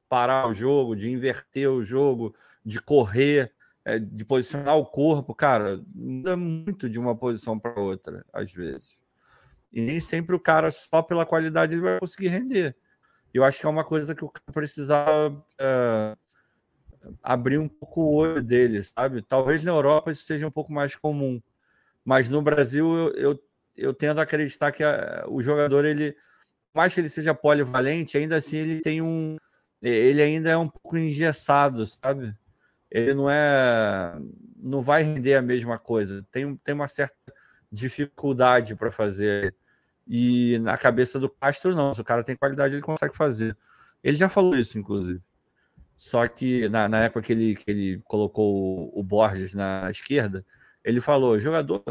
parar 0.08 0.48
o 0.48 0.54
jogo, 0.54 0.94
de 0.94 1.10
inverter 1.10 1.70
o 1.70 1.82
jogo, 1.82 2.34
de 2.64 2.80
correr, 2.80 3.52
é, 3.84 3.98
de 3.98 4.24
posicionar 4.24 4.76
o 4.76 4.86
corpo, 4.86 5.34
cara, 5.34 5.82
muda 5.94 6.36
muito 6.36 6.88
de 6.88 6.98
uma 6.98 7.16
posição 7.16 7.58
para 7.58 7.80
outra, 7.80 8.24
às 8.32 8.52
vezes. 8.52 8.96
E 9.72 9.80
nem 9.80 10.00
sempre 10.00 10.36
o 10.36 10.40
cara, 10.40 10.70
só 10.70 11.02
pela 11.02 11.24
qualidade, 11.24 11.74
ele 11.74 11.82
vai 11.82 11.98
conseguir 11.98 12.28
render. 12.28 12.76
Eu 13.32 13.42
acho 13.42 13.58
que 13.58 13.66
é 13.66 13.70
uma 13.70 13.84
coisa 13.84 14.14
que 14.14 14.24
o 14.24 14.28
cara 14.28 14.52
precisava 14.52 15.30
uh, 15.30 16.16
abrir 17.22 17.58
um 17.58 17.68
pouco 17.68 18.02
o 18.02 18.14
olho 18.14 18.42
deles, 18.42 18.92
sabe? 18.94 19.22
Talvez 19.22 19.64
na 19.64 19.72
Europa 19.72 20.10
isso 20.10 20.24
seja 20.24 20.46
um 20.46 20.50
pouco 20.50 20.72
mais 20.72 20.94
comum, 20.94 21.40
mas 22.04 22.28
no 22.28 22.42
Brasil 22.42 22.86
eu, 22.94 23.14
eu, 23.14 23.44
eu 23.76 23.94
tendo 23.94 24.20
a 24.20 24.22
acreditar 24.22 24.72
que 24.72 24.82
a, 24.82 25.24
o 25.28 25.42
jogador, 25.42 25.84
ele, 25.84 26.16
mais 26.74 26.94
que 26.94 27.00
ele 27.00 27.08
seja 27.08 27.34
polivalente, 27.34 28.16
ainda 28.16 28.36
assim 28.36 28.58
ele 28.58 28.80
tem 28.80 29.02
um. 29.02 29.36
Ele 29.80 30.22
ainda 30.22 30.50
é 30.50 30.56
um 30.56 30.68
pouco 30.68 30.96
engessado, 30.96 31.84
sabe? 31.86 32.34
Ele 32.90 33.14
não 33.14 33.28
é. 33.30 34.16
Não 34.56 34.80
vai 34.80 35.02
render 35.02 35.34
a 35.34 35.42
mesma 35.42 35.78
coisa. 35.78 36.24
Tem, 36.30 36.56
tem 36.56 36.74
uma 36.74 36.88
certa 36.88 37.16
dificuldade 37.70 38.76
para 38.76 38.92
fazer. 38.92 39.54
E 40.06 40.58
na 40.58 40.76
cabeça 40.76 41.18
do 41.18 41.28
Castro, 41.28 41.74
não. 41.74 41.94
Se 41.94 42.00
o 42.00 42.04
cara 42.04 42.22
tem 42.22 42.36
qualidade, 42.36 42.74
ele 42.74 42.82
consegue 42.82 43.16
fazer. 43.16 43.56
Ele 44.04 44.16
já 44.16 44.28
falou 44.28 44.54
isso, 44.56 44.78
inclusive. 44.78 45.20
Só 45.96 46.26
que 46.26 46.68
na, 46.68 46.88
na 46.88 47.04
época 47.04 47.22
que 47.22 47.32
ele, 47.32 47.56
que 47.56 47.70
ele 47.70 48.02
colocou 48.04 48.90
o, 48.94 49.00
o 49.00 49.02
Borges 49.02 49.54
na 49.54 49.88
esquerda, 49.90 50.44
ele 50.84 51.00
falou: 51.00 51.38
jogador 51.40 51.82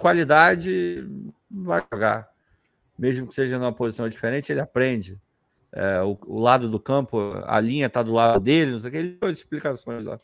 qualidade, 0.00 1.06
vai 1.50 1.82
jogar. 1.92 2.28
Mesmo 2.98 3.26
que 3.26 3.34
seja 3.34 3.58
numa 3.58 3.72
posição 3.72 4.08
diferente, 4.08 4.50
ele 4.50 4.60
aprende. 4.60 5.20
É, 5.72 6.02
o, 6.02 6.18
o, 6.26 6.40
lado 6.40 6.68
do 6.68 6.80
campo, 6.80 7.34
a 7.44 7.60
linha 7.60 7.86
está 7.86 8.02
do 8.02 8.12
lado 8.12 8.40
dele, 8.40 8.72
não 8.72 8.78
sei 8.78 8.88
o 8.88 8.92
que, 8.92 8.98
ele 8.98 9.18
deu 9.20 9.30
explicações 9.30 10.04
lá. 10.04 10.20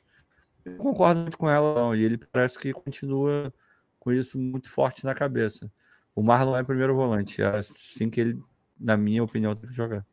Eu 0.64 0.76
concordo 0.76 1.20
muito 1.20 1.36
com 1.36 1.48
ela, 1.48 1.74
não, 1.74 1.94
e 1.94 2.02
ele 2.02 2.16
parece 2.16 2.58
que 2.58 2.72
continua 2.72 3.52
com 4.00 4.12
isso 4.12 4.38
muito 4.38 4.70
forte 4.70 5.04
na 5.04 5.14
cabeça. 5.14 5.70
O 6.14 6.22
Marlon 6.22 6.56
é 6.56 6.62
primeiro 6.62 6.94
volante, 6.94 7.42
é 7.42 7.56
assim 7.58 8.08
que 8.08 8.20
ele, 8.20 8.42
na 8.80 8.96
minha 8.96 9.22
opinião, 9.22 9.54
tem 9.54 9.68
que 9.68 9.76
jogar. 9.76 10.04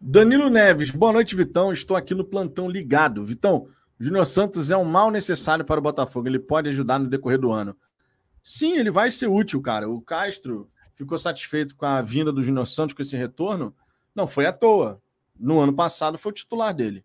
Danilo 0.00 0.50
Neves, 0.50 0.90
boa 0.90 1.12
noite, 1.12 1.34
Vitão. 1.34 1.72
Estou 1.72 1.96
aqui 1.96 2.14
no 2.14 2.24
plantão 2.24 2.68
ligado. 2.68 3.24
Vitão, 3.24 3.66
Júnior 3.98 4.26
Santos 4.26 4.70
é 4.70 4.76
um 4.76 4.84
mal 4.84 5.10
necessário 5.10 5.64
para 5.64 5.80
o 5.80 5.82
Botafogo. 5.82 6.28
Ele 6.28 6.38
pode 6.38 6.68
ajudar 6.68 6.98
no 6.98 7.08
decorrer 7.08 7.38
do 7.38 7.50
ano. 7.50 7.76
Sim, 8.42 8.76
ele 8.76 8.90
vai 8.90 9.10
ser 9.10 9.26
útil, 9.26 9.60
cara. 9.60 9.88
O 9.88 10.00
Castro 10.00 10.70
ficou 10.94 11.16
satisfeito 11.18 11.74
com 11.74 11.86
a 11.86 12.02
vinda 12.02 12.32
do 12.32 12.42
Júnior 12.42 12.66
Santos, 12.66 12.94
com 12.94 13.02
esse 13.02 13.16
retorno. 13.16 13.74
Não 14.14 14.26
foi 14.26 14.46
à 14.46 14.52
toa. 14.52 15.00
No 15.38 15.60
ano 15.60 15.74
passado 15.74 16.18
foi 16.18 16.30
o 16.30 16.34
titular 16.34 16.74
dele. 16.74 17.04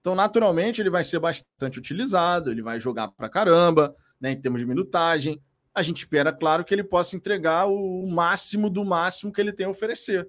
Então, 0.00 0.14
naturalmente, 0.16 0.80
ele 0.80 0.90
vai 0.90 1.04
ser 1.04 1.20
bastante 1.20 1.78
utilizado, 1.78 2.50
ele 2.50 2.60
vai 2.60 2.80
jogar 2.80 3.08
para 3.08 3.28
caramba, 3.28 3.94
né, 4.20 4.32
em 4.32 4.40
termos 4.40 4.60
de 4.60 4.66
minutagem. 4.66 5.40
A 5.72 5.80
gente 5.80 5.98
espera, 5.98 6.32
claro, 6.32 6.64
que 6.64 6.74
ele 6.74 6.82
possa 6.82 7.16
entregar 7.16 7.66
o 7.66 8.04
máximo 8.06 8.68
do 8.68 8.84
máximo 8.84 9.32
que 9.32 9.40
ele 9.40 9.52
tem 9.52 9.64
a 9.64 9.70
oferecer. 9.70 10.28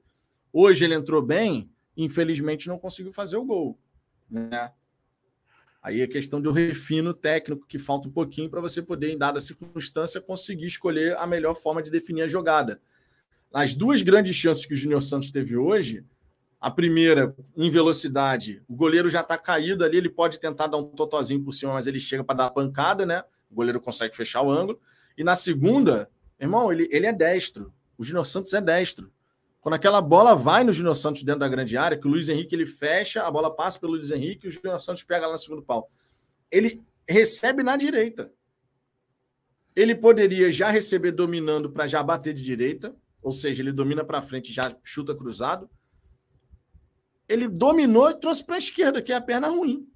Hoje 0.51 0.85
ele 0.85 0.93
entrou 0.93 1.23
bem, 1.23 1.71
infelizmente 1.97 2.67
não 2.67 2.77
conseguiu 2.77 3.11
fazer 3.11 3.37
o 3.37 3.45
gol. 3.45 3.79
Né? 4.29 4.71
Aí 5.83 5.99
é 5.99 6.07
questão 6.07 6.39
do 6.39 6.49
refino 6.49 7.13
técnico, 7.13 7.67
que 7.67 7.77
falta 7.77 8.07
um 8.07 8.11
pouquinho 8.11 8.49
para 8.49 8.61
você 8.61 8.81
poder, 8.81 9.11
em 9.11 9.17
dada 9.17 9.41
circunstância, 9.41 10.21
conseguir 10.21 10.67
escolher 10.67 11.17
a 11.17 11.27
melhor 11.27 11.55
forma 11.55 11.83
de 11.83 11.91
definir 11.91 12.21
a 12.21 12.27
jogada. 12.27 12.81
As 13.53 13.75
duas 13.75 14.01
grandes 14.01 14.33
chances 14.33 14.65
que 14.65 14.73
o 14.73 14.77
Júnior 14.77 15.01
Santos 15.01 15.29
teve 15.29 15.57
hoje, 15.57 16.05
a 16.59 16.71
primeira, 16.71 17.35
em 17.57 17.69
velocidade, 17.69 18.63
o 18.69 18.73
goleiro 18.73 19.09
já 19.09 19.19
está 19.19 19.37
caído 19.37 19.83
ali, 19.83 19.97
ele 19.97 20.09
pode 20.09 20.39
tentar 20.39 20.67
dar 20.67 20.77
um 20.77 20.85
totozinho 20.85 21.43
por 21.43 21.51
cima, 21.51 21.73
mas 21.73 21.85
ele 21.85 21.99
chega 21.99 22.23
para 22.23 22.37
dar 22.37 22.45
a 22.45 22.49
pancada, 22.49 23.05
né? 23.05 23.21
O 23.51 23.55
goleiro 23.55 23.81
consegue 23.81 24.15
fechar 24.15 24.41
o 24.41 24.49
ângulo. 24.49 24.79
E 25.17 25.23
na 25.25 25.35
segunda, 25.35 26.09
irmão, 26.39 26.71
ele, 26.71 26.87
ele 26.89 27.05
é 27.05 27.11
destro. 27.11 27.73
O 27.97 28.03
Júnior 28.05 28.25
Santos 28.25 28.53
é 28.53 28.61
destro. 28.61 29.11
Quando 29.63 29.75
aquela 29.75 30.01
bola 30.01 30.35
vai 30.35 30.61
no 30.65 30.73
Júnior 30.73 30.93
Santos 30.93 31.23
dentro 31.23 31.39
da 31.39 31.47
grande 31.47 31.77
área, 31.77 31.97
que 31.97 32.05
o 32.05 32.11
Luiz 32.11 32.27
Henrique 32.27 32.53
ele 32.53 32.65
fecha, 32.65 33.23
a 33.23 33.31
bola 33.31 33.49
passa 33.49 33.79
pelo 33.79 33.93
Luiz 33.93 34.11
Henrique 34.11 34.45
e 34.45 34.49
o 34.49 34.51
Júnior 34.51 34.77
Santos 34.81 35.03
pega 35.03 35.25
lá 35.25 35.31
no 35.31 35.37
segundo 35.37 35.63
pau. 35.63 35.89
Ele 36.51 36.83
recebe 37.07 37.63
na 37.63 37.77
direita. 37.77 38.29
Ele 39.73 39.95
poderia 39.95 40.51
já 40.51 40.69
receber 40.69 41.13
dominando 41.13 41.71
para 41.71 41.87
já 41.87 42.03
bater 42.03 42.33
de 42.33 42.43
direita, 42.43 42.93
ou 43.21 43.31
seja, 43.31 43.63
ele 43.63 43.71
domina 43.71 44.03
para 44.03 44.21
frente 44.21 44.49
e 44.49 44.53
já 44.53 44.75
chuta 44.83 45.15
cruzado. 45.15 45.69
Ele 47.29 47.47
dominou 47.47 48.09
e 48.09 48.19
trouxe 48.19 48.45
para 48.45 48.55
a 48.55 48.59
esquerda, 48.59 49.01
que 49.01 49.13
é 49.13 49.15
a 49.15 49.21
perna 49.21 49.47
ruim. 49.47 49.87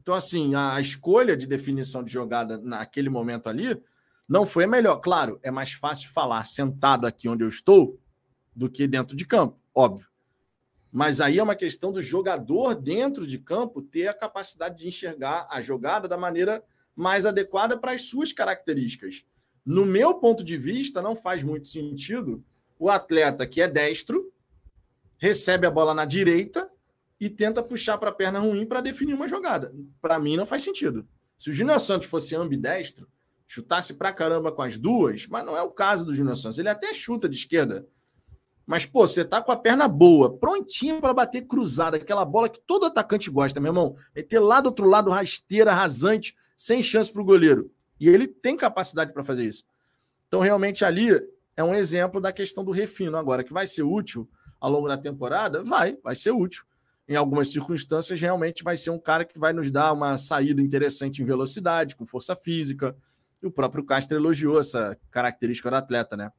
Então, 0.00 0.14
assim, 0.14 0.54
a 0.54 0.80
escolha 0.80 1.36
de 1.36 1.46
definição 1.46 2.02
de 2.02 2.10
jogada 2.10 2.56
naquele 2.56 3.10
momento 3.10 3.46
ali 3.46 3.78
não 4.26 4.46
foi 4.46 4.64
a 4.64 4.68
melhor. 4.68 4.96
Claro, 5.02 5.38
é 5.42 5.50
mais 5.50 5.74
fácil 5.74 6.08
falar 6.10 6.44
sentado 6.44 7.06
aqui 7.06 7.28
onde 7.28 7.44
eu 7.44 7.48
estou 7.48 8.00
do 8.54 8.68
que 8.68 8.86
dentro 8.86 9.16
de 9.16 9.26
campo, 9.26 9.58
óbvio. 9.74 10.08
Mas 10.92 11.20
aí 11.20 11.38
é 11.38 11.42
uma 11.42 11.54
questão 11.54 11.92
do 11.92 12.02
jogador 12.02 12.74
dentro 12.74 13.26
de 13.26 13.38
campo 13.38 13.80
ter 13.80 14.08
a 14.08 14.14
capacidade 14.14 14.78
de 14.78 14.88
enxergar 14.88 15.46
a 15.50 15.60
jogada 15.60 16.08
da 16.08 16.18
maneira 16.18 16.64
mais 16.96 17.24
adequada 17.24 17.78
para 17.78 17.92
as 17.92 18.02
suas 18.02 18.32
características. 18.32 19.24
No 19.64 19.86
meu 19.86 20.14
ponto 20.14 20.42
de 20.42 20.56
vista, 20.56 21.00
não 21.00 21.14
faz 21.14 21.42
muito 21.42 21.68
sentido 21.68 22.44
o 22.78 22.88
atleta 22.88 23.46
que 23.46 23.60
é 23.60 23.68
destro 23.68 24.32
recebe 25.20 25.66
a 25.66 25.70
bola 25.70 25.94
na 25.94 26.06
direita 26.06 26.68
e 27.20 27.28
tenta 27.28 27.62
puxar 27.62 27.98
para 27.98 28.08
a 28.08 28.12
perna 28.12 28.38
ruim 28.38 28.64
para 28.64 28.80
definir 28.80 29.12
uma 29.12 29.28
jogada. 29.28 29.72
Para 30.00 30.18
mim, 30.18 30.36
não 30.36 30.46
faz 30.46 30.62
sentido. 30.62 31.06
Se 31.36 31.50
o 31.50 31.52
Júnior 31.52 31.78
Santos 31.78 32.08
fosse 32.08 32.34
ambidestro, 32.34 33.06
chutasse 33.46 33.94
pra 33.94 34.12
caramba 34.12 34.50
com 34.50 34.62
as 34.62 34.78
duas, 34.78 35.26
mas 35.26 35.44
não 35.44 35.56
é 35.56 35.62
o 35.62 35.70
caso 35.70 36.06
do 36.06 36.14
Júnior 36.14 36.36
Santos. 36.36 36.58
Ele 36.58 36.70
até 36.70 36.94
chuta 36.94 37.28
de 37.28 37.36
esquerda. 37.36 37.86
Mas, 38.66 38.86
pô, 38.86 39.06
você 39.06 39.24
tá 39.24 39.42
com 39.42 39.50
a 39.50 39.56
perna 39.56 39.88
boa, 39.88 40.36
prontinho 40.38 41.00
para 41.00 41.12
bater 41.12 41.42
cruzada, 41.42 41.96
aquela 41.96 42.24
bola 42.24 42.48
que 42.48 42.60
todo 42.60 42.86
atacante 42.86 43.30
gosta, 43.30 43.60
meu 43.60 43.70
irmão. 43.70 43.94
Meter 44.14 44.38
lá 44.38 44.60
do 44.60 44.66
outro 44.66 44.86
lado, 44.86 45.10
rasteira, 45.10 45.72
rasante, 45.72 46.34
sem 46.56 46.82
chance 46.82 47.12
pro 47.12 47.24
goleiro. 47.24 47.70
E 47.98 48.08
ele 48.08 48.26
tem 48.26 48.56
capacidade 48.56 49.12
para 49.12 49.24
fazer 49.24 49.44
isso. 49.44 49.64
Então, 50.28 50.40
realmente, 50.40 50.84
ali 50.84 51.10
é 51.56 51.64
um 51.64 51.74
exemplo 51.74 52.20
da 52.20 52.32
questão 52.32 52.64
do 52.64 52.70
refino. 52.70 53.16
Agora, 53.16 53.42
que 53.42 53.52
vai 53.52 53.66
ser 53.66 53.82
útil 53.82 54.28
ao 54.60 54.70
longo 54.70 54.88
da 54.88 54.96
temporada? 54.96 55.62
Vai, 55.62 55.98
vai 56.02 56.14
ser 56.14 56.30
útil. 56.30 56.64
Em 57.08 57.16
algumas 57.16 57.48
circunstâncias, 57.48 58.20
realmente 58.20 58.62
vai 58.62 58.76
ser 58.76 58.90
um 58.90 58.98
cara 58.98 59.24
que 59.24 59.38
vai 59.38 59.52
nos 59.52 59.70
dar 59.70 59.92
uma 59.92 60.16
saída 60.16 60.62
interessante 60.62 61.20
em 61.20 61.24
velocidade, 61.24 61.96
com 61.96 62.06
força 62.06 62.36
física, 62.36 62.96
e 63.42 63.46
o 63.46 63.50
próprio 63.50 63.84
Castro 63.84 64.16
elogiou 64.16 64.60
essa 64.60 64.96
característica 65.10 65.68
do 65.68 65.76
atleta, 65.76 66.16
né? 66.16 66.30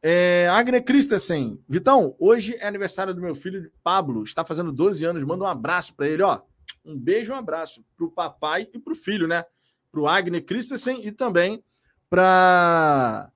É, 0.00 0.48
Agne 0.48 0.80
Christensen, 0.80 1.62
Vitão, 1.68 2.14
hoje 2.18 2.54
é 2.56 2.66
aniversário 2.66 3.12
do 3.12 3.20
meu 3.20 3.34
filho 3.34 3.70
Pablo, 3.82 4.22
está 4.22 4.44
fazendo 4.44 4.70
12 4.70 5.04
anos, 5.04 5.24
manda 5.24 5.44
um 5.44 5.46
abraço 5.46 5.94
para 5.94 6.08
ele, 6.08 6.22
ó. 6.22 6.40
Um 6.84 6.96
beijo, 6.96 7.32
um 7.32 7.36
abraço 7.36 7.84
para 7.96 8.06
o 8.06 8.10
papai 8.10 8.68
e 8.72 8.78
para 8.78 8.92
o 8.92 8.96
filho, 8.96 9.26
né? 9.26 9.44
Para 9.90 10.00
o 10.00 10.06
Agne 10.06 10.40
Christensen 10.40 11.04
e 11.06 11.10
também 11.10 11.62
para 12.08 13.30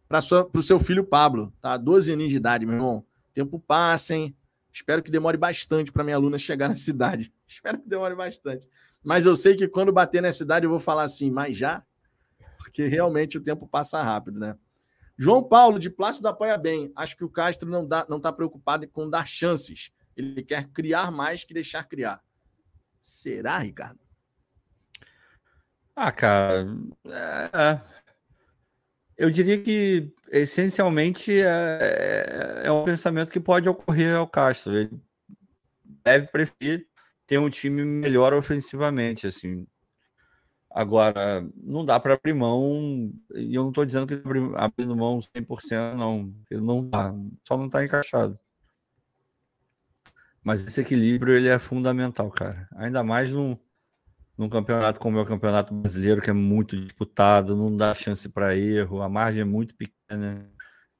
o 0.54 0.62
seu 0.62 0.78
filho 0.78 1.04
Pablo, 1.04 1.52
tá? 1.60 1.76
12 1.76 2.12
anos 2.12 2.28
de 2.28 2.36
idade, 2.36 2.64
meu 2.64 2.76
irmão. 2.76 3.04
Tempo 3.34 3.58
passa, 3.58 4.14
hein? 4.14 4.36
Espero 4.72 5.02
que 5.02 5.10
demore 5.10 5.36
bastante 5.36 5.90
para 5.90 6.04
minha 6.04 6.16
aluna 6.16 6.38
chegar 6.38 6.68
na 6.68 6.76
cidade. 6.76 7.32
Espero 7.46 7.78
que 7.78 7.88
demore 7.88 8.14
bastante. 8.14 8.68
Mas 9.02 9.26
eu 9.26 9.34
sei 9.34 9.56
que 9.56 9.66
quando 9.66 9.92
bater 9.92 10.22
na 10.22 10.30
cidade 10.30 10.64
eu 10.64 10.70
vou 10.70 10.78
falar 10.78 11.02
assim, 11.02 11.30
mas 11.30 11.56
já? 11.56 11.84
porque 12.72 12.86
realmente 12.86 13.36
o 13.36 13.42
tempo 13.42 13.68
passa 13.68 14.02
rápido, 14.02 14.40
né? 14.40 14.56
João 15.16 15.42
Paulo, 15.42 15.78
de 15.78 15.90
Plácido 15.90 16.28
apoia 16.28 16.56
bem. 16.56 16.92
Acho 16.96 17.16
que 17.16 17.24
o 17.24 17.28
Castro 17.28 17.68
não 17.68 17.84
está 17.84 18.06
não 18.08 18.20
tá 18.20 18.32
preocupado 18.32 18.86
com 18.88 19.08
dar 19.08 19.26
chances. 19.26 19.92
Ele 20.16 20.42
quer 20.42 20.68
criar 20.68 21.10
mais 21.10 21.44
que 21.44 21.54
deixar 21.54 21.84
criar. 21.84 22.22
Será, 23.00 23.58
Ricardo? 23.58 24.00
Ah, 25.94 26.12
cara. 26.12 26.66
É... 27.06 27.50
é. 27.52 28.02
Eu 29.16 29.30
diria 29.30 29.62
que 29.62 30.12
essencialmente 30.30 31.32
é, 31.40 32.62
é 32.64 32.72
um 32.72 32.84
pensamento 32.84 33.30
que 33.30 33.38
pode 33.38 33.68
ocorrer 33.68 34.16
ao 34.16 34.26
Castro. 34.26 34.74
Ele 34.74 35.00
deve 36.02 36.26
preferir 36.28 36.88
ter 37.26 37.38
um 37.38 37.50
time 37.50 37.84
melhor 37.84 38.32
ofensivamente, 38.32 39.26
assim. 39.26 39.66
Agora, 40.74 41.46
não 41.62 41.84
dá 41.84 42.00
para 42.00 42.14
abrir 42.14 42.32
mão, 42.32 43.12
e 43.34 43.54
eu 43.54 43.62
não 43.62 43.68
estou 43.70 43.84
dizendo 43.84 44.06
que 44.06 44.14
abrindo 44.56 44.96
mão 44.96 45.20
100%, 45.20 45.94
não, 45.96 46.34
não 46.50 46.88
dá, 46.88 47.14
só 47.46 47.58
não 47.58 47.66
está 47.66 47.84
encaixado. 47.84 48.38
Mas 50.42 50.66
esse 50.66 50.80
equilíbrio 50.80 51.34
ele 51.34 51.48
é 51.48 51.58
fundamental, 51.58 52.30
cara. 52.30 52.68
Ainda 52.76 53.04
mais 53.04 53.30
num, 53.30 53.56
num 54.36 54.48
campeonato 54.48 54.98
como 54.98 55.18
é 55.18 55.22
o 55.22 55.26
Campeonato 55.26 55.74
Brasileiro, 55.74 56.22
que 56.22 56.30
é 56.30 56.32
muito 56.32 56.76
disputado, 56.80 57.54
não 57.56 57.76
dá 57.76 57.94
chance 57.94 58.28
para 58.28 58.56
erro, 58.56 59.02
a 59.02 59.08
margem 59.08 59.42
é 59.42 59.44
muito 59.44 59.74
pequena. 59.76 60.50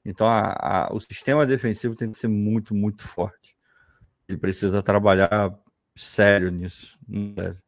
Então, 0.05 0.27
a, 0.28 0.89
a, 0.89 0.94
o 0.94 1.01
sistema 1.01 1.47
defensivo 1.47 1.94
tem 1.94 2.11
que 2.12 2.19
ser 2.19 2.28
muito, 2.28 2.74
muito 2.74 3.07
forte. 3.09 3.57
Ele 4.28 4.39
precisa 4.39 4.82
trabalhar 4.82 5.59
sério 5.97 6.51
nisso. 6.51 6.99
Sério 7.36 7.61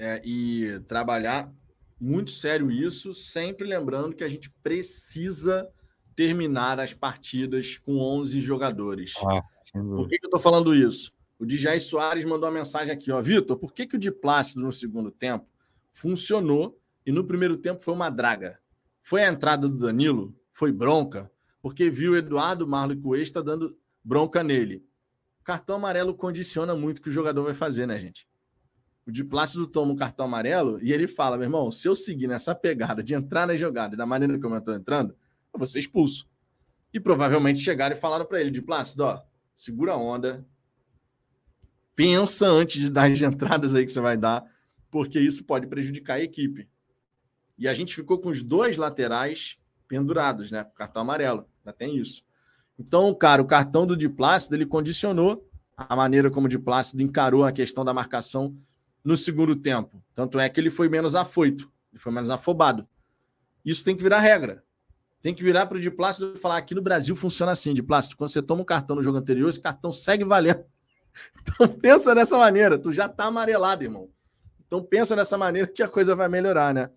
é, 0.00 0.22
e 0.24 0.80
trabalhar 0.88 1.52
muito 2.00 2.30
sério 2.30 2.70
isso, 2.70 3.12
sempre 3.12 3.66
lembrando 3.66 4.16
que 4.16 4.24
a 4.24 4.28
gente 4.28 4.50
precisa 4.62 5.68
terminar 6.16 6.80
as 6.80 6.94
partidas 6.94 7.76
com 7.76 7.98
11 7.98 8.40
jogadores. 8.40 9.12
Ah, 9.18 9.42
por 9.74 10.08
que, 10.08 10.18
que 10.18 10.24
eu 10.24 10.28
estou 10.28 10.40
falando 10.40 10.74
isso? 10.74 11.12
O 11.38 11.44
Dijay 11.44 11.78
Soares 11.78 12.24
mandou 12.24 12.48
uma 12.48 12.54
mensagem 12.54 12.92
aqui, 12.92 13.12
ó, 13.12 13.20
Vitor, 13.20 13.58
por 13.58 13.74
que, 13.74 13.86
que 13.86 13.96
o 13.96 13.98
de 13.98 14.10
Plácido 14.10 14.62
no 14.62 14.72
segundo 14.72 15.10
tempo 15.10 15.46
funcionou 15.92 16.80
e 17.04 17.12
no 17.12 17.24
primeiro 17.24 17.58
tempo 17.58 17.82
foi 17.82 17.92
uma 17.92 18.08
draga? 18.08 18.58
Foi 19.02 19.22
a 19.22 19.28
entrada 19.28 19.68
do 19.68 19.76
Danilo? 19.76 20.34
Foi 20.50 20.72
bronca? 20.72 21.30
Porque 21.60 21.90
viu 21.90 22.12
o 22.12 22.16
Eduardo 22.16 22.66
Marlon 22.66 22.98
Cuesta 23.00 23.42
dando 23.42 23.76
bronca 24.02 24.42
nele. 24.42 24.82
cartão 25.44 25.76
amarelo 25.76 26.14
condiciona 26.14 26.74
muito 26.74 26.98
o 26.98 27.02
que 27.02 27.10
o 27.10 27.12
jogador 27.12 27.44
vai 27.44 27.54
fazer, 27.54 27.86
né, 27.86 27.98
gente? 27.98 28.29
O 29.06 29.10
de 29.10 29.24
Plácido 29.24 29.66
toma 29.66 29.92
um 29.92 29.96
cartão 29.96 30.26
amarelo 30.26 30.78
e 30.82 30.92
ele 30.92 31.08
fala: 31.08 31.36
meu 31.36 31.46
irmão, 31.46 31.70
se 31.70 31.88
eu 31.88 31.94
seguir 31.94 32.26
nessa 32.26 32.54
pegada 32.54 33.02
de 33.02 33.14
entrar 33.14 33.46
na 33.46 33.56
jogada 33.56 33.96
da 33.96 34.06
maneira 34.06 34.38
como 34.38 34.54
eu 34.54 34.58
estou 34.58 34.74
entrando, 34.74 35.16
eu 35.52 35.58
vou 35.58 35.66
ser 35.66 35.78
expulso. 35.78 36.28
E 36.92 37.00
provavelmente 37.00 37.60
chegaram 37.60 37.96
e 37.96 37.98
falaram 37.98 38.24
para 38.24 38.40
ele: 38.40 38.50
de 38.50 38.62
Plácido, 38.62 39.04
ó, 39.04 39.22
segura 39.54 39.92
a 39.92 39.96
onda, 39.96 40.46
pensa 41.94 42.46
antes 42.46 42.80
de 42.80 42.90
dar 42.90 43.10
as 43.10 43.20
entradas 43.20 43.74
aí 43.74 43.84
que 43.84 43.92
você 43.92 44.00
vai 44.00 44.16
dar, 44.16 44.44
porque 44.90 45.18
isso 45.18 45.44
pode 45.44 45.66
prejudicar 45.66 46.14
a 46.14 46.22
equipe. 46.22 46.68
E 47.58 47.68
a 47.68 47.74
gente 47.74 47.94
ficou 47.94 48.18
com 48.18 48.30
os 48.30 48.42
dois 48.42 48.76
laterais 48.76 49.58
pendurados, 49.86 50.50
né? 50.50 50.64
Cartão 50.74 51.02
amarelo, 51.02 51.46
ainda 51.58 51.76
tem 51.76 51.96
isso. 51.96 52.24
Então, 52.78 53.12
cara, 53.14 53.42
o 53.42 53.46
cartão 53.46 53.86
do 53.86 53.96
de 53.96 54.08
Plácido 54.08 54.56
ele 54.56 54.64
condicionou 54.64 55.46
a 55.76 55.94
maneira 55.94 56.30
como 56.30 56.46
o 56.46 56.48
de 56.48 56.58
Plácido 56.58 57.02
encarou 57.02 57.44
a 57.44 57.52
questão 57.52 57.84
da 57.84 57.92
marcação 57.92 58.56
no 59.04 59.16
segundo 59.16 59.56
tempo. 59.56 60.02
Tanto 60.14 60.38
é 60.38 60.48
que 60.48 60.60
ele 60.60 60.70
foi 60.70 60.88
menos 60.88 61.14
afoito, 61.14 61.70
ele 61.92 62.00
foi 62.00 62.12
menos 62.12 62.30
afobado. 62.30 62.86
Isso 63.64 63.84
tem 63.84 63.96
que 63.96 64.02
virar 64.02 64.20
regra. 64.20 64.64
Tem 65.20 65.34
que 65.34 65.42
virar 65.42 65.66
para 65.66 65.76
o 65.76 65.80
de 65.80 65.90
plástico 65.90 66.32
e 66.34 66.38
falar 66.38 66.56
aqui 66.56 66.74
no 66.74 66.80
Brasil 66.80 67.14
funciona 67.14 67.52
assim, 67.52 67.74
de 67.74 67.82
plástico. 67.82 68.18
Quando 68.18 68.30
você 68.30 68.40
toma 68.40 68.62
um 68.62 68.64
cartão 68.64 68.96
no 68.96 69.02
jogo 69.02 69.18
anterior, 69.18 69.48
esse 69.48 69.60
cartão 69.60 69.92
segue 69.92 70.24
valendo. 70.24 70.64
Então 71.42 71.66
pensa 71.66 72.14
dessa 72.14 72.38
maneira, 72.38 72.78
tu 72.78 72.92
já 72.92 73.08
tá 73.08 73.24
amarelado, 73.24 73.82
irmão. 73.82 74.08
Então 74.64 74.80
pensa 74.80 75.16
dessa 75.16 75.36
maneira 75.36 75.66
que 75.66 75.82
a 75.82 75.88
coisa 75.88 76.14
vai 76.14 76.28
melhorar, 76.28 76.72
né? 76.72 76.88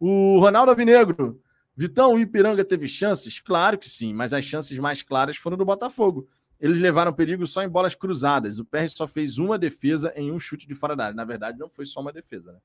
O 0.00 0.40
Ronaldo 0.40 0.72
Avinegro, 0.72 1.38
Vitão, 1.76 2.14
o 2.14 2.18
Ipiranga 2.18 2.64
teve 2.64 2.86
chances? 2.86 3.40
Claro 3.40 3.78
que 3.78 3.88
sim, 3.88 4.14
mas 4.14 4.32
as 4.32 4.44
chances 4.44 4.78
mais 4.78 5.02
claras 5.02 5.36
foram 5.36 5.56
do 5.56 5.64
Botafogo. 5.64 6.28
Eles 6.62 6.78
levaram 6.78 7.12
perigo 7.12 7.44
só 7.44 7.64
em 7.64 7.68
bolas 7.68 7.96
cruzadas. 7.96 8.60
O 8.60 8.64
PR 8.64 8.88
só 8.88 9.08
fez 9.08 9.36
uma 9.36 9.58
defesa 9.58 10.12
em 10.14 10.30
um 10.30 10.38
chute 10.38 10.64
de 10.64 10.76
fora 10.76 10.94
da 10.94 11.06
área. 11.06 11.16
Na 11.16 11.24
verdade, 11.24 11.58
não 11.58 11.68
foi 11.68 11.84
só 11.84 12.00
uma 12.00 12.12
defesa, 12.12 12.52
né? 12.52 12.58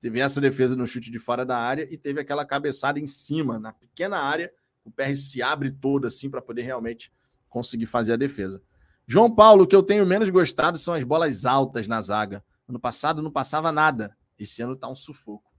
Teve 0.00 0.20
essa 0.20 0.40
defesa 0.40 0.76
no 0.76 0.86
chute 0.86 1.10
de 1.10 1.18
fora 1.18 1.44
da 1.44 1.58
área 1.58 1.84
e 1.92 1.98
teve 1.98 2.20
aquela 2.20 2.46
cabeçada 2.46 3.00
em 3.00 3.06
cima, 3.06 3.58
na 3.58 3.72
pequena 3.72 4.18
área. 4.18 4.52
O 4.84 4.92
PR 4.92 5.16
se 5.16 5.42
abre 5.42 5.72
todo 5.72 6.06
assim 6.06 6.30
para 6.30 6.40
poder 6.40 6.62
realmente 6.62 7.12
conseguir 7.48 7.86
fazer 7.86 8.12
a 8.12 8.16
defesa. 8.16 8.62
João 9.08 9.28
Paulo, 9.34 9.64
o 9.64 9.66
que 9.66 9.74
eu 9.74 9.82
tenho 9.82 10.06
menos 10.06 10.30
gostado 10.30 10.78
são 10.78 10.94
as 10.94 11.02
bolas 11.02 11.44
altas 11.44 11.88
na 11.88 12.00
zaga. 12.00 12.44
Ano 12.68 12.78
passado 12.78 13.20
não 13.20 13.30
passava 13.30 13.72
nada. 13.72 14.16
Esse 14.38 14.62
ano 14.62 14.76
tá 14.76 14.88
um 14.88 14.94
sufoco. 14.94 15.50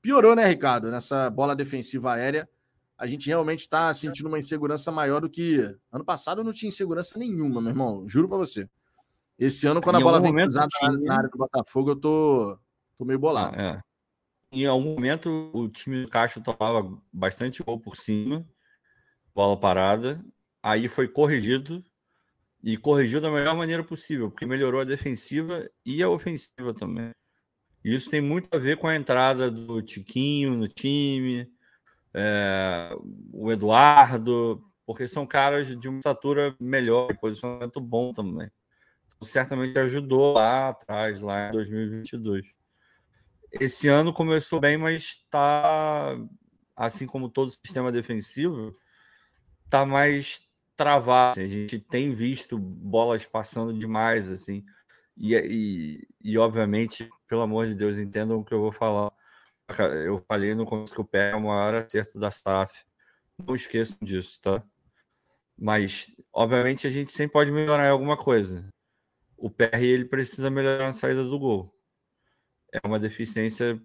Piorou, 0.00 0.34
né, 0.34 0.46
Ricardo? 0.46 0.90
Nessa 0.90 1.28
bola 1.28 1.54
defensiva 1.54 2.14
aérea 2.14 2.48
a 2.98 3.06
gente 3.06 3.26
realmente 3.26 3.60
está 3.60 3.92
sentindo 3.92 4.26
uma 4.26 4.38
insegurança 4.38 4.90
maior 4.90 5.20
do 5.20 5.28
que. 5.28 5.58
Ano 5.92 6.04
passado 6.04 6.40
eu 6.40 6.44
não 6.44 6.52
tinha 6.52 6.68
insegurança 6.68 7.18
nenhuma, 7.18 7.60
meu 7.60 7.70
irmão. 7.70 8.08
Juro 8.08 8.28
para 8.28 8.38
você. 8.38 8.68
Esse 9.38 9.66
ano, 9.66 9.82
quando 9.82 9.96
em 9.96 10.00
a 10.00 10.04
bola 10.04 10.20
vem 10.20 10.32
cruzada 10.32 10.68
time... 10.68 11.04
na 11.04 11.16
área 11.16 11.28
do 11.28 11.36
Botafogo, 11.36 11.90
eu 11.90 11.96
tô, 11.96 12.58
tô 12.96 13.04
meio 13.04 13.18
bolado. 13.18 13.54
Ah, 13.58 13.62
é. 13.62 13.80
Em 14.50 14.64
algum 14.64 14.94
momento, 14.94 15.50
o 15.52 15.68
time 15.68 16.04
do 16.04 16.08
Caixa 16.08 16.40
tomava 16.40 16.98
bastante 17.12 17.62
gol 17.62 17.78
por 17.78 17.96
cima, 17.96 18.46
bola 19.34 19.58
parada. 19.58 20.24
Aí 20.62 20.88
foi 20.88 21.06
corrigido 21.06 21.84
e 22.62 22.76
corrigiu 22.76 23.20
da 23.20 23.30
melhor 23.30 23.54
maneira 23.54 23.84
possível, 23.84 24.30
porque 24.30 24.46
melhorou 24.46 24.80
a 24.80 24.84
defensiva 24.84 25.68
e 25.84 26.02
a 26.02 26.08
ofensiva 26.08 26.72
também. 26.72 27.10
Isso 27.84 28.10
tem 28.10 28.20
muito 28.20 28.48
a 28.52 28.58
ver 28.58 28.78
com 28.78 28.88
a 28.88 28.96
entrada 28.96 29.50
do 29.50 29.82
Tiquinho 29.82 30.56
no 30.56 30.66
time, 30.66 31.48
é, 32.18 32.96
o 33.30 33.52
Eduardo, 33.52 34.64
porque 34.86 35.06
são 35.06 35.26
caras 35.26 35.78
de 35.78 35.86
uma 35.86 35.98
estatura 35.98 36.56
melhor, 36.58 37.14
posicionamento 37.18 37.78
bom 37.78 38.12
também. 38.14 38.50
Então, 39.06 39.28
certamente 39.28 39.78
ajudou 39.78 40.32
lá 40.32 40.70
atrás, 40.70 41.20
lá 41.20 41.48
em 41.48 41.52
2022. 41.52 42.54
Esse 43.52 43.88
ano 43.88 44.14
começou 44.14 44.58
bem, 44.58 44.78
mas 44.78 45.02
está, 45.02 46.16
assim 46.74 47.06
como 47.06 47.28
todo 47.28 47.50
sistema 47.50 47.92
defensivo, 47.92 48.72
está 49.66 49.84
mais 49.84 50.40
travado. 50.74 51.38
A 51.38 51.46
gente 51.46 51.78
tem 51.78 52.14
visto 52.14 52.58
bolas 52.58 53.26
passando 53.26 53.76
demais, 53.76 54.30
assim. 54.30 54.64
E, 55.16 55.34
e, 55.34 56.08
e, 56.22 56.38
obviamente, 56.38 57.08
pelo 57.28 57.42
amor 57.42 57.66
de 57.66 57.74
Deus, 57.74 57.98
entendam 57.98 58.38
o 58.38 58.44
que 58.44 58.54
eu 58.54 58.60
vou 58.60 58.72
falar 58.72 59.12
eu 60.04 60.24
falei 60.28 60.54
no 60.54 60.66
começo 60.66 60.94
que 60.94 61.00
o 61.00 61.04
pé 61.04 61.30
é 61.30 61.36
o 61.36 61.42
maior 61.42 61.74
acerto 61.74 62.18
da 62.18 62.30
SAF. 62.30 62.84
Não 63.38 63.54
esqueçam 63.54 63.98
disso, 64.02 64.40
tá? 64.40 64.62
Mas, 65.58 66.14
obviamente, 66.32 66.86
a 66.86 66.90
gente 66.90 67.10
sempre 67.10 67.32
pode 67.32 67.50
melhorar 67.50 67.86
em 67.86 67.90
alguma 67.90 68.16
coisa. 68.16 68.68
O 69.36 69.50
PR 69.50 69.82
ele 69.82 70.04
precisa 70.04 70.50
melhorar 70.50 70.88
a 70.88 70.92
saída 70.92 71.24
do 71.24 71.38
gol. 71.38 71.70
É 72.72 72.86
uma 72.86 72.98
deficiência 72.98 73.80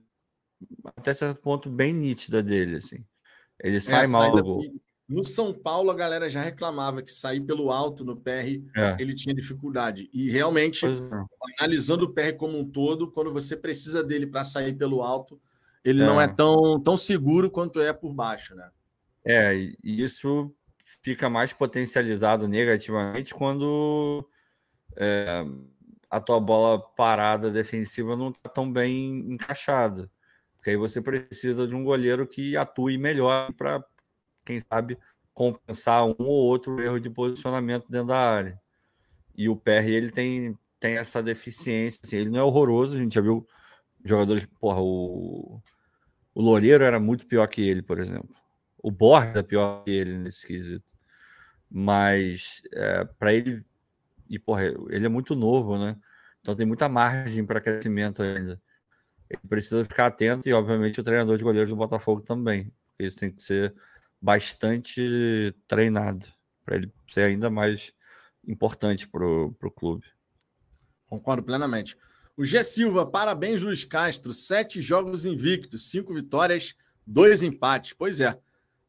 até 0.86 1.14
certo 1.14 1.42
ponto 1.42 1.70
bem 1.70 1.94
nítida 1.94 2.44
dele, 2.44 2.78
assim. 2.78 3.04
Ele 3.60 3.78
é, 3.78 3.80
sai 3.80 4.08
mal 4.08 4.36
do 4.36 4.44
gol. 4.44 4.62
No 5.08 5.26
São 5.26 5.54
Paulo, 5.54 5.92
a 5.92 5.96
galera 5.96 6.30
já 6.30 6.42
reclamava 6.42 7.02
que 7.02 7.12
sair 7.12 7.42
pelo 7.42 7.70
alto 7.70 8.06
no 8.06 8.16
PR 8.16 8.62
é. 8.76 8.96
ele 8.98 9.14
tinha 9.14 9.36
dificuldade. 9.36 10.10
E 10.14 10.32
realmente, 10.32 10.86
analisando 11.60 12.06
o 12.06 12.14
PR 12.14 12.34
como 12.38 12.58
um 12.58 12.70
todo, 12.70 13.12
quando 13.12 13.34
você 13.34 13.58
precisa 13.58 14.02
dele 14.02 14.26
para 14.26 14.46
sair 14.46 14.74
pelo 14.74 15.02
alto, 15.02 15.40
ele 15.84 16.02
é. 16.02 16.06
não 16.06 16.20
é 16.20 16.28
tão, 16.28 16.80
tão 16.82 16.96
seguro 16.96 17.50
quanto 17.50 17.82
é 17.82 17.92
por 17.92 18.14
baixo, 18.14 18.56
né? 18.56 18.70
É, 19.26 19.56
e 19.56 19.80
isso 19.84 20.54
fica 21.02 21.30
mais 21.30 21.54
potencializado 21.54 22.48
negativamente 22.48 23.34
quando 23.34 24.28
é, 24.98 25.46
a 26.10 26.20
tua 26.20 26.40
bola 26.40 26.80
parada 26.80 27.50
defensiva 27.50 28.16
não 28.16 28.30
está 28.30 28.50
tão 28.50 28.72
bem 28.72 29.20
encaixada. 29.32 30.10
Porque 30.56 30.72
aí 30.72 30.78
você 30.78 31.02
precisa 31.02 31.68
de 31.68 31.74
um 31.74 31.84
goleiro 31.84 32.28
que 32.28 32.56
atue 32.56 32.98
melhor 32.98 33.52
para 33.54 33.84
quem 34.46 34.60
sabe, 34.60 34.98
compensar 35.34 36.06
um 36.06 36.16
ou 36.20 36.46
outro 36.46 36.80
erro 36.82 37.00
de 37.00 37.10
posicionamento 37.10 37.90
dentro 37.90 38.08
da 38.08 38.18
área. 38.18 38.60
E 39.36 39.48
o 39.48 39.56
PR 39.56 39.88
ele 39.88 40.12
tem, 40.12 40.58
tem 40.80 40.98
essa 40.98 41.24
deficiência. 41.24 42.02
Assim, 42.04 42.18
ele 42.18 42.30
não 42.30 42.40
é 42.40 42.44
horroroso, 42.44 42.96
a 42.96 43.00
gente 43.00 43.16
já 43.16 43.22
viu 43.22 43.48
jogadores. 44.04 44.46
Porra, 44.60 44.82
o, 44.82 45.62
o 46.34 46.42
Loureiro 46.42 46.84
era 46.84 47.00
muito 47.00 47.26
pior 47.26 47.48
que 47.48 47.62
ele, 47.68 47.82
por 47.82 48.00
exemplo. 48.00 48.36
O 48.78 48.90
Borja 48.92 49.40
é 49.40 49.44
pior 49.44 49.84
que 49.84 49.92
ele 49.92 50.18
nesse 50.18 50.46
quesito. 50.46 50.92
Mas 51.70 52.62
é, 52.74 53.06
para 53.06 53.34
ele. 53.34 53.64
E, 54.30 54.40
porra, 54.40 54.64
ele 54.90 55.06
é 55.06 55.10
muito 55.10 55.36
novo, 55.36 55.78
né? 55.78 55.98
Então 56.42 56.56
tem 56.56 56.66
muita 56.66 56.90
margem 56.90 57.46
para 57.46 57.62
crescimento 57.62 58.24
ainda. 58.24 58.62
Ele 59.30 59.42
precisa 59.48 59.86
ficar 59.86 60.08
atento 60.08 60.50
e, 60.50 60.54
obviamente, 60.54 61.00
o 61.00 61.04
treinador 61.04 61.38
de 61.38 61.44
goleiros 61.44 61.70
do 61.70 61.76
Botafogo 61.76 62.22
também. 62.22 62.72
Isso 63.00 63.20
tem 63.20 63.32
que 63.32 63.42
ser 63.42 63.74
bastante 64.22 65.56
treinado 65.68 66.26
para 66.64 66.76
ele 66.76 66.92
ser 67.10 67.24
ainda 67.24 67.50
mais 67.50 67.94
importante 68.48 69.08
para 69.08 69.26
o 69.26 69.72
clube. 69.76 70.06
Concordo 71.08 71.44
plenamente. 71.44 71.98
O 72.38 72.46
G 72.46 72.64
Silva, 72.64 73.06
parabéns, 73.06 73.62
Luiz 73.62 73.84
Castro. 73.84 74.34
Sete 74.34 74.82
jogos 74.82 75.26
invictos, 75.26 75.90
cinco 75.90 76.14
vitórias, 76.14 76.76
dois 77.06 77.44
empates. 77.44 77.94
Pois 77.94 78.20
é, 78.20 78.40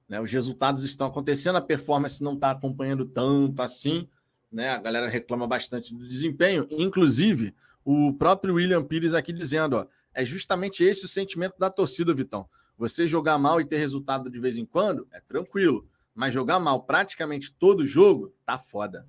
né, 0.09 0.21
os 0.21 0.31
resultados 0.31 0.85
estão 0.85 1.07
acontecendo, 1.07 1.57
a 1.57 1.63
performance 1.63 2.23
não 2.23 2.35
está 2.35 2.51
acompanhando 2.51 3.05
tanto 3.05 3.63
assim. 3.63 4.09
Né, 4.51 4.69
a 4.69 4.79
galera 4.79 5.09
reclama 5.09 5.47
bastante 5.47 5.95
do 5.95 6.07
desempenho. 6.07 6.67
Inclusive, 6.71 7.55
o 7.85 8.13
próprio 8.13 8.55
William 8.55 8.85
Pires 8.85 9.15
aqui 9.15 9.33
dizendo: 9.33 9.77
ó, 9.77 9.87
é 10.15 10.25
justamente 10.25 10.85
esse 10.85 11.05
o 11.05 11.09
sentimento 11.09 11.55
da 11.59 11.71
torcida, 11.71 12.15
Vitão. 12.15 12.49
Você 12.77 13.07
jogar 13.07 13.39
mal 13.39 13.61
e 13.61 13.65
ter 13.65 13.79
resultado 13.79 14.31
de 14.31 14.41
vez 14.41 14.57
em 14.57 14.65
quando 14.65 15.07
é 15.13 15.21
tranquilo, 15.21 15.89
mas 16.15 16.35
jogar 16.35 16.59
mal 16.59 16.83
praticamente 16.83 17.53
todo 17.53 17.87
jogo 17.87 18.35
tá 18.45 18.59
foda. 18.59 19.07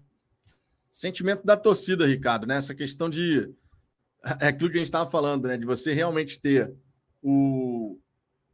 Sentimento 0.91 1.43
da 1.43 1.57
torcida, 1.57 2.05
Ricardo, 2.05 2.45
né? 2.45 2.57
Essa 2.57 2.75
questão 2.75 3.09
de. 3.09 3.51
É 4.39 4.47
aquilo 4.47 4.69
que 4.69 4.77
a 4.77 4.79
gente 4.79 4.87
estava 4.87 5.09
falando, 5.09 5.47
né? 5.47 5.57
De 5.57 5.65
você 5.65 5.93
realmente 5.93 6.39
ter 6.39 6.73
o 7.21 7.99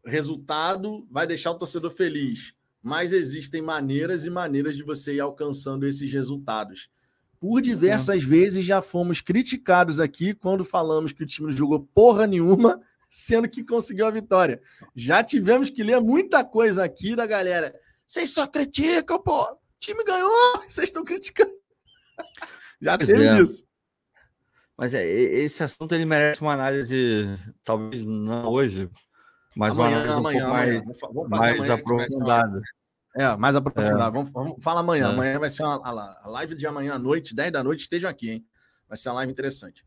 resultado, 0.05 1.07
vai 1.09 1.27
deixar 1.27 1.51
o 1.51 1.57
torcedor 1.57 1.91
feliz. 1.91 2.53
Mas 2.81 3.13
existem 3.13 3.61
maneiras 3.61 4.25
e 4.25 4.29
maneiras 4.29 4.75
de 4.75 4.83
você 4.83 5.15
ir 5.15 5.19
alcançando 5.19 5.85
esses 5.85 6.11
resultados. 6.11 6.89
Por 7.39 7.61
diversas 7.61 8.23
uhum. 8.23 8.29
vezes 8.29 8.65
já 8.65 8.81
fomos 8.81 9.21
criticados 9.21 9.99
aqui 9.99 10.33
quando 10.33 10.65
falamos 10.65 11.13
que 11.13 11.23
o 11.23 11.25
time 11.25 11.49
não 11.49 11.55
jogou 11.55 11.87
porra 11.93 12.25
nenhuma 12.25 12.81
sendo 13.09 13.47
que 13.47 13.63
conseguiu 13.63 14.05
a 14.05 14.11
vitória. 14.11 14.59
Já 14.95 15.23
tivemos 15.23 15.69
que 15.69 15.83
ler 15.83 16.01
muita 16.01 16.43
coisa 16.43 16.83
aqui 16.83 17.15
da 17.15 17.25
galera. 17.25 17.73
Vocês 18.05 18.31
só 18.31 18.45
criticam, 18.47 19.21
pô. 19.21 19.43
O 19.43 19.57
time 19.79 20.03
ganhou, 20.03 20.63
vocês 20.67 20.89
estão 20.89 21.03
criticando. 21.03 21.51
Já 22.81 22.97
pois 22.97 23.09
teve 23.09 23.25
é. 23.25 23.41
isso. 23.41 23.68
Mas 24.79 24.93
é, 24.93 25.05
esse 25.05 25.61
assunto 25.61 25.93
ele 25.93 26.05
merece 26.05 26.39
uma 26.39 26.53
análise, 26.53 27.27
talvez 27.65 28.05
não 28.05 28.47
hoje, 28.47 28.89
mas 29.53 29.73
amanhã, 29.73 29.89
uma 29.89 29.97
análise 29.97 30.17
amanhã, 30.17 30.45
um 30.45 30.49
amanhã. 30.49 30.83
mais, 30.85 30.99
vamos 31.01 31.29
mais 31.29 31.69
aprofundada. 31.69 32.61
É, 33.13 33.35
mais 33.35 33.55
aprofundada. 33.57 34.05
É. 34.05 34.11
Vamos, 34.11 34.31
vamos 34.31 34.63
fala 34.63 34.79
amanhã. 34.79 35.07
É. 35.07 35.11
Amanhã 35.11 35.37
vai 35.37 35.49
ser 35.49 35.63
uma, 35.63 35.85
a 35.85 36.29
live 36.29 36.55
de 36.55 36.65
amanhã 36.65 36.93
à 36.93 36.97
noite, 36.97 37.35
10 37.35 37.51
da 37.51 37.61
noite, 37.61 37.81
estejam 37.81 38.09
aqui, 38.09 38.29
hein? 38.29 38.45
Vai 38.87 38.97
ser 38.97 39.09
uma 39.09 39.15
live 39.15 39.33
interessante. 39.33 39.85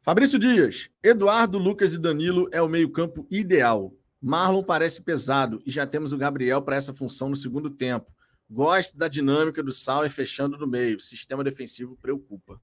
Fabrício 0.00 0.38
Dias, 0.38 0.88
Eduardo, 1.02 1.58
Lucas 1.58 1.92
e 1.92 1.98
Danilo 1.98 2.48
é 2.50 2.62
o 2.62 2.68
meio-campo 2.68 3.26
ideal. 3.30 3.92
Marlon 4.18 4.62
parece 4.62 5.02
pesado 5.02 5.60
e 5.66 5.70
já 5.70 5.86
temos 5.86 6.14
o 6.14 6.16
Gabriel 6.16 6.62
para 6.62 6.76
essa 6.76 6.94
função 6.94 7.28
no 7.28 7.36
segundo 7.36 7.68
tempo. 7.68 8.10
Gosto 8.50 8.96
da 8.96 9.08
dinâmica 9.08 9.62
do 9.62 9.72
Sauer 9.72 10.10
fechando 10.10 10.56
no 10.56 10.66
meio. 10.66 11.00
Sistema 11.00 11.44
defensivo 11.44 11.96
preocupa. 11.96 12.60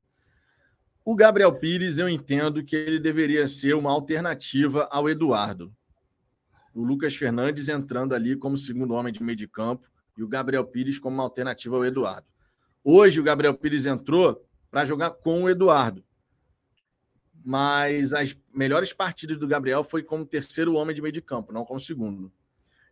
O 1.04 1.16
Gabriel 1.16 1.54
Pires, 1.54 1.98
eu 1.98 2.10
entendo 2.10 2.64
que 2.64 2.76
ele 2.76 3.00
deveria 3.00 3.46
ser 3.46 3.76
uma 3.76 3.92
alternativa 3.92 4.88
ao 4.92 5.08
Eduardo. 5.10 5.72
O 6.74 6.84
Lucas 6.84 7.16
Fernandes 7.16 7.70
entrando 7.70 8.16
ali 8.16 8.36
como 8.36 8.58
segundo 8.58 8.94
homem 8.94 9.14
de 9.14 9.24
meio 9.24 9.36
de 9.36 9.48
campo 9.48 9.88
e 10.18 10.24
o 10.24 10.28
Gabriel 10.28 10.66
Pires 10.66 10.98
como 10.98 11.16
uma 11.16 11.24
alternativa 11.24 11.76
ao 11.76 11.86
Eduardo. 11.86 12.28
Hoje 12.84 13.20
o 13.20 13.24
Gabriel 13.24 13.54
Pires 13.54 13.86
entrou 13.86 14.44
para 14.72 14.84
jogar 14.84 15.12
com 15.12 15.44
o 15.44 15.50
Eduardo 15.50 16.04
mas 17.46 18.12
as 18.12 18.36
melhores 18.52 18.92
partidas 18.92 19.38
do 19.38 19.48
Gabriel 19.48 19.84
foi 19.84 20.02
como 20.02 20.26
terceiro 20.26 20.74
homem 20.74 20.96
de 20.96 21.02
meio 21.02 21.12
de 21.12 21.22
campo, 21.22 21.54
não 21.54 21.64
como 21.64 21.80
segundo. 21.80 22.34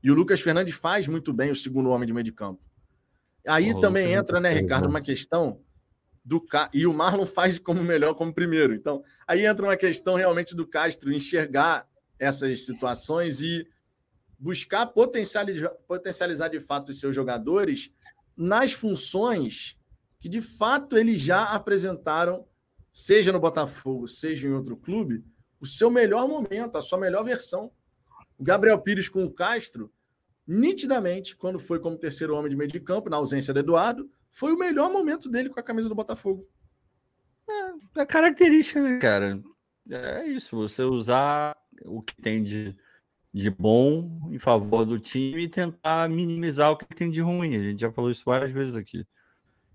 E 0.04 0.12
o 0.12 0.14
Lucas 0.14 0.42
Fernandes 0.42 0.76
faz 0.76 1.08
muito 1.08 1.34
bem 1.34 1.50
o 1.50 1.56
segundo 1.56 1.90
homem 1.90 2.06
de 2.06 2.14
meio 2.14 2.24
de 2.24 2.32
campo. 2.32 2.62
Aí 3.46 3.78
também 3.80 4.14
entra, 4.14 4.40
né, 4.40 4.50
Ricardo, 4.54 4.88
uma 4.88 5.02
questão 5.02 5.62
do 6.24 6.40
Ca... 6.40 6.70
e 6.74 6.88
o 6.88 6.94
Marlon 6.94 7.26
faz 7.26 7.60
como 7.60 7.84
melhor 7.84 8.14
como 8.14 8.34
primeiro. 8.34 8.74
Então, 8.74 9.04
aí 9.28 9.46
entra 9.46 9.66
uma 9.66 9.76
questão 9.76 10.16
realmente 10.16 10.56
do 10.56 10.66
Castro 10.66 11.12
enxergar 11.12 11.88
essas 12.18 12.66
situações 12.66 13.42
e 13.42 13.68
buscar 14.40 14.86
potencializar, 14.88 15.70
potencializar 15.88 16.48
de 16.48 16.60
fato 16.60 16.90
os 16.90 17.00
seus 17.00 17.16
jogadores 17.16 17.92
nas 18.36 18.72
funções 18.72 19.78
que 20.20 20.30
de 20.30 20.42
fato 20.42 20.98
eles 20.98 21.20
já 21.20 21.44
apresentaram 21.44 22.46
seja 22.90 23.32
no 23.32 23.40
Botafogo, 23.40 24.08
seja 24.08 24.48
em 24.48 24.54
outro 24.54 24.78
clube, 24.78 25.26
o 25.60 25.66
seu 25.66 25.90
melhor 25.90 26.28
momento, 26.28 26.78
a 26.78 26.82
sua 26.82 26.98
melhor 26.98 27.24
versão. 27.24 27.72
O 28.38 28.44
Gabriel 28.44 28.80
Pires 28.80 29.10
com 29.10 29.24
o 29.24 29.32
Castro, 29.32 29.92
nitidamente, 30.48 31.36
quando 31.36 31.60
foi 31.60 31.80
como 31.80 31.98
terceiro 31.98 32.36
homem 32.36 32.50
de 32.50 32.56
meio 32.56 32.70
de 32.70 32.80
campo, 32.80 33.10
na 33.10 33.18
ausência 33.18 33.54
do 33.54 33.60
Eduardo, 33.60 34.10
foi 34.32 34.54
o 34.54 34.58
melhor 34.58 34.92
momento 34.92 35.30
dele 35.30 35.50
com 35.50 35.60
a 35.60 35.64
camisa 35.64 35.88
do 35.88 35.96
Botafogo. 35.96 36.48
É, 37.50 38.02
é 38.02 38.06
característica, 38.06 38.82
né, 38.82 38.98
cara? 39.00 39.42
É 39.90 40.26
isso, 40.26 40.56
você 40.56 40.84
usar 40.84 41.56
o 41.86 42.02
que 42.02 42.16
tem 42.16 42.42
de, 42.42 42.76
de 43.34 43.50
bom 43.50 44.30
em 44.32 44.40
favor 44.40 44.86
do 44.86 45.00
time 45.00 45.44
e 45.44 45.50
tentar 45.50 46.10
minimizar 46.10 46.72
o 46.72 46.78
que 46.78 46.86
tem 46.86 47.10
de 47.10 47.22
ruim. 47.22 47.56
A 47.56 47.60
gente 47.60 47.82
já 47.82 47.92
falou 47.92 48.10
isso 48.10 48.24
várias 48.26 48.52
vezes 48.52 48.76
aqui. 48.76 49.06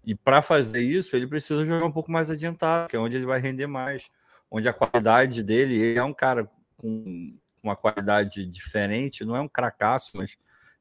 E 0.04 0.14
para 0.14 0.40
fazer 0.40 0.80
isso, 0.80 1.14
ele 1.14 1.26
precisa 1.26 1.64
jogar 1.64 1.84
um 1.84 1.92
pouco 1.92 2.10
mais 2.10 2.30
adiantado, 2.30 2.88
que 2.88 2.96
é 2.96 2.98
onde 2.98 3.16
ele 3.16 3.26
vai 3.26 3.38
render 3.38 3.66
mais, 3.66 4.08
onde 4.50 4.68
a 4.68 4.72
qualidade 4.72 5.42
dele, 5.42 5.78
ele 5.78 5.98
é 5.98 6.02
um 6.02 6.14
cara 6.14 6.50
com 6.78 7.36
uma 7.62 7.76
qualidade 7.76 8.46
diferente, 8.46 9.24
não 9.24 9.36
é 9.36 9.40
um 9.40 9.48
cracaço, 9.48 10.12
mas 10.14 10.38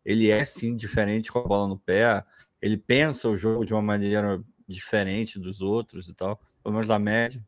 ele 0.08 0.32
é 0.32 0.46
sim 0.46 0.74
diferente 0.74 1.30
com 1.30 1.40
a 1.40 1.44
bola 1.44 1.68
no 1.68 1.78
pé, 1.78 2.24
ele 2.62 2.78
pensa 2.78 3.28
o 3.28 3.36
jogo 3.36 3.66
de 3.66 3.74
uma 3.74 3.82
maneira 3.82 4.42
diferente 4.66 5.38
dos 5.38 5.62
outros 5.62 6.08
e 6.08 6.14
tal, 6.14 6.42
pelo 6.64 6.76
menos 6.76 6.88
da 6.88 6.98
média. 6.98 7.46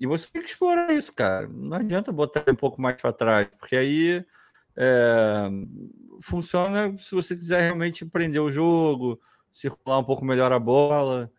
E 0.00 0.06
você 0.06 0.26
tem 0.32 0.40
que 0.40 0.48
explorar 0.48 0.90
isso, 0.90 1.12
cara. 1.12 1.46
Não 1.46 1.76
adianta 1.76 2.10
botar 2.10 2.50
um 2.50 2.54
pouco 2.54 2.80
mais 2.80 2.98
para 2.98 3.12
trás, 3.12 3.46
porque 3.58 3.76
aí 3.76 4.24
é, 4.74 5.50
funciona 6.22 6.96
se 6.98 7.14
você 7.14 7.36
quiser 7.36 7.60
realmente 7.60 8.06
empreender 8.06 8.40
o 8.40 8.50
jogo, 8.50 9.20
circular 9.52 9.98
um 9.98 10.04
pouco 10.04 10.24
melhor 10.24 10.52
a 10.52 10.58
bola. 10.58 11.30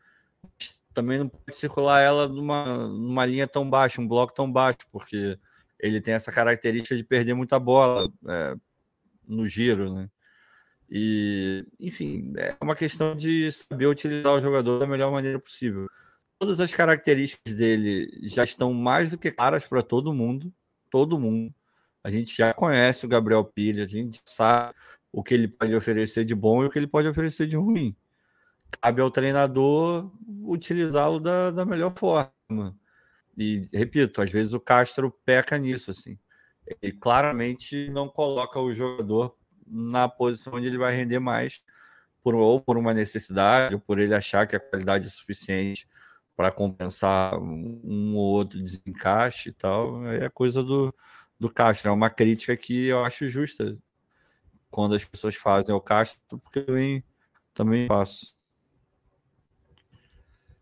Também 0.93 1.17
não 1.17 1.29
pode 1.29 1.55
circular 1.55 1.99
ela 1.99 2.27
numa, 2.27 2.87
numa 2.87 3.25
linha 3.25 3.47
tão 3.47 3.67
baixa, 3.67 3.99
um 3.99 4.07
bloco 4.07 4.35
tão 4.35 4.51
baixo, 4.51 4.77
porque 4.91 5.39
ele 5.79 5.99
tem 5.99 6.13
essa 6.13 6.31
característica 6.31 6.95
de 6.95 7.03
perder 7.03 7.33
muita 7.33 7.57
bola 7.57 8.07
é, 8.27 8.55
no 9.31 9.47
giro, 9.47 9.93
né? 9.93 10.09
E, 10.89 11.65
enfim, 11.79 12.33
é 12.37 12.55
uma 12.61 12.75
questão 12.75 13.15
de 13.15 13.51
saber 13.51 13.87
utilizar 13.87 14.33
o 14.33 14.41
jogador 14.41 14.79
da 14.79 14.87
melhor 14.87 15.11
maneira 15.11 15.39
possível. 15.39 15.87
todas 16.39 16.59
as 16.59 16.73
características 16.73 17.55
dele 17.55 18.09
já 18.23 18.43
estão 18.43 18.73
mais 18.73 19.11
do 19.11 19.17
que 19.17 19.31
claras 19.31 19.65
para 19.65 19.83
todo 19.83 20.13
mundo. 20.13 20.53
Todo 20.89 21.19
mundo. 21.19 21.53
A 22.03 22.11
gente 22.11 22.35
já 22.35 22.53
conhece 22.53 23.05
o 23.05 23.09
Gabriel 23.09 23.45
Pires, 23.45 23.85
a 23.85 23.87
gente 23.87 24.21
sabe 24.25 24.75
o 25.11 25.23
que 25.23 25.33
ele 25.33 25.47
pode 25.47 25.75
oferecer 25.75 26.25
de 26.25 26.35
bom 26.35 26.63
e 26.63 26.67
o 26.67 26.69
que 26.69 26.79
ele 26.79 26.87
pode 26.87 27.07
oferecer 27.07 27.47
de 27.47 27.55
ruim. 27.55 27.95
Cabe 28.81 29.01
ao 29.01 29.11
treinador 29.11 30.11
utilizá-lo 30.43 31.19
da, 31.19 31.51
da 31.51 31.65
melhor 31.65 31.93
forma. 31.97 32.75
E, 33.37 33.61
repito, 33.73 34.21
às 34.21 34.29
vezes 34.31 34.53
o 34.53 34.59
Castro 34.59 35.11
peca 35.25 35.57
nisso, 35.57 35.91
assim. 35.91 36.17
Ele 36.81 36.91
claramente 36.91 37.89
não 37.89 38.07
coloca 38.07 38.59
o 38.59 38.73
jogador 38.73 39.35
na 39.65 40.07
posição 40.07 40.53
onde 40.53 40.67
ele 40.67 40.77
vai 40.77 40.95
render 40.95 41.19
mais, 41.19 41.61
por, 42.21 42.35
ou 42.35 42.61
por 42.61 42.77
uma 42.77 42.93
necessidade, 42.93 43.75
ou 43.75 43.81
por 43.81 43.99
ele 43.99 44.13
achar 44.13 44.45
que 44.45 44.55
a 44.55 44.59
qualidade 44.59 45.07
é 45.07 45.09
suficiente 45.09 45.87
para 46.35 46.51
compensar 46.51 47.37
um 47.39 48.15
ou 48.15 48.33
outro 48.33 48.61
desencaixe 48.61 49.49
e 49.49 49.53
tal. 49.53 50.05
É 50.07 50.29
coisa 50.29 50.63
do, 50.63 50.93
do 51.39 51.49
Castro. 51.49 51.89
É 51.89 51.91
uma 51.91 52.09
crítica 52.09 52.55
que 52.55 52.87
eu 52.87 53.03
acho 53.03 53.29
justa 53.29 53.77
quando 54.69 54.95
as 54.95 55.03
pessoas 55.03 55.35
fazem 55.35 55.73
ao 55.73 55.81
Castro, 55.81 56.19
porque 56.39 56.59
eu 56.59 56.65
também, 56.65 57.03
também 57.53 57.87
faço. 57.87 58.35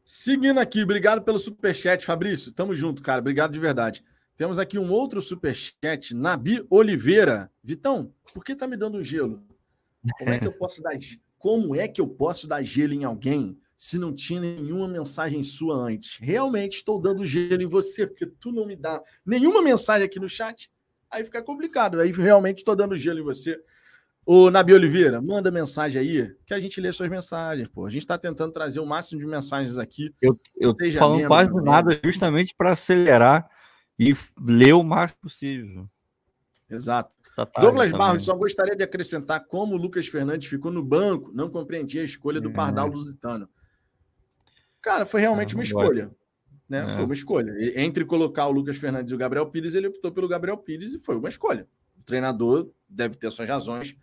Seguindo 0.04 0.60
aqui, 0.60 0.82
obrigado 0.82 1.22
pelo 1.22 1.38
superchat, 1.38 2.04
Fabrício. 2.04 2.52
Tamo 2.52 2.74
junto, 2.74 3.02
cara. 3.04 3.20
Obrigado 3.20 3.52
de 3.52 3.60
verdade. 3.60 4.04
Temos 4.40 4.58
aqui 4.58 4.80
um 4.80 4.90
outro 4.90 5.20
superchat, 5.20 6.16
Nabi 6.16 6.66
Oliveira. 6.70 7.52
Vitão, 7.62 8.14
por 8.34 8.42
que 8.42 8.56
tá 8.56 8.66
me 8.66 8.78
dando 8.78 9.04
gelo? 9.04 9.44
Como 10.18 10.32
é 10.32 10.40
que 10.40 10.48
eu 10.48 10.54
posso 10.58 10.82
dar 10.82 10.94
Como 11.38 11.76
é 11.76 11.90
que 11.90 12.00
eu 12.00 12.08
posso 12.08 12.48
dar 12.48 12.64
gelo 12.64 12.94
em 12.94 13.04
alguém 13.04 13.60
se 13.78 13.98
não 13.98 14.16
tinha 14.16 14.40
nenhuma 14.40 14.88
mensagem 14.88 15.44
sua 15.44 15.76
antes? 15.76 16.18
Realmente 16.22 16.78
estou 16.78 17.02
dando 17.02 17.26
gelo 17.26 17.62
em 17.62 17.66
você, 17.66 18.08
porque 18.08 18.26
tu 18.26 18.54
não 18.54 18.66
me 18.66 18.78
dá 18.78 19.04
nenhuma 19.26 19.62
mensagem 19.62 20.06
aqui 20.06 20.22
no 20.22 20.30
chat. 20.30 20.72
Aí 21.12 21.26
fica 21.26 21.44
complicado. 21.44 22.00
Aí 22.00 22.10
realmente 22.10 22.60
estou 22.60 22.78
dando 22.78 22.96
gelo 22.96 23.20
em 23.20 23.24
você. 23.24 23.62
Ô, 24.26 24.50
Nabi 24.50 24.74
Oliveira, 24.74 25.22
manda 25.22 25.52
mensagem 25.52 26.02
aí, 26.02 26.34
que 26.46 26.54
a 26.54 26.60
gente 26.62 26.80
lê 26.80 26.94
suas 26.94 27.10
mensagens, 27.10 27.68
pô. 27.68 27.86
A 27.86 27.90
gente 27.90 28.04
está 28.04 28.18
tentando 28.18 28.54
trazer 28.54 28.80
o 28.80 28.86
máximo 28.86 29.20
de 29.20 29.28
mensagens 29.28 29.78
aqui. 29.78 30.16
Eu, 30.22 30.40
eu 30.56 30.74
falando 30.98 31.28
quase 31.28 31.54
nada 31.62 32.00
justamente 32.02 32.56
para 32.56 32.72
acelerar 32.72 33.59
e 34.00 34.16
ler 34.42 34.74
o 34.74 34.84
mais 34.84 35.12
possível. 35.12 35.90
Exato. 36.70 37.12
Tá 37.36 37.46
Douglas 37.62 37.92
Barros, 37.92 38.26
só 38.26 38.34
gostaria 38.36 38.76
de 38.76 38.84
acrescentar 38.84 39.46
como 39.46 39.76
o 39.76 39.78
Lucas 39.78 40.08
Fernandes 40.08 40.48
ficou 40.48 40.72
no 40.72 40.84
banco, 40.84 41.32
não 41.34 41.50
compreendia 41.50 42.02
a 42.02 42.06
escolha 42.06 42.42
do 42.42 42.52
Pardal 42.52 42.88
é. 42.88 42.92
Lusitano. 42.92 43.50
Cara, 44.82 45.06
foi 45.06 45.22
realmente 45.22 45.56
uma 45.56 45.64
escolha. 45.64 46.12
Né? 46.68 46.92
É. 46.92 46.96
Foi 46.96 47.06
uma 47.06 47.14
escolha. 47.14 47.54
Entre 47.80 48.06
colocar 48.06 48.48
o 48.48 48.52
Lucas 48.52 48.78
Fernandes 48.78 49.12
e 49.12 49.16
o 49.16 49.18
Gabriel 49.18 49.50
Pires, 49.50 49.74
ele 49.74 49.88
optou 49.88 50.12
pelo 50.12 50.28
Gabriel 50.28 50.58
Pires 50.58 50.94
e 50.94 51.00
foi 51.00 51.18
uma 51.18 51.30
escolha. 51.30 51.68
O 51.98 52.04
treinador 52.04 52.70
deve 52.88 53.16
ter 53.16 53.32
suas 53.32 53.50
razões 53.50 53.96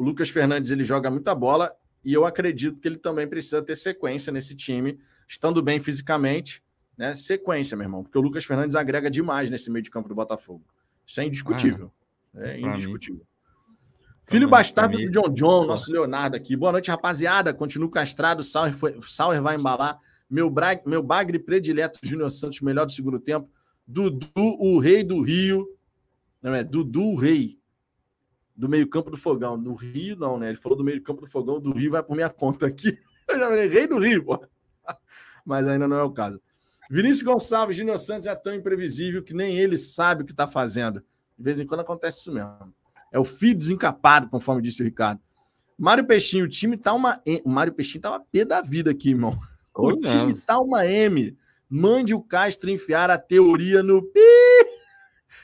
o 0.00 0.02
Lucas 0.02 0.30
Fernandes 0.30 0.70
ele 0.70 0.82
joga 0.82 1.10
muita 1.10 1.34
bola 1.34 1.70
e 2.02 2.14
eu 2.14 2.24
acredito 2.24 2.80
que 2.80 2.88
ele 2.88 2.96
também 2.96 3.28
precisa 3.28 3.60
ter 3.60 3.76
sequência 3.76 4.32
nesse 4.32 4.56
time, 4.56 4.98
estando 5.28 5.62
bem 5.62 5.78
fisicamente, 5.78 6.62
né? 7.00 7.14
Sequência, 7.14 7.74
meu 7.74 7.86
irmão, 7.86 8.02
porque 8.02 8.18
o 8.18 8.20
Lucas 8.20 8.44
Fernandes 8.44 8.76
agrega 8.76 9.10
demais 9.10 9.48
nesse 9.48 9.70
meio 9.70 9.82
de 9.82 9.90
campo 9.90 10.06
do 10.06 10.14
Botafogo. 10.14 10.62
Isso 11.06 11.18
é 11.18 11.24
indiscutível. 11.24 11.90
Ah, 12.36 12.48
é 12.48 12.60
indiscutível. 12.60 13.24
Filho 14.26 14.46
bastardo 14.46 14.98
do 14.98 15.10
John 15.10 15.32
John, 15.32 15.64
nosso 15.64 15.90
Leonardo 15.90 16.36
aqui. 16.36 16.54
Boa 16.54 16.72
noite, 16.72 16.90
rapaziada. 16.90 17.54
Continuo 17.54 17.88
castrado. 17.88 18.42
Sauer, 18.42 18.74
foi, 18.74 19.00
Sauer 19.00 19.40
vai 19.40 19.56
embalar. 19.56 19.98
Meu, 20.28 20.50
bra... 20.50 20.78
meu 20.84 21.02
bagre 21.02 21.38
predileto, 21.38 21.98
Júnior 22.02 22.30
Santos, 22.30 22.60
melhor 22.60 22.84
do 22.84 22.92
segundo 22.92 23.18
tempo. 23.18 23.50
Dudu, 23.86 24.28
o 24.36 24.78
rei 24.78 25.02
do 25.02 25.22
Rio. 25.22 25.66
Não 26.42 26.54
é 26.54 26.62
Dudu, 26.62 27.12
o 27.12 27.16
rei 27.16 27.58
do 28.54 28.68
meio-campo 28.68 29.10
do 29.10 29.16
fogão. 29.16 29.58
Do 29.58 29.72
Rio, 29.72 30.16
não, 30.16 30.38
né? 30.38 30.48
Ele 30.48 30.58
falou 30.58 30.76
do 30.76 30.84
meio-campo 30.84 31.22
do 31.22 31.26
fogão, 31.26 31.58
do 31.58 31.72
Rio 31.72 31.92
vai 31.92 32.02
por 32.02 32.14
minha 32.14 32.28
conta 32.28 32.66
aqui. 32.66 32.98
Eu 33.26 33.38
já 33.38 33.46
falei, 33.46 33.68
rei 33.68 33.86
do 33.86 33.98
Rio, 33.98 34.22
pô. 34.22 34.46
Mas 35.46 35.66
ainda 35.66 35.88
não 35.88 35.96
é 35.96 36.02
o 36.02 36.10
caso. 36.10 36.38
Vinícius 36.90 37.22
Gonçalves, 37.22 37.76
Júnior 37.76 37.98
Santos 37.98 38.26
é 38.26 38.34
tão 38.34 38.52
imprevisível 38.52 39.22
que 39.22 39.32
nem 39.32 39.56
ele 39.56 39.76
sabe 39.76 40.22
o 40.22 40.26
que 40.26 40.32
está 40.32 40.48
fazendo. 40.48 41.00
De 41.38 41.44
vez 41.44 41.60
em 41.60 41.66
quando 41.66 41.80
acontece 41.80 42.18
isso 42.18 42.32
mesmo. 42.32 42.74
É 43.12 43.18
o 43.18 43.24
filho 43.24 43.56
desencapado, 43.56 44.28
conforme 44.28 44.60
disse 44.60 44.82
o 44.82 44.84
Ricardo. 44.84 45.20
Mário 45.78 46.04
Peixinho, 46.04 46.44
o 46.44 46.48
time 46.48 46.76
tá 46.76 46.92
uma. 46.92 47.22
O 47.44 47.48
Mário 47.48 47.72
Peixinho 47.72 48.02
tá 48.02 48.10
uma 48.10 48.20
P 48.20 48.44
da 48.44 48.60
vida 48.60 48.90
aqui, 48.90 49.10
irmão. 49.10 49.38
O 49.72 49.96
time 49.96 50.34
tá 50.34 50.58
uma 50.58 50.84
M. 50.84 51.36
Mande 51.68 52.12
o 52.12 52.20
Castro 52.20 52.68
enfiar 52.68 53.08
a 53.08 53.16
teoria 53.16 53.82
no 53.82 54.02
pi. 54.02 54.20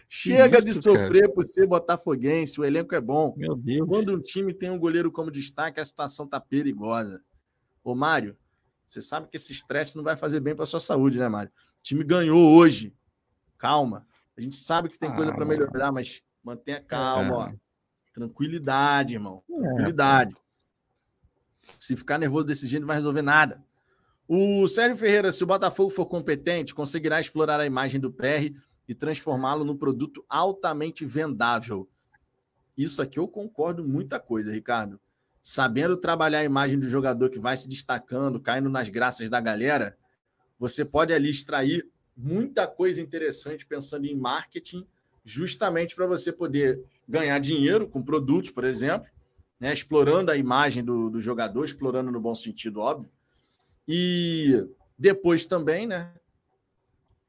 Chega 0.08 0.58
isso, 0.58 0.66
de 0.66 0.74
sofrer 0.74 1.22
cara. 1.22 1.32
por 1.32 1.44
ser 1.44 1.66
botafoguense, 1.66 2.60
o 2.60 2.64
elenco 2.64 2.94
é 2.94 3.00
bom. 3.00 3.34
Meu 3.36 3.54
Deus. 3.54 3.88
Quando 3.88 4.12
um 4.12 4.20
time 4.20 4.52
tem 4.52 4.68
um 4.68 4.78
goleiro 4.78 5.12
como 5.12 5.30
destaque, 5.30 5.78
a 5.78 5.84
situação 5.84 6.26
tá 6.26 6.40
perigosa. 6.40 7.22
Ô, 7.84 7.94
Mário, 7.94 8.36
você 8.86 9.02
sabe 9.02 9.28
que 9.28 9.36
esse 9.36 9.52
estresse 9.52 9.96
não 9.96 10.04
vai 10.04 10.16
fazer 10.16 10.38
bem 10.38 10.54
para 10.54 10.64
sua 10.64 10.78
saúde, 10.78 11.18
né, 11.18 11.28
Mário? 11.28 11.50
O 11.50 11.82
time 11.82 12.04
ganhou 12.04 12.54
hoje. 12.54 12.94
Calma. 13.58 14.06
A 14.36 14.40
gente 14.40 14.56
sabe 14.56 14.88
que 14.88 14.98
tem 14.98 15.10
ah, 15.10 15.14
coisa 15.14 15.32
para 15.32 15.44
melhorar, 15.44 15.90
mas 15.90 16.22
mantenha 16.42 16.80
calma, 16.80 17.28
é. 17.28 17.32
ó. 17.32 17.52
Tranquilidade, 18.14 19.14
irmão. 19.14 19.42
É. 19.50 19.60
Tranquilidade. 19.60 20.36
Se 21.80 21.96
ficar 21.96 22.16
nervoso 22.16 22.46
desse 22.46 22.68
jeito, 22.68 22.82
não 22.82 22.86
vai 22.86 22.96
resolver 22.96 23.22
nada. 23.22 23.64
O 24.28 24.66
Sérgio 24.68 24.96
Ferreira, 24.96 25.32
se 25.32 25.42
o 25.42 25.46
Botafogo 25.46 25.90
for 25.90 26.06
competente, 26.06 26.74
conseguirá 26.74 27.20
explorar 27.20 27.58
a 27.58 27.66
imagem 27.66 28.00
do 28.00 28.12
PR 28.12 28.54
e 28.88 28.94
transformá-lo 28.94 29.64
num 29.64 29.76
produto 29.76 30.24
altamente 30.28 31.04
vendável. 31.04 31.88
Isso 32.76 33.02
aqui 33.02 33.18
eu 33.18 33.26
concordo 33.26 33.84
muita 33.84 34.20
coisa, 34.20 34.52
Ricardo. 34.52 35.00
Sabendo 35.48 35.96
trabalhar 35.96 36.40
a 36.40 36.44
imagem 36.44 36.76
do 36.76 36.88
jogador 36.88 37.30
que 37.30 37.38
vai 37.38 37.56
se 37.56 37.68
destacando, 37.68 38.40
caindo 38.40 38.68
nas 38.68 38.88
graças 38.88 39.30
da 39.30 39.40
galera, 39.40 39.96
você 40.58 40.84
pode 40.84 41.12
ali 41.12 41.30
extrair 41.30 41.88
muita 42.16 42.66
coisa 42.66 43.00
interessante 43.00 43.64
pensando 43.64 44.06
em 44.06 44.16
marketing, 44.16 44.84
justamente 45.24 45.94
para 45.94 46.04
você 46.04 46.32
poder 46.32 46.82
ganhar 47.08 47.38
dinheiro 47.38 47.86
com 47.86 48.02
produtos, 48.02 48.50
por 48.50 48.64
exemplo, 48.64 49.08
né? 49.60 49.72
explorando 49.72 50.32
a 50.32 50.36
imagem 50.36 50.82
do, 50.84 51.08
do 51.08 51.20
jogador, 51.20 51.64
explorando 51.64 52.10
no 52.10 52.20
bom 52.20 52.34
sentido, 52.34 52.80
óbvio. 52.80 53.08
E 53.86 54.66
depois 54.98 55.46
também, 55.46 55.86
né? 55.86 56.12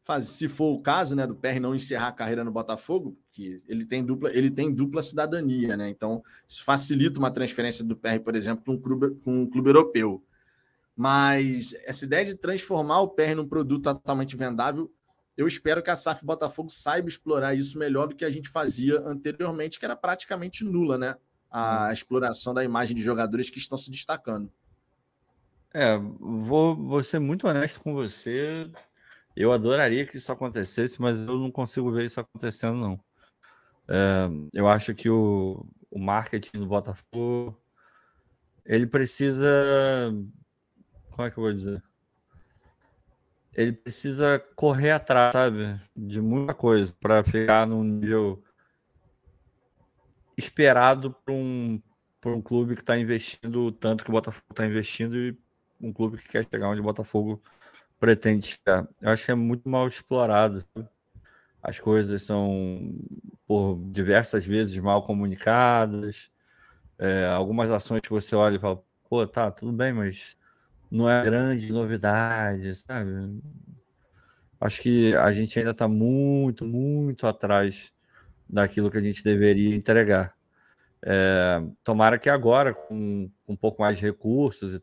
faz, 0.02 0.24
se 0.24 0.48
for 0.48 0.74
o 0.74 0.82
caso, 0.82 1.16
né, 1.16 1.28
do 1.28 1.36
PR 1.36 1.60
não 1.62 1.76
encerrar 1.76 2.08
a 2.08 2.14
carreira 2.14 2.44
no 2.44 2.52
Botafogo, 2.52 3.16
que 3.38 3.62
ele 3.68 3.86
tem 3.86 4.04
dupla, 4.04 4.32
ele 4.34 4.50
tem 4.50 4.74
dupla 4.74 5.00
cidadania, 5.00 5.78
né? 5.78 5.88
Então, 5.90 6.24
isso 6.48 6.64
facilita 6.64 7.20
uma 7.20 7.30
transferência 7.30 7.86
do 7.86 7.96
PR, 7.96 8.20
por 8.24 8.36
exemplo, 8.36 8.64
para 8.64 8.74
um 8.74 8.82
clube, 8.82 9.16
um 9.28 9.46
clube 9.48 9.70
europeu. 9.70 10.24
Mas 10.96 11.76
essa 11.86 12.04
ideia 12.04 12.26
de 12.26 12.34
transformar 12.34 13.02
o 13.02 13.10
PR 13.10 13.36
num 13.36 13.48
produto 13.48 13.84
totalmente 13.84 14.36
vendável, 14.36 14.92
eu 15.38 15.46
espero 15.46 15.84
que 15.84 15.92
a 15.92 15.96
SAF 15.96 16.26
Botafogo 16.26 16.72
saiba 16.72 17.08
explorar 17.08 17.54
isso 17.54 17.78
melhor 17.78 18.08
do 18.08 18.16
que 18.16 18.26
a 18.26 18.30
gente 18.32 18.50
fazia 18.50 19.00
anteriormente, 19.02 19.78
que 19.78 19.86
era 19.86 19.96
praticamente 19.96 20.64
nula, 20.64 20.98
né? 20.98 21.16
A 21.52 21.94
exploração 21.94 22.56
da 22.56 22.64
imagem 22.64 22.96
de 22.96 23.04
jogadores 23.04 23.52
que 23.52 23.60
estão 23.60 23.78
se 23.78 23.92
destacando. 23.92 24.52
É, 25.72 25.96
vou, 25.96 26.76
vou 26.76 27.04
ser 27.04 27.20
muito 27.20 27.48
honesto 27.48 27.80
com 27.82 27.94
você. 27.94 28.68
Eu 29.36 29.54
adoraria 29.54 30.08
que 30.08 30.18
isso 30.18 30.32
acontecesse, 30.32 31.00
mas 31.00 31.28
eu 31.28 31.38
não 31.38 31.52
consigo 31.52 31.92
ver 31.92 32.06
isso 32.06 32.20
acontecendo, 32.20 32.80
não. 32.80 33.00
É, 33.90 34.28
eu 34.54 34.68
acho 34.68 34.94
que 34.94 35.10
o, 35.10 35.66
o 35.90 36.00
marketing 36.00 36.60
do 36.60 36.66
Botafogo 36.66 37.58
ele 38.66 38.86
precisa. 38.86 39.48
Como 41.12 41.28
é 41.28 41.32
que 41.32 41.38
eu 41.38 41.44
vou 41.44 41.54
dizer? 41.54 41.82
Ele 43.54 43.72
precisa 43.72 44.40
correr 44.56 44.92
atrás, 44.92 45.34
sabe? 45.34 45.80
De 45.96 46.22
muita 46.22 46.54
coisa 46.54 46.94
para 47.00 47.24
ficar 47.24 47.66
num 47.66 47.84
nível 47.84 48.44
esperado 50.38 51.16
para 51.26 51.34
um, 51.34 51.82
um 52.26 52.42
clube 52.42 52.76
que 52.76 52.82
está 52.82 52.98
investindo 53.00 53.72
tanto 53.72 54.04
que 54.04 54.10
o 54.12 54.14
Botafogo 54.14 54.46
está 54.52 54.66
investindo 54.68 55.18
e 55.18 55.36
um 55.82 55.92
clube 55.92 56.18
que 56.18 56.28
quer 56.28 56.46
chegar 56.46 56.70
onde 56.70 56.82
o 56.82 56.84
Botafogo 56.84 57.42
pretende 58.00 58.48
chegar. 58.48 58.88
Eu 59.02 59.10
acho 59.10 59.26
que 59.26 59.32
é 59.32 59.36
muito 59.36 59.68
mal 59.68 59.88
explorado. 59.88 60.64
As 61.68 61.82
coisas 61.82 62.24
são, 62.24 62.96
por 63.46 63.78
diversas 63.92 64.46
vezes, 64.46 64.78
mal 64.78 65.04
comunicadas. 65.06 66.32
É, 66.98 67.26
algumas 67.26 67.70
ações 67.70 68.00
que 68.00 68.10
você 68.10 68.38
olha 68.38 68.56
e 68.56 68.60
fala, 68.60 68.82
pô, 69.10 69.28
tá, 69.28 69.52
tudo 69.52 69.74
bem, 69.74 69.92
mas 69.92 70.38
não 70.90 71.10
é 71.10 71.22
grande 71.22 71.74
novidade, 71.74 72.74
sabe? 72.74 73.42
Acho 74.62 74.82
que 74.82 75.14
a 75.18 75.30
gente 75.34 75.60
ainda 75.60 75.72
está 75.72 75.90
muito, 75.90 76.64
muito 76.64 77.28
atrás 77.28 77.92
daquilo 78.48 78.90
que 78.90 78.98
a 78.98 79.02
gente 79.02 79.22
deveria 79.22 79.76
entregar. 79.76 80.34
É, 81.04 81.62
tomara 81.84 82.18
que 82.18 82.30
agora, 82.30 82.74
com, 82.74 83.30
um 83.46 83.58
pouco 83.58 83.82
mais 83.82 83.98
de 83.98 84.06
recursos, 84.06 84.80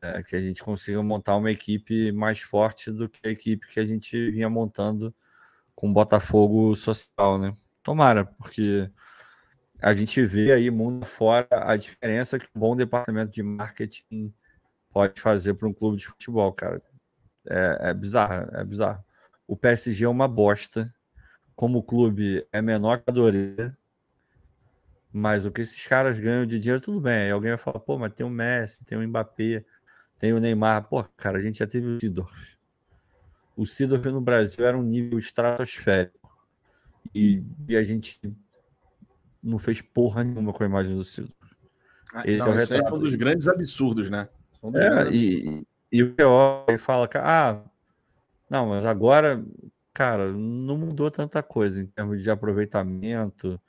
é, 0.00 0.22
que 0.22 0.34
a 0.34 0.40
gente 0.40 0.64
consiga 0.64 1.02
montar 1.02 1.36
uma 1.36 1.50
equipe 1.50 2.10
mais 2.10 2.40
forte 2.40 2.90
do 2.90 3.06
que 3.06 3.20
a 3.28 3.30
equipe 3.30 3.68
que 3.68 3.78
a 3.78 3.84
gente 3.84 4.30
vinha 4.30 4.48
montando 4.48 5.14
com 5.74 5.92
Botafogo 5.92 6.74
social, 6.76 7.38
né? 7.38 7.52
Tomara, 7.82 8.24
porque 8.24 8.90
a 9.80 9.92
gente 9.92 10.24
vê 10.24 10.52
aí 10.52 10.70
mundo 10.70 11.04
fora 11.04 11.46
a 11.50 11.76
diferença 11.76 12.38
que 12.38 12.46
um 12.54 12.60
bom 12.60 12.76
departamento 12.76 13.32
de 13.32 13.42
marketing 13.42 14.32
pode 14.90 15.20
fazer 15.20 15.54
para 15.54 15.68
um 15.68 15.74
clube 15.74 15.98
de 15.98 16.06
futebol, 16.06 16.52
cara. 16.52 16.80
É, 17.46 17.90
é 17.90 17.94
bizarro, 17.94 18.48
é 18.56 18.64
bizarro. 18.64 19.04
O 19.46 19.56
PSG 19.56 20.04
é 20.04 20.08
uma 20.08 20.28
bosta. 20.28 20.92
Como 21.54 21.82
clube 21.82 22.46
é 22.52 22.62
menor 22.62 22.98
que 22.98 23.10
a 23.10 23.12
Dorê. 23.12 23.70
Mas 25.12 25.46
o 25.46 25.52
que 25.52 25.60
esses 25.60 25.86
caras 25.86 26.18
ganham 26.18 26.46
de 26.46 26.58
dinheiro, 26.58 26.80
tudo 26.80 27.00
bem. 27.00 27.24
Aí 27.24 27.30
alguém 27.30 27.50
vai 27.50 27.58
falar, 27.58 27.78
pô, 27.80 27.98
mas 27.98 28.12
tem 28.14 28.26
o 28.26 28.30
Messi, 28.30 28.84
tem 28.84 28.98
o 28.98 29.06
Mbappé, 29.06 29.64
tem 30.18 30.32
o 30.32 30.40
Neymar. 30.40 30.88
Pô, 30.88 31.04
cara, 31.16 31.38
a 31.38 31.40
gente 31.40 31.58
já 31.58 31.66
teve 31.66 31.86
o 31.86 32.00
Sidorf. 32.00 32.53
O 33.56 33.66
Sidorf 33.66 34.04
no 34.10 34.20
Brasil 34.20 34.66
era 34.66 34.76
um 34.76 34.82
nível 34.82 35.18
estratosférico. 35.18 36.30
E, 37.14 37.42
e 37.68 37.76
a 37.76 37.82
gente 37.82 38.18
não 39.42 39.58
fez 39.58 39.80
porra 39.80 40.24
nenhuma 40.24 40.52
com 40.52 40.62
a 40.62 40.66
imagem 40.66 40.96
do 40.96 41.04
Sidorf. 41.04 41.34
Ah, 42.14 42.22
Esse 42.24 42.46
não, 42.46 42.54
é 42.54 42.56
esse 42.58 42.82
foi 42.88 42.98
um 42.98 43.00
dos 43.00 43.14
grandes 43.14 43.48
absurdos, 43.48 44.08
né? 44.08 44.28
Um 44.62 44.76
é, 44.76 45.12
e, 45.12 45.66
e 45.90 46.02
o 46.02 46.14
PO 46.14 46.78
fala 46.78 47.08
que, 47.08 47.18
ah, 47.18 47.60
não, 48.48 48.68
mas 48.68 48.86
agora, 48.86 49.44
cara, 49.92 50.32
não 50.32 50.78
mudou 50.78 51.10
tanta 51.10 51.42
coisa 51.42 51.82
em 51.82 51.86
termos 51.86 52.22
de 52.22 52.30
aproveitamento, 52.30 53.60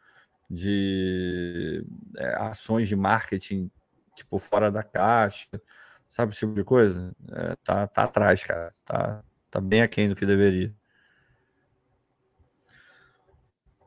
de 0.50 1.84
é, 2.18 2.36
ações 2.36 2.88
de 2.88 2.96
marketing, 2.96 3.70
tipo, 4.16 4.38
fora 4.38 4.72
da 4.72 4.84
caixa, 4.84 5.48
sabe 6.08 6.32
esse 6.32 6.42
tipo 6.42 6.54
de 6.54 6.64
coisa? 6.64 7.12
É, 7.32 7.56
tá, 7.64 7.88
tá 7.88 8.04
atrás, 8.04 8.44
cara. 8.44 8.72
Tá, 8.86 9.24
tá 9.56 9.62
bem 9.62 9.82
aquém 9.82 10.10
do 10.10 10.16
que 10.16 10.26
deveria. 10.26 10.74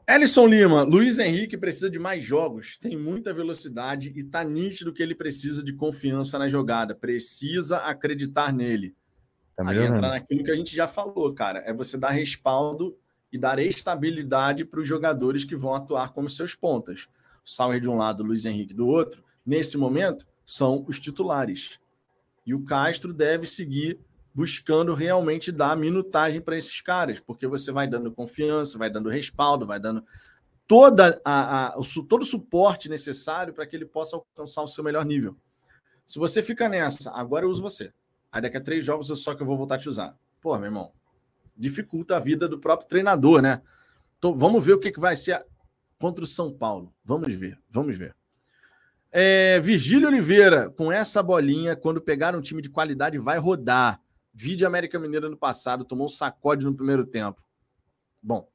Ellison 0.08 0.46
Lima, 0.46 0.82
Luiz 0.82 1.18
Henrique 1.18 1.58
precisa 1.58 1.90
de 1.90 1.98
mais 1.98 2.24
jogos, 2.24 2.78
tem 2.78 2.96
muita 2.96 3.34
velocidade 3.34 4.10
e 4.16 4.24
tá 4.24 4.42
nítido 4.42 4.94
que 4.94 5.02
ele 5.02 5.14
precisa 5.14 5.62
de 5.62 5.74
confiança 5.74 6.38
na 6.38 6.48
jogada, 6.48 6.94
precisa 6.94 7.76
acreditar 7.76 8.50
nele. 8.50 8.96
Tá 9.54 9.68
Aí 9.68 9.84
entra 9.84 10.08
naquilo 10.08 10.42
que 10.42 10.50
a 10.50 10.56
gente 10.56 10.74
já 10.74 10.88
falou, 10.88 11.34
cara, 11.34 11.58
é 11.66 11.74
você 11.74 11.98
dar 11.98 12.12
respaldo 12.12 12.96
e 13.30 13.36
dar 13.36 13.58
estabilidade 13.58 14.64
para 14.64 14.80
os 14.80 14.88
jogadores 14.88 15.44
que 15.44 15.54
vão 15.54 15.74
atuar 15.74 16.14
como 16.14 16.30
seus 16.30 16.54
pontas. 16.54 17.08
O 17.44 17.50
Sauer 17.50 17.78
de 17.78 17.90
um 17.90 17.98
lado, 17.98 18.22
o 18.22 18.26
Luiz 18.26 18.46
Henrique 18.46 18.72
do 18.72 18.86
outro, 18.86 19.22
nesse 19.44 19.76
momento, 19.76 20.26
são 20.46 20.86
os 20.88 20.98
titulares. 20.98 21.78
E 22.46 22.54
o 22.54 22.64
Castro 22.64 23.12
deve 23.12 23.44
seguir 23.44 24.00
buscando 24.38 24.94
realmente 24.94 25.50
dar 25.50 25.76
minutagem 25.76 26.40
para 26.40 26.56
esses 26.56 26.80
caras, 26.80 27.18
porque 27.18 27.44
você 27.44 27.72
vai 27.72 27.88
dando 27.88 28.12
confiança, 28.12 28.78
vai 28.78 28.88
dando 28.88 29.08
respaldo, 29.08 29.66
vai 29.66 29.80
dando 29.80 30.04
toda 30.64 31.20
a, 31.24 31.74
a, 31.74 31.76
o, 31.76 32.02
todo 32.04 32.22
o 32.22 32.24
suporte 32.24 32.88
necessário 32.88 33.52
para 33.52 33.66
que 33.66 33.74
ele 33.74 33.84
possa 33.84 34.14
alcançar 34.14 34.62
o 34.62 34.68
seu 34.68 34.84
melhor 34.84 35.04
nível. 35.04 35.36
Se 36.06 36.20
você 36.20 36.40
fica 36.40 36.68
nessa, 36.68 37.10
agora 37.10 37.46
eu 37.46 37.50
uso 37.50 37.60
você. 37.60 37.92
Aí 38.30 38.40
daqui 38.40 38.56
a 38.56 38.60
três 38.60 38.84
jogos 38.84 39.10
eu 39.10 39.16
só 39.16 39.34
que 39.34 39.42
eu 39.42 39.46
vou 39.46 39.56
voltar 39.56 39.74
a 39.74 39.78
te 39.78 39.88
usar. 39.88 40.14
Pô, 40.40 40.54
meu 40.54 40.66
irmão, 40.66 40.92
dificulta 41.56 42.14
a 42.14 42.20
vida 42.20 42.46
do 42.46 42.60
próprio 42.60 42.88
treinador, 42.88 43.42
né? 43.42 43.60
Então, 44.18 44.36
vamos 44.36 44.64
ver 44.64 44.74
o 44.74 44.78
que, 44.78 44.92
que 44.92 45.00
vai 45.00 45.16
ser 45.16 45.44
contra 45.98 46.22
o 46.22 46.28
São 46.28 46.52
Paulo. 46.52 46.94
Vamos 47.04 47.34
ver, 47.34 47.58
vamos 47.68 47.98
ver. 47.98 48.14
É, 49.10 49.58
Virgílio 49.58 50.06
Oliveira, 50.06 50.70
com 50.70 50.92
essa 50.92 51.24
bolinha, 51.24 51.74
quando 51.74 52.00
pegar 52.00 52.36
um 52.36 52.40
time 52.40 52.62
de 52.62 52.70
qualidade, 52.70 53.18
vai 53.18 53.36
rodar. 53.38 54.00
Vídeo 54.40 54.68
América 54.68 55.00
Mineira 55.00 55.28
no 55.28 55.36
passado, 55.36 55.84
tomou 55.84 56.06
um 56.06 56.08
sacode 56.08 56.64
no 56.64 56.72
primeiro 56.72 57.04
tempo. 57.04 57.42
Bom, 58.22 58.48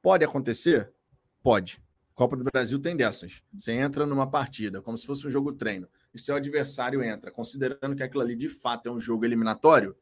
pode 0.00 0.24
acontecer? 0.24 0.94
Pode. 1.42 1.82
Copa 2.14 2.36
do 2.36 2.44
Brasil 2.44 2.78
tem 2.78 2.96
dessas. 2.96 3.42
Você 3.52 3.72
entra 3.72 4.06
numa 4.06 4.30
partida, 4.30 4.80
como 4.80 4.96
se 4.96 5.04
fosse 5.04 5.26
um 5.26 5.30
jogo 5.30 5.52
treino, 5.52 5.88
e 6.14 6.20
seu 6.20 6.36
adversário 6.36 7.02
entra, 7.02 7.32
considerando 7.32 7.96
que 7.96 8.02
aquilo 8.04 8.22
ali 8.22 8.36
de 8.36 8.48
fato 8.48 8.88
é 8.88 8.92
um 8.92 9.00
jogo 9.00 9.24
eliminatório, 9.24 9.96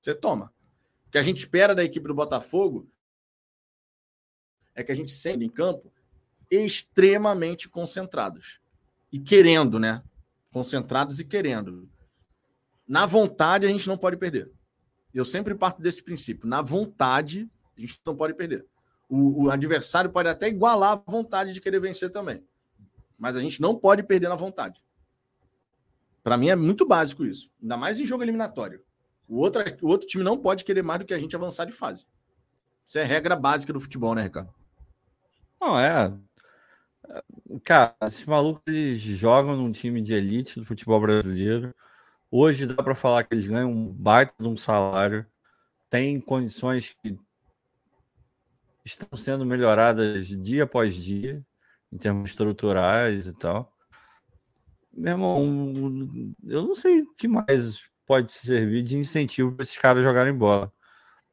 você 0.00 0.14
toma. 0.14 0.50
O 1.06 1.10
que 1.10 1.18
a 1.18 1.22
gente 1.22 1.36
espera 1.36 1.74
da 1.74 1.84
equipe 1.84 2.08
do 2.08 2.14
Botafogo 2.14 2.90
é 4.74 4.82
que 4.82 4.90
a 4.90 4.96
gente 4.96 5.10
sendo 5.10 5.44
em 5.44 5.50
campo 5.50 5.92
extremamente 6.50 7.68
concentrados. 7.68 8.58
E 9.12 9.20
querendo, 9.20 9.78
né? 9.78 10.02
Concentrados 10.50 11.20
e 11.20 11.26
querendo 11.26 11.86
na 12.86 13.04
vontade 13.06 13.66
a 13.66 13.68
gente 13.68 13.88
não 13.88 13.96
pode 13.96 14.16
perder. 14.16 14.50
Eu 15.12 15.24
sempre 15.24 15.54
parto 15.54 15.80
desse 15.80 16.02
princípio. 16.02 16.48
Na 16.48 16.62
vontade, 16.62 17.50
a 17.76 17.80
gente 17.80 18.00
não 18.04 18.14
pode 18.14 18.34
perder. 18.34 18.66
O, 19.08 19.44
o, 19.44 19.50
adversário 19.50 20.10
pode 20.10 20.28
até 20.28 20.48
igualar 20.48 20.92
a 20.92 21.10
vontade 21.10 21.52
de 21.52 21.60
querer 21.60 21.80
vencer 21.80 22.10
também. 22.10 22.44
Mas 23.18 23.36
a 23.36 23.40
gente 23.40 23.60
não 23.60 23.74
pode 23.74 24.02
perder 24.02 24.28
na 24.28 24.36
vontade. 24.36 24.82
Para 26.22 26.36
mim 26.36 26.48
é 26.48 26.56
muito 26.56 26.86
básico 26.86 27.24
isso. 27.24 27.50
Ainda 27.62 27.76
mais 27.76 27.98
em 27.98 28.04
jogo 28.04 28.22
eliminatório. 28.22 28.82
O 29.28 29.38
outro, 29.38 29.62
o 29.80 29.88
outro 29.88 30.06
time 30.06 30.22
não 30.22 30.36
pode 30.36 30.64
querer 30.64 30.82
mais 30.82 31.00
do 31.00 31.06
que 31.06 31.14
a 31.14 31.18
gente 31.18 31.34
avançar 31.34 31.64
de 31.64 31.72
fase. 31.72 32.04
Isso 32.84 32.98
é 32.98 33.04
regra 33.04 33.34
básica 33.34 33.72
do 33.72 33.80
futebol, 33.80 34.14
né, 34.14 34.22
Ricardo? 34.22 34.52
Não, 35.60 35.78
é. 35.78 36.12
Cara, 37.64 37.96
esses 38.02 38.24
malucos 38.24 38.62
eles 38.66 39.00
jogam 39.00 39.56
num 39.56 39.72
time 39.72 40.00
de 40.02 40.14
elite 40.14 40.60
do 40.60 40.66
futebol 40.66 41.00
brasileiro 41.00 41.74
Hoje 42.38 42.66
dá 42.66 42.82
para 42.82 42.94
falar 42.94 43.24
que 43.24 43.34
eles 43.34 43.46
ganham 43.46 43.72
um 43.72 43.90
baita 43.90 44.34
de 44.38 44.46
um 44.46 44.58
salário, 44.58 45.24
têm 45.88 46.20
condições 46.20 46.94
que 47.02 47.18
estão 48.84 49.16
sendo 49.16 49.46
melhoradas 49.46 50.26
dia 50.26 50.64
após 50.64 50.94
dia, 50.94 51.42
em 51.90 51.96
termos 51.96 52.28
estruturais 52.28 53.26
e 53.26 53.32
tal. 53.32 53.72
Meu 54.92 55.12
irmão, 55.12 55.42
eu 56.44 56.62
não 56.62 56.74
sei 56.74 57.00
o 57.00 57.14
que 57.14 57.26
mais 57.26 57.84
pode 58.04 58.30
servir 58.30 58.82
de 58.82 58.98
incentivo 58.98 59.52
para 59.52 59.62
esses 59.62 59.78
caras 59.78 60.02
jogarem 60.02 60.34
bola. 60.34 60.70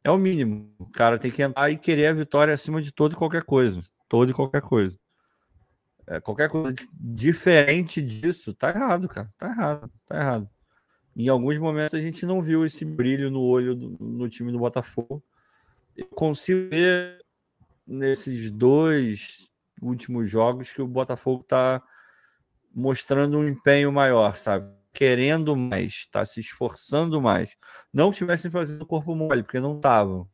É 0.05 0.09
o 0.09 0.17
mínimo. 0.17 0.73
O 0.80 0.89
cara 0.89 1.19
tem 1.19 1.30
que 1.30 1.43
entrar 1.43 1.69
e 1.69 1.77
querer 1.77 2.07
a 2.07 2.13
vitória 2.13 2.53
acima 2.53 2.81
de 2.81 2.93
todo 2.93 3.11
e 3.11 3.17
qualquer 3.17 3.43
coisa. 3.43 3.84
Todo 4.07 4.31
e 4.31 4.34
qualquer 4.34 4.61
coisa. 4.61 4.97
É, 6.07 6.21
qualquer 6.21 6.49
coisa 6.49 6.73
diferente 6.97 8.01
disso, 8.01 8.53
tá 8.53 8.69
errado, 8.69 9.09
cara. 9.09 9.30
Tá 9.38 9.49
errado, 9.49 9.91
tá 10.05 10.17
errado. 10.17 10.49
Em 11.15 11.27
alguns 11.27 11.57
momentos 11.57 11.94
a 11.94 12.02
gente 12.02 12.26
não 12.26 12.41
viu 12.41 12.65
esse 12.65 12.84
brilho 12.84 13.30
no 13.30 13.41
olho 13.41 13.76
do, 13.76 13.98
no 13.99 14.27
time 14.27 14.52
do 14.52 14.60
Botafogo. 14.60 15.23
Eu 15.95 16.07
consigo 16.07 16.69
ver 16.69 17.23
nesses 17.85 18.49
dois 18.49 19.49
últimos 19.81 20.30
jogos 20.30 20.72
que 20.72 20.81
o 20.81 20.88
Botafogo 20.88 21.41
está 21.41 21.84
mostrando 22.73 23.38
um 23.38 23.48
empenho 23.48 23.91
maior, 23.91 24.35
sabe? 24.35 24.73
Querendo 24.91 25.56
mais, 25.56 25.94
está 25.94 26.26
se 26.26 26.40
esforçando 26.40 27.22
mais. 27.22 27.56
Não 27.91 28.10
estivessem 28.10 28.49
fazendo 28.49 28.85
corpo 28.85 29.15
mole, 29.15 29.44
porque 29.44 29.60
não 29.60 29.76
estavam. 29.76 30.27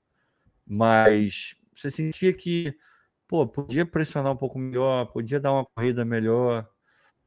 Mas 0.66 1.56
você 1.76 1.90
sentia 1.90 2.32
que, 2.32 2.74
pô, 3.28 3.46
podia 3.48 3.86
pressionar 3.86 4.32
um 4.32 4.38
pouco 4.38 4.58
melhor, 4.58 5.08
podia 5.08 5.40
dar 5.40 5.52
uma 5.52 5.66
corrida 5.66 6.06
melhor 6.06 6.70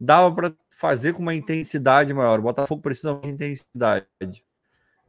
dava 0.05 0.35
para 0.35 0.53
fazer 0.69 1.12
com 1.12 1.23
uma 1.23 1.35
intensidade 1.35 2.12
maior. 2.12 2.41
O 2.41 2.43
Botafogo 2.43 2.83
precisa 2.83 3.15
de 3.15 3.29
intensidade. 3.29 4.07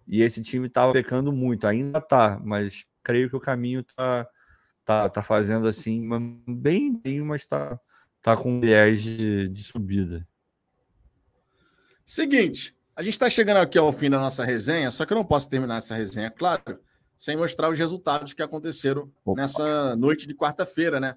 E 0.07 0.22
esse 0.22 0.41
time 0.41 0.68
estava 0.68 0.94
pecando 0.94 1.32
muito, 1.32 1.65
ainda 1.65 1.99
tá, 1.99 2.40
mas 2.44 2.86
creio 3.02 3.30
que 3.30 3.36
o 3.36 3.40
caminho 3.40 3.84
tá, 3.84 4.28
tá, 4.86 5.10
tá 5.10 5.24
fazendo 5.24 5.68
assim, 5.68 6.07
bem, 6.48 6.95
bem 6.95 7.22
mas 7.22 7.41
está 7.41 7.80
tá 8.22 8.38
com 8.38 8.52
um 8.52 8.60
viés 8.60 9.02
de, 9.02 9.48
de 9.48 9.64
subida. 9.64 10.28
Seguinte, 12.06 12.76
a 12.95 13.02
gente 13.02 13.14
está 13.14 13.30
chegando 13.30 13.57
aqui 13.57 13.78
ao 13.78 13.91
fim 13.91 14.10
da 14.10 14.20
nossa 14.20 14.45
resenha, 14.45 14.91
só 14.91 15.06
que 15.06 15.14
eu 15.14 15.18
não 15.18 15.26
posso 15.26 15.49
terminar 15.49 15.78
essa 15.78 15.95
resenha, 15.95 16.30
claro, 16.30 16.80
sem 17.18 17.36
mostrar 17.36 17.72
os 17.72 17.80
resultados 17.80 18.34
que 18.34 18.44
aconteceram 18.44 19.11
Opa. 19.26 19.41
nessa 19.41 19.95
noite 19.95 20.28
de 20.28 20.36
quarta-feira, 20.36 20.99
né? 20.99 21.15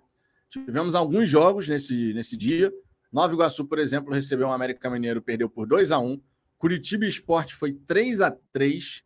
Tivemos 0.49 0.95
alguns 0.95 1.29
jogos 1.29 1.69
nesse, 1.69 2.15
nesse 2.15 2.37
dia. 2.37 2.73
Nova 3.13 3.33
Iguaçu, 3.33 3.65
por 3.65 3.79
exemplo, 3.79 4.13
recebeu 4.13 4.47
o 4.47 4.51
um 4.51 4.53
América 4.53 4.91
Mineiro, 4.91 5.23
perdeu 5.23 5.49
por 5.49 5.67
2 5.67 5.93
a 5.93 5.99
1 5.99 6.21
Curitiba 6.59 7.05
Esporte 7.05 7.55
foi 7.55 7.73
3 7.73 8.21
a 8.23 8.31
3 8.53 9.05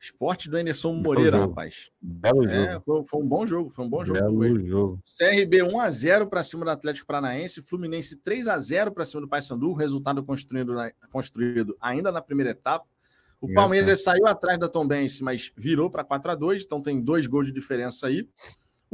Esporte 0.00 0.50
do 0.50 0.58
Anderson 0.58 0.92
Moreira, 0.92 1.38
rapaz. 1.38 1.90
Belo 2.00 2.46
é, 2.46 2.72
jogo. 2.74 2.84
Foi, 2.84 3.04
foi, 3.04 3.22
um 3.22 3.26
bom 3.26 3.46
jogo, 3.46 3.70
foi 3.70 3.84
um 3.86 3.88
bom 3.88 4.04
jogo. 4.04 4.20
Belo 4.20 4.66
jogo. 4.66 5.02
CRB 5.18 5.62
1 5.62 5.80
a 5.80 5.88
0 5.88 6.26
para 6.26 6.42
cima 6.42 6.64
do 6.64 6.70
Atlético 6.70 7.06
Paranaense, 7.06 7.62
Fluminense 7.62 8.16
3 8.18 8.48
a 8.48 8.58
0 8.58 8.92
para 8.92 9.04
cima 9.06 9.22
do 9.22 9.28
Paysandu, 9.28 9.72
resultado 9.72 10.22
construído, 10.22 10.74
na, 10.74 10.92
construído 11.10 11.74
ainda 11.80 12.12
na 12.12 12.20
primeira 12.20 12.50
etapa. 12.50 12.86
O 13.40 13.52
Palmeiras 13.52 14.00
é, 14.00 14.02
saiu 14.02 14.26
atrás 14.26 14.58
da 14.58 14.68
Tombense, 14.68 15.24
mas 15.24 15.50
virou 15.56 15.90
para 15.90 16.04
4 16.04 16.32
a 16.32 16.34
2 16.34 16.64
então 16.64 16.82
tem 16.82 17.00
dois 17.00 17.26
gols 17.26 17.46
de 17.46 17.52
diferença 17.52 18.06
aí. 18.06 18.28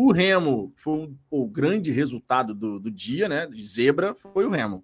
O 0.02 0.12
Remo 0.12 0.72
foi 0.76 1.14
o, 1.30 1.42
o 1.42 1.46
grande 1.46 1.90
resultado 1.90 2.54
do, 2.54 2.80
do, 2.80 2.90
dia, 2.90 3.28
né? 3.28 3.46
De 3.46 3.62
zebra, 3.62 4.14
foi 4.14 4.46
o 4.46 4.50
Remo. 4.50 4.82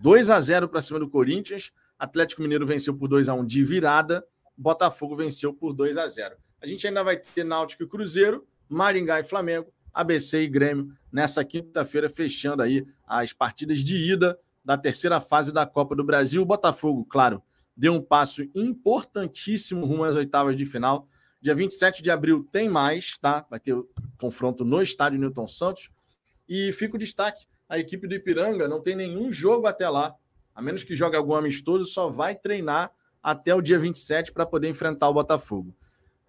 2 0.00 0.30
a 0.30 0.40
0 0.40 0.70
para 0.70 0.80
cima 0.80 0.98
do 0.98 1.06
Corinthians. 1.06 1.70
Atlético 1.98 2.40
Mineiro 2.40 2.64
venceu 2.64 2.94
por 2.96 3.06
2 3.06 3.28
a 3.28 3.34
1 3.34 3.44
de 3.44 3.62
virada, 3.62 4.26
Botafogo 4.56 5.16
venceu 5.16 5.52
por 5.52 5.74
2 5.74 5.98
a 5.98 6.08
0. 6.08 6.36
A 6.62 6.66
gente 6.66 6.86
ainda 6.86 7.04
vai 7.04 7.18
ter 7.18 7.44
Náutico 7.44 7.82
e 7.82 7.86
Cruzeiro, 7.86 8.46
Maringá 8.66 9.20
e 9.20 9.22
Flamengo, 9.22 9.70
ABC 9.92 10.44
e 10.44 10.48
Grêmio 10.48 10.88
nessa 11.12 11.44
quinta-feira, 11.44 12.08
fechando 12.08 12.62
aí 12.62 12.86
as 13.06 13.34
partidas 13.34 13.80
de 13.80 13.96
ida 14.14 14.38
da 14.64 14.78
terceira 14.78 15.20
fase 15.20 15.52
da 15.52 15.66
Copa 15.66 15.94
do 15.94 16.02
Brasil. 16.02 16.40
O 16.40 16.46
Botafogo, 16.46 17.04
claro, 17.04 17.42
deu 17.76 17.92
um 17.92 18.00
passo 18.00 18.42
importantíssimo 18.54 19.84
rumo 19.84 20.04
às 20.04 20.16
oitavas 20.16 20.56
de 20.56 20.64
final. 20.64 21.06
Dia 21.44 21.54
27 21.54 22.02
de 22.02 22.10
abril 22.10 22.48
tem 22.50 22.70
mais, 22.70 23.18
tá? 23.18 23.44
Vai 23.50 23.60
ter 23.60 23.76
confronto 24.16 24.64
no 24.64 24.80
estádio 24.80 25.18
Newton 25.18 25.46
Santos. 25.46 25.90
E 26.48 26.72
fica 26.72 26.96
o 26.96 26.98
destaque: 26.98 27.44
a 27.68 27.78
equipe 27.78 28.08
do 28.08 28.14
Ipiranga 28.14 28.66
não 28.66 28.80
tem 28.80 28.96
nenhum 28.96 29.30
jogo 29.30 29.66
até 29.66 29.86
lá. 29.86 30.14
A 30.54 30.62
menos 30.62 30.84
que 30.84 30.96
jogue 30.96 31.18
algum 31.18 31.34
amistoso, 31.34 31.84
só 31.84 32.08
vai 32.08 32.34
treinar 32.34 32.90
até 33.22 33.54
o 33.54 33.60
dia 33.60 33.78
27 33.78 34.32
para 34.32 34.46
poder 34.46 34.70
enfrentar 34.70 35.06
o 35.10 35.12
Botafogo. 35.12 35.76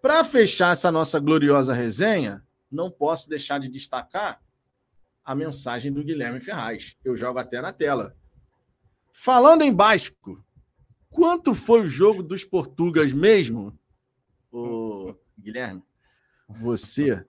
Para 0.02 0.22
fechar 0.26 0.74
essa 0.74 0.92
nossa 0.92 1.18
gloriosa 1.18 1.74
resenha, 1.74 2.44
não 2.70 2.92
posso 2.92 3.30
deixar 3.30 3.58
de 3.58 3.70
destacar 3.70 4.42
a 5.24 5.34
mensagem 5.34 5.94
do 5.94 6.04
Guilherme 6.04 6.42
Ferraz. 6.42 6.98
Eu 7.06 7.16
jogo 7.16 7.40
até 7.40 7.62
na 7.62 7.72
tela. 7.72 8.14
Falando 9.14 9.62
em 9.62 9.74
Basco, 9.74 10.44
quanto 11.10 11.56
foi 11.56 11.84
o 11.84 11.88
jogo 11.88 12.22
dos 12.22 12.44
portugas 12.44 13.14
mesmo? 13.14 13.80
Ô, 14.58 15.14
Guilherme, 15.38 15.84
você, 16.48 17.26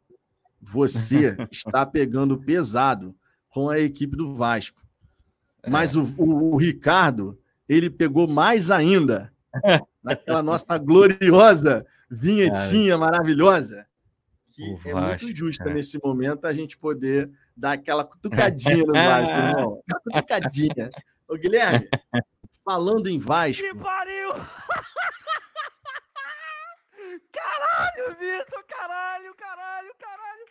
você 0.61 1.37
está 1.51 1.85
pegando 1.85 2.39
pesado 2.39 3.17
com 3.49 3.69
a 3.69 3.81
equipe 3.81 4.17
do 4.17 4.35
Vasco. 4.35 4.81
Mas 5.67 5.97
é. 5.97 5.99
o, 5.99 6.05
o, 6.17 6.55
o 6.55 6.57
Ricardo, 6.57 7.37
ele 7.69 7.91
pegou 7.91 8.29
mais 8.29 8.71
ainda 8.71 9.33
naquela 10.03 10.43
nossa 10.43 10.79
gloriosa 10.79 11.85
vinhetinha 12.09 12.97
maravilhosa 12.97 13.87
que 14.57 14.63
o 14.63 14.89
é 14.89 14.93
Vasco, 14.93 15.25
muito 15.27 15.37
justa 15.37 15.69
é. 15.69 15.75
nesse 15.75 16.01
momento 16.03 16.47
a 16.47 16.53
gente 16.53 16.79
poder 16.79 17.31
dar 17.55 17.73
aquela 17.73 18.05
cutucadinha 18.05 18.85
no 18.85 18.93
Vasco, 18.93 19.35
irmão. 19.35 19.83
Aquela 19.85 20.01
cutucadinha. 20.01 20.91
Ô, 21.29 21.37
Guilherme, 21.37 21.89
falando 22.65 23.09
em 23.09 23.19
Vasco. 23.19 23.63
Que 23.63 23.75
pariu! 23.75 24.31
Caralho, 27.33 28.17
Vitor! 28.17 28.65
Caralho, 28.65 29.35
caralho, 29.35 29.95
caralho! 29.99 30.47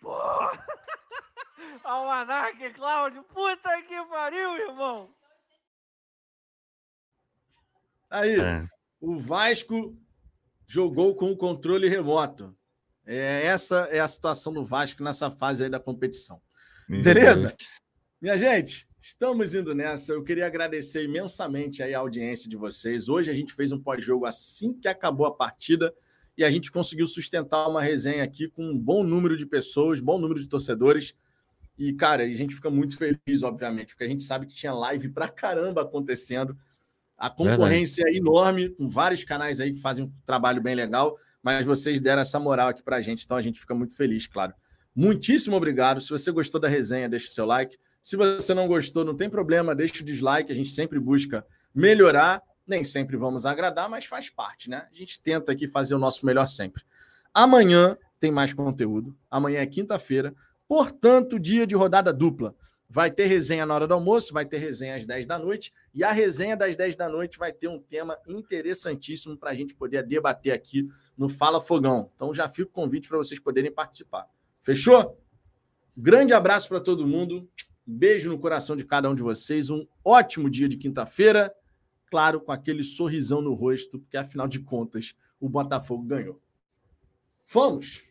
Porra! 0.00 0.66
Almanac, 1.84 2.70
Cláudio! 2.70 3.22
Puta 3.24 3.82
que 3.82 4.04
pariu, 4.06 4.56
irmão! 4.56 5.14
Aí, 8.08 8.40
é. 8.40 8.64
o 9.00 9.18
Vasco 9.18 9.96
jogou 10.66 11.14
com 11.14 11.30
o 11.30 11.36
controle 11.36 11.88
remoto. 11.88 12.56
É, 13.06 13.46
essa 13.46 13.88
é 13.90 14.00
a 14.00 14.08
situação 14.08 14.52
do 14.52 14.64
Vasco 14.64 15.02
nessa 15.02 15.30
fase 15.30 15.64
aí 15.64 15.70
da 15.70 15.80
competição. 15.80 16.40
Meu 16.88 17.02
Beleza? 17.02 17.48
Deus. 17.48 17.70
Minha 18.20 18.36
gente, 18.36 18.88
estamos 19.00 19.54
indo 19.54 19.74
nessa. 19.74 20.12
Eu 20.12 20.22
queria 20.22 20.46
agradecer 20.46 21.04
imensamente 21.04 21.82
aí 21.82 21.94
a 21.94 21.98
audiência 21.98 22.48
de 22.48 22.56
vocês. 22.56 23.08
Hoje 23.08 23.30
a 23.30 23.34
gente 23.34 23.52
fez 23.54 23.72
um 23.72 23.80
pós-jogo 23.80 24.26
assim 24.26 24.72
que 24.72 24.88
acabou 24.88 25.26
a 25.26 25.34
partida 25.34 25.92
e 26.36 26.44
a 26.44 26.50
gente 26.50 26.70
conseguiu 26.70 27.06
sustentar 27.06 27.68
uma 27.68 27.82
resenha 27.82 28.22
aqui 28.24 28.48
com 28.48 28.64
um 28.64 28.78
bom 28.78 29.02
número 29.02 29.36
de 29.36 29.46
pessoas, 29.46 30.00
bom 30.00 30.18
número 30.18 30.40
de 30.40 30.48
torcedores. 30.48 31.14
E, 31.78 31.92
cara, 31.94 32.24
a 32.24 32.34
gente 32.34 32.54
fica 32.54 32.70
muito 32.70 32.96
feliz, 32.96 33.42
obviamente, 33.42 33.94
porque 33.94 34.04
a 34.04 34.08
gente 34.08 34.22
sabe 34.22 34.46
que 34.46 34.54
tinha 34.54 34.72
live 34.72 35.08
pra 35.08 35.28
caramba 35.28 35.82
acontecendo. 35.82 36.56
A 37.16 37.30
concorrência 37.30 38.04
é 38.06 38.16
enorme, 38.16 38.70
com 38.70 38.88
vários 38.88 39.24
canais 39.24 39.60
aí 39.60 39.72
que 39.72 39.80
fazem 39.80 40.04
um 40.04 40.12
trabalho 40.24 40.62
bem 40.62 40.74
legal 40.74 41.16
mas 41.42 41.66
vocês 41.66 42.00
deram 42.00 42.22
essa 42.22 42.38
moral 42.38 42.68
aqui 42.68 42.82
para 42.82 42.96
a 42.96 43.00
gente, 43.00 43.24
então 43.24 43.36
a 43.36 43.42
gente 43.42 43.60
fica 43.60 43.74
muito 43.74 43.96
feliz, 43.96 44.26
claro. 44.26 44.52
Muitíssimo 44.94 45.56
obrigado. 45.56 46.00
Se 46.00 46.10
você 46.10 46.30
gostou 46.30 46.60
da 46.60 46.68
resenha, 46.68 47.08
deixe 47.08 47.28
o 47.28 47.30
seu 47.30 47.46
like. 47.46 47.78
Se 48.02 48.16
você 48.16 48.54
não 48.54 48.66
gostou, 48.66 49.04
não 49.04 49.16
tem 49.16 49.28
problema, 49.28 49.74
deixe 49.74 50.02
o 50.02 50.04
dislike. 50.04 50.50
A 50.50 50.54
gente 50.54 50.70
sempre 50.70 50.98
busca 50.98 51.46
melhorar. 51.74 52.42
Nem 52.66 52.84
sempre 52.84 53.16
vamos 53.16 53.44
agradar, 53.44 53.88
mas 53.90 54.04
faz 54.04 54.30
parte, 54.30 54.70
né? 54.70 54.86
A 54.90 54.94
gente 54.94 55.20
tenta 55.20 55.52
aqui 55.52 55.66
fazer 55.66 55.94
o 55.94 55.98
nosso 55.98 56.24
melhor 56.24 56.46
sempre. 56.46 56.84
Amanhã 57.34 57.96
tem 58.18 58.30
mais 58.30 58.52
conteúdo. 58.52 59.16
Amanhã 59.30 59.60
é 59.60 59.66
quinta-feira, 59.66 60.34
portanto, 60.68 61.38
dia 61.38 61.66
de 61.66 61.74
rodada 61.74 62.12
dupla. 62.12 62.54
Vai 62.88 63.10
ter 63.10 63.26
resenha 63.26 63.64
na 63.64 63.74
hora 63.74 63.86
do 63.86 63.94
almoço, 63.94 64.32
vai 64.32 64.44
ter 64.44 64.58
resenha 64.58 64.96
às 64.96 65.06
10 65.06 65.26
da 65.26 65.38
noite, 65.38 65.72
e 65.94 66.02
a 66.02 66.10
resenha 66.10 66.56
das 66.56 66.76
10 66.76 66.96
da 66.96 67.08
noite 67.08 67.38
vai 67.38 67.52
ter 67.52 67.68
um 67.68 67.78
tema 67.78 68.18
interessantíssimo 68.26 69.36
para 69.36 69.50
a 69.50 69.54
gente 69.54 69.74
poder 69.74 70.04
debater 70.04 70.52
aqui 70.52 70.88
no 71.16 71.28
Fala 71.28 71.60
Fogão. 71.60 72.10
Então 72.16 72.34
já 72.34 72.48
fica 72.48 72.68
o 72.68 72.72
convite 72.72 73.08
para 73.08 73.16
vocês 73.16 73.38
poderem 73.38 73.72
participar. 73.72 74.26
Fechou? 74.62 75.20
Grande 75.96 76.32
abraço 76.32 76.68
para 76.68 76.80
todo 76.80 77.06
mundo. 77.06 77.48
Beijo 77.90 78.30
no 78.30 78.38
coração 78.38 78.76
de 78.76 78.84
cada 78.84 79.10
um 79.10 79.14
de 79.14 79.22
vocês. 79.22 79.70
Um 79.70 79.86
ótimo 80.04 80.48
dia 80.48 80.68
de 80.68 80.76
quinta-feira. 80.76 81.54
Claro, 82.06 82.40
com 82.40 82.52
aquele 82.52 82.82
sorrisão 82.82 83.40
no 83.40 83.54
rosto, 83.54 83.98
porque 83.98 84.16
afinal 84.16 84.48
de 84.48 84.60
contas 84.60 85.14
o 85.38 85.48
Botafogo 85.48 86.02
ganhou. 86.04 86.40
Vamos! 87.52 88.02